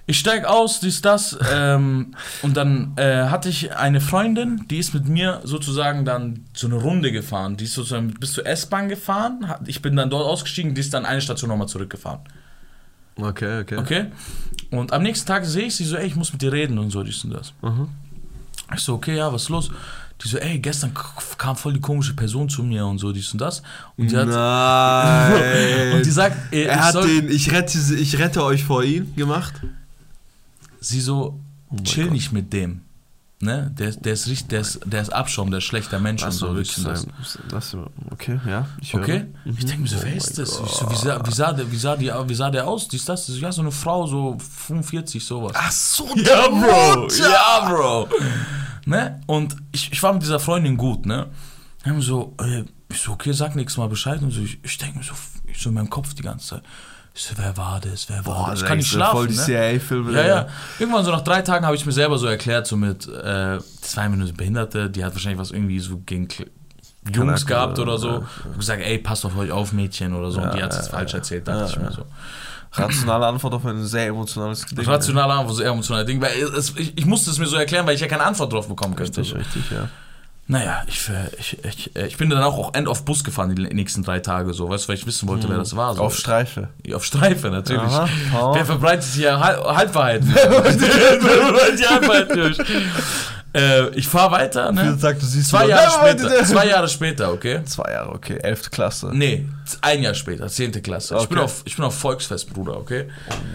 Ich 0.09 0.19
steig 0.19 0.47
aus, 0.47 0.81
dies, 0.81 1.01
das, 1.01 1.39
ähm, 1.53 2.15
und 2.43 2.57
dann 2.57 2.93
äh, 2.97 3.25
hatte 3.27 3.49
ich 3.49 3.77
eine 3.77 4.01
Freundin, 4.01 4.65
die 4.69 4.79
ist 4.79 4.93
mit 4.93 5.09
mir 5.09 5.41
sozusagen 5.45 6.05
dann 6.05 6.45
so 6.55 6.67
eine 6.67 6.77
Runde 6.77 7.13
gefahren. 7.13 7.57
Die 7.57 7.65
ist 7.65 7.75
sozusagen 7.75 8.15
bis 8.15 8.33
zur 8.33 8.47
S-Bahn 8.47 8.89
gefahren. 8.89 9.47
Ich 9.67 9.83
bin 9.83 9.95
dann 9.97 10.11
dort 10.11 10.25
ausgestiegen, 10.27 10.75
die 10.75 10.81
ist 10.81 10.95
dann 10.95 11.05
eine 11.07 11.21
Station 11.21 11.51
nochmal 11.51 11.67
zurückgefahren. 11.69 12.21
Okay, 13.17 13.61
okay. 13.61 13.77
Okay? 13.79 14.07
Und 14.71 14.93
am 14.93 15.03
nächsten 15.03 15.27
Tag 15.27 15.45
sehe 15.45 15.67
ich 15.67 15.77
sie 15.77 15.85
so, 15.85 15.97
ey, 15.97 16.07
ich 16.07 16.17
muss 16.17 16.33
mit 16.33 16.43
dir 16.43 16.53
reden 16.53 16.79
und 16.79 16.91
so, 16.91 17.03
dies 17.03 17.23
und 17.25 17.31
das. 17.31 17.53
Mhm. 17.63 17.89
Ich 18.75 18.81
so, 18.81 18.95
okay, 18.95 19.17
ja, 19.17 19.33
was 19.33 19.45
ist 19.45 19.49
los? 19.49 19.71
Die 20.23 20.29
so, 20.29 20.39
ey, 20.39 20.59
gestern 20.59 20.93
kam 21.37 21.57
voll 21.57 21.75
die 21.75 21.81
komische 21.81 22.15
Person 22.15 22.49
zu 22.49 22.63
mir 22.63 22.87
und 22.87 22.99
so, 22.99 23.13
dies 23.13 23.33
und 23.33 23.41
das. 23.41 23.63
Und 23.97 24.11
die 24.11 24.17
hat. 24.17 24.29
Nein. 24.29 25.93
Und 25.97 26.07
die 26.07 26.11
sagt, 26.11 26.53
ey, 26.53 26.65
er 26.65 26.77
ich 26.77 26.83
hat 26.83 26.93
soll, 26.93 27.07
den 27.07 27.31
ich 27.31 27.53
rette, 27.53 27.79
ich 27.95 28.19
rette 28.19 28.43
euch 28.43 28.65
vor 28.65 28.83
ihm 28.83 29.15
gemacht. 29.15 29.55
sie 30.81 31.01
so, 31.01 31.39
mein 31.71 31.85
chill 31.85 32.11
nicht 32.11 32.33
mit 32.33 32.53
dem. 32.53 32.81
Ne? 33.39 33.71
Der, 33.79 33.89
ist- 33.91 34.01
der 34.03 34.15
ist 34.15 34.27
richtig, 34.29 34.49
der 34.49 34.61
ist, 34.63 34.81
der 34.87 35.03
ist 35.03 35.11
Abschaum, 35.13 35.51
der 35.51 35.59
ist 35.59 35.65
schlechter 35.65 35.99
Mensch 36.01 36.23
und 36.23 36.29
Lass 36.29 36.39
so. 36.39 36.47
mal 36.53 36.63
dies 36.63 36.83
wirklich 36.83 37.05
und 37.05 37.13
das. 37.21 37.39
Lass, 37.75 37.77
okay, 38.11 38.41
ja. 38.47 38.67
Ich 38.81 38.95
höre. 38.95 39.03
Okay? 39.03 39.27
Ich 39.45 39.65
denke 39.67 39.83
mir 39.83 39.89
so, 39.89 39.97
Oh 39.97 40.01
wer 40.03 40.09
mein 40.09 40.17
ist 40.17 40.39
das? 40.39 40.49
Ich 40.65 40.71
so, 40.71 40.91
wie, 40.91 40.95
sah, 40.97 41.27
wie, 41.27 41.33
sah 41.33 41.53
der, 41.53 41.71
wie, 41.71 41.77
sah 41.77 41.97
die, 41.97 42.11
wie 42.29 42.35
sah 42.35 42.51
der 42.51 42.67
aus? 42.67 42.89
Dies, 42.89 43.05
das? 43.05 43.29
Ja, 43.39 43.53
so 43.53 43.61
eine 43.61 43.71
Frau, 43.73 44.07
so 44.07 44.39
45, 44.39 45.23
sowas. 45.23 45.53
Ach 45.55 45.71
so, 45.71 46.09
Ja, 46.17 46.49
Bro. 46.49 47.01
Mutter. 47.03 47.31
Ja, 47.31 47.69
Bro. 47.69 48.09
Ne? 48.87 49.21
Und 49.27 49.55
ich, 49.73 49.93
ich 49.93 50.03
war 50.03 50.15
mit 50.15 50.23
dieser 50.23 50.41
Freundin 50.41 50.79
gut, 50.79 51.05
ne? 51.05 51.27
Haben 51.85 52.01
so, 52.01 52.35
äh, 52.41 52.65
ich 52.91 53.01
so, 53.01 53.13
okay, 53.13 53.33
sag 53.33 53.55
nächstes 53.55 53.77
Mal 53.77 53.89
Bescheid. 53.89 54.23
Und 54.23 54.31
so, 54.31 54.41
ich, 54.41 54.59
ich 54.65 54.79
denke 54.79 54.99
mir 54.99 55.05
so, 55.05 55.13
ich 55.47 55.61
so 55.61 55.69
in 55.69 55.75
meinem 55.75 55.91
Kopf 55.91 56.15
die 56.15 56.23
ganze 56.23 56.47
Zeit. 56.47 56.63
Ich 57.17 57.23
so, 57.25 57.33
wer 57.39 57.57
war 57.57 57.81
das? 57.81 58.11
Wer 58.11 58.25
war 58.27 58.45
Boah, 58.45 58.51
das? 58.51 58.61
Ich 58.61 58.67
kann 58.67 58.77
nicht 58.77 58.93
ja 58.93 58.97
schlafen. 58.99 59.17
Voll 59.17 59.27
die 59.29 59.37
ne? 59.37 59.43
CIA-Filme. 59.43 60.13
Ja, 60.13 60.27
ja. 60.27 60.47
Irgendwann 60.79 61.03
so 61.03 61.11
nach 61.11 61.23
drei 61.23 61.41
Tagen 61.41 61.65
habe 61.65 61.75
ich 61.75 61.87
mir 61.87 61.93
selber 61.93 62.19
so 62.19 62.27
erklärt, 62.27 62.67
so 62.67 62.77
mit, 62.77 63.09
äh, 63.09 63.59
war 63.59 64.05
eine 64.05 64.33
Behinderte, 64.35 64.91
die 64.91 65.03
hat 65.03 65.15
wahrscheinlich 65.15 65.39
was 65.41 65.51
irgendwie 65.51 65.81
so 65.81 65.99
gegen 66.05 66.27
Kle- 66.29 66.49
Jungs 67.11 67.47
Charakter, 67.47 67.47
gehabt 67.47 67.79
oder 67.79 67.99
so. 67.99 68.09
ja, 68.09 68.15
habe 68.45 68.57
gesagt, 68.59 68.83
ey, 68.83 68.99
passt 68.99 69.25
auf 69.25 69.37
euch 69.37 69.51
auf, 69.51 69.73
Mädchen 69.73 70.13
oder 70.13 70.31
so. 70.31 70.41
und 70.43 70.53
die 70.55 70.63
hat 70.63 70.75
es 70.75 70.89
falsch 70.89 71.15
erzählt, 71.15 71.49
dachte 71.49 71.73
ich 71.73 71.79
mir 71.81 71.91
so. 71.93 72.05
Rationale 72.73 73.27
Antwort 73.27 73.55
auf 73.55 73.65
ein 73.65 73.83
sehr 73.87 74.09
emotionales 74.09 74.67
Ding. 74.67 74.85
Rationaler 74.85 75.35
Antwort, 75.35 75.57
so 75.57 75.63
emotionaler 75.63 76.05
Ding, 76.05 76.21
weil 76.21 76.33
es, 76.59 76.75
ich, 76.77 76.99
ich 76.99 77.07
musste 77.07 77.31
es 77.31 77.39
mir 77.39 77.47
so 77.47 77.57
erklären, 77.57 77.87
weil 77.87 77.95
ich 77.95 78.01
ja 78.03 78.09
keine 78.09 78.25
Antwort 78.25 78.53
drauf 78.53 78.69
bekommen 78.69 78.95
könnte. 78.95 79.21
Richtig, 79.23 79.39
richtig, 79.39 79.71
ja. 79.71 79.89
Naja, 80.49 80.85
ich, 80.87 81.11
ich, 81.39 81.59
ich, 81.65 81.97
äh, 81.97 82.07
ich 82.07 82.17
bin 82.19 82.31
dann 82.31 82.41
auch, 82.43 82.57
auch 82.57 82.75
end 82.75 82.87
auf 82.87 83.05
Bus 83.05 83.25
gefahren 83.25 83.55
die 83.57 83.63
nächsten 83.63 84.05
drei 84.05 84.21
Tage, 84.21 84.53
so, 84.53 84.69
weißt 84.69 84.85
du, 84.85 84.89
weil 84.89 84.95
ich 84.97 85.07
wissen 85.07 85.29
wollte, 85.29 85.49
wer 85.49 85.57
das 85.59 85.75
war. 85.75 85.95
So. 85.97 86.03
Auf 86.03 86.17
Streife. 86.17 86.69
Auf 86.95 87.05
Streife, 87.05 87.51
natürlich. 87.51 87.83
Aha. 87.83 88.53
Wer 88.55 88.65
verbreitet 88.65 89.09
hier 89.13 89.41
Hal 89.41 89.61
Halbwahrheiten? 89.77 90.33
Wer 90.35 90.53
verbreitet 90.53 91.79
die 91.81 91.87
Halbwahrheiten? 91.87 92.39
Jungs? 92.39 92.59
äh, 93.55 93.89
ich 93.97 94.07
fahre 94.07 94.33
weiter, 94.33 94.71
ne? 94.71 94.97
sagt, 94.99 95.21
du 95.21 95.27
siehst 95.27 95.51
Zwei 95.51 95.67
Jahre 95.67 95.91
später. 95.91 96.45
Zwei 96.45 96.67
Jahre 96.69 96.89
später, 96.89 97.33
okay? 97.33 97.65
Zwei 97.65 97.91
Jahre, 97.93 98.11
okay. 98.13 98.39
Elfte 98.43 98.71
Klasse. 98.71 99.11
Nee, 99.13 99.49
ein 99.81 100.03
Jahr 100.03 100.15
später, 100.15 100.47
zehnte 100.49 100.81
Klasse. 100.83 101.17
Ich, 101.21 101.29
bin 101.29 101.39
Okay. 101.39 101.45
auf, 101.45 101.63
ich 101.65 101.75
bin 101.75 101.85
auf 101.85 101.99
Volksfest, 101.99 102.53
Bruder, 102.53 102.77
okay? 102.77 103.09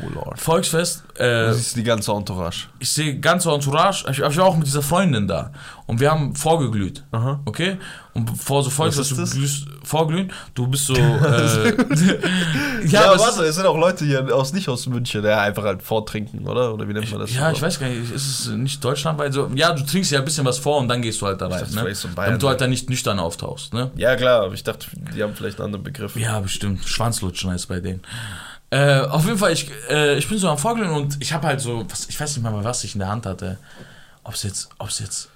Oh 0.06 0.10
Lord. 0.14 0.40
Volksfest, 0.40 1.04
äh, 1.16 1.48
Du 1.48 1.54
siehst 1.54 1.76
die 1.78 1.84
ganze 1.84 2.12
Entourage. 2.12 2.68
ich 2.80 2.90
sehe 2.90 3.18
ganze 3.20 3.50
Entourage, 3.52 4.06
ich, 4.10 4.20
ich 4.20 4.38
war 4.38 4.46
auch 4.46 4.58
mit 4.58 4.66
dieser 4.68 4.82
Freundin 4.82 5.28
da 5.28 5.52
und 5.88 6.00
wir 6.00 6.12
haben 6.12 6.36
vorgeglüht, 6.36 7.04
Aha. 7.12 7.40
okay? 7.46 7.78
Und 8.14 8.26
bevor 8.26 8.64
so 8.64 8.70
Volksfest, 8.70 9.12
ist 9.12 9.18
du 9.18 9.22
das? 9.22 9.32
glühst, 9.32 9.68
vorglühen, 9.84 10.32
du 10.54 10.68
bist 10.68 10.86
so, 10.86 10.94
äh, 10.96 10.98
Ja, 12.88 13.06
aber 13.06 13.16
es 13.16 13.22
warte, 13.22 13.44
es 13.44 13.56
sind 13.56 13.66
auch 13.66 13.78
Leute 13.78 14.06
hier 14.06 14.36
aus 14.36 14.54
nicht 14.54 14.68
aus 14.68 14.88
München, 14.88 15.22
der 15.22 15.40
einfach 15.42 15.64
halt 15.64 15.82
vortrinken, 15.82 16.48
oder? 16.48 16.74
Oder 16.74 16.88
wie 16.88 16.94
nennt 16.94 17.10
man 17.12 17.22
das? 17.22 17.34
Ja, 17.34 17.52
ich 17.52 17.62
weiß 17.62 17.80
gar 17.80 17.88
nicht, 17.88 18.12
ist 18.12 18.28
es 18.28 18.48
nicht 18.50 18.84
Deutschland, 18.84 19.18
weil 19.18 19.32
so, 19.32 19.50
ja, 19.56 19.74
du 19.74 19.84
trinkst 19.84 20.12
ja 20.12 20.20
ein 20.20 20.26
bisschen 20.26 20.46
was 20.46 20.58
vor 20.58 20.80
und 20.80 20.88
dann 20.88 21.02
gehst 21.02 21.22
du 21.22 21.28
halt 21.28 21.42
da 21.42 21.48
rein, 21.48 21.62
ne? 21.72 21.96
so 21.96 22.10
damit 22.16 22.42
du 22.42 22.48
halt 22.48 22.60
ne? 22.60 22.64
dann 22.66 22.70
nicht 22.70 22.90
nüchtern 22.90 23.20
auftauchst, 23.20 23.74
ne? 23.74 23.92
Ja, 23.96 24.16
klar, 24.16 24.44
aber 24.44 24.54
ich 24.54 24.64
dachte, 24.64 24.88
die 25.16 25.24
haben 25.24 25.36
vielleicht 25.36 25.60
einen 25.60 25.68
anderen 25.68 25.84
Begriff. 25.84 26.16
Ja, 26.16 26.40
bestimmt. 26.40 26.86
Schwanzlutschen 26.86 27.52
heißt 27.52 27.68
bei 27.68 27.80
denen. 27.80 28.02
Äh, 28.72 29.02
auf 29.02 29.26
jeden 29.26 29.38
Fall, 29.38 29.52
ich, 29.52 29.70
äh, 29.90 30.18
ich 30.18 30.28
bin 30.30 30.38
so 30.38 30.50
am 30.50 30.58
Vorglühen 30.58 30.92
und 30.92 31.18
ich 31.20 31.34
habe 31.34 31.46
halt 31.46 31.60
so, 31.60 31.86
was, 31.90 32.08
ich 32.08 32.20
weiß 32.20 32.38
nicht 32.38 32.44
mal, 32.44 32.64
was 32.64 32.84
ich 32.86 32.96
in 32.96 33.00
der 33.00 33.10
Hand 33.10 33.26
hatte. 33.26 33.58
Ob 34.24 34.34
es 34.34 34.44
jetzt, 34.44 34.70
ob 34.78 34.88
es 34.88 35.00
jetzt, 35.00 35.30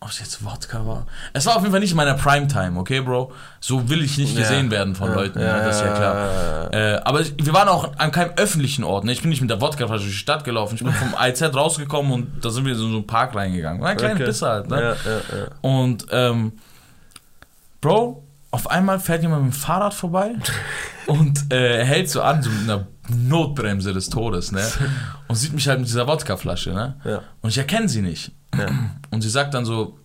ob 0.00 0.10
es 0.10 0.18
jetzt 0.18 0.44
Wodka 0.44 0.86
war. 0.86 1.06
Es 1.32 1.46
war 1.46 1.56
auf 1.56 1.62
jeden 1.62 1.72
Fall 1.72 1.80
nicht 1.80 1.90
in 1.92 1.96
meiner 1.96 2.14
Primetime, 2.14 2.78
okay, 2.78 3.00
Bro? 3.00 3.32
So 3.60 3.88
will 3.88 4.02
ich 4.04 4.18
nicht 4.18 4.34
Ja. 4.34 4.40
gesehen 4.42 4.70
werden 4.70 4.94
von 4.94 5.08
Ja. 5.08 5.14
Leuten, 5.14 5.40
Ja, 5.40 5.46
ja, 5.58 5.64
das 5.64 5.76
ist 5.76 5.82
ja 5.82 5.86
ja, 5.88 5.94
klar. 5.96 6.70
ja, 6.72 6.94
Äh, 6.96 7.00
aber 7.04 7.20
ich, 7.22 7.34
wir 7.42 7.52
waren 7.54 7.68
auch 7.68 7.96
an 7.98 8.12
keinem 8.12 8.32
öffentlichen 8.36 8.84
Ort, 8.84 9.04
ne? 9.04 9.12
Ich 9.12 9.22
bin 9.22 9.30
nicht 9.30 9.40
mit 9.40 9.48
der 9.50 9.60
Wodkaflasche 9.60 10.02
durch 10.04 10.12
die 10.14 10.18
Stadt 10.18 10.44
gelaufen. 10.44 10.74
Ich 10.76 10.82
bin 10.84 10.92
vom 10.92 11.14
IZ 11.20 11.42
rausgekommen 11.54 12.12
und 12.12 12.44
da 12.44 12.50
sind 12.50 12.64
wir 12.66 12.72
in 12.72 12.78
so 12.78 12.86
einen 12.86 13.06
Park 13.06 13.34
reingegangen. 13.34 13.80
War 13.80 13.88
ein 13.90 13.96
kleiner 13.96 14.14
Okay. 14.14 14.24
Pisser 14.26 14.48
halt, 14.50 14.68
ne? 14.70 14.80
Ja, 14.80 14.88
ja, 14.90 14.94
ja. 15.38 15.46
Und, 15.62 16.06
ähm, 16.10 16.52
Bro, 17.80 18.22
auf 18.50 18.70
einmal 18.70 19.00
fährt 19.00 19.22
jemand 19.22 19.44
mit 19.44 19.52
dem 19.54 19.56
Fahrrad 19.56 19.94
vorbei 19.94 20.32
und 21.06 21.52
äh, 21.52 21.84
hält 21.84 22.10
so 22.10 22.22
an, 22.22 22.42
so 22.42 22.50
mit 22.50 22.62
einer 22.68 22.86
Notbremse 23.08 23.92
des 23.92 24.08
Todes, 24.08 24.52
ne? 24.52 24.60
Und 25.28 25.34
sieht 25.36 25.52
mich 25.52 25.66
halt 25.68 25.78
mit 25.80 25.88
dieser 25.88 26.06
Wodkaflasche, 26.06 26.70
ne? 26.72 26.96
Ja. 27.04 27.20
Und 27.40 27.50
ich 27.50 27.58
erkenne 27.58 27.88
sie 27.88 28.00
nicht. 28.02 28.30
Ja. 28.58 28.68
Und 29.10 29.22
sie 29.22 29.30
sagt 29.30 29.54
dann 29.54 29.64
so, 29.64 29.98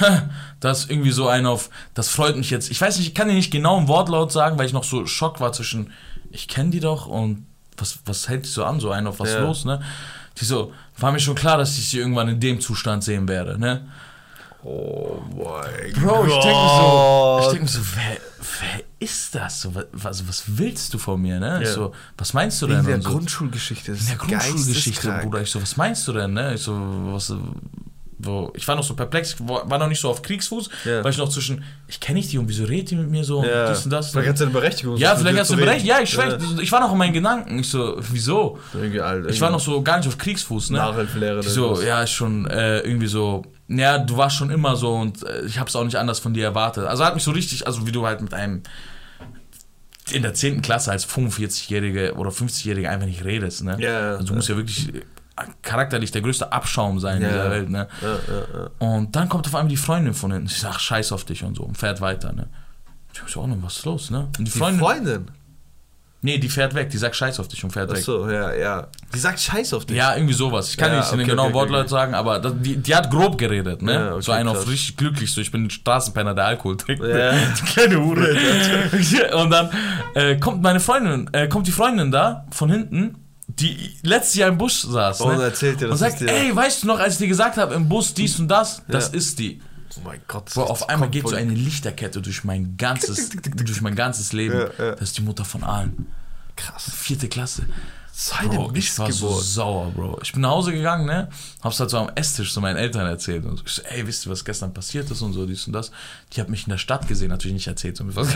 "Ha, 0.00 0.28
das 0.60 0.80
ist 0.80 0.90
irgendwie 0.90 1.10
so 1.12 1.28
ein 1.28 1.46
auf, 1.46 1.70
das 1.94 2.08
freut 2.08 2.36
mich 2.36 2.50
jetzt. 2.50 2.70
Ich 2.70 2.80
weiß 2.80 2.98
nicht, 2.98 3.08
ich 3.08 3.14
kann 3.14 3.28
dir 3.28 3.34
nicht 3.34 3.50
genau 3.50 3.78
im 3.78 3.88
Wortlaut 3.88 4.32
sagen, 4.32 4.58
weil 4.58 4.66
ich 4.66 4.72
noch 4.72 4.84
so 4.84 5.06
Schock 5.06 5.40
war 5.40 5.52
zwischen, 5.52 5.92
ich 6.30 6.48
kenne 6.48 6.70
die 6.70 6.80
doch 6.80 7.06
und 7.06 7.46
was, 7.76 7.98
was 8.04 8.28
hält 8.28 8.44
die 8.46 8.50
so 8.50 8.64
an, 8.64 8.80
so 8.80 8.90
ein 8.90 9.06
auf 9.06 9.20
was 9.20 9.32
Ja. 9.32 9.40
los, 9.40 9.64
ne? 9.64 9.80
Die 10.40 10.44
so, 10.44 10.72
war 10.98 11.12
mir 11.12 11.20
schon 11.20 11.34
klar, 11.34 11.56
dass 11.58 11.78
ich 11.78 11.88
sie 11.88 11.98
irgendwann 11.98 12.28
in 12.28 12.40
dem 12.40 12.60
Zustand 12.60 13.04
sehen 13.04 13.28
werde, 13.28 13.58
ne? 13.58 13.86
Oh 14.64 15.18
mein 15.30 15.92
Bro, 15.92 16.24
ich 16.26 16.32
Gott. 16.32 16.44
denke 16.44 16.60
mir 16.60 16.76
so, 16.78 17.38
ich 17.42 17.48
denk 17.52 17.62
mir 17.62 17.68
so 17.68 17.80
wer, 17.94 18.16
wer 18.60 18.84
ist 18.98 19.34
das? 19.34 19.60
So, 19.60 19.74
was, 19.74 19.84
was, 19.92 20.28
was 20.28 20.42
willst 20.46 20.92
du 20.94 20.98
von 20.98 21.20
mir, 21.20 21.38
ne? 21.38 21.60
Ich 21.62 21.68
Ja. 21.68 21.74
so, 21.74 21.92
was 22.16 22.32
meinst 22.32 22.60
du 22.62 22.66
In 22.66 22.72
denn? 22.72 22.86
der 22.86 22.94
Und 22.96 23.02
so, 23.02 23.10
Grundschulgeschichte. 23.10 23.92
In 23.92 24.06
der 24.06 24.16
Grundschulgeschichte. 24.16 25.20
Bruder. 25.22 25.42
Ich 25.42 25.50
so, 25.50 25.60
was 25.62 25.76
meinst 25.76 26.06
du 26.08 26.12
denn, 26.12 26.32
ne? 26.32 26.54
Ich 26.54 26.62
so, 26.62 26.72
was, 27.12 27.32
wo, 28.18 28.50
ich 28.54 28.66
war 28.66 28.76
noch 28.76 28.82
so 28.82 28.94
perplex, 28.94 29.34
ich 29.34 29.40
war 29.46 29.78
noch 29.78 29.88
nicht 29.88 30.00
so 30.00 30.08
auf 30.08 30.22
Kriegsfuß, 30.22 30.70
Ja. 30.86 31.04
weil 31.04 31.10
ich 31.12 31.18
noch 31.18 31.28
zwischen, 31.28 31.62
ich 31.86 32.00
kenne 32.00 32.18
nicht 32.18 32.32
die 32.32 32.38
und 32.38 32.48
wieso 32.48 32.64
redet 32.64 32.90
die 32.90 32.96
mit 32.96 33.10
mir 33.10 33.24
so 33.24 33.40
und 33.40 33.46
Ja. 33.46 33.68
dies 33.70 33.84
und 33.84 33.90
das. 33.90 34.10
Vielleicht 34.10 34.28
hat 34.30 34.38
sie 34.38 34.44
eine 34.44 34.52
Berechtigung. 34.54 34.96
ja, 34.96 35.14
so 35.14 35.20
vielleicht 35.22 35.38
hast 35.40 35.50
du 35.50 35.54
reden. 35.56 35.68
recht. 35.68 35.84
Ja, 35.84 36.00
ich 36.00 36.08
schwör, 36.10 36.38
Ja. 36.38 36.58
ich 36.60 36.72
war 36.72 36.80
noch 36.80 36.92
in 36.92 36.98
meinen 36.98 37.12
Gedanken. 37.12 37.58
Ich 37.58 37.68
so, 37.68 37.96
wieso? 38.10 38.58
Irgendwie 38.72 39.00
alt, 39.00 39.30
Ich 39.30 39.40
war 39.40 39.50
noch 39.50 39.60
so 39.60 39.82
gar 39.82 39.98
nicht 39.98 40.08
auf 40.08 40.16
Kriegsfuß, 40.16 40.70
ne? 40.70 40.78
Nachhilfelehrer. 40.78 41.40
Die 41.42 41.48
so, 41.48 41.80
ja, 41.82 42.02
ist 42.02 42.10
schon 42.12 42.46
äh, 42.46 42.80
irgendwie 42.80 43.06
so, 43.06 43.42
ja, 43.68 43.98
du 43.98 44.16
warst 44.16 44.36
schon 44.36 44.48
immer 44.50 44.76
so 44.76 44.94
und 44.94 45.22
äh, 45.22 45.44
ich 45.44 45.58
habe 45.58 45.68
es 45.68 45.76
auch 45.76 45.84
nicht 45.84 45.96
anders 45.96 46.18
von 46.18 46.32
dir 46.32 46.44
erwartet. 46.44 46.86
Also 46.86 47.04
hat 47.04 47.14
mich 47.14 47.24
so 47.24 47.32
richtig, 47.32 47.66
also 47.66 47.86
wie 47.86 47.92
du 47.92 48.06
halt 48.06 48.22
mit 48.22 48.32
einem 48.32 48.62
in 50.12 50.22
der 50.22 50.34
10. 50.34 50.62
Klasse 50.62 50.92
als 50.92 51.04
45-Jährige 51.06 52.14
oder 52.14 52.30
50-Jährige 52.30 52.88
einfach 52.88 53.06
nicht 53.06 53.24
redest, 53.24 53.64
ne? 53.64 53.76
Ja, 53.80 54.12
also 54.12 54.24
du 54.28 54.34
musst 54.34 54.48
ja 54.48 54.56
wirklich 54.56 54.88
charakterlich 55.62 56.10
der 56.10 56.22
größte 56.22 56.52
Abschaum 56.52 56.98
sein 56.98 57.20
Ja. 57.20 57.28
in 57.28 57.34
dieser 57.34 57.50
Welt, 57.50 57.70
ne? 57.70 57.88
Ja, 58.02 58.08
ja. 58.08 58.70
Und 58.78 59.14
dann 59.14 59.28
kommt 59.28 59.46
auf 59.46 59.54
einmal 59.54 59.68
die 59.68 59.76
Freundin 59.76 60.14
von 60.14 60.32
hinten. 60.32 60.46
Ich 60.46 60.58
sag, 60.60 60.78
scheiß 60.80 61.12
auf 61.12 61.24
dich 61.24 61.44
und 61.44 61.56
so 61.56 61.62
und 61.64 61.76
fährt 61.76 62.00
weiter, 62.00 62.32
ne? 62.32 62.48
Ich 63.12 63.32
so, 63.32 63.40
oh, 63.40 63.48
was 63.62 63.78
ist 63.78 63.84
los, 63.86 64.10
ne? 64.10 64.20
Und 64.38 64.38
die 64.38 64.44
Die 64.44 64.50
Freundin, 64.50 64.80
Freundin. 64.80 65.30
nee, 66.20 66.36
die 66.38 66.48
fährt 66.50 66.74
weg, 66.74 66.90
die 66.90 66.98
sagt 66.98 67.16
scheiß 67.16 67.40
auf 67.40 67.48
dich 67.48 67.62
und 67.64 67.70
fährt 67.70 67.88
weg. 67.90 67.98
Achso, 67.98 68.28
ja, 68.30 68.52
ja. 68.54 68.88
Die 69.14 69.18
sagt 69.18 69.40
Scheiß 69.40 69.72
auf 69.74 69.86
dich. 69.86 69.96
Ja, 69.96 70.14
irgendwie 70.14 70.34
sowas. 70.34 70.68
Ich 70.70 70.76
kann 70.76 70.94
nicht 70.94 71.10
in 71.12 71.18
den 71.18 71.20
okay, 71.24 71.30
genauen 71.30 71.46
okay, 71.46 71.58
okay, 71.60 71.70
Wortlaut 71.72 71.88
sagen, 71.88 72.14
aber 72.14 72.38
das, 72.40 72.52
die, 72.60 72.76
die 72.76 72.94
hat 72.94 73.10
grob 73.10 73.38
geredet, 73.38 73.80
ne? 73.80 74.12
Okay, 74.12 74.22
so 74.22 74.32
einer 74.32 74.50
auf 74.50 74.68
richtig 74.68 74.96
glücklich, 74.98 75.32
so 75.32 75.40
ich 75.40 75.50
bin 75.50 75.64
ein 75.64 75.70
Straßenpenner, 75.70 76.34
der 76.34 76.44
Alkohol 76.46 76.76
trinkt. 76.76 77.02
Ja. 77.04 77.32
Die 77.58 77.62
kleine 77.64 78.02
Hure. 78.04 78.36
und 79.42 79.50
dann 79.50 79.70
äh, 80.14 80.36
kommt 80.36 80.62
meine 80.62 80.80
Freundin, 80.80 81.28
äh, 81.32 81.48
kommt 81.48 81.66
die 81.66 81.72
Freundin 81.72 82.10
da 82.10 82.46
von 82.50 82.70
hinten, 82.70 83.16
die 83.48 83.96
letztes 84.02 84.34
Jahr 84.34 84.48
im 84.48 84.58
Bus 84.58 84.82
saß. 84.82 85.20
Und 85.20 85.38
ne? 85.38 85.44
erzählt 85.44 85.80
dir, 85.80 85.90
und 85.90 85.96
sagt, 85.96 86.20
dir- 86.20 86.28
ey, 86.28 86.54
weißt 86.54 86.82
du 86.82 86.86
noch, 86.88 86.98
als 86.98 87.14
ich 87.14 87.18
dir 87.20 87.28
gesagt 87.28 87.56
habe, 87.56 87.74
im 87.74 87.88
Bus 87.88 88.12
dies 88.14 88.38
und 88.38 88.48
das, 88.48 88.82
das 88.88 89.08
Ja. 89.08 89.14
ist 89.14 89.38
die. 89.38 89.60
Oh 89.96 90.00
mein 90.04 90.20
Gott. 90.28 90.52
Bro, 90.52 90.64
auf 90.64 90.88
einmal 90.90 91.08
geht 91.08 91.26
so 91.26 91.34
eine 91.36 91.54
Lichterkette 91.54 92.20
durch 92.20 92.44
mein 92.44 92.76
ganzes, 92.76 93.30
durch 93.30 93.80
mein 93.80 93.94
ganzes 93.94 94.32
Leben. 94.34 94.58
Ja, 94.58 94.84
ja. 94.84 94.90
Das 94.92 95.02
ist 95.08 95.16
die 95.18 95.22
Mutter 95.22 95.44
von 95.44 95.64
allen. 95.64 96.06
Krass. 96.54 96.90
Vierte 96.94 97.28
Klasse. 97.28 97.62
So 98.18 98.34
eine 98.34 98.48
Bro, 98.48 98.70
ich 98.72 98.98
war 98.98 99.12
so 99.12 99.26
Missgeburt. 99.26 99.44
sauer, 99.44 99.90
Bro. 99.94 100.18
Ich 100.22 100.32
bin 100.32 100.40
nach 100.40 100.48
Hause 100.48 100.72
gegangen, 100.72 101.04
ne? 101.04 101.28
Hab's 101.62 101.78
halt 101.78 101.90
so 101.90 101.98
am 101.98 102.08
Esstisch 102.14 102.50
so 102.50 102.62
meinen 102.62 102.76
Eltern 102.78 103.06
erzählt. 103.06 103.44
Und 103.44 103.58
so, 103.58 103.62
ich 103.66 103.72
so, 103.74 103.82
ey, 103.82 104.06
wisst 104.06 104.24
ihr, 104.26 104.30
was 104.32 104.42
gestern 104.42 104.72
passiert 104.72 105.10
ist 105.10 105.20
und 105.20 105.34
so, 105.34 105.44
dies 105.44 105.66
und 105.66 105.74
das. 105.74 105.90
Die 106.32 106.40
hat 106.40 106.48
mich 106.48 106.64
in 106.64 106.70
der 106.70 106.78
Stadt 106.78 107.06
gesehen, 107.08 107.28
natürlich 107.28 107.52
nicht 107.52 107.66
erzählt. 107.66 107.98
So, 107.98 108.04
was 108.16 108.28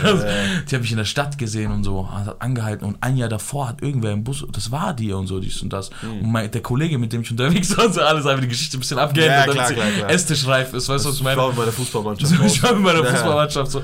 Die 0.69 0.75
hat 0.75 0.81
mich 0.81 0.91
in 0.91 0.97
der 0.97 1.05
Stadt 1.05 1.39
gesehen 1.39 1.71
und 1.71 1.83
so, 1.83 2.07
hat 2.11 2.39
angehalten. 2.43 2.85
Und 2.85 3.01
ein 3.01 3.17
Jahr 3.17 3.27
davor 3.27 3.69
hat 3.69 3.81
irgendwer 3.81 4.11
im 4.11 4.23
Bus, 4.23 4.45
das 4.51 4.69
war 4.69 4.93
die 4.93 5.13
und 5.13 5.25
so, 5.25 5.39
dies 5.39 5.59
und 5.63 5.73
das. 5.73 5.89
Hm. 6.01 6.25
Und 6.25 6.31
mein, 6.31 6.51
der 6.51 6.61
Kollege, 6.61 6.99
mit 6.99 7.11
dem 7.11 7.21
ich 7.21 7.31
unterwegs 7.31 7.75
war, 7.75 7.85
und 7.87 7.95
so 7.95 8.01
alles 8.01 8.27
einfach 8.27 8.41
die 8.43 8.49
Geschichte 8.49 8.77
ein 8.77 8.81
bisschen 8.81 8.99
abgeändert, 8.99 9.47
Ja, 9.47 9.51
klar, 9.51 9.65
damit 9.65 9.75
klar, 9.77 9.87
sie 9.87 9.97
klar. 9.97 10.09
Esstischreif 10.11 10.73
ist. 10.75 10.89
Weißt 10.89 11.05
du, 11.05 11.09
was 11.09 11.15
ich 11.15 11.21
Ich 11.21 11.25
meine? 11.25 11.37
war 11.41 11.47
mit 11.47 11.57
meiner 11.57 11.71
Fußballmannschaft. 11.71 12.31
So, 12.37 12.43
ich 12.43 12.61
war 12.61 12.73
mit 12.75 12.83
meiner 12.83 13.03
Ja. 13.03 13.09
Fußballmannschaft 13.15 13.71
so. 13.71 13.81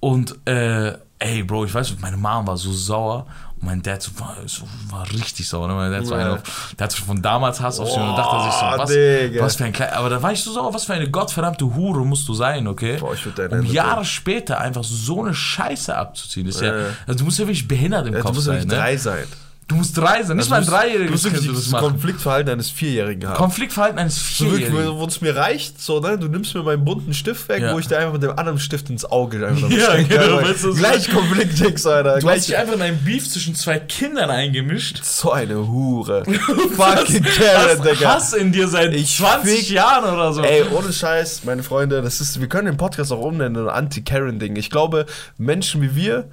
Und, 0.00 0.36
äh, 0.48 0.94
ey, 1.18 1.42
Bro, 1.42 1.66
ich 1.66 1.74
weiß, 1.74 1.96
meine 2.00 2.16
Mom 2.16 2.46
war 2.46 2.56
so 2.56 2.72
sauer. 2.72 3.26
Mein 3.64 3.80
Dad 3.80 4.02
so, 4.02 4.10
war, 4.18 4.36
so, 4.46 4.64
war 4.90 5.08
richtig 5.12 5.48
sauer. 5.48 5.68
Ne? 5.68 5.74
Mein 5.74 5.92
Dad 5.92 6.04
so 6.04 6.14
einer 6.14 6.32
auf, 6.34 6.74
der 6.76 6.84
hat 6.84 6.90
sich 6.90 7.00
von 7.00 7.22
damals 7.22 7.60
Hass 7.60 7.78
auf 7.78 7.88
sie 7.88 8.00
und 8.00 8.16
dachte 8.16 8.42
sich 8.42 8.52
so, 8.60 8.66
was, 8.78 8.90
Digga. 8.90 9.44
was 9.44 9.54
für 9.56 9.64
ein 9.64 9.72
kleiner, 9.72 9.92
aber 9.96 10.10
da 10.10 10.20
war 10.20 10.32
ich 10.32 10.42
so 10.42 10.52
sauer, 10.52 10.74
was 10.74 10.84
für 10.84 10.94
eine 10.94 11.08
gottverdammte 11.08 11.72
Hure 11.74 12.04
musst 12.04 12.26
du 12.28 12.34
sein, 12.34 12.66
okay? 12.66 12.96
Boah, 12.98 13.14
ich 13.14 13.24
würd 13.24 13.38
dein 13.38 13.52
um 13.60 13.66
Jahre 13.66 14.04
später 14.04 14.60
einfach 14.60 14.82
so 14.82 15.22
eine 15.22 15.32
Scheiße 15.32 15.96
abzuziehen, 15.96 16.46
ist 16.48 16.60
ja, 16.60 16.76
Ja. 16.76 16.84
also 17.06 17.18
du 17.20 17.24
musst 17.24 17.38
ja 17.38 17.44
wirklich 17.46 17.68
behindert 17.68 18.08
im 18.08 18.14
Ja, 18.14 18.18
du 18.18 18.24
Kopf 18.24 18.34
musst 18.34 18.48
ja 18.48 18.54
sein, 18.54 18.62
nicht 18.62 18.70
ne? 18.72 18.76
drei 18.76 18.96
sein. 18.96 19.26
Du 19.68 19.76
musst 19.76 19.96
drei 19.96 20.22
sein, 20.22 20.36
nicht 20.36 20.50
mal 20.50 20.56
ein 20.60 20.68
Also 20.68 20.96
Du 21.06 21.10
musst- 21.12 21.24
Du 21.46 21.52
das 21.52 21.68
machen. 21.70 21.88
Konfliktverhalten 21.92 22.52
eines 22.52 22.68
Vierjährigen 22.70 23.26
haben. 23.28 23.36
Konfliktverhalten 23.36 23.98
eines 23.98 24.16
So 24.36 24.44
wirklich, 24.46 24.66
Vierjährigen. 24.66 24.98
wo 24.98 25.06
es 25.06 25.20
mir 25.22 25.34
reicht, 25.34 25.80
so, 25.80 25.98
ne? 26.00 26.18
Du 26.18 26.28
nimmst 26.28 26.54
mir 26.54 26.62
meinen 26.62 26.84
bunten 26.84 27.14
Stift 27.14 27.48
weg, 27.48 27.62
Ja. 27.62 27.72
wo 27.72 27.78
ich 27.78 27.86
dir 27.88 27.96
einfach 27.98 28.12
mit 28.12 28.22
dem 28.22 28.38
anderen 28.38 28.58
Stift 28.58 28.90
ins 28.90 29.04
Auge 29.06 29.46
einfach 29.46 29.70
Ja, 29.70 29.92
stecke, 29.92 30.18
genau, 30.18 30.42
weißt 30.42 30.64
du, 30.64 30.72
so- 30.72 30.78
Gleich 30.78 31.08
Konfliktdings, 31.10 31.86
Alter. 31.86 32.18
Du 32.18 32.28
hast 32.28 32.36
dich 32.40 32.46
Gleich 32.48 32.58
einfach 32.58 32.74
in 32.74 32.82
einen 32.82 32.98
Beef 33.04 33.30
zwischen 33.30 33.54
zwei 33.54 33.78
Kindern 33.78 34.28
eingemischt. 34.30 35.02
so 35.04 35.32
eine 35.32 35.66
Hure. 35.66 36.24
Fucking 36.76 37.22
Karen, 37.24 37.82
Digga. 37.82 38.14
Hass 38.14 38.32
in 38.34 38.52
dir 38.52 38.68
seit 38.68 38.92
Ich 38.94 39.16
20 39.16 39.58
fick- 39.60 39.70
Jahren 39.70 40.12
oder 40.12 40.32
so. 40.32 40.42
Ey, 40.42 40.64
ohne 40.70 40.92
Scheiß, 40.92 41.44
meine 41.44 41.62
Freunde, 41.62 42.02
das 42.02 42.20
ist, 42.20 42.40
wir 42.40 42.48
können 42.48 42.66
den 42.66 42.76
Podcast 42.76 43.12
auch 43.12 43.20
umnennen, 43.20 43.68
ein 43.68 43.74
Anti-Karen-Ding. 43.74 44.56
Ich 44.56 44.70
glaube, 44.70 45.06
Menschen 45.38 45.80
wie 45.82 45.94
wir, 45.94 46.28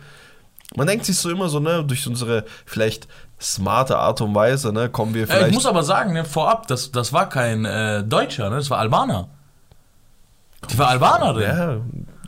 man 0.76 0.88
denkt 0.88 1.06
sich 1.06 1.18
so 1.18 1.30
immer 1.30 1.50
so, 1.50 1.60
ne, 1.60 1.84
durch 1.84 2.06
unsere 2.08 2.46
vielleicht 2.66 3.08
smarte 3.40 3.98
Art 3.98 4.22
und 4.22 4.36
Weise, 4.36 4.72
ne, 4.74 4.90
kommen 4.90 5.14
wir 5.14 5.28
vielleicht. 5.28 5.48
ich 5.48 5.54
muss 5.54 5.66
aber 5.66 5.84
sagen, 5.84 6.14
ne, 6.14 6.26
vorab, 6.26 6.68
das, 6.68 6.92
das 6.92 7.14
war 7.14 7.30
kein 7.30 7.66
äh, 7.66 8.04
Deutscher, 8.04 8.50
ne, 8.50 8.58
das 8.58 8.70
war 8.70 8.80
Albaner. 8.80 9.30
Die 10.70 10.78
war 10.78 10.90
Albanerin. 10.90 11.42
Ja, 11.42 11.78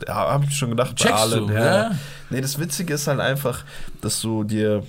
ja 0.08 0.14
hab 0.32 0.44
ich 0.44 0.56
schon 0.56 0.70
gedacht. 0.70 0.90
bei 0.90 0.94
Checkst 1.04 1.22
allen, 1.22 1.46
du, 1.48 1.54
ja. 1.54 1.64
ja. 1.64 1.90
Nee, 2.30 2.40
das 2.40 2.58
Witzige 2.58 2.94
ist 2.94 3.06
halt 3.06 3.20
einfach, 3.20 3.64
dass 4.00 4.20
du 4.20 4.42
dir. 4.44 4.82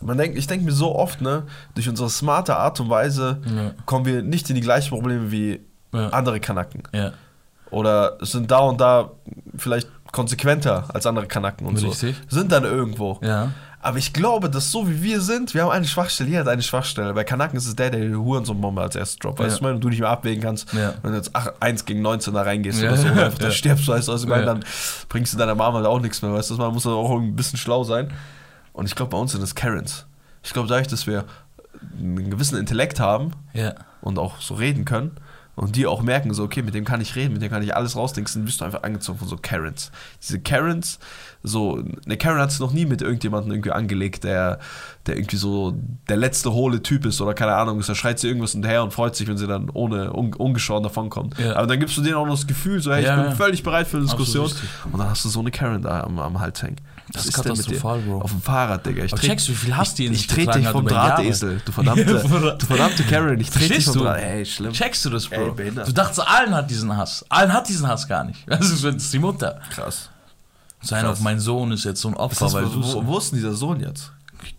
Man 0.00 0.18
denkt, 0.18 0.36
ich 0.38 0.46
denke 0.46 0.64
mir 0.64 0.72
so 0.72 0.94
oft, 0.94 1.20
ne, 1.20 1.44
durch 1.74 1.88
unsere 1.88 2.08
smarte 2.10 2.56
Art 2.56 2.78
und 2.80 2.90
Weise 2.90 3.40
Ja. 3.44 3.72
kommen 3.86 4.04
wir 4.06 4.22
nicht 4.22 4.48
in 4.50 4.54
die 4.54 4.60
gleichen 4.60 4.90
Probleme 4.90 5.30
wie 5.32 5.60
Ja. 5.92 6.08
andere 6.10 6.40
Kanaken. 6.40 6.82
Ja. 6.92 7.12
Oder 7.70 8.18
es 8.20 8.30
sind 8.32 8.50
da 8.50 8.58
und 8.58 8.80
da 8.80 9.10
vielleicht 9.56 9.88
konsequenter 10.14 10.84
als 10.94 11.04
andere 11.06 11.26
Kanaken 11.26 11.66
und 11.66 11.76
Richtig. 11.82 12.16
so. 12.28 12.36
Sind 12.38 12.52
dann 12.52 12.64
irgendwo. 12.64 13.18
Ja. 13.22 13.50
Aber 13.80 13.98
ich 13.98 14.14
glaube, 14.14 14.48
dass 14.48 14.70
so 14.70 14.88
wie 14.88 15.02
wir 15.02 15.20
sind, 15.20 15.52
wir 15.52 15.64
haben 15.64 15.70
eine 15.72 15.84
Schwachstelle, 15.86 16.30
jeder 16.30 16.40
hat 16.40 16.48
eine 16.48 16.62
Schwachstelle. 16.62 17.12
Bei 17.12 17.22
Kanaken 17.24 17.58
ist 17.58 17.66
es 17.66 17.76
der, 17.76 17.90
der 17.90 18.00
die 18.00 18.14
Hurensohn-Bombe 18.14 18.80
als 18.80 18.96
erstes 18.96 19.18
droppt. 19.18 19.40
Weißt 19.40 19.60
Ja. 19.60 19.68
du, 19.68 19.74
und 19.74 19.80
du 19.84 19.90
nicht 19.90 20.00
mehr 20.00 20.08
abwägen 20.08 20.42
kannst, 20.42 20.72
Ja. 20.72 20.94
wenn 21.02 21.10
du 21.10 21.18
jetzt 21.18 21.36
8, 21.36 21.52
1 21.60 21.84
gegen 21.84 22.00
19 22.00 22.32
da 22.32 22.42
reingehst 22.42 22.80
Ja. 22.80 22.88
oder 22.92 22.96
so, 22.96 23.08
einfach 23.08 23.38
da 23.38 23.50
stirbst, 23.50 23.86
weißt 23.86 24.08
du, 24.08 24.12
also 24.12 24.24
ich 24.24 24.30
meine, 24.30 24.46
Ja. 24.46 24.54
dann 24.54 24.64
bringst 25.10 25.34
du 25.34 25.36
deiner 25.36 25.54
Mama 25.54 25.76
halt 25.78 25.86
auch 25.86 26.00
nichts 26.00 26.22
mehr, 26.22 26.32
weißt 26.32 26.48
du, 26.50 26.54
man 26.56 26.72
muss 26.72 26.84
dann 26.84 26.94
auch 26.94 27.10
ein 27.18 27.36
bisschen 27.36 27.58
schlau 27.58 27.84
sein. 27.84 28.10
Und 28.72 28.86
ich 28.86 28.94
glaube, 28.94 29.10
bei 29.10 29.18
uns 29.18 29.32
sind 29.32 29.42
es 29.42 29.54
Karens. 29.54 30.06
Ich 30.42 30.54
glaube, 30.54 30.68
dadurch, 30.68 30.88
dass 30.88 31.06
wir 31.06 31.24
einen 31.98 32.30
gewissen 32.30 32.56
Intellekt 32.56 33.00
haben 33.00 33.32
und 34.00 34.18
auch 34.18 34.40
so 34.40 34.54
reden 34.54 34.86
können 34.86 35.10
und 35.56 35.76
die 35.76 35.86
auch 35.86 36.02
merken, 36.02 36.34
so, 36.34 36.42
okay, 36.42 36.62
mit 36.62 36.74
dem 36.74 36.84
kann 36.84 37.00
ich 37.00 37.14
reden, 37.14 37.32
mit 37.32 37.42
dem 37.42 37.50
kann 37.50 37.62
ich 37.62 37.76
alles 37.76 37.96
rausdenken, 37.96 38.32
dann 38.34 38.44
bist 38.44 38.60
du 38.60 38.64
einfach 38.64 38.82
angezogen 38.82 39.18
von 39.18 39.28
so 39.28 39.36
Karens. 39.40 39.92
Diese 40.22 40.40
Karens, 40.40 40.98
so, 41.42 41.82
eine 42.04 42.16
Karen 42.16 42.40
hat 42.40 42.50
es 42.50 42.58
noch 42.58 42.72
nie 42.72 42.86
mit 42.86 43.02
irgendjemandem 43.02 43.52
irgendwie 43.52 43.70
angelegt, 43.70 44.24
der, 44.24 44.58
der 45.06 45.16
irgendwie 45.16 45.36
so 45.36 45.74
der 46.08 46.16
letzte 46.16 46.52
hohle 46.52 46.82
Typ 46.82 47.04
ist 47.04 47.20
oder 47.20 47.34
keine 47.34 47.54
Ahnung 47.54 47.78
ist. 47.78 47.88
Da 47.88 47.94
schreit 47.94 48.18
sie 48.18 48.28
irgendwas 48.28 48.52
hinterher 48.52 48.82
und 48.82 48.92
freut 48.92 49.14
sich, 49.14 49.28
wenn 49.28 49.36
sie 49.36 49.46
dann 49.46 49.70
ohne 49.70 50.12
un, 50.12 50.32
ungeschoren 50.34 50.82
davonkommt. 50.82 51.38
Ja. 51.38 51.56
Aber 51.56 51.66
dann 51.66 51.78
gibst 51.78 51.96
du 51.96 52.02
denen 52.02 52.14
auch 52.14 52.26
noch 52.26 52.34
das 52.34 52.46
Gefühl, 52.46 52.80
so, 52.80 52.92
hey, 52.92 53.04
Ja, 53.04 53.14
ich 53.14 53.22
bin 53.22 53.30
ja. 53.30 53.36
völlig 53.36 53.62
bereit 53.62 53.86
für 53.86 53.98
eine 53.98 54.06
Diskussion. 54.06 54.50
Und 54.90 54.98
dann 54.98 55.10
hast 55.10 55.24
du 55.24 55.28
so 55.28 55.40
eine 55.40 55.50
Karen 55.50 55.82
da 55.82 56.02
am, 56.02 56.18
am 56.18 56.40
Hals 56.40 56.62
hängen. 56.62 56.76
Das 57.12 57.26
ist 57.26 57.34
katastrophal, 57.34 58.00
Bro. 58.00 58.22
Auf 58.22 58.30
dem 58.30 58.40
Fahrrad, 58.40 58.86
Digga. 58.86 59.04
Ich 59.04 59.12
Aber 59.12 59.20
checkst 59.20 59.48
du, 59.48 59.52
wie 59.52 59.56
viel 59.56 59.76
Hass 59.76 59.94
die 59.94 60.06
in 60.06 60.12
ich 60.12 60.20
sich 60.20 60.26
trete 60.26 60.58
dich 60.58 60.68
vom 60.68 60.88
Jahre? 60.88 61.22
Drahtesel, 61.22 61.60
du 61.64 61.72
verdammte, 61.72 62.04
du 62.58 62.66
verdammte 62.66 63.02
Karen, 63.04 63.38
ich 63.38 63.50
trete 63.50 63.74
dich 63.74 63.84
vom 63.84 63.94
du? 63.94 64.00
Draht. 64.04 64.20
Ey, 64.20 64.46
schlimm. 64.46 64.72
Checkst 64.72 65.04
du 65.04 65.10
das, 65.10 65.28
Bro? 65.28 65.54
Ey, 65.58 65.70
du 65.70 65.92
dachtest, 65.92 66.26
allen 66.26 66.54
hat 66.54 66.70
diesen 66.70 66.96
Hass. 66.96 67.24
Allen 67.28 67.52
hat 67.52 67.68
diesen 67.68 67.86
Hass 67.86 68.08
gar 68.08 68.24
nicht. 68.24 68.40
Das 68.46 68.70
ist, 68.70 68.82
das 68.84 69.10
die 69.10 69.18
Mutter. 69.18 69.60
Krass. 69.70 70.08
Sein 70.80 71.06
auf 71.06 71.20
mein 71.20 71.40
Sohn 71.40 71.72
ist 71.72 71.84
jetzt 71.84 72.00
so 72.00 72.08
ein 72.08 72.14
Opfer, 72.14 72.46
ist, 72.46 72.52
weil 72.54 72.66
wo, 72.66 72.80
du 72.80 73.06
wo, 73.06 73.18
ist 73.18 73.32
denn 73.32 73.38
dieser 73.38 73.54
Sohn 73.54 73.80
jetzt? 73.80 74.12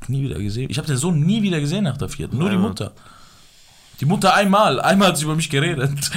nie 0.07 0.23
wieder 0.23 0.39
gesehen. 0.39 0.69
Ich 0.69 0.77
habe 0.77 0.87
den 0.87 0.97
Sohn 0.97 1.19
nie 1.19 1.41
wieder 1.43 1.59
gesehen 1.59 1.83
nach 1.83 1.97
der 1.97 2.09
vierten. 2.09 2.37
Nur 2.37 2.49
die 2.49 2.55
Ja. 2.55 2.61
Mutter. 2.61 2.91
Die 3.99 4.05
Mutter 4.05 4.33
einmal. 4.33 4.81
Einmal 4.81 5.09
hat 5.09 5.17
sie 5.17 5.23
über 5.25 5.35
mich 5.35 5.49
geredet. 5.49 6.11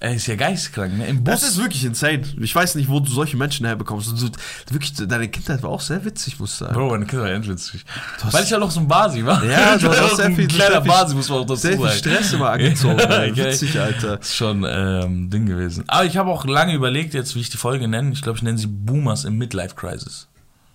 Er 0.00 0.14
ist 0.14 0.28
ja 0.28 0.36
geistkrank, 0.36 0.96
ne? 0.96 1.06
Im 1.08 1.24
Bus. 1.24 1.40
Das 1.40 1.50
ist 1.50 1.58
wirklich 1.58 1.84
insane. 1.84 2.22
Ich 2.40 2.54
weiß 2.54 2.76
nicht, 2.76 2.88
wo 2.88 3.00
du 3.00 3.10
solche 3.10 3.36
Menschen 3.36 3.66
herbekommst. 3.66 4.08
Und 4.10 4.36
wirklich, 4.70 4.92
deine 4.94 5.26
Kindheit 5.28 5.60
war 5.64 5.70
auch 5.70 5.80
sehr 5.80 6.04
witzig, 6.04 6.38
muss 6.38 6.52
ich 6.52 6.58
sagen. 6.58 6.74
Bro, 6.74 6.90
meine 6.90 7.04
Kinder 7.04 7.24
waren 7.24 7.34
endwitzig. 7.34 7.84
Weil 8.30 8.44
ich 8.44 8.50
ja 8.50 8.58
noch 8.60 8.70
so 8.70 8.78
ein 8.78 8.86
Basi 8.86 9.24
war. 9.24 9.42
Ja, 9.44 9.76
du 9.76 9.88
war 9.88 9.96
hast 9.96 10.12
auch 10.12 10.16
sehr 10.16 10.26
ein 10.26 10.36
viel- 10.36 10.46
kleiner 10.46 10.70
sehr 10.74 10.82
viel- 10.82 10.90
Basi, 10.92 11.14
muss 11.16 11.28
man 11.28 11.38
auch 11.40 11.46
dazu 11.46 11.56
Sehr 11.62 11.72
viel 11.72 11.80
sagen. 11.86 11.98
Stress 11.98 12.32
immer 12.32 12.50
angezogen. 12.52 12.98
Ey. 13.00 13.30
okay. 13.32 13.46
Witzig, 13.46 13.80
Alter. 13.80 14.16
Das 14.18 14.28
ist 14.28 14.36
schon 14.36 14.64
ähm, 14.68 15.30
Ding 15.30 15.46
gewesen. 15.46 15.82
Aber 15.88 16.04
ich 16.04 16.16
habe 16.16 16.30
auch 16.30 16.44
lange 16.44 16.74
überlegt, 16.74 17.12
jetzt 17.14 17.34
wie 17.34 17.40
ich 17.40 17.50
die 17.50 17.56
Folge 17.56 17.88
nenne. 17.88 18.12
Ich 18.12 18.22
glaube, 18.22 18.36
ich 18.38 18.42
nenne 18.44 18.56
sie 18.58 18.68
Boomers 18.68 19.24
im 19.24 19.36
Midlife 19.36 19.74
Crisis. 19.74 20.28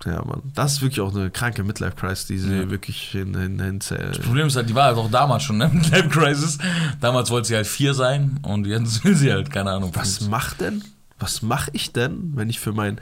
Ja, 0.06 0.24
Mann. 0.26 0.42
Das 0.54 0.74
ist 0.74 0.82
wirklich 0.82 1.00
auch 1.00 1.16
eine 1.16 1.32
kranke 1.32 1.64
Midlife-Crisis, 1.64 2.26
die 2.28 2.38
sie 2.38 2.70
wirklich 2.70 3.10
hin, 3.12 3.38
hin, 3.38 3.60
hin, 3.62 3.80
Das 3.80 4.20
Problem 4.20 4.48
ist 4.48 4.56
halt, 4.56 4.70
die 4.70 4.76
war 4.76 4.86
halt 4.86 4.98
auch 4.98 5.10
damals 5.10 5.44
schon, 5.44 5.58
ne? 5.58 5.70
Midlife 5.74 6.10
Crisis. 6.10 6.58
Damals 7.00 7.30
wollte 7.30 7.48
sie 7.48 7.56
halt 7.56 7.68
vier 7.68 7.94
sein 7.94 8.40
und 8.42 8.68
jetzt 8.68 9.04
will 9.06 9.16
sie 9.16 9.32
halt, 9.32 9.50
keine 9.50 9.72
Ahnung. 9.72 9.92
Was 9.94 10.22
macht 10.22 10.62
denn, 10.62 10.84
was 11.20 11.42
mache 11.42 11.70
ich 11.74 11.94
denn, 11.94 12.34
wenn 12.36 12.50
ich 12.50 12.60
für 12.60 12.74
mein 12.74 13.00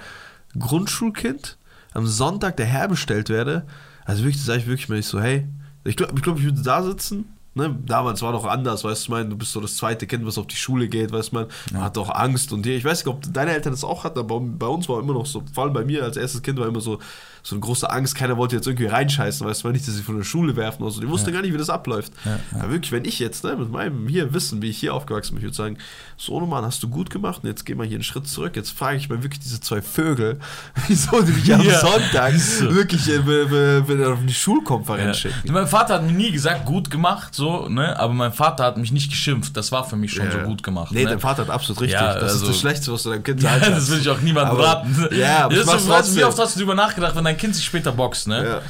Grundschulkind 0.57 1.57
am 1.93 2.05
Sonntag 2.05 2.57
der 2.57 2.67
herbestellt 2.67 3.29
werde? 3.29 3.65
Also 4.05 4.23
wirklich, 4.23 4.43
sage 4.43 4.59
ich 4.59 4.67
wirklich 4.67 4.89
mal 4.89 4.95
nicht 4.95 5.07
so, 5.07 5.19
hey, 5.19 5.47
ich 5.83 5.95
glaube, 5.95 6.13
ich, 6.15 6.21
glaub, 6.21 6.37
ich 6.37 6.45
würde 6.45 6.61
da 6.61 6.83
sitzen. 6.83 7.25
Ne? 7.53 7.77
Damals 7.85 8.21
war 8.21 8.31
doch 8.31 8.45
anders, 8.45 8.83
weißt 8.83 9.07
du, 9.07 9.11
mein, 9.11 9.29
du 9.29 9.37
bist 9.37 9.51
so 9.51 9.59
das 9.59 9.75
zweite 9.75 10.07
Kind, 10.07 10.25
was 10.25 10.37
auf 10.37 10.47
die 10.47 10.55
Schule 10.55 10.87
geht, 10.87 11.11
weißt 11.11 11.31
du, 11.31 11.35
man, 11.35 11.47
man 11.73 11.81
hat 11.81 11.97
doch 11.97 12.09
Angst 12.09 12.53
und 12.53 12.65
dir. 12.65 12.77
Ich 12.77 12.85
weiß 12.85 13.03
nicht, 13.05 13.13
ob 13.13 13.21
deine 13.33 13.51
Eltern 13.53 13.73
das 13.73 13.83
auch 13.83 14.05
hatten, 14.05 14.19
aber 14.19 14.39
bei 14.39 14.67
uns 14.67 14.87
war 14.87 14.99
immer 14.99 15.13
noch 15.13 15.25
so, 15.25 15.43
vor 15.53 15.65
allem 15.65 15.73
bei 15.73 15.83
mir 15.83 16.03
als 16.03 16.15
erstes 16.15 16.41
Kind 16.41 16.59
war 16.59 16.67
immer 16.67 16.79
so, 16.79 16.99
so 17.43 17.55
eine 17.55 17.61
große 17.61 17.89
Angst, 17.89 18.15
keiner 18.15 18.37
wollte 18.37 18.55
jetzt 18.55 18.67
irgendwie 18.67 18.85
reinscheißen, 18.85 19.45
weißt 19.47 19.63
du, 19.63 19.67
mal 19.67 19.73
nicht, 19.73 19.87
dass 19.87 19.95
sie 19.95 20.03
von 20.03 20.17
der 20.17 20.23
Schule 20.23 20.55
werfen 20.55 20.83
oder 20.83 20.91
so. 20.91 21.01
Die 21.01 21.09
wussten 21.09 21.31
gar 21.33 21.41
nicht, 21.41 21.53
wie 21.53 21.57
das 21.57 21.69
abläuft. 21.69 22.11
Ja, 22.25 22.69
wirklich, 22.69 22.91
wenn 22.91 23.03
ich 23.05 23.17
jetzt, 23.19 23.43
ne, 23.43 23.55
mit 23.55 23.71
meinem 23.71 24.07
hier 24.07 24.33
Wissen, 24.33 24.61
wie 24.61 24.69
ich 24.69 24.77
hier 24.77 24.93
aufgewachsen 24.93 25.31
bin, 25.31 25.37
ich 25.39 25.43
würde 25.45 25.55
sagen, 25.55 25.77
so, 26.17 26.39
Mann, 26.41 26.63
hast 26.65 26.83
du 26.83 26.87
gut 26.89 27.09
gemacht 27.09 27.39
und 27.43 27.49
jetzt 27.49 27.65
geh 27.65 27.73
mal 27.73 27.87
hier 27.87 27.95
einen 27.95 28.03
Schritt 28.03 28.27
zurück. 28.27 28.55
Jetzt 28.55 28.71
frage 28.77 28.97
ich 28.97 29.09
mal 29.09 29.23
wirklich 29.23 29.39
diese 29.39 29.59
zwei 29.59 29.81
Vögel, 29.81 30.39
wieso 30.87 31.21
die 31.21 31.31
mich 31.31 31.53
am 31.53 31.61
Ja. 31.61 31.79
Sonntag 31.79 32.33
wirklich 32.59 33.09
äh, 33.09 33.19
be- 33.19 34.11
auf 34.13 34.19
die 34.27 34.33
Schulkonferenz 34.33 35.23
Ja. 35.23 35.31
schicken. 35.31 35.51
Mein 35.53 35.67
Vater 35.67 35.95
hat 35.95 36.03
mir 36.05 36.11
nie 36.11 36.31
gesagt, 36.31 36.65
gut 36.65 36.89
gemacht, 36.91 37.33
so, 37.33 37.67
ne? 37.69 37.97
Aber 37.99 38.13
mein 38.13 38.33
Vater 38.33 38.65
hat 38.65 38.77
mich 38.77 38.91
nicht 38.91 39.09
geschimpft. 39.09 39.57
Das 39.57 39.71
war 39.71 39.83
für 39.83 39.95
mich 39.95 40.13
schon 40.13 40.29
so 40.31 40.37
Ja. 40.37 40.43
gut 40.43 40.61
gemacht. 40.63 40.91
Nee, 40.91 41.03
ne? 41.03 41.09
dein 41.11 41.19
Vater 41.19 41.41
hat 41.43 41.49
absolut 41.49 41.81
richtig. 41.81 41.99
Ja, 41.99 42.13
das 42.13 42.33
also- 42.33 42.45
ist 42.45 42.49
das 42.49 42.59
Schlechteste, 42.59 42.91
was 42.93 43.03
du 43.03 43.09
deinem 43.09 43.23
Kind 43.23 43.41
Ja, 43.43 43.59
sagen 43.59 43.71
das 43.73 43.89
will 43.89 43.99
ich 43.99 44.09
auch 44.09 44.21
niemandem 44.21 44.55
Aber- 44.57 44.63
raten. 44.67 45.07
Ja, 45.17 45.45
aber 45.45 45.55
das 45.55 45.73
ist, 45.73 45.89
weißt 45.89 46.11
du, 46.15 46.19
wie 46.19 46.23
oft 46.23 46.37
hast 46.39 46.55
du 46.55 46.59
darüber 46.59 46.75
nachgedacht, 46.75 47.15
wenn 47.15 47.23
dein 47.23 47.30
Kind 47.37 47.55
sich 47.55 47.65
später 47.65 47.91
boxt, 47.91 48.27
ne? 48.27 48.43
Ja. 48.45 48.61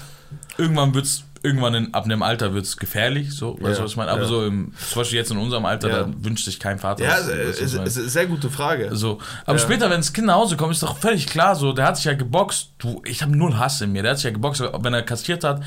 Irgendwann 0.57 0.93
wird's, 0.93 1.23
irgendwann 1.43 1.73
in, 1.73 1.93
ab 1.93 2.05
einem 2.05 2.21
Alter 2.23 2.53
wird's 2.53 2.77
gefährlich, 2.77 3.31
so, 3.33 3.53
weißt 3.55 3.63
Ja, 3.63 3.73
du, 3.77 3.83
was 3.83 3.91
ich 3.91 3.97
meine? 3.97 4.11
Aber 4.11 4.21
ja. 4.21 4.27
so 4.27 4.45
im, 4.45 4.73
zum 4.89 5.01
Beispiel 5.01 5.17
jetzt 5.17 5.31
in 5.31 5.37
unserem 5.37 5.65
Alter, 5.65 5.89
Ja. 5.89 6.03
da 6.03 6.13
wünscht 6.19 6.45
sich 6.45 6.59
kein 6.59 6.77
Vater. 6.79 7.03
Ja, 7.03 7.17
es 7.17 7.27
ist, 7.27 7.61
ist, 7.61 7.73
ist 7.73 7.97
eine 7.97 8.09
sehr 8.09 8.27
gute 8.27 8.49
Frage. 8.49 8.89
So. 8.95 9.19
Aber 9.45 9.57
Ja. 9.57 9.63
später, 9.63 9.89
wenn 9.89 9.97
das 9.97 10.13
Kind 10.13 10.27
nach 10.27 10.35
Hause 10.35 10.55
kommt, 10.57 10.71
ist 10.73 10.83
doch 10.83 10.97
völlig 10.97 11.27
klar, 11.27 11.55
so, 11.55 11.73
der 11.73 11.85
hat 11.87 11.95
sich 11.97 12.05
ja 12.05 12.13
geboxt, 12.13 12.71
du, 12.77 13.01
ich 13.05 13.21
habe 13.21 13.35
null 13.35 13.57
Hass 13.57 13.81
in 13.81 13.91
mir, 13.91 14.03
der 14.03 14.11
hat 14.11 14.17
sich 14.19 14.25
ja 14.25 14.31
geboxt, 14.31 14.61
wenn 14.61 14.93
er 14.93 15.01
kassiert 15.03 15.43
hat, 15.43 15.61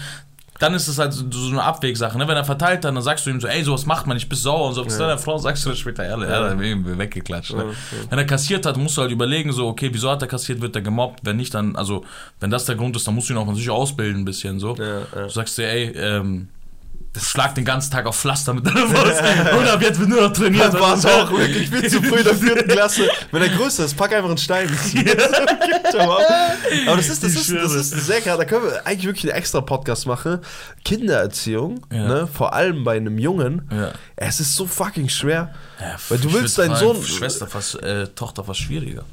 dann 0.61 0.74
ist 0.74 0.86
es 0.86 0.98
halt 0.98 1.12
so, 1.12 1.24
eine 1.48 1.62
Abwegsache, 1.62 2.16
ne? 2.16 2.28
Wenn 2.28 2.36
er 2.36 2.44
verteilt 2.44 2.84
hat, 2.84 2.94
dann 2.94 3.02
sagst 3.02 3.26
du 3.26 3.30
ihm 3.30 3.40
so, 3.40 3.48
ey, 3.48 3.64
sowas 3.64 3.86
macht 3.86 4.07
man, 4.07 4.16
ich 4.16 4.28
bin 4.28 4.38
sauer 4.38 4.68
und 4.68 4.74
so. 4.74 4.84
Zu 4.84 4.98
deiner 4.98 5.18
Frau 5.18 5.36
sagst 5.38 5.64
du 5.66 5.70
das 5.70 5.78
später, 5.78 6.05
ja, 6.05 6.18
ja. 6.18 6.48
dann 6.48 6.61
wir 6.61 6.98
weggeklatscht. 6.98 7.55
Ne? 7.55 7.64
Ja, 7.64 7.68
ja. 7.70 8.11
Wenn 8.11 8.18
er 8.18 8.24
kassiert 8.24 8.64
hat, 8.64 8.76
musst 8.76 8.96
du 8.96 9.02
halt 9.02 9.11
überlegen, 9.11 9.52
so, 9.52 9.66
okay, 9.66 9.90
wieso 9.92 10.11
hat 10.11 10.22
er 10.22 10.28
kassiert, 10.28 10.61
wird 10.61 10.76
er 10.76 10.82
gemobbt, 10.82 11.20
wenn 11.24 11.36
nicht, 11.36 11.55
dann, 11.55 11.74
also, 11.74 12.05
wenn 12.38 12.50
das 12.50 12.66
der 12.66 12.76
Grund 12.76 12.94
ist, 12.94 13.07
dann 13.07 13.14
musst 13.14 13.28
du 13.28 13.34
ihn 13.34 13.38
auch 13.38 13.46
natürlich 13.46 13.70
ausbilden 13.70 14.22
ein 14.22 14.24
bisschen, 14.24 14.61
so. 14.61 14.76
Ja, 14.76 15.00
ja. 15.00 15.22
Du 15.24 15.28
sagst 15.28 15.59
dir, 15.59 15.68
ey, 15.68 15.88
ähm, 15.96 16.48
schlag 17.16 17.54
den 17.54 17.64
ganzen 17.64 17.90
Tag 17.92 18.06
auf 18.06 18.16
Pflaster 18.16 18.52
mit 18.54 18.66
deiner 18.66 18.86
Faust 18.88 19.20
und 19.58 19.68
ab 19.68 19.80
jetzt 19.82 20.00
wird 20.00 20.08
nur 20.08 20.22
noch 20.22 20.32
trainiert. 20.32 20.64
Das 20.72 20.80
war 20.80 20.94
es 20.94 21.06
auch 21.06 21.30
wirklich. 21.30 21.62
Ich 21.64 21.70
bin 21.70 21.88
zu 21.88 22.02
früh 22.02 22.18
in 22.18 22.24
der 22.24 22.34
vierten 22.34 22.68
Klasse. 22.68 23.08
Wenn 23.30 23.42
er 23.42 23.48
größer 23.50 23.84
ist, 23.84 23.96
pack 23.96 24.12
einfach 24.14 24.28
einen 24.30 24.38
Stein. 24.38 24.68
Aber 26.86 26.96
das 26.96 27.08
ist, 27.08 27.22
das 27.22 27.34
ist, 27.34 27.50
das 27.52 27.72
ist 27.74 27.90
sehr 27.90 28.20
gerade. 28.20 28.38
Da 28.38 28.44
können 28.44 28.64
wir 28.64 28.86
eigentlich 28.86 29.04
wirklich 29.06 29.30
einen 29.32 29.38
extra 29.38 29.60
Podcast 29.60 30.06
machen. 30.06 30.40
Kindererziehung, 30.84 31.86
Ja. 31.92 32.06
ne, 32.08 32.26
vor 32.32 32.52
allem 32.54 32.84
bei 32.84 32.96
einem 32.96 33.18
Jungen. 33.18 33.68
Ja. 33.72 33.92
Es 34.16 34.40
ist 34.40 34.54
so 34.56 34.66
fucking 34.66 35.08
schwer. 35.08 35.54
Ja, 35.80 35.96
Weil 36.08 36.18
du 36.18 36.32
willst 36.32 36.58
deinen 36.58 36.76
Sohn- 36.76 37.02
Schwester 37.02 37.46
fast, 37.46 37.80
äh, 37.82 38.06
Tochter 38.08 38.44
fast 38.44 38.60
schwieriger. 38.60 39.04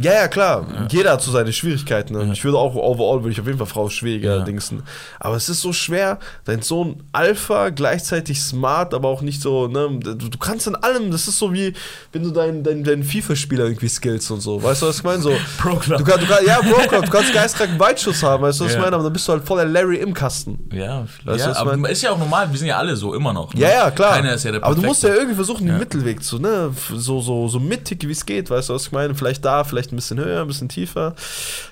Ja, 0.00 0.12
ja, 0.12 0.28
klar. 0.28 0.66
Jeder 0.90 1.12
hat 1.12 1.22
so 1.22 1.32
seine 1.32 1.52
Schwierigkeiten. 1.52 2.14
Und 2.14 2.30
ich 2.32 2.44
würde 2.44 2.58
auch 2.58 2.74
overall, 2.74 3.22
würde 3.24 3.32
ich 3.32 3.40
auf 3.40 3.46
jeden 3.46 3.58
Fall 3.58 3.66
Frau 3.66 3.88
schwieriger 3.88 4.36
Ja. 4.38 4.44
dingsen. 4.44 4.82
Aber 5.18 5.34
es 5.36 5.48
ist 5.48 5.60
so 5.60 5.72
schwer, 5.72 6.18
dein 6.44 6.62
Sohn 6.62 7.02
Alpha, 7.12 7.70
gleichzeitig 7.70 8.40
smart, 8.40 8.94
aber 8.94 9.08
auch 9.08 9.22
nicht 9.22 9.40
so, 9.42 9.66
ne, 9.66 9.88
du, 9.98 10.38
kannst 10.38 10.66
in 10.66 10.76
allem, 10.76 11.10
das 11.10 11.26
ist 11.26 11.38
so 11.38 11.52
wie, 11.52 11.72
wenn 12.12 12.22
du 12.22 12.30
deinen 12.30 12.62
dein, 12.62 12.84
dein 12.84 13.02
FIFA-Spieler 13.02 13.64
irgendwie 13.64 13.88
skills 13.88 14.30
und 14.30 14.40
so. 14.40 14.62
Weißt 14.62 14.82
du, 14.82 14.86
was 14.86 14.98
ich 14.98 15.04
meine? 15.04 15.20
So, 15.22 15.32
Pro 15.58 15.76
Club. 15.76 15.98
Du, 15.98 16.04
kann, 16.04 16.20
du 16.20 16.26
kann, 16.26 16.44
ja, 16.46 16.60
Bro 16.60 16.86
Club, 16.88 17.04
du 17.06 17.10
kannst 17.10 17.32
geistkranken 17.32 17.78
Weitschuss 17.80 18.22
haben, 18.22 18.42
weißt 18.42 18.60
du, 18.60 18.64
was 18.64 18.70
ich 18.72 18.76
Ja. 18.76 18.84
meine? 18.84 18.94
Aber 18.94 19.04
dann 19.04 19.12
bist 19.12 19.26
du 19.26 19.32
halt 19.32 19.44
voll 19.44 19.56
der 19.58 19.66
Larry 19.66 19.96
im 19.96 20.12
Kasten. 20.14 20.68
Ja, 20.72 21.06
Weißt 21.24 21.46
ja 21.46 21.56
aber 21.56 21.76
mein? 21.76 21.90
ist 21.90 22.02
ja 22.02 22.10
auch 22.12 22.18
normal, 22.18 22.48
wir 22.50 22.58
sind 22.58 22.68
ja 22.68 22.76
alle 22.78 22.94
so, 22.94 23.14
immer 23.14 23.32
noch. 23.32 23.52
ne? 23.54 23.60
Ja, 23.62 23.68
ja, 23.70 23.90
klar. 23.90 24.14
Keiner 24.14 24.34
ist 24.34 24.44
ja 24.44 24.52
der 24.52 24.62
aber 24.62 24.74
du 24.74 24.82
musst 24.82 25.02
ja 25.02 25.14
irgendwie 25.14 25.34
versuchen, 25.34 25.64
den 25.66 25.74
Ja. 25.74 25.78
Mittelweg 25.78 26.22
zu, 26.22 26.38
ne? 26.38 26.70
So, 26.94 27.20
so, 27.20 27.48
so 27.48 27.58
mittig, 27.58 28.06
wie 28.06 28.12
es 28.12 28.24
geht, 28.26 28.50
weißt 28.50 28.68
du, 28.68 28.74
was 28.74 28.82
ich 28.86 28.92
meine? 28.92 29.14
Vielleicht 29.14 29.44
da, 29.44 29.64
vielleicht 29.64 29.77
ein 29.92 29.96
bisschen 29.96 30.18
höher, 30.18 30.42
ein 30.42 30.46
bisschen 30.48 30.68
tiefer. 30.68 31.14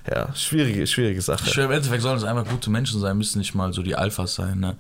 Ja, 0.09 0.34
schwierige, 0.34 0.86
schwierige 0.86 1.20
Sache. 1.20 1.61
Im 1.61 1.70
Endeffekt 1.70 2.02
sollen 2.02 2.16
es 2.16 2.24
einfach 2.24 2.46
gute 2.48 2.70
Menschen 2.70 3.00
sein, 3.00 3.18
müssen 3.18 3.38
nicht 3.38 3.54
mal 3.54 3.72
so 3.72 3.82
die 3.82 3.96
Alphas 3.96 4.34
sein, 4.34 4.61
ne? 4.61 4.76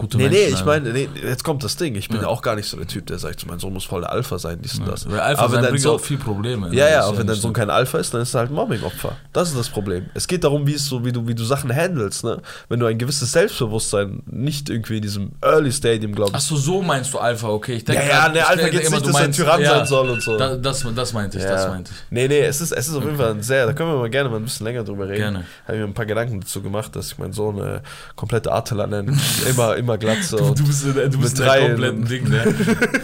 Gute 0.00 0.16
Nee, 0.16 0.30
Menschen. 0.30 0.44
nee, 0.48 0.54
ich 0.54 0.64
meine, 0.64 0.92
nee, 0.94 1.08
jetzt 1.22 1.44
kommt 1.44 1.62
das 1.62 1.76
Ding. 1.76 1.94
Ich 1.94 2.08
bin 2.08 2.22
Ja. 2.22 2.26
auch 2.28 2.40
gar 2.40 2.56
nicht 2.56 2.66
so 2.66 2.78
der 2.78 2.86
Typ, 2.86 3.06
der 3.06 3.18
sagt, 3.18 3.38
so, 3.40 3.46
mein 3.46 3.58
Sohn 3.58 3.74
muss 3.74 3.84
voll 3.84 4.00
der 4.00 4.10
Alpha 4.10 4.38
sein, 4.38 4.58
dies 4.62 4.78
und 4.78 4.88
das. 4.88 5.06
Weil 5.08 5.20
Alpha 5.20 5.42
aber 5.42 5.50
wenn 5.52 5.54
sein 5.56 5.62
dein 5.64 5.70
bringt 5.72 5.82
Sohn, 5.82 5.96
auch 5.96 6.00
viel 6.00 6.16
Probleme. 6.16 6.70
ne? 6.70 6.74
ja, 6.74 6.84
Das 6.86 6.92
ja, 6.94 7.04
aber 7.04 7.18
wenn 7.18 7.26
dein 7.26 7.36
Sohn 7.36 7.50
so. 7.50 7.52
kein 7.52 7.68
Alpha 7.68 7.98
ist, 7.98 8.14
dann 8.14 8.22
ist 8.22 8.32
er 8.34 8.40
halt 8.40 8.50
ein 8.50 8.54
Mobbing-Opfer. 8.54 9.12
Das 9.34 9.48
ist 9.50 9.58
das 9.58 9.68
Problem. 9.68 10.06
Es 10.14 10.26
geht 10.26 10.42
darum, 10.42 10.66
wie 10.66 10.72
es 10.72 10.86
so, 10.86 11.04
wie 11.04 11.12
du, 11.12 11.28
wie 11.28 11.34
du 11.34 11.44
Sachen 11.44 11.70
handelst, 11.74 12.24
ne? 12.24 12.40
Wenn 12.70 12.80
du 12.80 12.86
ein 12.86 12.96
gewisses 12.96 13.30
Selbstbewusstsein 13.32 14.22
nicht 14.26 14.70
irgendwie 14.70 14.96
in 14.96 15.02
diesem 15.02 15.32
Early 15.42 15.70
Stadium, 15.70 16.14
glaube 16.14 16.30
Ach 16.34 16.38
ich. 16.38 16.44
so, 16.46 16.56
so 16.56 16.80
meinst 16.82 17.12
du 17.12 17.18
Alpha, 17.18 17.48
okay. 17.48 17.74
Ich 17.74 17.84
denke 17.84 18.02
Ja, 18.02 18.08
ja, 18.08 18.28
ne, 18.30 18.38
ich 18.38 18.44
Alpha 18.46 18.66
immer, 18.66 18.70
nicht, 18.70 18.86
du 18.86 18.90
dass 18.90 19.02
er 19.02 19.06
ein 19.06 19.12
meinst- 19.24 19.38
Tyrann 19.38 19.64
sein 19.64 19.86
soll 19.86 20.08
und 20.10 20.22
so. 20.22 20.36
Da, 20.38 20.56
das, 20.56 20.86
das 20.94 21.12
meinte 21.12 21.38
ich, 21.38 21.44
das 21.44 21.68
meinte 21.68 21.90
ich. 21.92 21.98
Nee, 22.10 22.26
nee, 22.26 22.40
es 22.40 22.60
ist, 22.62 22.72
es 22.72 22.88
ist 22.88 22.94
auf 22.94 23.04
jeden 23.04 23.16
Fall 23.18 23.32
ein 23.32 23.42
sehr, 23.42 23.66
da 23.66 23.74
können 23.74 23.90
wir 23.92 23.98
mal 23.98 24.08
gerne 24.08 24.30
mal 24.30 24.36
ein 24.36 24.44
bisschen 24.44 24.64
länger 24.66 24.82
drüber 24.84 25.04
reden. 25.08 25.18
Gerne. 25.20 25.44
Habe 25.68 25.78
mir 25.78 25.84
ein 25.84 25.92
paar 25.94 26.06
Gedanken 26.06 26.40
dazu 26.40 26.62
gemacht, 26.62 26.96
dass 26.96 27.08
ich 27.12 27.18
meinen 27.18 27.32
Sohn 27.34 27.58
äh, 27.58 27.80
komplette 28.16 28.50
Arteller 28.52 28.86
nenne. 28.86 29.16
immer, 29.50 29.76
immer 29.76 29.89
Klimaglatze. 29.98 30.36
Du, 30.36 30.44
und 30.44 30.58
du 30.58 30.66
bist, 30.66 30.84
du 30.84 31.18
bist 31.18 31.38
mit 31.38 31.46
drei- 31.46 31.66
kompletten 31.68 32.04
Ding, 32.06 32.28
ne? 32.28 32.42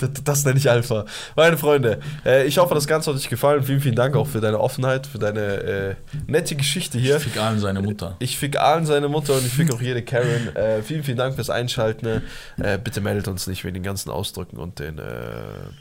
Das, 0.00 0.10
das 0.24 0.44
nenne 0.46 0.58
ich 0.58 0.70
Alpha. 0.70 1.04
Meine 1.36 1.58
Freunde, 1.58 2.00
äh, 2.24 2.46
ich 2.46 2.56
hoffe, 2.56 2.74
das 2.74 2.86
Ganze 2.86 3.10
hat 3.10 3.18
euch 3.18 3.28
gefallen. 3.28 3.62
Vielen, 3.62 3.82
vielen 3.82 3.94
Dank 3.94 4.16
auch 4.16 4.26
für 4.26 4.40
deine 4.40 4.58
Offenheit, 4.58 5.06
für 5.06 5.18
deine 5.18 5.40
äh, 5.40 5.94
nette 6.26 6.56
Geschichte 6.56 6.98
hier. 6.98 7.18
Ich 7.18 7.24
fick 7.24 7.36
allen 7.36 7.60
seine 7.60 7.82
Mutter. 7.82 8.16
Ich 8.18 8.38
fick 8.38 8.56
Alan 8.58 8.86
seine 8.86 9.08
Mutter 9.08 9.34
und 9.34 9.46
ich 9.46 9.52
fick 9.52 9.70
auch 9.70 9.82
jede 9.82 10.00
Karen. 10.02 10.56
Äh, 10.56 10.82
vielen, 10.82 11.04
vielen 11.04 11.18
Dank 11.18 11.34
fürs 11.34 11.50
Einschalten. 11.50 12.22
Äh, 12.58 12.78
bitte 12.82 13.02
meldet 13.02 13.28
uns 13.28 13.46
nicht 13.46 13.62
wegen 13.62 13.74
den 13.74 13.82
ganzen 13.82 14.08
Ausdrücken 14.10 14.56
und 14.56 14.78
den 14.78 14.98
äh, 14.98 15.02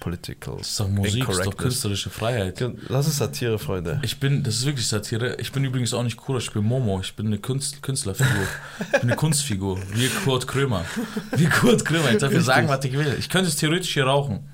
Political 0.01 0.57
Das 0.57 0.67
ist 0.71 0.79
doch 0.81 0.89
Musik, 0.89 1.25
das 1.25 1.37
ist 1.37 1.45
doch 1.45 1.55
künstlerische 1.55 2.09
Freiheit. 2.09 2.61
Das 2.89 3.07
ist 3.07 3.19
Satire, 3.19 3.57
Freunde. 3.57 3.99
Ich 4.01 4.19
bin, 4.19 4.43
das 4.43 4.55
ist 4.55 4.65
wirklich 4.65 4.85
Satire. 4.85 5.35
Ich 5.39 5.53
bin 5.53 5.63
übrigens 5.63 5.93
auch 5.93 6.03
nicht 6.03 6.17
Kura, 6.17 6.39
ich 6.39 6.51
bin 6.51 6.65
Momo. 6.65 6.99
Ich 6.99 7.15
bin 7.15 7.27
eine 7.27 7.37
Künst, 7.37 7.81
Künstlerfigur. 7.81 8.33
Ich 8.81 8.99
bin 8.99 9.11
eine 9.11 9.15
Kunstfigur. 9.15 9.79
Wie 9.93 10.07
Kurt 10.25 10.47
Krömer. 10.49 10.83
Wie 11.31 11.45
Kurt 11.45 11.85
Krömer. 11.85 12.11
Ich 12.11 12.17
darf 12.17 12.31
mir 12.33 12.41
sagen, 12.41 12.67
was 12.67 12.83
ich 12.83 12.93
will. 12.93 13.15
Ich 13.17 13.29
könnte 13.29 13.47
es 13.47 13.55
theoretisch 13.55 13.93
hier 13.93 14.05
rauchen. 14.05 14.49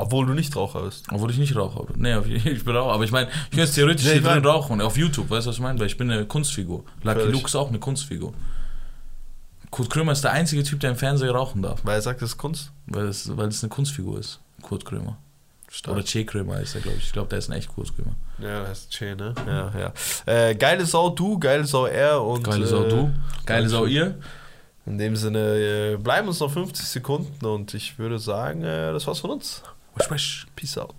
Obwohl 0.00 0.26
du 0.26 0.32
nicht 0.34 0.54
Raucher 0.54 0.82
bist. 0.82 1.06
Obwohl 1.10 1.30
ich 1.32 1.38
nicht 1.38 1.56
rauche. 1.56 1.86
Nee, 1.96 2.14
auf- 2.14 2.26
ich 2.28 2.64
bin 2.64 2.76
Raucher. 2.76 2.92
Aber 2.94 3.04
ich 3.04 3.10
meine, 3.10 3.28
ich 3.30 3.50
könnte 3.50 3.64
es 3.64 3.72
theoretisch 3.74 4.06
Nee, 4.06 4.12
hier 4.14 4.22
drin 4.22 4.44
rauchen. 4.44 4.80
Auf 4.80 4.96
YouTube, 4.96 5.28
weißt 5.28 5.46
du, 5.46 5.50
was 5.50 5.56
ich 5.56 5.62
meine? 5.62 5.78
Weil 5.80 5.86
ich 5.88 5.96
bin 5.96 6.08
eine 6.10 6.24
Kunstfigur. 6.24 6.84
Lucky 7.02 7.18
Völlig. 7.20 7.34
Luke 7.34 7.46
ist 7.46 7.56
auch 7.56 7.68
eine 7.68 7.78
Kunstfigur. 7.80 8.32
Kurt 9.70 9.90
Krömer 9.90 10.12
ist 10.12 10.22
der 10.24 10.32
einzige 10.32 10.62
Typ, 10.62 10.80
der 10.80 10.90
im 10.90 10.96
Fernseher 10.96 11.32
rauchen 11.32 11.62
darf. 11.62 11.80
Weil 11.84 11.96
er 11.96 12.02
sagt, 12.02 12.22
das 12.22 12.30
ist 12.30 12.38
Kunst. 12.38 12.70
Weil 12.86 13.06
es, 13.06 13.36
weil 13.36 13.48
es 13.48 13.62
eine 13.62 13.70
Kunstfigur 13.70 14.18
ist. 14.18 14.40
Kurt 14.62 14.84
Krömer. 14.84 15.18
Stark. 15.70 15.96
Oder 15.96 16.04
Che 16.04 16.24
Krömer 16.24 16.60
ist 16.60 16.74
er, 16.74 16.80
glaube 16.80 16.96
ich. 16.98 17.04
Ich 17.04 17.12
glaube, 17.12 17.28
der 17.28 17.40
ist 17.40 17.50
ein 17.50 17.58
echt 17.58 17.68
Kurt 17.68 17.94
Krömer. 17.94 18.12
Ja, 18.38 18.62
das 18.62 18.78
ist 18.82 18.92
Che, 18.96 19.14
ne? 19.14 19.34
Ja, 19.46 19.72
ja. 19.78 19.92
Äh, 20.32 20.54
geile 20.54 20.86
Sau 20.86 21.10
du, 21.10 21.38
geile 21.38 21.64
Sau 21.66 21.84
er 21.86 22.22
und. 22.22 22.42
Geile 22.44 22.66
Sau 22.66 22.84
äh, 22.84 22.88
du. 22.88 23.12
Geile 23.44 23.68
Sau 23.68 23.84
ihr. 23.84 24.14
In 24.88 24.96
dem 24.96 25.16
Sinne, 25.16 25.92
äh, 25.92 25.96
bleiben 25.98 26.28
uns 26.28 26.40
noch 26.40 26.50
50 26.50 26.86
Sekunden 26.86 27.44
und 27.44 27.74
ich 27.74 27.98
würde 27.98 28.18
sagen, 28.18 28.62
äh, 28.62 28.90
das 28.90 29.06
war's 29.06 29.18
von 29.18 29.30
uns. 29.30 29.62
Wasch, 29.94 30.10
wasch. 30.10 30.46
Peace 30.56 30.78
out. 30.78 30.94